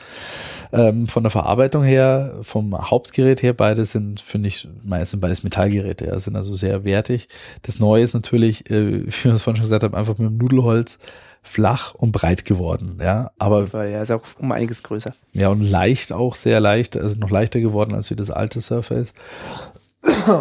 Ähm, 0.72 1.06
von 1.06 1.22
der 1.22 1.30
Verarbeitung 1.30 1.84
her, 1.84 2.38
vom 2.42 2.90
Hauptgerät 2.90 3.42
her, 3.42 3.52
beide 3.52 3.84
sind, 3.84 4.20
finde 4.20 4.48
ich, 4.48 4.66
meist 4.82 5.12
sind 5.12 5.20
beides 5.20 5.44
Metallgeräte, 5.44 6.06
ja, 6.06 6.18
sind 6.18 6.34
also 6.34 6.55
sehr 6.55 6.84
wertig. 6.84 7.28
Das 7.62 7.78
Neue 7.78 8.02
ist 8.02 8.14
natürlich, 8.14 8.68
äh, 8.70 9.06
wie 9.06 9.24
wir 9.24 9.34
es 9.34 9.42
vorhin 9.42 9.56
schon 9.56 9.64
gesagt 9.64 9.84
haben, 9.84 9.94
einfach 9.94 10.18
mit 10.18 10.30
dem 10.30 10.38
Nudelholz 10.38 10.98
flach 11.44 11.94
und 11.94 12.12
breit 12.12 12.44
geworden, 12.44 12.98
ja, 13.00 13.30
aber 13.38 13.72
Weil 13.72 13.92
er 13.92 14.02
ist 14.02 14.10
auch 14.10 14.22
um 14.38 14.50
einiges 14.50 14.82
größer. 14.82 15.14
ja, 15.32 15.48
und 15.48 15.60
leicht 15.60 16.12
auch, 16.12 16.34
sehr 16.34 16.58
leicht, 16.58 16.96
also 16.96 17.16
noch 17.18 17.30
leichter 17.30 17.60
geworden 17.60 17.94
als 17.94 18.10
wie 18.10 18.16
das 18.16 18.30
alte 18.30 18.60
Surface. 18.60 19.12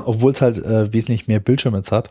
Obwohl 0.06 0.32
es 0.32 0.42
halt 0.42 0.58
äh, 0.58 0.92
wesentlich 0.92 1.28
mehr 1.28 1.40
Bildschirm 1.40 1.76
jetzt 1.76 1.92
hat. 1.92 2.10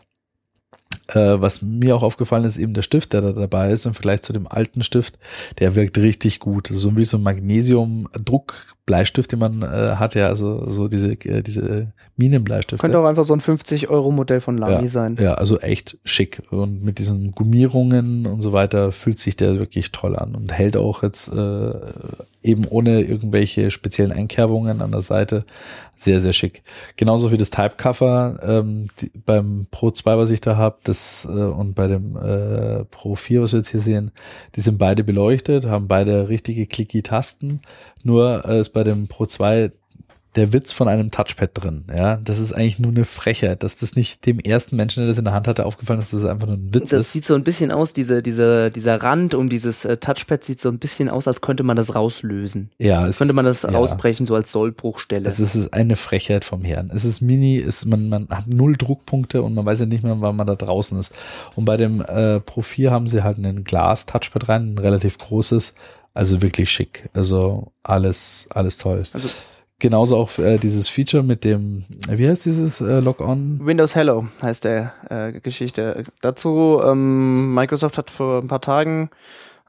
Äh, 1.09 1.41
was 1.41 1.61
mir 1.61 1.97
auch 1.97 2.03
aufgefallen 2.03 2.45
ist, 2.45 2.57
eben 2.57 2.73
der 2.73 2.81
Stift, 2.81 3.11
der 3.11 3.21
da 3.21 3.33
dabei 3.33 3.71
ist, 3.71 3.85
im 3.85 3.93
Vergleich 3.93 4.21
zu 4.21 4.31
dem 4.31 4.47
alten 4.47 4.83
Stift, 4.83 5.19
der 5.59 5.75
wirkt 5.75 5.97
richtig 5.97 6.39
gut. 6.39 6.67
So 6.67 6.95
wie 6.95 7.03
so 7.03 7.17
ein 7.17 7.23
Magnesium-Druck-Bleistift, 7.23 9.33
den 9.33 9.39
man 9.39 9.63
äh, 9.63 9.95
hat, 9.97 10.15
ja, 10.15 10.27
also 10.27 10.69
so 10.69 10.87
diese, 10.87 11.11
äh, 11.11 11.41
diese 11.41 11.91
Minenbleistifte. 12.15 12.77
Könnte 12.77 12.99
auch 12.99 13.05
einfach 13.05 13.25
so 13.25 13.33
ein 13.33 13.41
50-Euro-Modell 13.41 14.39
von 14.39 14.57
Lamy 14.57 14.81
ja, 14.81 14.87
sein. 14.87 15.17
Ja, 15.19 15.33
also 15.33 15.59
echt 15.59 15.97
schick. 16.05 16.41
Und 16.51 16.85
mit 16.85 16.99
diesen 16.99 17.31
Gummierungen 17.31 18.25
und 18.25 18.41
so 18.41 18.53
weiter 18.53 18.93
fühlt 18.93 19.19
sich 19.19 19.35
der 19.35 19.59
wirklich 19.59 19.91
toll 19.91 20.15
an 20.15 20.35
und 20.35 20.53
hält 20.53 20.77
auch 20.77 21.03
jetzt 21.03 21.27
äh, 21.27 21.71
eben 22.43 22.65
ohne 22.65 23.01
irgendwelche 23.01 23.71
speziellen 23.71 24.11
Einkerbungen 24.11 24.81
an 24.81 24.91
der 24.91 25.01
Seite 25.01 25.39
sehr, 25.95 26.19
sehr 26.19 26.33
schick. 26.33 26.63
Genauso 26.95 27.31
wie 27.31 27.37
das 27.37 27.49
Type-Cover 27.49 28.39
ähm, 28.43 28.87
die, 28.99 29.11
beim 29.25 29.67
Pro 29.71 29.91
2, 29.91 30.17
was 30.17 30.29
ich 30.29 30.41
da 30.41 30.57
habe, 30.57 30.77
das 30.83 31.25
äh, 31.25 31.29
und 31.29 31.75
bei 31.75 31.87
dem 31.87 32.17
äh, 32.17 32.83
Pro 32.85 33.15
4, 33.15 33.41
was 33.41 33.53
wir 33.53 33.59
jetzt 33.59 33.69
hier 33.69 33.81
sehen, 33.81 34.11
die 34.55 34.61
sind 34.61 34.77
beide 34.77 35.03
beleuchtet, 35.03 35.65
haben 35.65 35.87
beide 35.87 36.29
richtige 36.29 36.65
clicky-Tasten. 36.65 37.61
Nur 38.03 38.43
äh, 38.45 38.59
ist 38.59 38.69
bei 38.69 38.83
dem 38.83 39.07
Pro 39.07 39.25
2 39.25 39.71
der 40.35 40.51
Witz 40.51 40.73
von 40.73 40.87
einem 40.87 41.11
Touchpad 41.11 41.51
drin. 41.53 41.85
Ja, 41.95 42.15
das 42.17 42.39
ist 42.39 42.53
eigentlich 42.53 42.79
nur 42.79 42.91
eine 42.91 43.05
Frechheit, 43.05 43.61
dass 43.61 43.75
das 43.75 43.95
nicht 43.95 44.25
dem 44.25 44.39
ersten 44.39 44.75
Menschen, 44.75 45.01
der 45.01 45.07
das 45.07 45.17
in 45.17 45.25
der 45.25 45.33
Hand 45.33 45.47
hatte, 45.47 45.65
aufgefallen 45.65 45.99
ist, 45.99 46.11
dass 46.11 46.21
das 46.21 46.29
einfach 46.29 46.47
nur 46.47 46.57
ein 46.57 46.73
Witz 46.73 46.89
Das 46.89 47.01
ist. 47.01 47.11
sieht 47.11 47.25
so 47.25 47.35
ein 47.35 47.43
bisschen 47.43 47.71
aus, 47.71 47.93
diese, 47.93 48.23
diese, 48.23 48.71
dieser 48.71 49.01
Rand 49.01 49.35
um 49.35 49.49
dieses 49.49 49.85
äh, 49.85 49.97
Touchpad 49.97 50.43
sieht 50.43 50.59
so 50.59 50.69
ein 50.69 50.79
bisschen 50.79 51.09
aus, 51.09 51.27
als 51.27 51.41
könnte 51.41 51.63
man 51.63 51.75
das 51.75 51.95
rauslösen. 51.95 52.71
Ja, 52.79 53.07
es, 53.07 53.19
könnte 53.19 53.33
man 53.33 53.45
das 53.45 53.61
ja. 53.61 53.69
rausbrechen, 53.69 54.25
so 54.25 54.35
als 54.35 54.51
Sollbruchstelle. 54.51 55.27
es 55.27 55.39
ist 55.39 55.73
eine 55.73 55.95
Frechheit 55.95 56.45
vom 56.45 56.63
Herrn. 56.63 56.91
Es 56.93 57.05
ist 57.05 57.21
mini, 57.21 57.57
ist, 57.57 57.85
man, 57.85 58.09
man 58.09 58.27
hat 58.29 58.47
null 58.47 58.75
Druckpunkte 58.75 59.43
und 59.43 59.53
man 59.53 59.65
weiß 59.65 59.81
ja 59.81 59.85
nicht 59.85 60.03
mehr, 60.03 60.15
wann 60.19 60.35
man 60.35 60.47
da 60.47 60.55
draußen 60.55 60.99
ist. 60.99 61.11
Und 61.55 61.65
bei 61.65 61.77
dem 61.77 62.01
äh, 62.01 62.39
Pro 62.39 62.61
4 62.61 62.91
haben 62.91 63.07
sie 63.07 63.23
halt 63.23 63.37
ein 63.37 63.63
Glas-Touchpad 63.63 64.49
rein, 64.49 64.73
ein 64.73 64.77
relativ 64.77 65.17
großes, 65.19 65.73
also 66.13 66.41
wirklich 66.41 66.71
schick. 66.71 67.03
Also 67.13 67.71
alles, 67.83 68.47
alles 68.51 68.77
toll. 68.77 69.03
Also 69.13 69.29
Genauso 69.83 70.15
auch 70.15 70.39
äh, 70.39 70.57
dieses 70.57 70.87
Feature 70.87 71.23
mit 71.23 71.43
dem, 71.43 71.83
wie 72.07 72.29
heißt 72.29 72.45
dieses 72.45 72.79
äh, 72.79 73.01
Log-On? 73.01 73.59
Windows 73.61 73.97
Hello 73.97 74.25
heißt 74.41 74.63
der 74.63 74.93
äh, 75.09 75.37
Geschichte. 75.41 76.03
Dazu, 76.21 76.79
ähm, 76.81 77.53
Microsoft 77.53 77.97
hat 77.97 78.09
vor 78.09 78.41
ein 78.41 78.47
paar 78.47 78.61
Tagen 78.61 79.09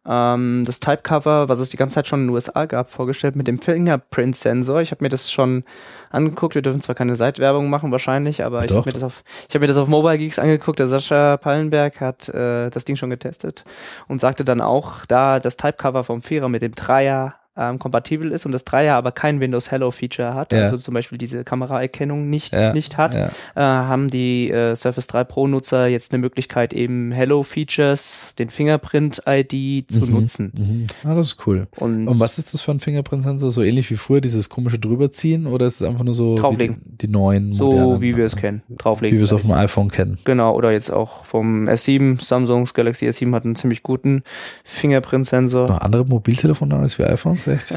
ähm, 0.07 0.63
das 0.65 0.79
Typecover, 0.79 1.49
was 1.49 1.59
es 1.59 1.71
die 1.71 1.77
ganze 1.77 1.97
Zeit 1.97 2.07
schon 2.07 2.21
in 2.21 2.27
den 2.29 2.35
USA 2.35 2.67
gab, 2.67 2.93
vorgestellt 2.93 3.35
mit 3.35 3.49
dem 3.49 3.59
Fingerprint-Sensor. 3.59 4.83
Ich 4.83 4.93
habe 4.93 5.03
mir 5.03 5.09
das 5.09 5.33
schon 5.33 5.65
angeguckt. 6.11 6.55
Wir 6.55 6.63
dürfen 6.63 6.81
zwar 6.81 6.95
keine 6.95 7.17
Seitwerbung 7.17 7.69
machen 7.69 7.91
wahrscheinlich, 7.91 8.45
aber 8.45 8.61
ich 8.63 8.69
Doch. 8.69 8.77
habe 8.77 8.91
mir 8.91 8.93
das 8.93 9.03
auf 9.03 9.25
ich 9.49 9.55
habe 9.57 9.65
mir 9.65 9.67
das 9.67 9.79
auf 9.79 9.89
Mobile 9.89 10.19
Geeks 10.19 10.39
angeguckt. 10.39 10.79
Der 10.79 10.87
Sascha 10.87 11.39
Pallenberg 11.39 12.01
hat 12.01 12.29
äh, 12.29 12.71
das 12.71 12.85
Ding 12.85 12.95
schon 12.95 13.11
getestet 13.11 13.65
und 14.07 14.21
sagte 14.21 14.45
dann 14.45 14.61
auch, 14.61 15.07
da 15.07 15.41
das 15.41 15.57
Typecover 15.57 16.05
vom 16.05 16.23
Vierer 16.23 16.49
mit 16.49 16.63
dem 16.63 16.77
Dreier 16.77 17.35
ähm, 17.57 17.79
kompatibel 17.79 18.31
ist 18.33 18.47
und 18.47 18.53
das 18.53 18.65
Dreier 18.65 18.97
aber 18.97 19.13
kein 19.13 19.39
Windows 19.41 19.71
Hello 19.71 19.91
Feature 19.91 20.35
hat, 20.35 20.53
Ja. 20.53 20.63
also 20.63 20.77
zum 20.77 20.95
Beispiel 20.95 21.19
diese 21.19 21.45
Kameraerkennung 21.45 22.29
nicht, 22.29 22.53
Ja, 22.53 22.73
nicht 22.73 22.97
hat, 22.97 23.15
ja. 23.15 23.27
äh, 23.55 23.61
haben 23.61 24.09
die 24.09 24.51
äh, 24.51 24.75
Surface 24.75 25.07
3 25.07 25.25
Pro 25.25 25.47
Nutzer 25.47 25.87
jetzt 25.87 26.13
eine 26.13 26.21
Möglichkeit 26.21 26.75
eben 26.75 27.13
Hello 27.13 27.43
Features, 27.43 28.35
den 28.39 28.51
Fingerprint 28.51 29.23
ID 29.29 29.91
zu 29.91 30.07
nutzen. 30.07 30.53
Mhm. 30.57 30.87
Ah, 31.09 31.15
das 31.15 31.27
ist 31.29 31.47
cool. 31.47 31.67
Und, 31.77 32.09
Und 32.09 32.21
was 32.21 32.39
ist 32.39 32.55
das 32.55 32.61
für 32.63 32.73
ein 32.73 32.81
Fingerprint-Sensor? 32.81 33.51
So 33.51 33.63
ähnlich 33.63 33.91
wie 33.91 33.97
früher, 33.97 34.21
dieses 34.21 34.49
komische 34.49 34.79
drüberziehen 34.79 35.47
oder 35.47 35.67
ist 35.67 35.77
es 35.81 35.83
einfach 35.87 36.05
nur 36.05 36.15
so 36.15 36.35
Drauflegen. 36.35 36.77
wie 36.85 36.91
die, 36.97 37.07
die 37.07 37.13
neuen 37.13 37.53
so 37.53 38.01
wie 38.01 38.17
wir 38.17 38.25
es 38.25 38.35
kennen, 38.37 38.63
wie 38.69 38.77
drauflegen. 38.77 39.19
wir 39.19 39.23
es 39.25 39.33
auf 39.33 39.43
dem 39.43 39.53
iPhone 39.53 39.91
kennen? 39.91 40.19
Genau, 40.25 40.55
oder 40.57 40.73
jetzt 40.73 40.91
auch 40.91 41.25
vom 41.25 41.69
S7, 41.69 42.21
Samsungs 42.21 42.75
Galaxy 42.75 43.07
S7 43.09 43.33
hat 43.33 43.45
einen 43.45 43.55
ziemlich 43.57 43.83
guten 43.83 44.23
Fingerprint-Sensor. 44.65 45.69
Noch 45.69 45.81
andere 45.81 46.05
Mobiltelefone 46.05 46.77
als 46.77 46.99
wie 46.99 47.05
iPhones, 47.05 47.44
echt? 47.47 47.75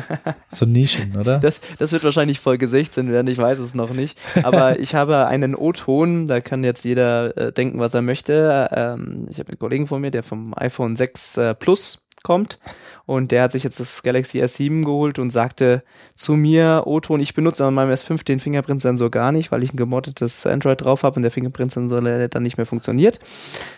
so 0.50 0.66
Nischen, 0.66 1.16
oder? 1.18 1.40
Das, 1.40 1.62
das 1.80 1.92
wird 1.92 2.04
wahrscheinlich 2.04 2.40
Folge 2.40 2.68
16 2.68 3.12
werden, 3.12 3.28
ich 3.28 3.38
weiß 3.38 3.60
es 3.60 3.76
noch 3.76 3.92
nicht. 3.92 4.18
Aber 4.44 4.80
ich 4.80 4.96
habe 4.96 5.28
einen 5.28 5.56
O-Ton, 5.56 6.28
da 6.28 6.42
kann 6.42 6.64
jetzt 6.64 6.84
jeder 6.84 7.38
äh, 7.38 7.52
denken, 7.52 7.80
was 7.80 7.94
er 7.94 8.02
möchte. 8.02 8.70
Ähm, 8.72 9.28
ich 9.30 9.40
habe 9.40 9.50
einen 9.50 9.60
Kollegen 9.60 9.88
von 9.88 10.02
mir, 10.02 10.12
der 10.12 10.24
vom 10.24 10.54
iPhone 10.58 10.96
6 10.96 11.38
äh, 11.38 11.56
Plus 11.56 12.00
kommt 12.24 12.60
und 13.08 13.32
der 13.32 13.44
hat 13.44 13.54
sich 13.54 13.64
jetzt 13.64 13.80
das 13.80 14.04
Galaxy 14.04 14.42
S7 14.42 14.84
geholt 14.84 15.18
und 15.18 15.30
sagte 15.30 15.82
zu 16.14 16.34
mir, 16.34 16.84
O-Ton, 16.86 17.22
ich 17.22 17.34
benutze 17.34 17.66
an 17.66 17.74
meinem 17.74 17.92
S5 17.92 18.26
den 18.26 18.40
Fingerprint-Sensor 18.40 19.10
gar 19.10 19.32
nicht, 19.32 19.52
weil 19.52 19.64
ich 19.64 19.74
ein 19.74 19.78
gemoddetes 19.78 20.46
Android 20.46 20.84
drauf 20.84 21.04
habe 21.04 21.16
und 21.16 21.22
der 21.22 21.32
Fingerprint-Sensor 21.32 22.02
leider 22.02 22.28
dann 22.28 22.44
nicht 22.44 22.58
mehr 22.58 22.66
funktioniert. 22.66 23.20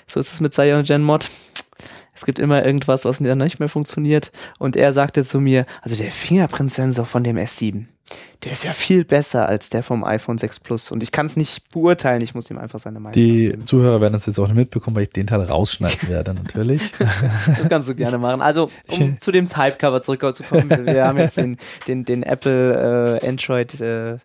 So 0.08 0.20
ist 0.20 0.34
es 0.34 0.42
mit 0.42 0.56
Cyanogen 0.56 1.04
Mod. 1.04 1.30
Es 2.20 2.26
gibt 2.26 2.38
immer 2.38 2.66
irgendwas, 2.66 3.06
was 3.06 3.20
dann 3.20 3.38
nicht 3.38 3.60
mehr 3.60 3.70
funktioniert. 3.70 4.34
Und 4.58 4.76
er 4.76 4.92
sagte 4.92 5.24
zu 5.24 5.40
mir, 5.40 5.66
also 5.82 5.96
der 5.96 6.12
Fingerprint-Sensor 6.12 7.06
von 7.06 7.24
dem 7.24 7.38
S7, 7.38 7.86
der 8.44 8.52
ist 8.52 8.66
ja 8.66 8.74
viel 8.74 9.06
besser 9.06 9.48
als 9.48 9.70
der 9.70 9.84
vom 9.84 10.04
iPhone 10.04 10.38
6 10.38 10.60
Plus. 10.60 10.92
Und 10.92 11.02
ich 11.02 11.14
kann 11.14 11.28
es 11.28 11.38
nicht 11.38 11.70
beurteilen, 11.72 12.22
ich 12.22 12.36
muss 12.36 12.52
ihm 12.52 12.58
einfach 12.58 12.78
seine 12.78 13.00
Meinung 13.00 13.14
Die 13.14 13.58
Zuhörer 13.64 14.02
werden 14.02 14.12
das 14.12 14.26
jetzt 14.26 14.38
auch 14.38 14.48
nicht 14.48 14.58
mitbekommen, 14.58 14.98
weil 14.98 15.04
ich 15.04 15.12
den 15.12 15.28
Teil 15.28 15.44
rausschneiden 15.44 16.10
werde, 16.10 16.34
natürlich. 16.44 16.82
Das 17.00 17.70
kannst 17.70 17.88
du 17.88 17.96
gerne 17.96 18.18
machen. 18.18 18.42
Also, 18.42 18.70
um 18.90 19.18
zu 19.18 19.32
dem 19.32 19.48
Typecover 19.48 20.02
zurückzukommen, 20.02 20.70
wir 20.86 21.06
haben 21.06 21.20
jetzt 21.20 21.38
den, 21.38 21.56
den, 21.88 22.04
den 22.04 22.24
Apple 22.24 23.20
äh, 23.22 23.28
Android 23.28 23.80
äh, 23.80 24.18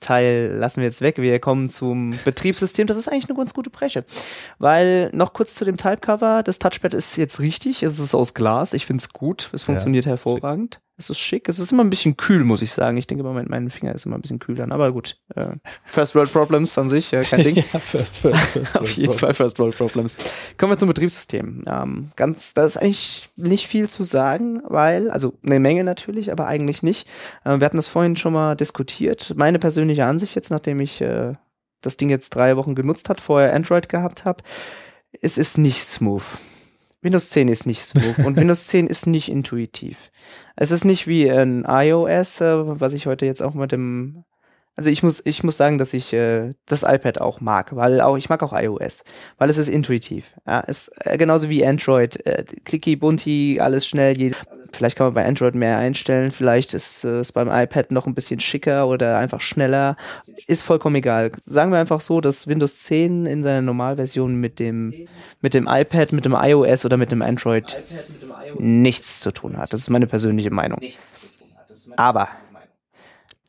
Teil 0.00 0.56
lassen 0.58 0.80
wir 0.80 0.86
jetzt 0.86 1.00
weg. 1.00 1.18
Wir 1.18 1.38
kommen 1.38 1.70
zum 1.70 2.18
Betriebssystem. 2.24 2.86
Das 2.86 2.96
ist 2.96 3.08
eigentlich 3.08 3.28
eine 3.28 3.36
ganz 3.36 3.54
gute 3.54 3.70
Breche. 3.70 4.04
Weil 4.58 5.10
noch 5.12 5.32
kurz 5.32 5.54
zu 5.54 5.64
dem 5.64 5.76
Typecover. 5.76 6.42
Das 6.42 6.58
Touchpad 6.58 6.94
ist 6.94 7.16
jetzt 7.16 7.40
richtig. 7.40 7.82
Es 7.82 7.98
ist 7.98 8.14
aus 8.14 8.34
Glas. 8.34 8.72
Ich 8.72 8.86
finde 8.86 9.02
es 9.02 9.12
gut. 9.12 9.50
Es 9.52 9.62
funktioniert 9.62 10.06
hervorragend. 10.06 10.80
Es 10.98 11.10
ist 11.10 11.18
schick. 11.18 11.48
Es 11.48 11.58
ist 11.58 11.72
immer 11.72 11.84
ein 11.84 11.90
bisschen 11.90 12.16
kühl, 12.16 12.42
muss 12.42 12.62
ich 12.62 12.70
sagen. 12.70 12.96
Ich 12.96 13.06
denke 13.06 13.22
immer, 13.22 13.32
mein, 13.32 13.46
mein 13.48 13.68
Finger 13.70 13.94
ist 13.94 14.06
immer 14.06 14.16
ein 14.16 14.22
bisschen 14.22 14.38
kühl 14.38 14.54
dann. 14.54 14.72
Aber 14.72 14.92
gut. 14.92 15.18
Äh, 15.34 15.56
First 15.84 16.14
World 16.14 16.32
Problems 16.32 16.76
an 16.78 16.88
sich, 16.88 17.12
äh, 17.12 17.22
kein 17.22 17.42
Ding. 17.44 17.56
ja, 17.56 17.78
first, 17.78 18.18
first, 18.18 18.40
first, 18.52 18.78
Auf 18.78 18.90
jeden 18.92 19.12
Fall 19.12 19.34
First 19.34 19.58
World 19.58 19.76
Problems. 19.76 20.16
Kommen 20.56 20.72
wir 20.72 20.78
zum 20.78 20.88
Betriebssystem. 20.88 21.64
Ähm, 21.66 22.10
ganz, 22.16 22.54
da 22.54 22.64
ist 22.64 22.78
eigentlich 22.78 23.28
nicht 23.36 23.66
viel 23.66 23.90
zu 23.90 24.04
sagen, 24.04 24.62
weil, 24.64 25.10
also 25.10 25.34
eine 25.44 25.60
Menge 25.60 25.84
natürlich, 25.84 26.32
aber 26.32 26.46
eigentlich 26.46 26.82
nicht. 26.82 27.06
Äh, 27.44 27.58
wir 27.60 27.64
hatten 27.66 27.76
das 27.76 27.88
vorhin 27.88 28.16
schon 28.16 28.32
mal 28.32 28.54
diskutiert. 28.54 29.34
Meine 29.36 29.58
persönliche 29.58 30.06
Ansicht 30.06 30.34
jetzt, 30.34 30.50
nachdem 30.50 30.80
ich 30.80 31.02
äh, 31.02 31.34
das 31.82 31.98
Ding 31.98 32.08
jetzt 32.08 32.30
drei 32.30 32.56
Wochen 32.56 32.74
genutzt 32.74 33.10
hat, 33.10 33.20
vorher 33.20 33.54
Android 33.54 33.88
gehabt 33.88 34.24
habe, 34.24 34.42
es 35.20 35.36
ist 35.36 35.58
nicht 35.58 35.84
smooth. 35.84 36.22
Windows 37.06 37.30
10 37.30 37.46
ist 37.46 37.66
nicht 37.66 37.82
smooth 37.82 38.26
und 38.26 38.36
Windows 38.36 38.66
10 38.66 38.88
ist 38.88 39.06
nicht 39.06 39.30
intuitiv. 39.30 40.10
Es 40.56 40.72
ist 40.72 40.84
nicht 40.84 41.06
wie 41.06 41.30
ein 41.30 41.64
iOS, 41.64 42.40
äh, 42.40 42.80
was 42.80 42.94
ich 42.94 43.06
heute 43.06 43.26
jetzt 43.26 43.42
auch 43.42 43.54
mit 43.54 43.70
dem 43.70 44.24
also 44.76 44.90
ich 44.90 45.02
muss, 45.02 45.24
ich 45.24 45.42
muss 45.42 45.56
sagen, 45.56 45.78
dass 45.78 45.94
ich 45.94 46.12
äh, 46.12 46.52
das 46.66 46.82
iPad 46.82 47.20
auch 47.22 47.40
mag, 47.40 47.74
weil 47.74 48.02
auch 48.02 48.18
ich 48.18 48.28
mag 48.28 48.42
auch 48.42 48.52
iOS, 48.52 49.04
weil 49.38 49.48
es 49.48 49.56
ist 49.56 49.68
intuitiv. 49.68 50.34
Ja, 50.46 50.62
es 50.66 50.92
äh, 51.00 51.16
genauso 51.16 51.48
wie 51.48 51.64
Android, 51.64 52.24
äh, 52.26 52.44
clicky, 52.64 52.96
bunti, 52.96 53.58
alles 53.58 53.86
schnell. 53.86 54.16
Jed 54.16 54.36
vielleicht 54.72 54.98
kann 54.98 55.06
man 55.06 55.14
bei 55.14 55.24
Android 55.24 55.54
mehr 55.54 55.78
einstellen, 55.78 56.30
vielleicht 56.30 56.74
ist 56.74 57.04
äh, 57.04 57.20
es 57.20 57.32
beim 57.32 57.48
iPad 57.48 57.90
noch 57.90 58.06
ein 58.06 58.14
bisschen 58.14 58.38
schicker 58.38 58.86
oder 58.86 59.16
einfach 59.16 59.40
schneller. 59.40 59.96
Ist 60.46 60.62
vollkommen 60.62 60.96
egal. 60.96 61.32
Sagen 61.46 61.72
wir 61.72 61.78
einfach 61.78 62.02
so, 62.02 62.20
dass 62.20 62.46
Windows 62.46 62.82
10 62.82 63.24
in 63.24 63.42
seiner 63.42 63.62
Normalversion 63.62 64.34
mit 64.34 64.58
dem 64.58 65.06
mit 65.40 65.54
dem 65.54 65.66
iPad, 65.68 66.12
mit 66.12 66.26
dem 66.26 66.36
iOS 66.38 66.84
oder 66.84 66.98
mit 66.98 67.10
dem 67.10 67.22
Android 67.22 67.82
nichts 68.58 69.20
zu 69.20 69.32
tun 69.32 69.56
hat. 69.56 69.72
Das 69.72 69.80
ist 69.80 69.88
meine 69.88 70.06
persönliche 70.06 70.50
Meinung. 70.50 70.80
Aber 71.96 72.28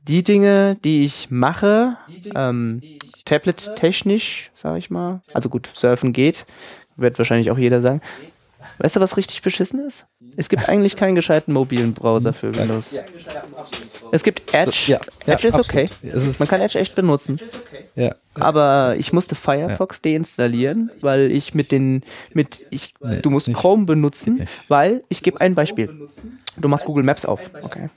die 0.08 0.24
Dinge, 0.24 0.78
die 0.84 1.04
ich 1.04 1.30
mache, 1.30 1.98
ähm, 2.36 2.82
Tablet-technisch, 3.26 4.52
sage 4.54 4.78
ich 4.80 4.90
mal, 4.90 5.22
also 5.34 5.50
gut, 5.50 5.70
surfen 5.74 6.14
geht, 6.14 6.46
wird 6.96 7.18
wahrscheinlich 7.18 7.52
auch 7.52 7.58
jeder 7.58 7.82
sagen. 7.82 8.02
Weißt 8.80 8.96
du, 8.96 9.00
was 9.00 9.18
richtig 9.18 9.42
beschissen 9.42 9.86
ist? 9.86 10.06
Es 10.36 10.50
gibt 10.50 10.68
eigentlich 10.70 10.96
keinen 10.96 11.16
gescheiten 11.16 11.54
mobilen 11.54 11.94
Browser 11.94 12.32
für 12.34 12.56
Windows. 12.56 13.00
Es 14.12 14.24
gibt 14.24 14.54
Edge. 14.54 14.84
Ja, 14.88 15.00
ja, 15.26 15.34
Edge 15.34 15.48
ist 15.48 15.56
absolut. 15.56 15.92
okay. 15.92 16.10
Ist- 16.10 16.40
Man 16.40 16.48
kann 16.48 16.62
Edge 16.62 16.78
echt 16.80 16.94
benutzen. 16.96 17.40
Ja, 17.96 18.16
Aber 18.36 18.96
ich 18.98 19.14
musste 19.14 19.36
Firefox 19.36 20.02
deinstallieren, 20.02 20.92
weil 21.02 21.32
ich 21.32 21.54
mit 21.56 21.72
den, 21.72 22.04
mit, 22.34 22.64
ich, 22.70 22.94
Nee, 23.00 23.20
du 23.22 23.30
musst 23.30 23.48
nicht. 23.48 23.58
Chrome 23.60 23.86
benutzen, 23.86 24.48
weil, 24.68 25.04
ich 25.10 25.24
gebe 25.24 25.42
ein 25.42 25.56
Beispiel. 25.56 25.90
Du 26.58 26.68
machst 26.68 26.86
Google 26.86 27.04
Maps 27.04 27.26
auf, 27.26 27.40
okay. 27.62 27.90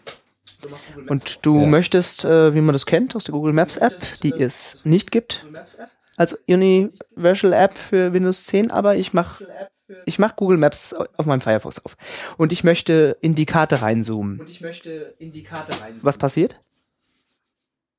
Und 1.09 1.45
du 1.47 1.61
Ja. 1.63 1.67
möchtest, 1.67 2.25
äh, 2.25 2.55
wie 2.55 2.61
man 2.61 2.73
das 2.73 2.87
kennt, 2.87 3.17
aus 3.17 3.25
der 3.25 3.33
Google 3.33 3.53
Maps 3.53 3.77
App, 3.77 4.01
die 4.23 4.35
es 4.39 4.85
nicht 4.85 5.11
gibt, 5.11 5.47
als 6.17 6.35
Universal 6.49 7.53
App 7.53 7.79
für 7.79 8.13
Windows 8.13 8.45
10, 8.45 8.71
aber 8.71 8.97
ich 8.97 9.13
mache 9.13 9.47
ich 10.07 10.21
mach 10.21 10.37
Google 10.37 10.57
Maps 10.57 10.95
auf 10.95 11.27
meinem 11.27 11.41
Firefox 11.41 11.85
auf. 11.85 11.97
Und 12.37 12.53
ich 12.53 12.63
möchte 12.63 13.17
in 13.21 13.35
die 13.35 13.45
Karte 13.45 13.83
reinzoomen. 13.83 14.39
Und 14.39 14.49
ich 14.49 14.61
möchte 14.61 15.15
in 15.19 15.33
die 15.33 15.43
Karte 15.43 15.73
rein. 15.81 15.97
Was 16.01 16.17
passiert? 16.17 16.61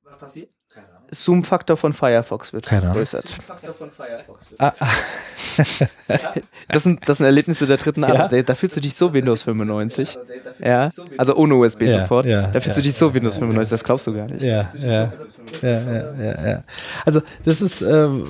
Was 0.02 0.18
passiert? 0.18 0.50
Zoom-Faktor 1.12 1.76
von 1.76 1.92
Firefox 1.92 2.52
wird 2.52 2.66
Keine 2.66 2.86
vergrößert. 2.86 3.24
Ah, 4.58 4.72
ah, 4.80 4.88
Das 6.68 6.82
sind, 6.82 7.06
das 7.08 7.18
sind 7.18 7.26
Erlebnisse 7.26 7.66
der 7.66 7.76
dritten 7.76 8.02
Ja? 8.02 8.22
Art. 8.22 8.32
Da, 8.32 8.42
da 8.42 8.54
fühlst 8.54 8.76
du 8.76 8.80
dich 8.80 8.94
so 8.94 9.12
Windows 9.12 9.42
95. 9.42 10.18
Ja, 10.60 10.88
also 11.18 11.36
ohne 11.36 11.54
USB-Support. 11.56 12.26
Ja, 12.26 12.42
ja, 12.42 12.46
da 12.48 12.60
fühlst 12.60 12.78
ja. 12.78 12.82
du 12.82 12.82
dich 12.82 12.94
so 12.94 13.12
Windows 13.12 13.38
95, 13.38 13.70
das 13.70 13.84
glaubst 13.84 14.06
du 14.06 14.14
gar 14.14 14.26
nicht. 14.26 14.42
ja, 14.42 14.68
ja, 14.80 15.12
ja, 15.62 15.70
ja, 15.70 16.22
ja, 16.22 16.48
ja. 16.48 16.64
Also 17.04 17.20
das 17.44 17.60
ist, 17.60 17.82
ähm, 17.82 18.24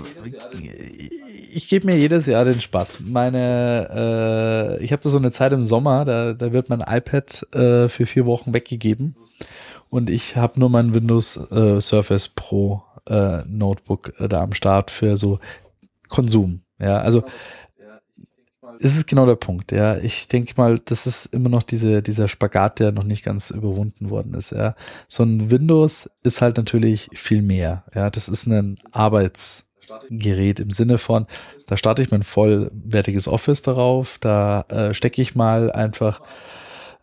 ich 1.52 1.68
gebe 1.68 1.86
mir 1.86 1.96
jedes 1.96 2.26
Jahr 2.26 2.44
den 2.44 2.60
Spaß. 2.60 3.00
Meine, 3.06 4.78
äh, 4.80 4.84
ich 4.84 4.92
habe 4.92 5.02
da 5.02 5.08
so 5.08 5.18
eine 5.18 5.32
Zeit 5.32 5.52
im 5.52 5.62
Sommer, 5.62 6.04
da, 6.04 6.32
da 6.32 6.52
wird 6.52 6.68
mein 6.68 6.80
iPad 6.80 7.46
äh, 7.54 7.88
für 7.88 8.06
vier 8.06 8.26
Wochen 8.26 8.52
weggegeben 8.52 9.14
und 9.92 10.08
ich 10.08 10.36
habe 10.36 10.58
nur 10.58 10.70
mein 10.70 10.94
Windows 10.94 11.36
äh, 11.36 11.78
Surface 11.78 12.28
Pro 12.28 12.82
äh, 13.06 13.42
Notebook 13.46 14.14
äh, 14.18 14.26
da 14.26 14.40
am 14.40 14.54
Start 14.54 14.90
für 14.90 15.18
so 15.18 15.38
Konsum. 16.08 16.62
Ja, 16.78 16.98
also 16.98 17.24
es 18.80 18.96
ist 18.96 19.06
genau 19.06 19.26
der 19.26 19.36
Punkt, 19.36 19.70
ja. 19.70 19.98
Ich 19.98 20.28
denke 20.28 20.54
mal, 20.56 20.78
das 20.78 21.06
ist 21.06 21.26
immer 21.26 21.50
noch 21.50 21.62
diese, 21.62 22.00
dieser 22.00 22.26
Spagat, 22.26 22.80
der 22.80 22.90
noch 22.90 23.04
nicht 23.04 23.22
ganz 23.22 23.50
überwunden 23.50 24.08
worden 24.08 24.32
ist, 24.32 24.52
ja. 24.52 24.76
So 25.08 25.24
ein 25.24 25.50
Windows 25.50 26.08
ist 26.22 26.40
halt 26.40 26.56
natürlich 26.56 27.10
viel 27.12 27.42
mehr, 27.42 27.84
ja. 27.94 28.08
Das 28.08 28.30
ist 28.30 28.46
ein 28.46 28.78
Arbeitsgerät 28.92 30.58
im 30.58 30.70
Sinne 30.70 30.96
von, 30.96 31.26
da 31.66 31.76
starte 31.76 32.00
ich 32.00 32.10
mein 32.10 32.22
vollwertiges 32.22 33.28
Office 33.28 33.60
darauf, 33.60 34.16
da 34.18 34.62
äh, 34.70 34.94
stecke 34.94 35.20
ich 35.20 35.34
mal 35.34 35.70
einfach 35.70 36.22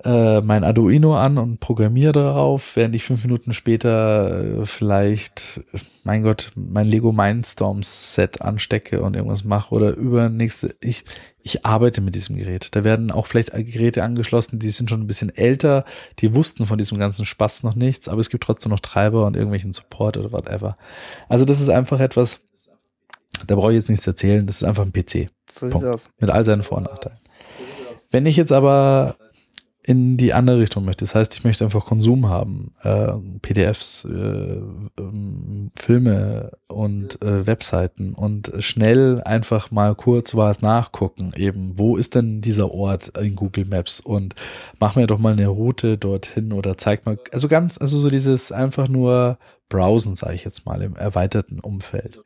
äh, 0.03 0.39
mein 0.39 0.63
Arduino 0.63 1.17
an 1.17 1.37
und 1.37 1.59
programmiere 1.59 2.13
darauf, 2.13 2.77
während 2.77 2.95
ich 2.95 3.03
fünf 3.03 3.23
Minuten 3.23 3.51
später 3.51 4.61
äh, 4.61 4.65
vielleicht, 4.65 5.61
mein 6.05 6.23
Gott, 6.23 6.51
mein 6.55 6.87
Lego 6.87 7.11
Mindstorms 7.11 8.13
Set 8.13 8.41
anstecke 8.41 9.01
und 9.01 9.17
irgendwas 9.17 9.43
mache 9.43 9.75
oder 9.75 9.93
übernächste, 9.95 10.73
ich, 10.79 11.03
ich 11.41 11.65
arbeite 11.65 11.99
mit 11.99 12.15
diesem 12.15 12.37
Gerät. 12.37 12.69
Da 12.71 12.85
werden 12.85 13.11
auch 13.11 13.27
vielleicht 13.27 13.51
Geräte 13.51 14.03
angeschlossen, 14.03 14.59
die 14.59 14.69
sind 14.69 14.89
schon 14.89 15.01
ein 15.01 15.07
bisschen 15.07 15.35
älter, 15.35 15.83
die 16.19 16.33
wussten 16.33 16.65
von 16.65 16.77
diesem 16.77 16.97
ganzen 16.97 17.25
Spaß 17.25 17.63
noch 17.63 17.75
nichts, 17.75 18.07
aber 18.07 18.21
es 18.21 18.29
gibt 18.29 18.45
trotzdem 18.45 18.71
noch 18.71 18.79
Treiber 18.79 19.25
und 19.25 19.35
irgendwelchen 19.35 19.73
Support 19.73 20.15
oder 20.15 20.31
whatever. 20.31 20.77
Also 21.27 21.43
das 21.43 21.59
ist 21.59 21.69
einfach 21.69 21.99
etwas, 21.99 22.39
da 23.45 23.55
brauche 23.55 23.71
ich 23.71 23.75
jetzt 23.75 23.89
nichts 23.89 24.07
erzählen, 24.07 24.47
das 24.47 24.61
ist 24.61 24.63
einfach 24.63 24.85
ein 24.85 24.93
PC. 24.93 25.29
So 25.51 25.65
sieht's 25.65 25.73
Punkt. 25.73 25.87
aus. 25.87 26.09
Mit 26.19 26.29
all 26.29 26.45
seinen 26.45 26.63
Vor- 26.63 26.77
und 26.77 26.85
Nachteilen. 26.85 27.19
Wenn 28.11 28.25
ich 28.25 28.37
jetzt 28.37 28.51
aber 28.51 29.17
in 29.89 30.17
die 30.17 30.33
andere 30.33 30.59
Richtung 30.59 30.85
möchte, 30.85 31.03
das 31.03 31.15
heißt, 31.15 31.33
ich 31.33 31.43
möchte 31.43 31.63
einfach 31.63 31.83
Konsum 31.83 32.29
haben, 32.29 32.75
äh, 32.83 33.07
PDFs, 33.41 34.05
äh, 34.05 34.61
ähm, 34.99 35.71
Filme 35.75 36.51
und 36.67 37.19
äh, 37.23 37.47
Webseiten 37.47 38.13
und 38.13 38.51
schnell 38.59 39.19
einfach 39.25 39.71
mal 39.71 39.95
kurz 39.95 40.35
was 40.35 40.61
nachgucken, 40.61 41.31
eben, 41.35 41.79
wo 41.79 41.97
ist 41.97 42.13
denn 42.13 42.39
dieser 42.39 42.69
Ort 42.71 43.17
in 43.17 43.35
Google 43.35 43.65
Maps? 43.65 43.99
Und 43.99 44.35
mach 44.79 44.95
mir 44.95 45.07
doch 45.07 45.17
mal 45.17 45.33
eine 45.33 45.47
Route 45.47 45.97
dorthin 45.97 46.53
oder 46.53 46.77
zeig 46.77 47.07
mal, 47.07 47.17
also 47.31 47.47
ganz, 47.47 47.79
also 47.79 47.97
so 47.97 48.11
dieses 48.11 48.51
einfach 48.51 48.89
nur 48.89 49.39
Browsen, 49.69 50.15
sage 50.15 50.35
ich 50.35 50.45
jetzt 50.45 50.67
mal, 50.67 50.83
im 50.83 50.97
erweiterten 50.97 51.59
Umfeld. 51.59 52.21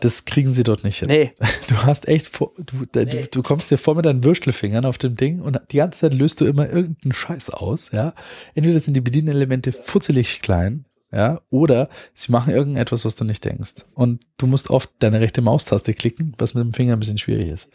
Das 0.00 0.24
kriegen 0.24 0.48
sie 0.52 0.62
dort 0.62 0.84
nicht 0.84 0.98
hin. 0.98 1.08
Nee, 1.08 1.32
Du 1.68 1.76
hast 1.84 2.08
echt, 2.08 2.28
vor, 2.28 2.52
du, 2.58 2.86
da- 2.92 3.04
du, 3.04 3.26
du 3.26 3.42
kommst 3.42 3.70
dir 3.70 3.78
vor 3.78 3.94
mit 3.94 4.04
deinen 4.04 4.22
Würstelfingern 4.24 4.84
auf 4.84 4.98
dem 4.98 5.16
Ding 5.16 5.40
und 5.40 5.60
die 5.72 5.76
ganze 5.78 6.00
Zeit 6.00 6.14
löst 6.14 6.40
du 6.40 6.44
immer 6.44 6.68
irgendeinen 6.70 7.12
Scheiß 7.12 7.50
aus, 7.50 7.90
ja. 7.92 8.14
Entweder 8.54 8.78
sind 8.80 8.94
die 8.94 9.00
Bedienelemente 9.00 9.72
futzelig 9.72 10.40
klein, 10.42 10.84
ja, 11.12 11.40
oder 11.50 11.88
sie 12.14 12.32
machen 12.32 12.52
irgendetwas, 12.52 13.04
was 13.04 13.14
du 13.14 13.24
nicht 13.24 13.44
denkst. 13.44 13.74
Und 13.94 14.20
du 14.38 14.46
musst 14.46 14.70
oft 14.70 14.90
deine 14.98 15.20
rechte 15.20 15.40
Maustaste 15.40 15.94
klicken, 15.94 16.34
was 16.36 16.54
mit 16.54 16.64
dem 16.64 16.72
Finger 16.72 16.94
ein 16.94 16.98
bisschen 16.98 17.16
schwierig 17.16 17.48
ist. 17.48 17.68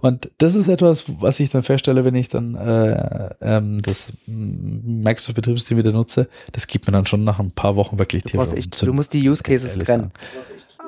Und 0.00 0.30
das 0.38 0.54
ist 0.54 0.68
etwas, 0.68 1.04
was 1.20 1.40
ich 1.40 1.50
dann 1.50 1.64
feststelle, 1.64 2.04
wenn 2.04 2.14
ich 2.14 2.28
dann 2.28 2.54
äh, 2.54 3.30
ähm, 3.42 3.78
das 3.82 4.12
Microsoft-Betriebssystem 4.26 5.76
wieder 5.78 5.92
nutze, 5.92 6.28
das 6.52 6.66
gibt 6.66 6.86
mir 6.86 6.92
dann 6.92 7.06
schon 7.06 7.24
nach 7.24 7.38
ein 7.40 7.50
paar 7.52 7.76
Wochen 7.76 7.98
wirklich 7.98 8.22
du, 8.24 8.36
brauchst 8.38 8.56
echt, 8.56 8.80
du 8.80 8.92
musst 8.92 9.12
die 9.14 9.28
Use 9.28 9.42
Cases 9.42 9.78
trennen. 9.78 10.12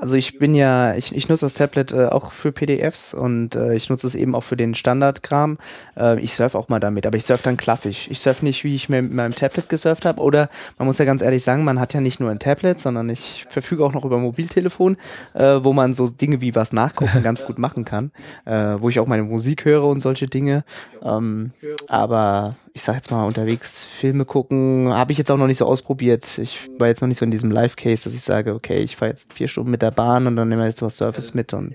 Also 0.00 0.16
ich 0.16 0.38
bin 0.38 0.54
ja, 0.54 0.94
ich, 0.94 1.14
ich 1.14 1.28
nutze 1.28 1.44
das 1.44 1.54
Tablet 1.54 1.92
äh, 1.92 2.06
auch 2.06 2.30
für 2.30 2.52
PDFs 2.52 3.14
und 3.14 3.56
äh, 3.56 3.74
ich 3.74 3.90
nutze 3.90 4.06
es 4.06 4.14
eben 4.14 4.34
auch 4.34 4.42
für 4.42 4.56
den 4.56 4.74
Standardkram. 4.74 5.58
Äh, 5.96 6.20
ich 6.20 6.34
surfe 6.34 6.56
auch 6.56 6.68
mal 6.68 6.78
damit, 6.78 7.06
aber 7.06 7.16
ich 7.16 7.24
surfe 7.24 7.42
dann 7.42 7.56
klassisch. 7.56 8.08
Ich 8.10 8.20
surfe 8.20 8.44
nicht, 8.44 8.62
wie 8.62 8.74
ich 8.74 8.88
mir 8.88 9.02
mit 9.02 9.12
meinem 9.12 9.34
Tablet 9.34 9.68
gesurft 9.68 10.04
habe. 10.04 10.20
Oder 10.20 10.50
man 10.78 10.86
muss 10.86 10.98
ja 10.98 11.04
ganz 11.04 11.20
ehrlich 11.20 11.42
sagen, 11.42 11.64
man 11.64 11.80
hat 11.80 11.94
ja 11.94 12.00
nicht 12.00 12.20
nur 12.20 12.30
ein 12.30 12.38
Tablet, 12.38 12.80
sondern 12.80 13.08
ich 13.08 13.46
verfüge 13.48 13.84
auch 13.84 13.92
noch 13.92 14.04
über 14.04 14.18
Mobiltelefon, 14.18 14.96
äh, 15.34 15.58
wo 15.62 15.72
man 15.72 15.94
so 15.94 16.06
Dinge 16.06 16.40
wie 16.40 16.54
was 16.54 16.72
nachgucken 16.72 17.22
ganz 17.22 17.44
gut 17.44 17.58
machen 17.58 17.84
kann. 17.84 18.12
Äh, 18.44 18.76
wo 18.78 18.88
ich 18.88 19.00
auch 19.00 19.06
meine 19.06 19.24
Musik 19.24 19.64
höre 19.64 19.84
und 19.84 20.00
solche 20.00 20.28
Dinge. 20.28 20.64
Ähm, 21.02 21.50
aber 21.88 22.54
ich 22.74 22.82
sag 22.82 22.94
jetzt 22.96 23.10
mal 23.10 23.24
unterwegs 23.26 23.84
Filme 23.84 24.24
gucken, 24.24 24.88
habe 24.92 25.12
ich 25.12 25.18
jetzt 25.18 25.30
auch 25.30 25.36
noch 25.36 25.46
nicht 25.46 25.58
so 25.58 25.66
ausprobiert. 25.66 26.38
Ich 26.38 26.68
war 26.78 26.88
jetzt 26.88 27.00
noch 27.00 27.08
nicht 27.08 27.18
so 27.18 27.24
in 27.24 27.30
diesem 27.30 27.50
Live-Case, 27.50 28.04
dass 28.04 28.14
ich 28.14 28.22
sage, 28.22 28.54
okay, 28.54 28.76
ich 28.78 28.96
fahre 28.96 29.10
jetzt 29.10 29.32
vier 29.32 29.48
Stunden 29.48 29.70
mit 29.70 29.82
der 29.82 29.90
Bahn 29.90 30.26
und 30.26 30.36
dann 30.36 30.48
nehmen 30.48 30.60
wir 30.62 30.66
jetzt 30.66 30.82
was 30.82 30.96
Surface 30.96 31.34
mit 31.34 31.52
und 31.54 31.74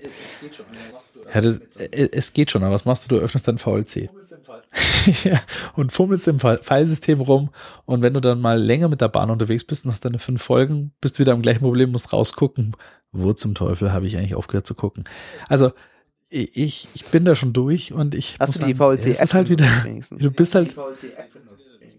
Ja, 1.34 1.40
das, 1.40 1.58
äh, 1.78 2.08
es 2.12 2.32
geht 2.32 2.50
schon, 2.50 2.62
aber 2.62 2.74
was 2.74 2.84
machst 2.84 3.04
du? 3.04 3.08
Du 3.16 3.20
öffnest 3.22 3.48
dein 3.48 3.58
VLC. 3.58 4.08
ja, 5.24 5.40
und 5.74 5.92
fummelst 5.92 6.28
im 6.28 6.40
Fi- 6.40 6.58
Filesystem 6.60 7.20
rum 7.20 7.50
und 7.86 8.02
wenn 8.02 8.14
du 8.14 8.20
dann 8.20 8.40
mal 8.40 8.60
länger 8.60 8.88
mit 8.88 9.00
der 9.00 9.08
Bahn 9.08 9.30
unterwegs 9.30 9.64
bist 9.64 9.84
und 9.84 9.92
hast 9.92 10.04
deine 10.04 10.18
fünf 10.18 10.42
Folgen, 10.42 10.92
bist 11.00 11.16
du 11.18 11.20
wieder 11.22 11.32
am 11.32 11.42
gleichen 11.42 11.60
Problem, 11.60 11.90
musst 11.92 12.12
rausgucken. 12.12 12.76
Wo 13.12 13.32
zum 13.32 13.54
Teufel 13.54 13.92
habe 13.92 14.06
ich 14.06 14.16
eigentlich 14.16 14.34
aufgehört 14.34 14.66
zu 14.66 14.74
gucken? 14.74 15.04
Also, 15.48 15.70
ich, 16.34 16.88
ich 16.94 17.04
bin 17.06 17.24
da 17.24 17.36
schon 17.36 17.52
durch 17.52 17.92
und 17.92 18.14
ich. 18.14 18.36
hast 18.40 18.48
muss 18.50 18.58
du 18.58 18.66
die 18.66 18.74
sagen, 18.74 18.98
VLC 18.98 19.06
Es 19.06 19.20
ist 19.20 19.34
halt 19.34 19.48
wieder, 19.48 19.66
wenigstens? 19.84 20.20
du 20.20 20.30
bist 20.30 20.54
halt, 20.54 20.74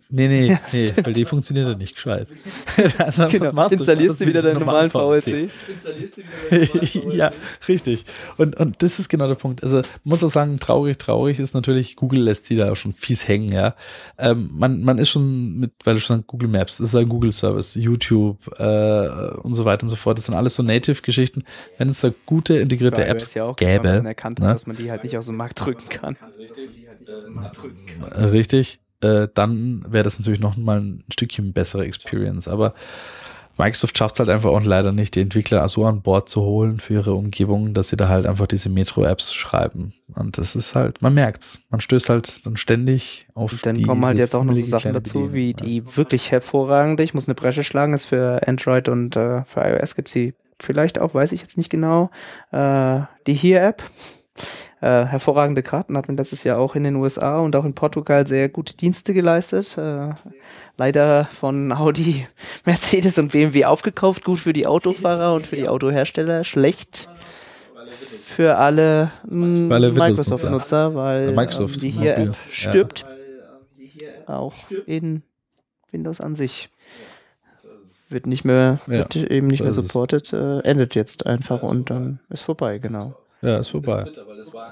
nee, 0.10 0.28
nee, 0.28 0.48
Ja, 0.52 0.60
nee, 0.72 0.86
weil 1.04 1.14
die 1.14 1.26
funktioniert 1.26 1.68
ja 1.68 1.78
nicht 1.78 1.96
gescheit. 1.96 2.28
also, 2.98 3.28
Genau. 3.28 3.68
Installierst 3.68 4.22
du 4.22 4.28
wieder 4.28 4.40
ist 4.40 4.46
deinen 4.46 4.60
normal 4.60 4.88
normalen 4.88 5.22
VLC? 5.22 5.50
ja, 7.14 7.32
richtig. 7.68 8.06
Und, 8.38 8.60
und 8.60 8.82
das 8.82 9.00
ist 9.00 9.10
genau 9.10 9.28
der 9.28 9.36
Punkt. 9.36 9.64
Also, 9.64 9.78
man 9.78 9.86
muss 10.04 10.24
auch 10.24 10.30
sagen, 10.30 10.60
traurig, 10.60 10.98
traurig 10.98 11.40
ist 11.40 11.54
natürlich, 11.54 11.96
Google 11.96 12.22
lässt 12.22 12.46
sie 12.46 12.56
da 12.56 12.72
auch 12.72 12.76
schon 12.76 12.94
fies 12.94 13.28
hängen, 13.28 13.50
ja. 13.50 13.76
Ähm, 14.18 14.50
man, 14.54 14.82
man 14.84 14.98
ist 14.98 15.10
schon 15.10 15.58
mit, 15.58 15.72
weil 15.84 15.96
du 15.96 16.00
schon 16.02 16.18
sagst, 16.18 16.28
Google 16.28 16.50
Maps, 16.50 16.78
das 16.78 16.90
ist 16.90 16.96
ein 16.96 17.10
Google 17.10 17.32
Service, 17.34 17.76
YouTube 17.76 18.38
äh, 18.60 19.08
und 19.42 19.54
so 19.54 19.66
weiter 19.66 19.84
und 19.84 19.90
so 19.90 19.96
fort. 19.96 20.18
Das 20.18 20.26
sind 20.26 20.36
alles 20.36 20.56
so 20.56 20.64
Native-Geschichten. 20.64 21.44
Wenn 21.78 21.90
es 21.90 22.02
da 22.02 22.12
gute 22.26 22.58
integrierte 22.58 23.06
Apps 23.06 23.26
iOS 23.26 23.34
ja 23.34 23.44
auch 23.46 23.56
gäbe, 23.56 24.04
erkannt 24.06 24.40
ne? 24.40 24.48
dass 24.48 24.68
man 24.68 24.76
die 24.76 24.92
halt 24.92 25.04
nicht 25.04 25.18
aus 25.18 25.28
dem 25.28 25.36
Markt 25.38 25.64
drücken 25.64 25.90
kann. 25.90 26.18
äh, 28.12 28.24
richtig, 28.26 28.80
äh, 29.02 29.28
dann 29.34 29.86
wäre 29.88 30.04
das 30.04 30.20
natürlich 30.20 30.40
noch 30.40 30.58
mal 30.58 30.80
ein 30.80 31.04
Stückchen 31.12 31.54
bessere 31.54 31.86
Experience. 31.86 32.48
Aber 32.48 32.74
Microsoft 33.58 33.98
schafft 33.98 34.16
es 34.16 34.20
halt 34.20 34.30
einfach 34.30 34.50
auch 34.50 34.64
leider 34.64 34.92
nicht, 34.92 35.16
die 35.16 35.22
Entwickler 35.22 35.66
so 35.68 35.86
an 35.86 36.02
Bord 36.02 36.28
zu 36.28 36.42
holen 36.42 36.80
für 36.80 36.96
ihre 36.96 37.14
Umgebung, 37.14 37.74
dass 37.74 37.90
sie 37.90 37.96
da 37.96 38.10
halt 38.10 38.26
einfach 38.26 38.48
diese 38.48 38.70
Metro-Apps 38.70 39.34
schreiben. 39.34 39.94
Und 40.14 40.38
das 40.38 40.56
ist 40.56 40.76
halt, 40.76 41.02
man 41.02 41.14
merkt's. 41.14 41.62
Man 41.70 41.80
stößt 41.80 42.10
halt 42.10 42.46
dann 42.46 42.58
ständig 42.58 43.28
auf 43.34 43.54
Und 43.54 43.66
dann 43.66 43.82
kommen 43.84 44.06
halt 44.06 44.18
jetzt 44.18 44.36
auch 44.36 44.44
noch 44.44 44.56
so 44.56 44.64
Sachen 44.64 44.94
dazu, 44.94 45.34
wie 45.34 45.52
ja. 45.52 45.54
die 45.54 45.96
wirklich 45.96 46.32
hervorragende, 46.32 47.04
ich 47.04 47.14
muss 47.14 47.28
eine 47.28 47.36
Bresche 47.36 47.64
schlagen, 47.64 47.94
ist 47.94 48.06
für 48.06 48.46
Android 48.46 48.90
und 48.90 49.16
äh, 49.16 49.44
für 49.46 49.62
iOS 49.62 49.96
gibt's 49.96 50.12
sie 50.12 50.34
vielleicht 50.62 51.00
auch, 51.00 51.14
weiß 51.14 51.32
ich 51.32 51.42
jetzt 51.42 51.58
nicht 51.58 51.70
genau, 51.70 52.10
äh, 52.52 53.02
die 53.28 53.34
Here-App. 53.34 53.84
Äh, 54.86 55.06
hervorragende 55.06 55.64
Karten 55.64 55.98
hat 55.98 56.08
man 56.08 56.16
letztes 56.16 56.44
Jahr 56.44 56.60
auch 56.60 56.76
in 56.76 56.84
den 56.84 56.96
USA 56.96 57.40
und 57.40 57.56
auch 57.56 57.66
in 57.66 57.74
Portugal 57.74 58.28
sehr 58.28 58.50
gute 58.50 58.78
Dienste 58.78 59.16
geleistet. 59.16 59.80
Äh, 59.80 60.10
leider 60.78 61.26
von 61.26 61.72
Audi, 61.72 62.28
Mercedes 62.66 63.18
und 63.18 63.32
BMW 63.32 63.66
aufgekauft, 63.66 64.24
gut 64.24 64.40
für 64.40 64.54
die 64.54 64.68
Autofahrer 64.68 65.34
und 65.34 65.48
für 65.48 65.56
die 65.56 65.68
Autohersteller, 65.68 66.44
schlecht 66.44 67.10
für 68.22 68.58
alle 68.58 69.10
alle 69.28 69.92
Microsoft-Nutzer, 69.92 70.94
weil 70.94 71.32
Microsoft 71.32 71.76
ähm, 71.78 71.80
die 71.82 71.92
Mobil, 71.92 72.04
Here-App 72.04 72.28
ja. 72.28 72.34
stirbt 72.52 73.06
auch 74.28 74.54
in 74.86 75.24
Windows 75.92 76.22
an 76.22 76.36
sich. 76.36 76.70
Wird 78.10 78.28
nicht 78.28 78.46
mehr, 78.46 78.80
Ja, 78.86 79.00
wird 79.00 79.16
eben 79.16 79.48
nicht 79.48 79.62
mehr 79.62 79.70
das 79.70 79.78
ist- 79.78 79.88
supported, 79.88 80.32
äh, 80.32 80.60
endet 80.60 80.94
jetzt 80.94 81.26
einfach 81.26 81.64
und 81.64 81.90
dann 81.90 82.20
ist 82.30 82.44
vorbei, 82.44 82.78
genau. 82.78 83.16
Ja, 83.46 83.58
ist 83.58 83.70
vorbei. 83.70 84.06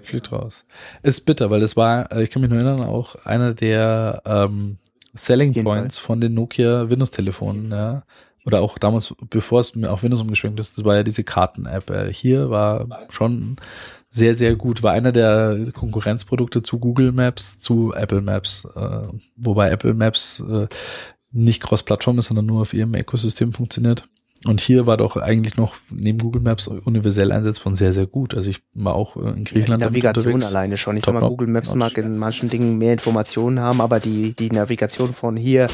Fliegt 0.02 0.32
raus. 0.32 0.66
Ist 1.04 1.26
bitter, 1.26 1.50
weil 1.50 1.60
das 1.60 1.78
war, 1.78 2.12
äh, 2.12 2.24
ich 2.24 2.30
kann 2.30 2.42
mich 2.42 2.50
nur 2.50 2.60
erinnern, 2.60 2.82
auch 2.82 3.16
einer 3.26 3.54
der 3.54 4.22
ähm, 4.26 4.78
Selling 5.14 5.54
Jeden 5.54 5.66
Points 5.66 6.00
von 6.00 6.20
den 6.20 6.34
Nokia 6.34 6.90
Windows-Telefonen, 6.90 7.72
ja. 7.72 8.04
Oder 8.46 8.62
auch 8.62 8.78
damals, 8.78 9.16
bevor 9.30 9.62
es 9.62 9.76
mir 9.76 9.90
auf 9.90 10.04
Windows 10.04 10.22
umgeschwenkt 10.22 10.60
ist, 10.60 10.78
das 10.78 10.84
war 10.84 10.96
ja 10.96 11.04
diese 11.04 11.24
Karten-App. 11.24 11.90
Äh, 11.90 12.14
Hier 12.14 12.50
war 12.50 12.88
schon 13.10 13.56
sehr, 14.10 14.36
sehr 14.36 14.56
gut. 14.56 14.84
War 14.84 14.92
einer 14.92 15.12
der 15.12 15.72
Konkurrenzprodukte 15.74 16.62
zu 16.62 16.80
Google 16.80 17.12
Maps, 17.12 17.60
zu 17.60 17.94
Apple 17.94 18.22
Maps, 18.22 18.68
äh, 18.76 19.08
wobei 19.38 19.70
Apple 19.70 19.94
Maps 19.94 20.42
äh, 20.42 20.68
nicht 21.32 21.64
cross-Plattform 21.64 22.20
ist, 22.20 22.26
sondern 22.26 22.46
nur 22.46 22.62
auf 22.62 22.74
ihrem 22.74 22.94
Ökosystem 22.94 23.54
funktioniert. 23.54 24.08
Und 24.46 24.60
hier 24.60 24.86
war 24.86 24.98
doch 24.98 25.16
eigentlich 25.16 25.56
noch 25.56 25.76
neben 25.90 26.18
Google 26.18 26.42
Maps 26.42 26.68
universell 26.68 27.32
einsetzbar 27.32 27.68
und 27.68 27.76
sehr, 27.76 27.94
sehr 27.94 28.08
gut. 28.08 28.36
Also 28.36 28.50
ich 28.50 28.62
war 28.74 28.94
auch 28.94 29.16
äh, 29.16 29.30
in 29.30 29.46
Griechenland. 29.46 29.82
Ja, 29.82 29.88
Navigation 29.88 30.44
alleine 30.44 30.78
schon. 30.78 30.98
Ich 30.98 31.06
sag 31.06 31.14
mal, 31.14 31.28
Google 31.28 31.48
Maps 31.48 31.74
mag 31.76 31.98
in 31.98 32.18
manchen 32.18 32.50
Dingen 32.50 32.78
mehr 32.78 32.94
Informationen 32.94 33.62
haben, 33.62 33.80
aber 33.80 34.00
die, 34.02 34.34
die 34.34 34.50
Navigation 34.50 35.14
von 35.14 35.38
hier 35.38 35.68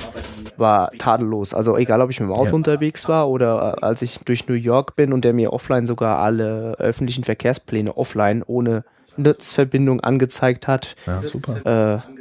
war 0.58 0.91
tadellos. 0.98 1.54
Also 1.54 1.78
egal, 1.78 2.02
ob 2.02 2.12
ich 2.12 2.20
mit 2.20 2.30
dem 2.30 2.34
Auto 2.34 2.46
ja. 2.46 2.54
unterwegs 2.54 3.08
war 3.08 3.28
oder 3.28 3.78
äh, 3.78 3.86
als 3.86 4.04
ich 4.04 4.20
durch 4.20 4.48
New 4.48 4.54
York 4.54 4.96
bin 4.96 5.14
und 5.14 5.26
der 5.26 5.34
mir 5.34 5.52
offline 5.52 5.88
sogar 5.88 6.20
alle 6.20 6.76
öffentlichen 6.78 7.24
Verkehrspläne 7.24 7.98
offline 7.98 8.44
ohne 8.46 8.84
Netzverbindung 9.18 10.02
angezeigt 10.02 10.68
hat. 10.68 10.96
Ja, 11.08 11.24
super. 11.26 11.98
Äh, 12.06 12.20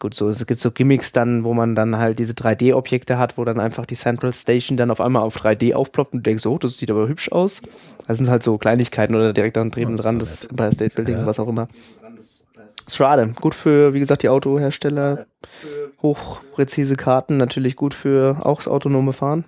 gut, 0.00 0.14
so 0.14 0.28
es 0.28 0.44
gibt 0.46 0.60
so 0.60 0.70
Gimmicks 0.70 1.12
dann, 1.12 1.44
wo 1.44 1.54
man 1.54 1.74
dann 1.74 1.96
halt 1.96 2.18
diese 2.18 2.34
3D-Objekte 2.34 3.18
hat, 3.18 3.38
wo 3.38 3.44
dann 3.44 3.60
einfach 3.60 3.86
die 3.86 3.94
Central 3.94 4.32
Station 4.32 4.76
dann 4.76 4.90
auf 4.90 5.00
einmal 5.00 5.22
auf 5.22 5.36
3D 5.36 5.74
aufploppt 5.74 6.14
und 6.14 6.26
denkst, 6.26 6.46
oh, 6.46 6.58
das 6.58 6.78
sieht 6.78 6.90
aber 6.90 7.08
hübsch 7.08 7.30
aus. 7.32 7.62
Das 8.06 8.18
sind 8.18 8.28
halt 8.28 8.42
so 8.42 8.58
Kleinigkeiten 8.58 9.14
oder 9.14 9.32
direkt 9.32 9.58
an 9.58 9.70
Drehen 9.70 9.96
dran, 9.96 10.18
das 10.18 10.44
Empire 10.44 10.72
State 10.72 10.94
Building, 10.94 11.18
ja. 11.18 11.26
was 11.26 11.40
auch 11.40 11.48
immer. 11.48 11.68
Ist 12.86 12.96
schade. 12.96 13.34
Gut 13.40 13.54
für, 13.54 13.94
wie 13.94 13.98
gesagt, 13.98 14.22
die 14.22 14.28
Autohersteller. 14.28 15.26
Hochpräzise 16.02 16.96
Karten, 16.96 17.36
natürlich 17.36 17.76
gut 17.76 17.94
für 17.94 18.40
auch 18.44 18.58
das 18.58 18.68
autonome 18.68 19.12
Fahren. 19.12 19.44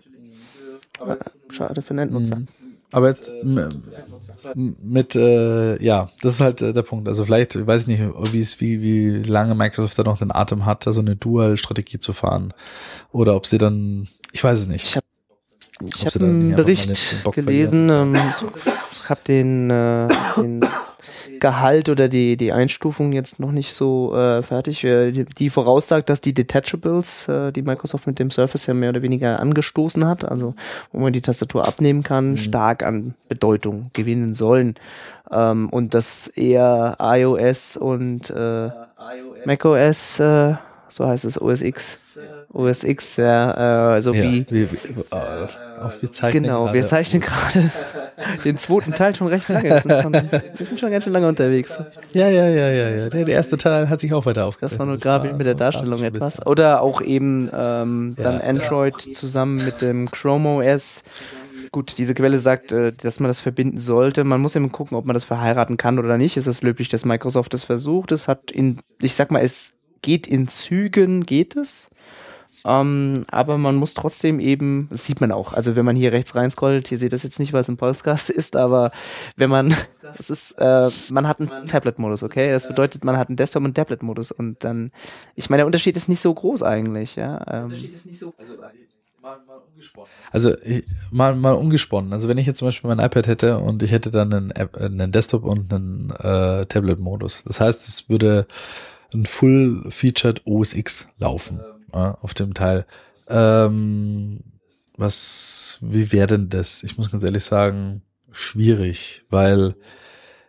Schade 1.50 1.82
für 1.82 1.94
den 1.94 1.98
Endnutzer. 1.98 2.36
Mhm. 2.36 2.48
Aber 2.90 3.08
jetzt 3.08 3.30
mit, 4.54 5.14
äh, 5.14 5.82
ja, 5.82 6.10
das 6.22 6.34
ist 6.34 6.40
halt 6.40 6.62
äh, 6.62 6.72
der 6.72 6.82
Punkt. 6.82 7.08
Also 7.08 7.24
vielleicht, 7.24 7.66
weiß 7.66 7.82
ich 7.82 7.88
nicht, 7.88 8.02
wie 8.32 8.40
es, 8.40 8.60
wie, 8.60 8.82
wie 8.82 9.22
lange 9.22 9.54
Microsoft 9.54 9.98
da 9.98 10.02
noch 10.02 10.18
den 10.18 10.32
Atem 10.32 10.66
hat, 10.66 10.86
da 10.86 10.92
so 10.92 11.00
eine 11.00 11.16
Dual-Strategie 11.16 11.98
zu 11.98 12.12
fahren. 12.12 12.52
Oder 13.12 13.36
ob 13.36 13.46
sie 13.46 13.58
dann, 13.58 14.08
ich 14.32 14.42
weiß 14.42 14.60
es 14.60 14.66
nicht. 14.66 14.84
Ich 14.84 14.96
habe 14.96 15.06
ich 15.80 16.06
hab 16.06 16.16
einen 16.16 16.56
Bericht 16.56 17.24
gelesen, 17.32 17.88
ähm, 17.88 18.14
ich 18.14 19.08
habe 19.08 19.20
den, 19.26 19.70
äh, 19.70 20.08
den 20.36 20.60
Gehalt 21.40 21.88
oder 21.88 22.08
die, 22.08 22.36
die 22.36 22.52
Einstufung 22.52 23.12
jetzt 23.12 23.40
noch 23.40 23.52
nicht 23.52 23.72
so 23.72 24.14
äh, 24.16 24.42
fertig. 24.42 24.80
Die, 24.80 25.24
die 25.24 25.50
voraussagt, 25.50 26.08
dass 26.08 26.20
die 26.20 26.34
Detachables, 26.34 27.28
äh, 27.28 27.52
die 27.52 27.62
Microsoft 27.62 28.06
mit 28.06 28.18
dem 28.18 28.30
Surface 28.30 28.66
ja 28.66 28.74
mehr 28.74 28.90
oder 28.90 29.02
weniger 29.02 29.40
angestoßen 29.40 30.06
hat, 30.06 30.24
also 30.24 30.54
wo 30.92 31.00
man 31.00 31.12
die 31.12 31.20
Tastatur 31.20 31.66
abnehmen 31.66 32.02
kann, 32.02 32.30
mhm. 32.30 32.36
stark 32.36 32.82
an 32.82 33.14
Bedeutung 33.28 33.90
gewinnen 33.92 34.34
sollen. 34.34 34.74
Ähm, 35.30 35.68
und 35.70 35.94
dass 35.94 36.28
eher 36.28 36.96
iOS 37.00 37.76
und 37.76 38.30
äh, 38.30 38.70
macOS 39.44 40.20
äh, 40.20 40.54
so 40.88 41.06
heißt 41.06 41.24
es 41.24 41.40
OS 41.40 41.62
X. 41.62 42.20
OS 42.52 42.84
X, 42.84 43.16
ja, 43.16 43.96
äh, 43.96 44.02
so 44.02 44.12
ja, 44.12 44.22
wie. 44.22 44.46
wie 44.50 44.62
äh, 44.62 44.68
wir 46.00 46.12
zeichnen 46.12 46.44
genau, 46.44 46.64
grade. 46.64 46.74
wir 46.74 46.82
zeichnen 46.82 47.22
gerade 47.22 47.70
den 48.44 48.58
zweiten 48.58 48.94
Teil 48.94 49.14
schon 49.14 49.28
recht 49.28 49.48
lange. 49.48 49.70
Wir 49.70 49.80
sind 49.80 50.02
schon, 50.02 50.12
wir 50.12 50.66
sind 50.66 50.80
schon 50.80 50.90
ganz 50.90 51.04
schön 51.04 51.12
lange 51.12 51.28
unterwegs. 51.28 51.78
Ja, 52.12 52.28
ja, 52.28 52.48
ja, 52.48 52.68
ja, 52.70 52.88
ja. 52.88 53.08
Der, 53.08 53.24
der 53.24 53.34
erste 53.34 53.56
Teil 53.56 53.88
hat 53.88 54.00
sich 54.00 54.12
auch 54.12 54.26
weiter 54.26 54.46
aufgesetzt. 54.46 54.72
Das 54.72 54.78
war 54.78 54.86
nur 54.86 54.96
gerade 54.96 55.32
mit 55.34 55.46
der 55.46 55.54
Darstellung 55.54 56.02
etwas. 56.02 56.44
Oder 56.46 56.82
auch 56.82 57.00
eben 57.00 57.50
ähm, 57.52 58.14
ja, 58.16 58.24
dann 58.24 58.40
Android 58.40 59.06
ja. 59.06 59.12
zusammen 59.12 59.64
mit 59.64 59.82
dem 59.82 60.10
Chrome 60.10 60.64
OS. 60.64 61.04
Gut, 61.70 61.98
diese 61.98 62.14
Quelle 62.14 62.38
sagt, 62.38 62.72
äh, 62.72 62.92
dass 63.02 63.20
man 63.20 63.28
das 63.28 63.40
verbinden 63.40 63.78
sollte. 63.78 64.24
Man 64.24 64.40
muss 64.40 64.56
eben 64.56 64.72
gucken, 64.72 64.96
ob 64.96 65.04
man 65.04 65.14
das 65.14 65.24
verheiraten 65.24 65.76
kann 65.76 65.98
oder 65.98 66.16
nicht. 66.16 66.36
Es 66.36 66.46
ist 66.46 66.62
löblich, 66.62 66.88
dass 66.88 67.04
Microsoft 67.04 67.52
das 67.52 67.64
versucht. 67.64 68.10
Es 68.12 68.26
hat 68.26 68.50
in, 68.50 68.78
ich 69.00 69.14
sag 69.14 69.30
mal, 69.30 69.42
es 69.42 69.77
geht 70.02 70.26
in 70.26 70.48
Zügen, 70.48 71.24
geht 71.24 71.56
es. 71.56 71.90
Ähm, 72.64 73.24
aber 73.30 73.58
man 73.58 73.76
muss 73.76 73.94
trotzdem 73.94 74.40
eben, 74.40 74.88
das 74.90 75.04
sieht 75.04 75.20
man 75.20 75.32
auch, 75.32 75.52
also 75.52 75.76
wenn 75.76 75.84
man 75.84 75.96
hier 75.96 76.12
rechts 76.12 76.34
reinscrollt, 76.34 76.90
ihr 76.90 76.98
seht 76.98 77.12
das 77.12 77.22
jetzt 77.22 77.38
nicht, 77.38 77.52
weil 77.52 77.60
es 77.60 77.68
ein 77.68 77.76
Podcast 77.76 78.30
ist, 78.38 78.56
aber 78.56 78.90
wenn 79.36 79.50
man, 79.50 79.74
es 80.18 80.30
ist, 80.30 80.52
äh, 80.52 80.88
man 81.10 81.28
hat 81.28 81.40
einen 81.40 81.66
Tablet-Modus, 81.66 82.22
okay? 82.22 82.50
Das 82.50 82.66
bedeutet, 82.66 83.04
man 83.04 83.16
hat 83.16 83.28
einen 83.28 83.36
Desktop- 83.36 83.64
und 83.64 83.74
Tablet-Modus 83.74 84.32
und 84.32 84.64
dann, 84.64 84.92
ich 85.34 85.50
meine, 85.50 85.60
der 85.60 85.66
Unterschied 85.66 85.96
ist 85.96 86.08
nicht 86.08 86.20
so 86.20 86.32
groß 86.32 86.62
eigentlich, 86.62 87.16
ja. 87.16 87.44
Ähm, 87.50 87.64
Unterschied 87.64 87.94
ist 87.94 88.06
nicht 88.06 88.18
so 88.18 88.32
groß 88.32 88.62
Mal, 89.20 89.40
mal 89.46 89.56
umgesponnen. 89.56 90.10
Also 90.30 90.54
mal, 91.10 91.34
mal 91.34 91.54
umgesponnen. 91.54 92.12
Also 92.12 92.28
wenn 92.28 92.38
ich 92.38 92.46
jetzt 92.46 92.58
zum 92.58 92.68
Beispiel 92.68 92.88
mein 92.88 93.04
iPad 93.04 93.26
hätte 93.26 93.58
und 93.58 93.82
ich 93.82 93.90
hätte 93.90 94.12
dann 94.12 94.32
einen, 94.32 94.50
App, 94.52 94.76
einen 94.78 95.10
Desktop 95.10 95.44
und 95.44 95.74
einen 95.74 96.10
äh, 96.10 96.64
Tablet-Modus. 96.64 97.42
Das 97.44 97.60
heißt, 97.60 97.88
es 97.88 98.08
würde 98.08 98.46
ein 99.14 99.24
Full-Featured 99.24 100.42
OS 100.46 100.74
X 100.74 101.08
laufen 101.18 101.60
äh, 101.92 101.96
auf 101.96 102.34
dem 102.34 102.54
Teil. 102.54 102.86
Ähm, 103.28 104.40
was, 104.96 105.78
wie 105.80 106.12
wäre 106.12 106.26
denn 106.26 106.48
das? 106.48 106.82
Ich 106.82 106.98
muss 106.98 107.10
ganz 107.10 107.22
ehrlich 107.22 107.44
sagen, 107.44 108.02
schwierig, 108.30 109.22
weil 109.30 109.74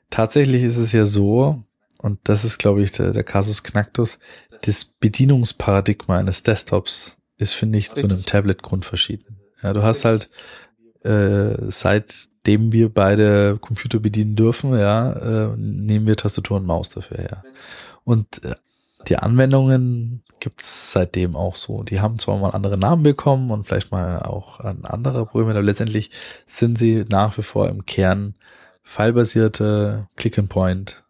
tatsächlich 0.09 0.63
ist 0.63 0.77
es 0.77 0.91
ja 0.91 1.05
so, 1.05 1.63
und 1.99 2.19
das 2.23 2.43
ist, 2.43 2.57
glaube 2.57 2.81
ich, 2.81 2.91
der, 2.91 3.11
der 3.11 3.23
Casus 3.23 3.63
Knacktus, 3.63 4.19
das 4.61 4.85
Bedienungsparadigma 4.85 6.17
eines 6.17 6.43
Desktops 6.43 7.17
ist, 7.37 7.53
finde 7.53 7.79
ich, 7.79 7.89
Richtig. 7.89 8.09
zu 8.09 8.09
einem 8.09 8.25
Tablet 8.25 8.63
grundverschieden. 8.63 9.39
Ja, 9.61 9.73
du 9.73 9.83
hast 9.83 10.03
halt 10.05 10.29
äh, 11.03 11.55
seitdem 11.69 12.71
wir 12.71 12.89
beide 12.89 13.57
Computer 13.59 13.99
bedienen 13.99 14.35
dürfen, 14.35 14.77
ja, 14.77 15.13
äh, 15.13 15.55
nehmen 15.57 16.07
wir 16.07 16.17
Tastatur 16.17 16.57
und 16.57 16.65
Maus 16.65 16.89
dafür 16.89 17.17
her. 17.17 17.43
Und 18.09 18.43
äh, 18.43 18.55
die 19.07 19.17
Anwendungen 19.17 20.23
gibt's 20.39 20.91
seitdem 20.93 21.35
auch 21.35 21.55
so. 21.55 21.83
Die 21.83 22.01
haben 22.01 22.17
zwar 22.17 22.39
mal 22.39 22.49
andere 22.49 22.75
Namen 22.75 23.03
bekommen 23.03 23.51
und 23.51 23.65
vielleicht 23.65 23.91
mal 23.91 24.23
auch 24.23 24.59
an 24.59 24.83
andere 24.83 25.27
Probleme, 25.27 25.51
aber 25.51 25.61
letztendlich 25.61 26.09
sind 26.47 26.79
sie 26.79 27.05
nach 27.07 27.37
wie 27.37 27.43
vor 27.43 27.69
im 27.69 27.85
Kern 27.85 28.33
fallbasierte 28.81 30.07
Click-and-Point 30.15 31.03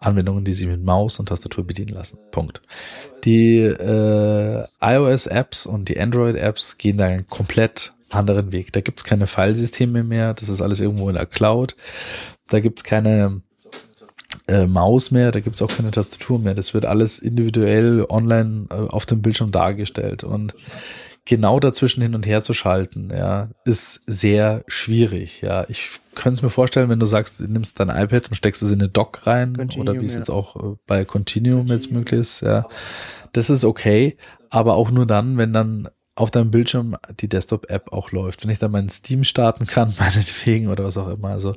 Anwendungen, 0.00 0.44
die 0.44 0.54
sie 0.54 0.66
mit 0.66 0.82
Maus 0.82 1.20
und 1.20 1.28
Tastatur 1.28 1.64
bedienen 1.64 1.94
lassen. 1.94 2.18
Punkt. 2.32 2.60
Die 3.24 3.58
äh, 3.58 4.64
iOS-Apps 4.80 5.66
und 5.66 5.88
die 5.88 6.00
Android-Apps 6.00 6.78
gehen 6.78 6.98
da 6.98 7.04
einen 7.04 7.28
komplett 7.28 7.92
anderen 8.10 8.50
Weg. 8.50 8.72
Da 8.72 8.80
gibt's 8.80 9.04
keine 9.04 9.28
Filesysteme 9.28 10.02
mehr, 10.02 10.34
das 10.34 10.48
ist 10.48 10.60
alles 10.60 10.80
irgendwo 10.80 11.08
in 11.08 11.14
der 11.14 11.26
Cloud. 11.26 11.76
Da 12.48 12.58
gibt's 12.58 12.82
keine 12.82 13.40
äh, 14.46 14.66
Maus 14.66 15.10
mehr, 15.10 15.32
da 15.32 15.40
gibt's 15.40 15.62
auch 15.62 15.74
keine 15.74 15.90
Tastatur 15.90 16.38
mehr. 16.38 16.54
Das 16.54 16.74
wird 16.74 16.84
alles 16.84 17.18
individuell 17.18 18.04
online 18.08 18.66
äh, 18.70 18.74
auf 18.74 19.06
dem 19.06 19.22
Bildschirm 19.22 19.52
dargestellt. 19.52 20.24
Und 20.24 20.54
genau 21.24 21.58
dazwischen 21.60 22.02
hin 22.02 22.14
und 22.14 22.26
her 22.26 22.42
zu 22.42 22.52
schalten, 22.52 23.10
ja, 23.10 23.48
ist 23.64 24.02
sehr 24.06 24.64
schwierig. 24.66 25.40
Ja, 25.40 25.64
ich 25.68 25.88
könnte 26.14 26.34
es 26.34 26.42
mir 26.42 26.50
vorstellen, 26.50 26.90
wenn 26.90 27.00
du 27.00 27.06
sagst, 27.06 27.40
du 27.40 27.44
nimmst 27.44 27.80
dein 27.80 27.88
iPad 27.88 28.28
und 28.28 28.34
steckst 28.34 28.62
es 28.62 28.70
in 28.70 28.80
eine 28.80 28.88
Dock 28.88 29.26
rein 29.26 29.56
Continuum, 29.56 29.88
oder 29.88 30.00
wie 30.00 30.04
es 30.04 30.12
ja. 30.12 30.18
jetzt 30.18 30.30
auch 30.30 30.56
äh, 30.56 30.76
bei 30.86 31.04
Continuum, 31.04 31.60
Continuum 31.60 31.66
jetzt 31.68 31.90
möglich 31.90 32.20
ist, 32.20 32.40
ja, 32.42 32.66
das 33.32 33.50
ist 33.50 33.64
okay, 33.64 34.16
aber 34.50 34.74
auch 34.74 34.90
nur 34.90 35.06
dann, 35.06 35.38
wenn 35.38 35.52
dann 35.52 35.88
auf 36.16 36.30
deinem 36.30 36.50
Bildschirm 36.50 36.96
die 37.20 37.28
Desktop-App 37.28 37.92
auch 37.92 38.12
läuft. 38.12 38.44
Wenn 38.44 38.50
ich 38.50 38.60
dann 38.60 38.70
meinen 38.70 38.88
Steam 38.88 39.24
starten 39.24 39.66
kann, 39.66 39.92
meinetwegen 39.98 40.68
oder 40.68 40.84
was 40.84 40.96
auch 40.96 41.08
immer. 41.08 41.30
Also 41.30 41.52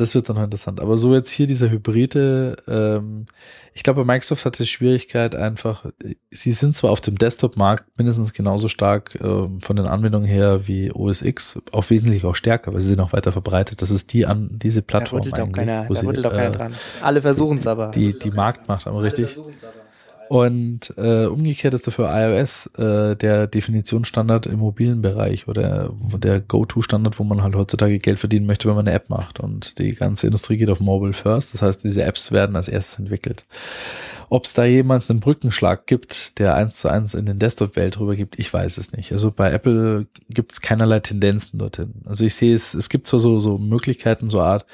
das 0.00 0.14
wird 0.14 0.28
dann 0.28 0.36
noch 0.36 0.44
interessant. 0.44 0.80
Aber 0.80 0.96
so 0.96 1.14
jetzt 1.14 1.30
hier 1.30 1.46
dieser 1.46 1.70
Hybride, 1.70 2.56
ähm, 2.66 3.26
ich 3.74 3.82
glaube, 3.82 4.04
Microsoft 4.04 4.44
hat 4.44 4.58
die 4.58 4.66
Schwierigkeit 4.66 5.36
einfach, 5.36 5.86
sie 6.30 6.52
sind 6.52 6.74
zwar 6.74 6.90
auf 6.90 7.00
dem 7.00 7.18
Desktop-Markt 7.18 7.86
mindestens 7.98 8.32
genauso 8.32 8.68
stark 8.68 9.18
ähm, 9.22 9.60
von 9.60 9.76
den 9.76 9.86
Anwendungen 9.86 10.26
her 10.26 10.66
wie 10.66 10.90
OS 10.90 11.22
X, 11.22 11.60
auch 11.72 11.88
wesentlich 11.90 12.24
auch 12.24 12.34
stärker, 12.34 12.72
weil 12.72 12.80
sie 12.80 12.88
sind 12.88 13.00
auch 13.00 13.12
weiter 13.12 13.32
verbreitet. 13.32 13.82
Das 13.82 13.90
ist 13.90 14.12
die 14.12 14.26
an 14.26 14.50
diese 14.52 14.82
Plattform. 14.82 15.22
Da 15.22 15.26
rüttelt 15.28 15.48
doch 15.48 15.52
keiner, 15.52 15.86
da 15.88 16.00
rüttelt 16.00 16.24
doch 16.24 16.32
keiner 16.32 16.54
äh, 16.54 16.58
dran. 16.58 16.74
Alle 17.02 17.20
versuchen 17.20 17.58
es 17.58 17.66
aber. 17.66 17.88
Die, 17.88 18.18
die 18.18 18.30
Marktmacht, 18.30 18.86
aber 18.86 19.02
richtig. 19.02 19.36
Und 20.30 20.94
äh, 20.96 21.26
umgekehrt 21.26 21.74
ist 21.74 21.88
dafür 21.88 22.08
iOS 22.08 22.66
äh, 22.78 23.16
der 23.16 23.48
Definitionsstandard 23.48 24.46
im 24.46 24.60
mobilen 24.60 25.02
Bereich 25.02 25.48
oder 25.48 25.92
der 26.18 26.38
Go-To-Standard, 26.40 27.18
wo 27.18 27.24
man 27.24 27.42
halt 27.42 27.56
heutzutage 27.56 27.98
Geld 27.98 28.20
verdienen 28.20 28.46
möchte, 28.46 28.68
wenn 28.68 28.76
man 28.76 28.86
eine 28.86 28.94
App 28.94 29.10
macht. 29.10 29.40
Und 29.40 29.80
die 29.80 29.92
ganze 29.92 30.28
Industrie 30.28 30.56
geht 30.56 30.70
auf 30.70 30.78
Mobile 30.78 31.14
First. 31.14 31.52
Das 31.52 31.62
heißt, 31.62 31.82
diese 31.82 32.04
Apps 32.04 32.30
werden 32.30 32.54
als 32.54 32.68
erstes 32.68 33.00
entwickelt. 33.00 33.44
Ob 34.28 34.44
es 34.44 34.54
da 34.54 34.64
jemals 34.64 35.10
einen 35.10 35.18
Brückenschlag 35.18 35.88
gibt, 35.88 36.38
der 36.38 36.54
eins 36.54 36.76
zu 36.76 36.88
eins 36.88 37.14
in 37.14 37.26
den 37.26 37.40
Desktop-Welt 37.40 37.98
rübergibt, 37.98 38.38
ich 38.38 38.54
weiß 38.54 38.78
es 38.78 38.92
nicht. 38.92 39.10
Also 39.10 39.32
bei 39.32 39.50
Apple 39.50 40.06
gibt 40.28 40.52
es 40.52 40.60
keinerlei 40.60 41.00
Tendenzen 41.00 41.58
dorthin. 41.58 42.02
Also 42.04 42.24
ich 42.24 42.36
sehe 42.36 42.54
es, 42.54 42.74
es 42.74 42.88
gibt 42.88 43.08
zwar 43.08 43.18
so, 43.18 43.40
so 43.40 43.58
Möglichkeiten, 43.58 44.30
so 44.30 44.40
Art, 44.40 44.64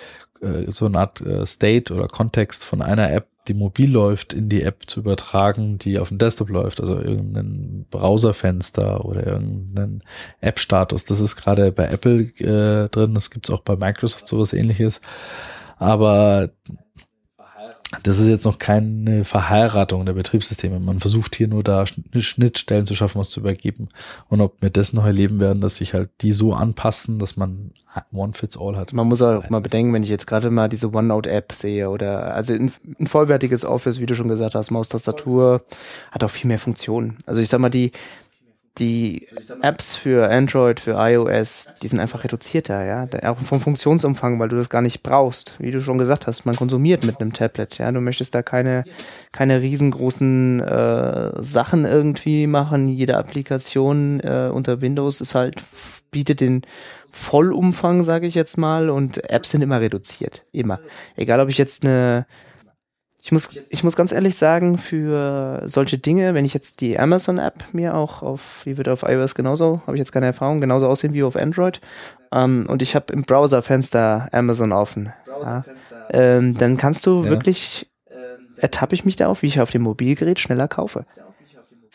äh, 0.42 0.70
so 0.70 0.86
eine 0.86 0.98
Art 0.98 1.20
äh, 1.20 1.46
State 1.46 1.92
oder 1.92 2.08
Kontext 2.08 2.64
von 2.64 2.82
einer 2.82 3.12
App 3.12 3.26
die 3.48 3.54
mobil 3.54 3.90
läuft, 3.90 4.32
in 4.32 4.48
die 4.48 4.62
App 4.62 4.84
zu 4.86 5.00
übertragen, 5.00 5.78
die 5.78 5.98
auf 5.98 6.08
dem 6.08 6.18
Desktop 6.18 6.48
läuft, 6.48 6.80
also 6.80 6.98
irgendein 6.98 7.86
Browserfenster 7.90 9.04
oder 9.04 9.26
irgendeinen 9.26 10.02
App-Status. 10.40 11.04
Das 11.04 11.20
ist 11.20 11.36
gerade 11.36 11.72
bei 11.72 11.86
Apple 11.86 12.22
äh, 12.38 12.88
drin, 12.88 13.14
das 13.14 13.30
gibt's 13.30 13.50
auch 13.50 13.60
bei 13.60 13.76
Microsoft 13.76 14.26
sowas 14.26 14.52
ähnliches. 14.52 15.00
Aber 15.78 16.50
das 18.02 18.18
ist 18.18 18.26
jetzt 18.26 18.44
noch 18.44 18.58
keine 18.58 19.24
Verheiratung 19.24 20.04
der 20.06 20.14
Betriebssysteme. 20.14 20.80
Man 20.80 20.98
versucht 20.98 21.36
hier 21.36 21.46
nur 21.46 21.62
da 21.62 21.84
Schnittstellen 21.86 22.84
zu 22.84 22.96
schaffen, 22.96 23.20
was 23.20 23.30
zu 23.30 23.40
übergeben. 23.40 23.88
Und 24.28 24.40
ob 24.40 24.60
wir 24.60 24.70
das 24.70 24.92
noch 24.92 25.06
erleben 25.06 25.38
werden, 25.38 25.60
dass 25.60 25.76
sich 25.76 25.94
halt 25.94 26.10
die 26.20 26.32
so 26.32 26.52
anpassen, 26.52 27.20
dass 27.20 27.36
man 27.36 27.70
One 28.12 28.32
Fits 28.32 28.58
All 28.58 28.76
hat. 28.76 28.92
Man 28.92 29.06
muss 29.06 29.22
auch 29.22 29.48
mal 29.50 29.60
bedenken, 29.60 29.92
wenn 29.92 30.02
ich 30.02 30.08
jetzt 30.08 30.26
gerade 30.26 30.50
mal 30.50 30.68
diese 30.68 30.92
OneNote-App 30.92 31.52
sehe 31.52 31.88
oder 31.88 32.34
also 32.34 32.52
ein, 32.52 32.72
ein, 32.98 33.06
vollwertiges 33.06 33.64
Office, 33.64 34.00
wie 34.00 34.06
du 34.06 34.14
schon 34.14 34.28
gesagt 34.28 34.54
hast, 34.54 34.70
Maustastatur, 34.70 35.64
hat 36.10 36.24
auch 36.24 36.30
viel 36.30 36.48
mehr 36.48 36.58
Funktionen. 36.58 37.16
Also 37.24 37.40
ich 37.40 37.48
sag 37.48 37.60
mal, 37.60 37.70
die, 37.70 37.92
die 38.78 39.28
Apps 39.62 39.96
für 39.96 40.30
Android, 40.30 40.80
für 40.80 40.92
iOS, 40.98 41.68
die 41.82 41.88
sind 41.88 42.00
einfach 42.00 42.24
reduzierter, 42.24 42.84
ja. 42.84 43.08
Auch 43.30 43.38
vom 43.38 43.60
Funktionsumfang, 43.60 44.38
weil 44.38 44.48
du 44.48 44.56
das 44.56 44.68
gar 44.68 44.82
nicht 44.82 45.02
brauchst. 45.02 45.54
Wie 45.58 45.70
du 45.70 45.80
schon 45.80 45.98
gesagt 45.98 46.26
hast, 46.26 46.44
man 46.44 46.56
konsumiert 46.56 47.04
mit 47.04 47.20
einem 47.20 47.32
Tablet, 47.32 47.78
ja. 47.78 47.90
Du 47.90 48.00
möchtest 48.00 48.34
da 48.34 48.42
keine, 48.42 48.84
keine 49.32 49.62
riesengroßen 49.62 50.60
äh, 50.60 51.42
Sachen 51.42 51.84
irgendwie 51.84 52.46
machen. 52.46 52.88
Jede 52.88 53.16
Applikation 53.16 54.20
äh, 54.20 54.50
unter 54.52 54.80
Windows 54.80 55.20
ist 55.20 55.34
halt, 55.34 55.56
bietet 56.10 56.40
den 56.40 56.62
Vollumfang, 57.06 58.02
sage 58.02 58.26
ich 58.26 58.34
jetzt 58.34 58.56
mal, 58.56 58.90
und 58.90 59.28
Apps 59.30 59.50
sind 59.50 59.62
immer 59.62 59.80
reduziert. 59.80 60.42
Immer. 60.52 60.80
Egal, 61.16 61.40
ob 61.40 61.48
ich 61.48 61.58
jetzt 61.58 61.84
eine 61.84 62.26
ich 63.26 63.32
muss, 63.32 63.50
ich 63.70 63.82
muss 63.82 63.96
ganz 63.96 64.12
ehrlich 64.12 64.36
sagen, 64.36 64.78
für 64.78 65.60
solche 65.64 65.98
Dinge, 65.98 66.34
wenn 66.34 66.44
ich 66.44 66.54
jetzt 66.54 66.80
die 66.80 66.96
Amazon-App 66.96 67.64
mir 67.72 67.96
auch 67.96 68.22
auf, 68.22 68.62
die 68.64 68.76
wird 68.76 68.88
auf 68.88 69.02
iOS 69.02 69.34
genauso, 69.34 69.82
habe 69.84 69.96
ich 69.96 69.98
jetzt 69.98 70.12
keine 70.12 70.26
Erfahrung, 70.26 70.60
genauso 70.60 70.86
aussehen 70.86 71.12
wie 71.12 71.24
auf 71.24 71.34
Android. 71.34 71.80
Ähm, 72.30 72.66
und 72.68 72.82
ich 72.82 72.94
habe 72.94 73.12
im 73.12 73.24
Browserfenster 73.24 74.28
Amazon 74.30 74.72
offen. 74.72 75.12
Ja, 75.42 75.64
ähm, 76.10 76.54
dann 76.54 76.76
kannst 76.76 77.04
du 77.04 77.24
ja. 77.24 77.30
wirklich, 77.30 77.90
ertappe 78.58 78.94
ich 78.94 79.04
mich 79.04 79.16
da 79.16 79.26
auf, 79.26 79.42
wie 79.42 79.46
ich 79.46 79.60
auf 79.60 79.72
dem 79.72 79.82
Mobilgerät 79.82 80.38
schneller 80.38 80.68
kaufe. 80.68 81.04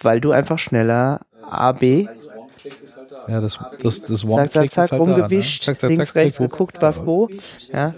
Weil 0.02 0.20
du 0.20 0.32
einfach 0.32 0.60
schneller 0.60 1.22
A, 1.49 1.72
B 1.72 2.08
ja, 3.27 3.41
das, 3.41 3.60
das, 3.81 4.02
das 4.03 4.23
One 4.23 4.49
zack, 4.49 4.69
zack, 4.69 4.89
zack, 4.89 4.99
rumgewischt, 4.99 5.68
da, 5.68 5.72
ne? 5.72 5.77
zack, 5.77 5.80
zack, 5.80 5.89
links, 5.89 6.07
zack, 6.07 6.15
rechts, 6.15 6.38
geguckt, 6.38 6.81
was 6.81 7.06
wo. 7.06 7.30
Ja. 7.72 7.93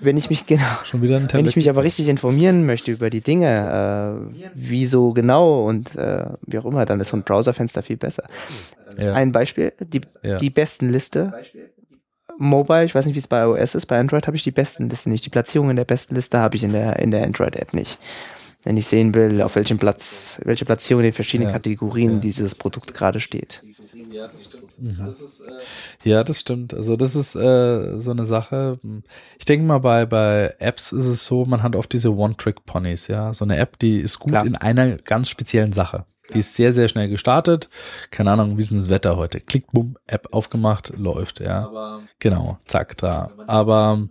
Wenn 0.00 0.16
ich 0.16 0.30
mich 0.30 0.46
genau, 0.46 0.64
wenn 0.92 1.46
ich 1.46 1.56
mich 1.56 1.68
aber 1.70 1.82
richtig 1.82 2.08
informieren 2.08 2.66
möchte 2.66 2.92
über 2.92 3.10
die 3.10 3.20
Dinge, 3.20 4.28
äh, 4.32 4.50
wieso 4.54 5.12
genau 5.12 5.64
und 5.64 5.96
äh, 5.96 6.26
wie 6.42 6.58
auch 6.58 6.64
immer, 6.64 6.84
dann 6.84 7.00
ist 7.00 7.08
so 7.08 7.16
ein 7.16 7.22
Browserfenster 7.22 7.82
viel 7.82 7.96
besser. 7.96 8.24
Ja. 8.98 9.14
Ein 9.14 9.32
Beispiel, 9.32 9.72
die, 9.80 10.00
ja. 10.22 10.38
die 10.38 10.50
besten 10.50 10.88
Liste. 10.88 11.32
Mobile, 12.38 12.84
ich 12.84 12.94
weiß 12.94 13.06
nicht, 13.06 13.14
wie 13.14 13.20
es 13.20 13.28
bei 13.28 13.42
iOS 13.42 13.74
ist, 13.74 13.86
bei 13.86 13.98
Android 13.98 14.26
habe 14.26 14.36
ich 14.36 14.42
die 14.42 14.50
besten 14.50 14.90
Liste 14.90 15.08
nicht. 15.08 15.24
Die 15.24 15.30
Platzierung 15.30 15.70
in 15.70 15.76
der 15.76 15.86
besten 15.86 16.14
Liste 16.14 16.38
habe 16.38 16.56
ich 16.56 16.64
in 16.64 16.72
der, 16.72 16.98
in 16.98 17.10
der 17.10 17.24
Android-App 17.24 17.72
nicht 17.72 17.98
wenn 18.66 18.76
ich 18.76 18.88
sehen 18.88 19.14
will, 19.14 19.42
auf 19.42 19.54
welchem 19.54 19.78
Platz, 19.78 20.40
welche 20.44 20.64
Platzierung 20.64 21.02
in 21.02 21.04
den 21.04 21.12
verschiedenen 21.12 21.50
ja. 21.50 21.52
Kategorien 21.52 22.20
dieses 22.20 22.56
Produkt 22.56 22.94
gerade 22.94 23.20
steht. 23.20 23.62
Ja, 24.78 24.92
das 24.92 24.92
stimmt. 24.92 24.98
Mhm. 24.98 25.04
Das 25.04 25.20
ist, 25.20 25.40
äh 25.40 26.08
ja, 26.08 26.24
das 26.24 26.40
stimmt. 26.40 26.74
Also 26.74 26.96
das 26.96 27.16
ist 27.16 27.34
äh, 27.34 27.98
so 27.98 28.10
eine 28.10 28.24
Sache. 28.24 28.78
Ich 29.38 29.44
denke 29.44 29.66
mal, 29.66 29.78
bei, 29.78 30.06
bei 30.06 30.54
Apps 30.58 30.92
ist 30.92 31.06
es 31.06 31.24
so, 31.24 31.44
man 31.44 31.62
hat 31.62 31.76
oft 31.76 31.92
diese 31.92 32.14
One-Trick-Ponys, 32.14 33.08
ja. 33.08 33.32
So 33.32 33.44
eine 33.44 33.56
App, 33.58 33.78
die 33.78 34.00
ist 34.00 34.18
gut 34.18 34.32
Klar. 34.32 34.46
in 34.46 34.56
einer 34.56 34.96
ganz 34.96 35.28
speziellen 35.28 35.72
Sache. 35.72 36.04
Die 36.34 36.40
ist 36.40 36.54
sehr, 36.54 36.72
sehr 36.72 36.88
schnell 36.88 37.08
gestartet. 37.08 37.68
Keine 38.10 38.32
Ahnung, 38.32 38.56
wie 38.56 38.60
ist 38.60 38.70
denn 38.70 38.78
das 38.78 38.90
Wetter 38.90 39.16
heute? 39.16 39.40
Klick, 39.40 39.70
bumm, 39.72 39.96
App 40.06 40.28
aufgemacht, 40.32 40.92
läuft, 40.96 41.40
ja. 41.40 41.66
Aber 41.66 42.02
genau, 42.18 42.58
zack, 42.66 42.96
da. 42.96 43.30
Aber 43.46 44.08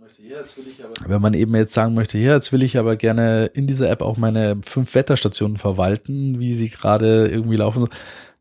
wenn 1.06 1.20
man 1.20 1.34
eben 1.34 1.54
jetzt 1.54 1.74
sagen 1.74 1.94
möchte, 1.94 2.18
ja, 2.18 2.34
jetzt 2.34 2.52
will 2.52 2.62
ich 2.62 2.78
aber 2.78 2.96
gerne 2.96 3.46
in 3.54 3.66
dieser 3.66 3.90
App 3.90 4.02
auch 4.02 4.16
meine 4.16 4.60
fünf 4.64 4.94
Wetterstationen 4.94 5.56
verwalten, 5.56 6.38
wie 6.38 6.54
sie 6.54 6.70
gerade 6.70 7.28
irgendwie 7.28 7.56
laufen, 7.56 7.88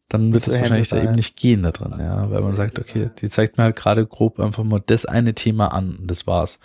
dann 0.09 0.33
wird 0.33 0.47
es 0.47 0.53
wahrscheinlich 0.53 0.89
da 0.89 1.01
eben 1.01 1.15
nicht 1.15 1.35
gehen 1.35 1.63
da 1.63 1.71
drin, 1.71 1.95
ja, 1.99 2.29
weil 2.29 2.41
man 2.41 2.55
sagt, 2.55 2.77
okay, 2.77 3.09
die 3.19 3.29
zeigt 3.29 3.57
mir 3.57 3.63
halt 3.63 3.75
gerade 3.75 4.05
grob 4.05 4.39
einfach 4.39 4.63
mal 4.63 4.81
das 4.85 5.05
eine 5.05 5.33
Thema 5.33 5.73
an 5.73 5.97
und 5.99 6.11
das 6.11 6.27
war's. 6.27 6.59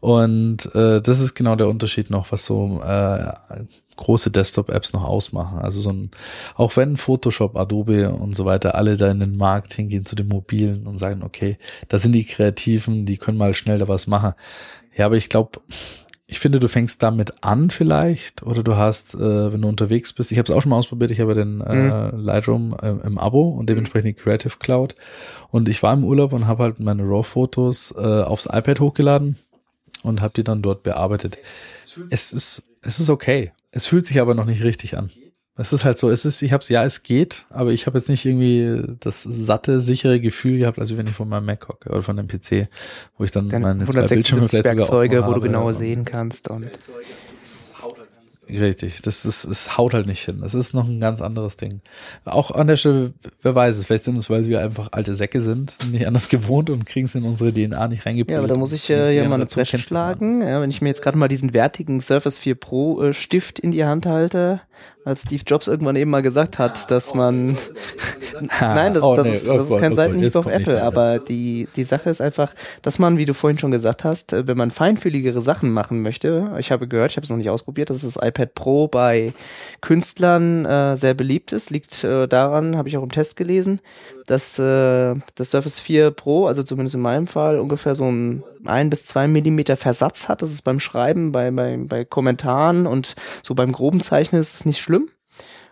Und 0.00 0.72
äh, 0.74 1.00
das 1.00 1.20
ist 1.20 1.34
genau 1.34 1.56
der 1.56 1.68
Unterschied 1.68 2.10
noch, 2.10 2.30
was 2.30 2.44
so 2.44 2.80
äh, 2.82 3.32
große 3.96 4.30
Desktop-Apps 4.30 4.92
noch 4.92 5.04
ausmachen. 5.04 5.58
Also 5.58 5.80
so 5.80 5.90
ein, 5.90 6.10
auch 6.54 6.76
wenn 6.76 6.96
Photoshop, 6.96 7.56
Adobe 7.56 8.12
und 8.12 8.34
so 8.34 8.44
weiter 8.44 8.76
alle 8.76 8.96
da 8.96 9.06
in 9.06 9.20
den 9.20 9.36
Markt 9.36 9.72
hingehen 9.72 10.06
zu 10.06 10.14
den 10.14 10.28
mobilen 10.28 10.86
und 10.86 10.98
sagen, 10.98 11.22
okay, 11.24 11.58
da 11.88 11.98
sind 11.98 12.12
die 12.12 12.24
Kreativen, 12.24 13.04
die 13.04 13.16
können 13.16 13.38
mal 13.38 13.54
schnell 13.54 13.78
da 13.78 13.88
was 13.88 14.06
machen. 14.06 14.34
Ja, 14.96 15.06
aber 15.06 15.16
ich 15.16 15.28
glaube, 15.28 15.60
ich 16.28 16.40
finde, 16.40 16.58
du 16.58 16.68
fängst 16.68 17.02
damit 17.02 17.44
an 17.44 17.70
vielleicht 17.70 18.42
oder 18.42 18.64
du 18.64 18.76
hast, 18.76 19.14
äh, 19.14 19.52
wenn 19.52 19.62
du 19.62 19.68
unterwegs 19.68 20.12
bist, 20.12 20.32
ich 20.32 20.38
habe 20.38 20.50
es 20.50 20.56
auch 20.56 20.60
schon 20.60 20.70
mal 20.70 20.78
ausprobiert, 20.78 21.12
ich 21.12 21.20
habe 21.20 21.34
den 21.34 21.60
äh, 21.60 21.74
mhm. 21.74 22.18
Lightroom 22.18 22.76
äh, 22.82 22.88
im 23.06 23.18
Abo 23.18 23.50
und 23.50 23.68
dementsprechend 23.68 24.08
die 24.08 24.22
Creative 24.22 24.54
Cloud 24.58 24.96
und 25.50 25.68
ich 25.68 25.82
war 25.84 25.94
im 25.94 26.04
Urlaub 26.04 26.32
und 26.32 26.48
habe 26.48 26.64
halt 26.64 26.80
meine 26.80 27.04
RAW-Fotos 27.04 27.94
äh, 27.96 28.00
aufs 28.00 28.46
iPad 28.46 28.80
hochgeladen 28.80 29.36
und 30.02 30.20
habe 30.20 30.32
die 30.34 30.42
dann 30.42 30.62
dort 30.62 30.82
bearbeitet. 30.82 31.38
Es 32.10 32.32
ist, 32.32 32.64
es 32.82 32.98
ist 32.98 33.08
okay. 33.08 33.52
Es 33.70 33.86
fühlt 33.86 34.06
sich 34.06 34.20
aber 34.20 34.34
noch 34.34 34.46
nicht 34.46 34.64
richtig 34.64 34.98
an. 34.98 35.10
Es 35.58 35.72
ist 35.72 35.84
halt 35.84 35.98
so, 35.98 36.10
es 36.10 36.24
ist, 36.24 36.42
ich 36.42 36.52
habe 36.52 36.60
es, 36.60 36.68
ja, 36.68 36.84
es 36.84 37.02
geht, 37.02 37.46
aber 37.48 37.72
ich 37.72 37.86
habe 37.86 37.96
jetzt 37.96 38.10
nicht 38.10 38.26
irgendwie 38.26 38.96
das 39.00 39.22
satte, 39.22 39.80
sichere 39.80 40.20
Gefühl 40.20 40.58
gehabt, 40.58 40.78
als 40.78 40.94
wenn 40.96 41.06
ich 41.06 41.14
von 41.14 41.28
meinem 41.28 41.46
Mac 41.46 41.66
hocke 41.68 41.88
oder 41.88 42.02
von 42.02 42.16
dem 42.16 42.28
PC, 42.28 42.68
wo 43.16 43.24
ich 43.24 43.30
dann, 43.30 43.48
dann 43.48 43.62
meine 43.62 43.86
zwei 43.86 44.02
Bildschirme 44.02 44.52
Werkzeuge, 44.52 45.26
wo 45.26 45.32
du 45.32 45.40
genauer 45.40 45.72
sehen 45.72 46.04
kannst 46.04 46.50
und 46.50 46.70
Richtig, 48.48 49.02
das, 49.02 49.22
das, 49.22 49.42
das 49.48 49.76
haut 49.76 49.92
halt 49.92 50.06
nicht 50.06 50.24
hin. 50.24 50.38
Das 50.40 50.54
ist 50.54 50.72
noch 50.72 50.86
ein 50.86 51.00
ganz 51.00 51.20
anderes 51.20 51.56
Ding. 51.56 51.80
Auch 52.24 52.52
an 52.52 52.68
der 52.68 52.76
Stelle, 52.76 53.12
wer 53.42 53.56
weiß 53.56 53.76
es, 53.76 53.86
vielleicht 53.86 54.04
sind 54.04 54.16
es, 54.18 54.30
weil 54.30 54.46
wir 54.46 54.62
einfach 54.62 54.88
alte 54.92 55.14
Säcke 55.14 55.40
sind, 55.40 55.76
nicht 55.90 56.06
anders 56.06 56.28
gewohnt 56.28 56.70
und 56.70 56.86
kriegen 56.86 57.06
es 57.06 57.14
in 57.16 57.24
unsere 57.24 57.52
DNA 57.52 57.88
nicht 57.88 58.06
reingebracht. 58.06 58.32
Ja, 58.32 58.38
aber 58.38 58.46
da 58.46 58.56
muss 58.56 58.72
ich 58.72 58.88
äh, 58.88 59.10
hier 59.10 59.28
mal 59.28 59.34
eine 59.34 59.46
Breche 59.46 59.78
schlagen. 59.78 60.42
Ja, 60.42 60.60
wenn 60.60 60.70
ich 60.70 60.80
mir 60.80 60.88
jetzt 60.88 61.02
gerade 61.02 61.18
mal 61.18 61.26
diesen 61.26 61.54
wertigen 61.54 62.00
Surface 62.00 62.38
4 62.38 62.54
Pro 62.54 63.02
äh, 63.02 63.14
Stift 63.14 63.58
in 63.58 63.72
die 63.72 63.84
Hand 63.84 64.06
halte, 64.06 64.60
als 65.06 65.22
Steve 65.22 65.44
Jobs 65.46 65.68
irgendwann 65.68 65.94
eben 65.94 66.10
mal 66.10 66.20
gesagt 66.20 66.58
hat, 66.58 66.90
dass 66.90 67.14
man 67.14 67.56
Nein, 68.60 68.92
das, 68.92 69.02
das, 69.02 69.26
ist, 69.28 69.46
das 69.46 69.70
ist 69.70 69.78
kein 69.78 69.94
Seitenhieb 69.94 70.34
auf 70.34 70.46
Apple, 70.46 70.82
aber 70.82 71.20
die, 71.20 71.68
die 71.76 71.84
Sache 71.84 72.10
ist 72.10 72.20
einfach, 72.20 72.52
dass 72.82 72.98
man, 72.98 73.16
wie 73.16 73.24
du 73.24 73.32
vorhin 73.32 73.56
schon 73.56 73.70
gesagt 73.70 74.02
hast, 74.02 74.32
äh, 74.32 74.48
wenn 74.48 74.56
man 74.56 74.72
feinfühligere 74.72 75.40
Sachen 75.40 75.70
machen 75.70 76.02
möchte, 76.02 76.52
ich 76.58 76.72
habe 76.72 76.88
gehört, 76.88 77.12
ich 77.12 77.16
habe 77.16 77.24
es 77.24 77.30
noch 77.30 77.36
nicht 77.36 77.50
ausprobiert, 77.50 77.88
dass 77.88 78.02
das 78.02 78.16
iPad 78.20 78.54
Pro 78.54 78.88
bei 78.88 79.32
Künstlern 79.80 80.66
äh, 80.66 80.96
sehr 80.96 81.14
beliebt 81.14 81.52
ist, 81.52 81.70
liegt 81.70 82.02
äh, 82.02 82.26
daran, 82.26 82.76
habe 82.76 82.88
ich 82.88 82.96
auch 82.96 83.04
im 83.04 83.12
Test 83.12 83.36
gelesen, 83.36 83.80
dass 84.26 84.58
äh, 84.58 85.14
das 85.34 85.50
Surface 85.50 85.80
4 85.80 86.10
Pro, 86.10 86.46
also 86.46 86.62
zumindest 86.62 86.94
in 86.94 87.00
meinem 87.00 87.26
Fall, 87.26 87.58
ungefähr 87.58 87.94
so 87.94 88.10
ein 88.10 88.42
ein 88.64 88.90
bis 88.90 89.06
zwei 89.06 89.28
Millimeter 89.28 89.76
Versatz 89.76 90.28
hat. 90.28 90.42
Das 90.42 90.50
ist 90.50 90.62
beim 90.62 90.80
Schreiben, 90.80 91.32
bei, 91.32 91.50
bei, 91.50 91.76
bei 91.78 92.04
Kommentaren 92.04 92.86
und 92.86 93.14
so 93.42 93.54
beim 93.54 93.72
groben 93.72 94.00
Zeichnen 94.00 94.40
ist 94.40 94.54
es 94.54 94.64
nicht 94.66 94.78
schlimm. 94.78 95.08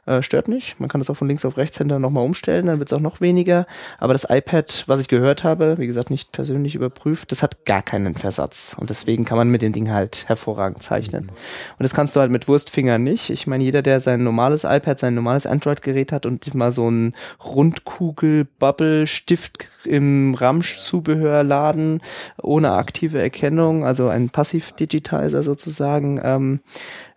Äh, 0.07 0.21
stört 0.21 0.49
nicht. 0.49 0.79
Man 0.81 0.91
kann 0.91 1.01
das 1.01 1.09
auch 1.09 1.17
von 1.17 1.29
links 1.29 1.47
auf 1.47 1.57
rechts 1.57 1.79
hinter 1.79 1.99
nochmal 1.99 2.25
umstellen, 2.25 2.67
dann 2.67 2.79
wird 2.79 2.91
es 2.91 2.93
auch 2.93 3.01
noch 3.01 3.23
weniger. 3.23 3.67
Aber 3.99 4.13
das 4.13 4.27
iPad, 4.29 4.85
was 4.87 5.01
ich 5.01 5.09
gehört 5.09 5.45
habe, 5.45 5.79
wie 5.79 5.87
gesagt, 5.87 6.11
nicht 6.11 6.31
persönlich 6.33 6.75
überprüft, 6.75 7.33
das 7.33 7.43
hat 7.43 7.65
gar 7.65 7.81
keinen 7.81 8.15
Versatz. 8.15 8.77
Und 8.79 8.91
deswegen 8.91 9.25
kann 9.25 9.39
man 9.39 9.49
mit 9.49 9.63
dem 9.63 9.73
Ding 9.73 9.91
halt 9.91 10.29
hervorragend 10.29 10.83
zeichnen. 10.83 11.31
Und 11.31 11.83
das 11.83 11.95
kannst 11.95 12.15
du 12.17 12.21
halt 12.21 12.31
mit 12.31 12.49
Wurstfingern 12.49 13.03
nicht. 13.03 13.31
Ich 13.31 13.47
meine, 13.47 13.65
jeder, 13.65 13.81
der 13.81 13.99
sein 14.01 14.23
normales 14.23 14.65
iPad, 14.65 14.99
sein 14.99 15.15
normales 15.15 15.47
Android-Gerät 15.47 16.13
hat 16.13 16.27
und 16.27 16.55
mal 16.55 16.71
so 16.71 16.91
ein 16.91 17.15
Rundkugel-Bubble-Stift 17.43 19.69
im 19.85 20.35
Ramsch-Zubehörladen 20.35 22.03
ohne 22.43 22.73
aktive 22.73 23.21
Erkennung, 23.21 23.85
also 23.85 24.09
ein 24.09 24.29
Passiv-Digitizer 24.29 25.43
sozusagen, 25.43 26.21
ähm, 26.23 26.61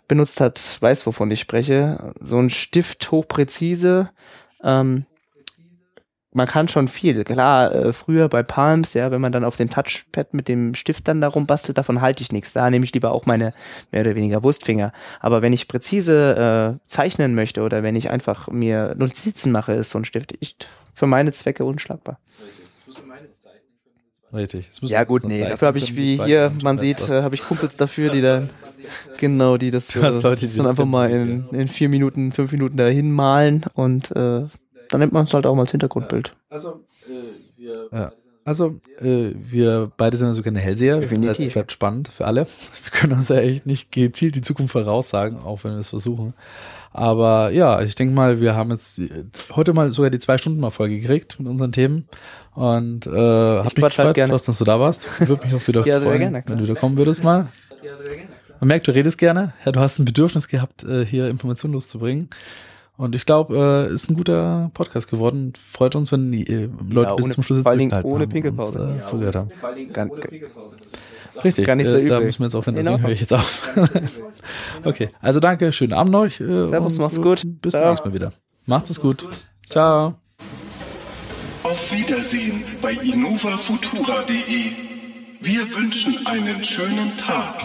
benutzt 0.08 0.42
hat, 0.42 0.78
weiß, 0.80 1.06
wovon 1.06 1.32
ich 1.32 1.40
spreche. 1.40 2.14
So 2.20 2.40
ein 2.40 2.50
Stift 2.50 3.12
hochpräzise. 3.12 4.10
Ähm, 4.64 5.06
man 6.38 6.48
kann 6.48 6.68
schon 6.68 6.88
viel. 6.88 7.24
Klar, 7.24 7.74
äh, 7.74 7.94
früher 7.94 8.30
bei 8.30 8.44
Palms, 8.44 8.94
ja, 8.94 9.12
wenn 9.12 9.22
man 9.22 9.32
dann 9.32 9.44
auf 9.44 9.56
dem 9.58 9.70
Touchpad 9.70 10.34
mit 10.34 10.48
dem 10.48 10.76
Stift 10.76 11.08
dann 11.08 11.20
darum 11.20 11.48
bastelt, 11.48 11.78
davon 11.78 12.00
halte 12.00 12.22
ich 12.22 12.32
nichts. 12.32 12.54
Da 12.54 12.70
nehme 12.70 12.86
ich 12.86 12.94
lieber 12.94 13.12
auch 13.12 13.26
meine 13.26 13.54
mehr 13.92 14.02
oder 14.02 14.16
weniger 14.16 14.44
Wurstfinger. 14.44 14.94
Aber 15.20 15.42
wenn 15.42 15.52
ich 15.52 15.68
präzise 15.68 16.78
äh, 16.78 16.88
zeichnen 16.88 17.34
möchte 17.34 17.62
oder 17.64 17.82
wenn 17.82 17.96
ich 17.96 18.10
einfach 18.10 18.50
mir 18.50 18.94
Notizen 18.98 19.52
mache, 19.52 19.74
ist 19.74 19.90
so 19.90 19.98
ein 19.98 20.06
Stift 20.06 20.36
ich, 20.40 20.58
für 20.94 21.08
meine 21.08 21.32
Zwecke 21.32 21.66
unschlagbar. 21.66 22.20
Richtig. 24.34 24.70
Ja 24.82 25.06
gut, 25.06 25.24
nee, 25.24 25.40
dafür 25.40 25.70
habe 25.70 25.78
ich, 25.78 25.96
wie 25.96 26.22
hier 26.22 26.52
man 26.62 26.78
sieht, 26.78 27.08
äh, 27.08 27.24
habe 27.24 27.36
ich 27.36 27.42
Kumpels 27.42 27.78
dafür, 27.78 28.10
die 28.10 28.22
dann, 28.22 28.50
genau, 29.18 29.58
die 29.58 29.72
das 29.72 29.96
äh, 29.96 30.10
Leute, 30.10 30.48
die 30.48 30.58
dann 30.58 30.68
einfach 30.68 30.86
mal 30.86 31.10
in, 31.10 31.48
in 31.52 31.68
vier 31.68 31.88
Minuten, 31.88 32.32
fünf 32.32 32.52
Minuten 32.52 32.76
dahin 32.78 33.12
malen 33.12 33.64
und 33.74 34.12
äh, 34.12 34.46
dann 34.90 35.00
nimmt 35.00 35.14
man 35.14 35.26
es 35.26 35.34
halt 35.34 35.46
auch 35.46 35.56
mal 35.56 35.62
als 35.62 35.72
Hintergrundbild. 35.72 36.34
Also, 36.50 36.82
äh, 37.08 37.58
wir 37.58 37.90
ja. 37.92 38.12
Also, 38.48 38.80
äh, 39.02 39.32
wir 39.36 39.92
beide 39.98 40.16
sind 40.16 40.28
also 40.28 40.42
keine 40.42 40.60
Hellseher. 40.60 41.02
Definitiv. 41.02 41.38
Das 41.38 41.54
bleibt 41.54 41.72
spannend 41.74 42.08
für 42.08 42.26
alle. 42.26 42.48
Wir 42.84 42.92
können 42.94 43.12
uns 43.12 43.28
ja 43.28 43.40
echt 43.40 43.66
nicht 43.66 43.92
gezielt 43.92 44.36
die 44.36 44.42
Zukunft 44.42 44.72
voraussagen, 44.72 45.40
auch 45.40 45.66
wenn 45.66 45.74
wir 45.74 45.80
es 45.80 45.90
versuchen. 45.90 46.34
Aber 46.98 47.52
ja, 47.52 47.82
ich 47.84 47.94
denke 47.94 48.14
mal, 48.16 48.42
wir 48.42 48.56
haben 48.56 48.72
jetzt 48.72 49.00
heute 49.56 49.72
mal 49.74 49.92
sogar 49.92 50.10
die 50.10 50.18
zwei 50.18 50.38
Stunden 50.40 50.60
mal 50.60 50.72
vollgekriegt 50.72 51.40
mit 51.40 51.48
unseren 51.48 51.72
Themen. 51.72 52.08
Und 52.56 53.06
äh, 53.06 53.12
hab 53.12 53.66
mich 53.66 53.76
quatsch 53.76 54.00
halt 54.00 54.16
gefreut, 54.16 54.16
gerne. 54.16 54.32
dass 54.34 54.46
du 54.46 54.64
da 54.64 54.80
warst. 54.80 55.06
Würde 55.28 55.46
mich 55.46 55.54
auch 55.54 55.68
wieder 55.68 55.82
Ja, 55.86 56.00
sehr 56.00 56.10
freuen, 56.10 56.20
gerne, 56.22 56.44
wenn 56.48 56.58
du 56.58 56.64
wieder 56.64 56.74
kommen 56.76 56.98
würdest 56.98 57.24
mal. 57.24 57.50
Man 58.60 58.68
merkt, 58.70 58.88
du 58.88 58.96
redest 58.96 59.20
gerne. 59.20 59.54
Ja, 59.64 59.72
du 59.72 59.80
hast 59.80 60.00
ein 60.00 60.06
Bedürfnis 60.06 60.48
gehabt, 60.48 60.84
äh, 60.86 61.06
hier 61.06 61.28
Informationen 61.28 61.76
loszubringen. 61.76 62.30
Und 62.98 63.14
ich 63.14 63.28
glaube, 63.28 63.88
äh, 63.92 63.94
ist 63.94 64.10
ein 64.10 64.16
guter 64.16 64.72
Podcast 64.74 65.08
geworden. 65.08 65.54
Freut 65.72 65.96
uns, 65.96 66.12
wenn 66.12 66.32
die 66.32 66.48
äh, 66.52 66.68
Leute 66.90 67.10
Ja, 67.12 67.16
bis 67.16 67.26
ohne- 67.26 67.34
zum 67.36 67.44
Schluss 67.44 67.62
vor 67.62 67.70
allen 67.70 67.78
Dingen 67.78 67.92
durchgehalten 67.92 68.12
ohne 68.16 68.28
Pinkelpause. 68.28 68.82
uns, 68.86 69.02
Äh, 69.04 69.06
zugehört 69.06 69.36
haben. 69.36 69.52
Gar, 69.94 70.08
Richtig, 71.44 71.66
gar 71.66 71.76
nicht 71.76 71.88
äh, 71.88 71.92
so 71.92 71.98
übel. 71.98 72.10
da 72.10 72.20
müssen 72.20 72.40
wir 72.40 72.48
jetzt 72.48 72.56
aufhören, 72.56 72.76
deswegen 72.76 72.96
genau. 72.96 73.08
höre 73.08 73.14
ich 73.14 73.22
jetzt 73.22 73.34
auf. 73.34 73.78
okay, 74.84 75.10
also 75.22 75.40
danke, 75.40 75.72
schönen 75.74 75.94
Abend 75.94 76.16
euch. 76.16 76.40
Äh, 76.40 76.68
Servus, 76.68 77.00
macht's 77.00 77.18
äh, 77.18 77.22
gut. 77.22 77.42
Bis 77.62 77.74
zum 77.74 77.82
nächsten 77.82 78.10
Mal 78.10 78.14
wieder. 78.14 78.34
Macht's 78.66 78.90
es 78.90 79.00
gut. 79.00 79.28
Ciao. 79.70 80.16
Auf 81.64 81.92
Wiedersehen 81.94 82.64
bei 82.82 82.94
innovafutura.de. 82.94 84.88
Wir 85.42 85.76
wünschen 85.76 86.26
einen 86.26 86.64
schönen 86.64 87.16
Tag. 87.18 87.62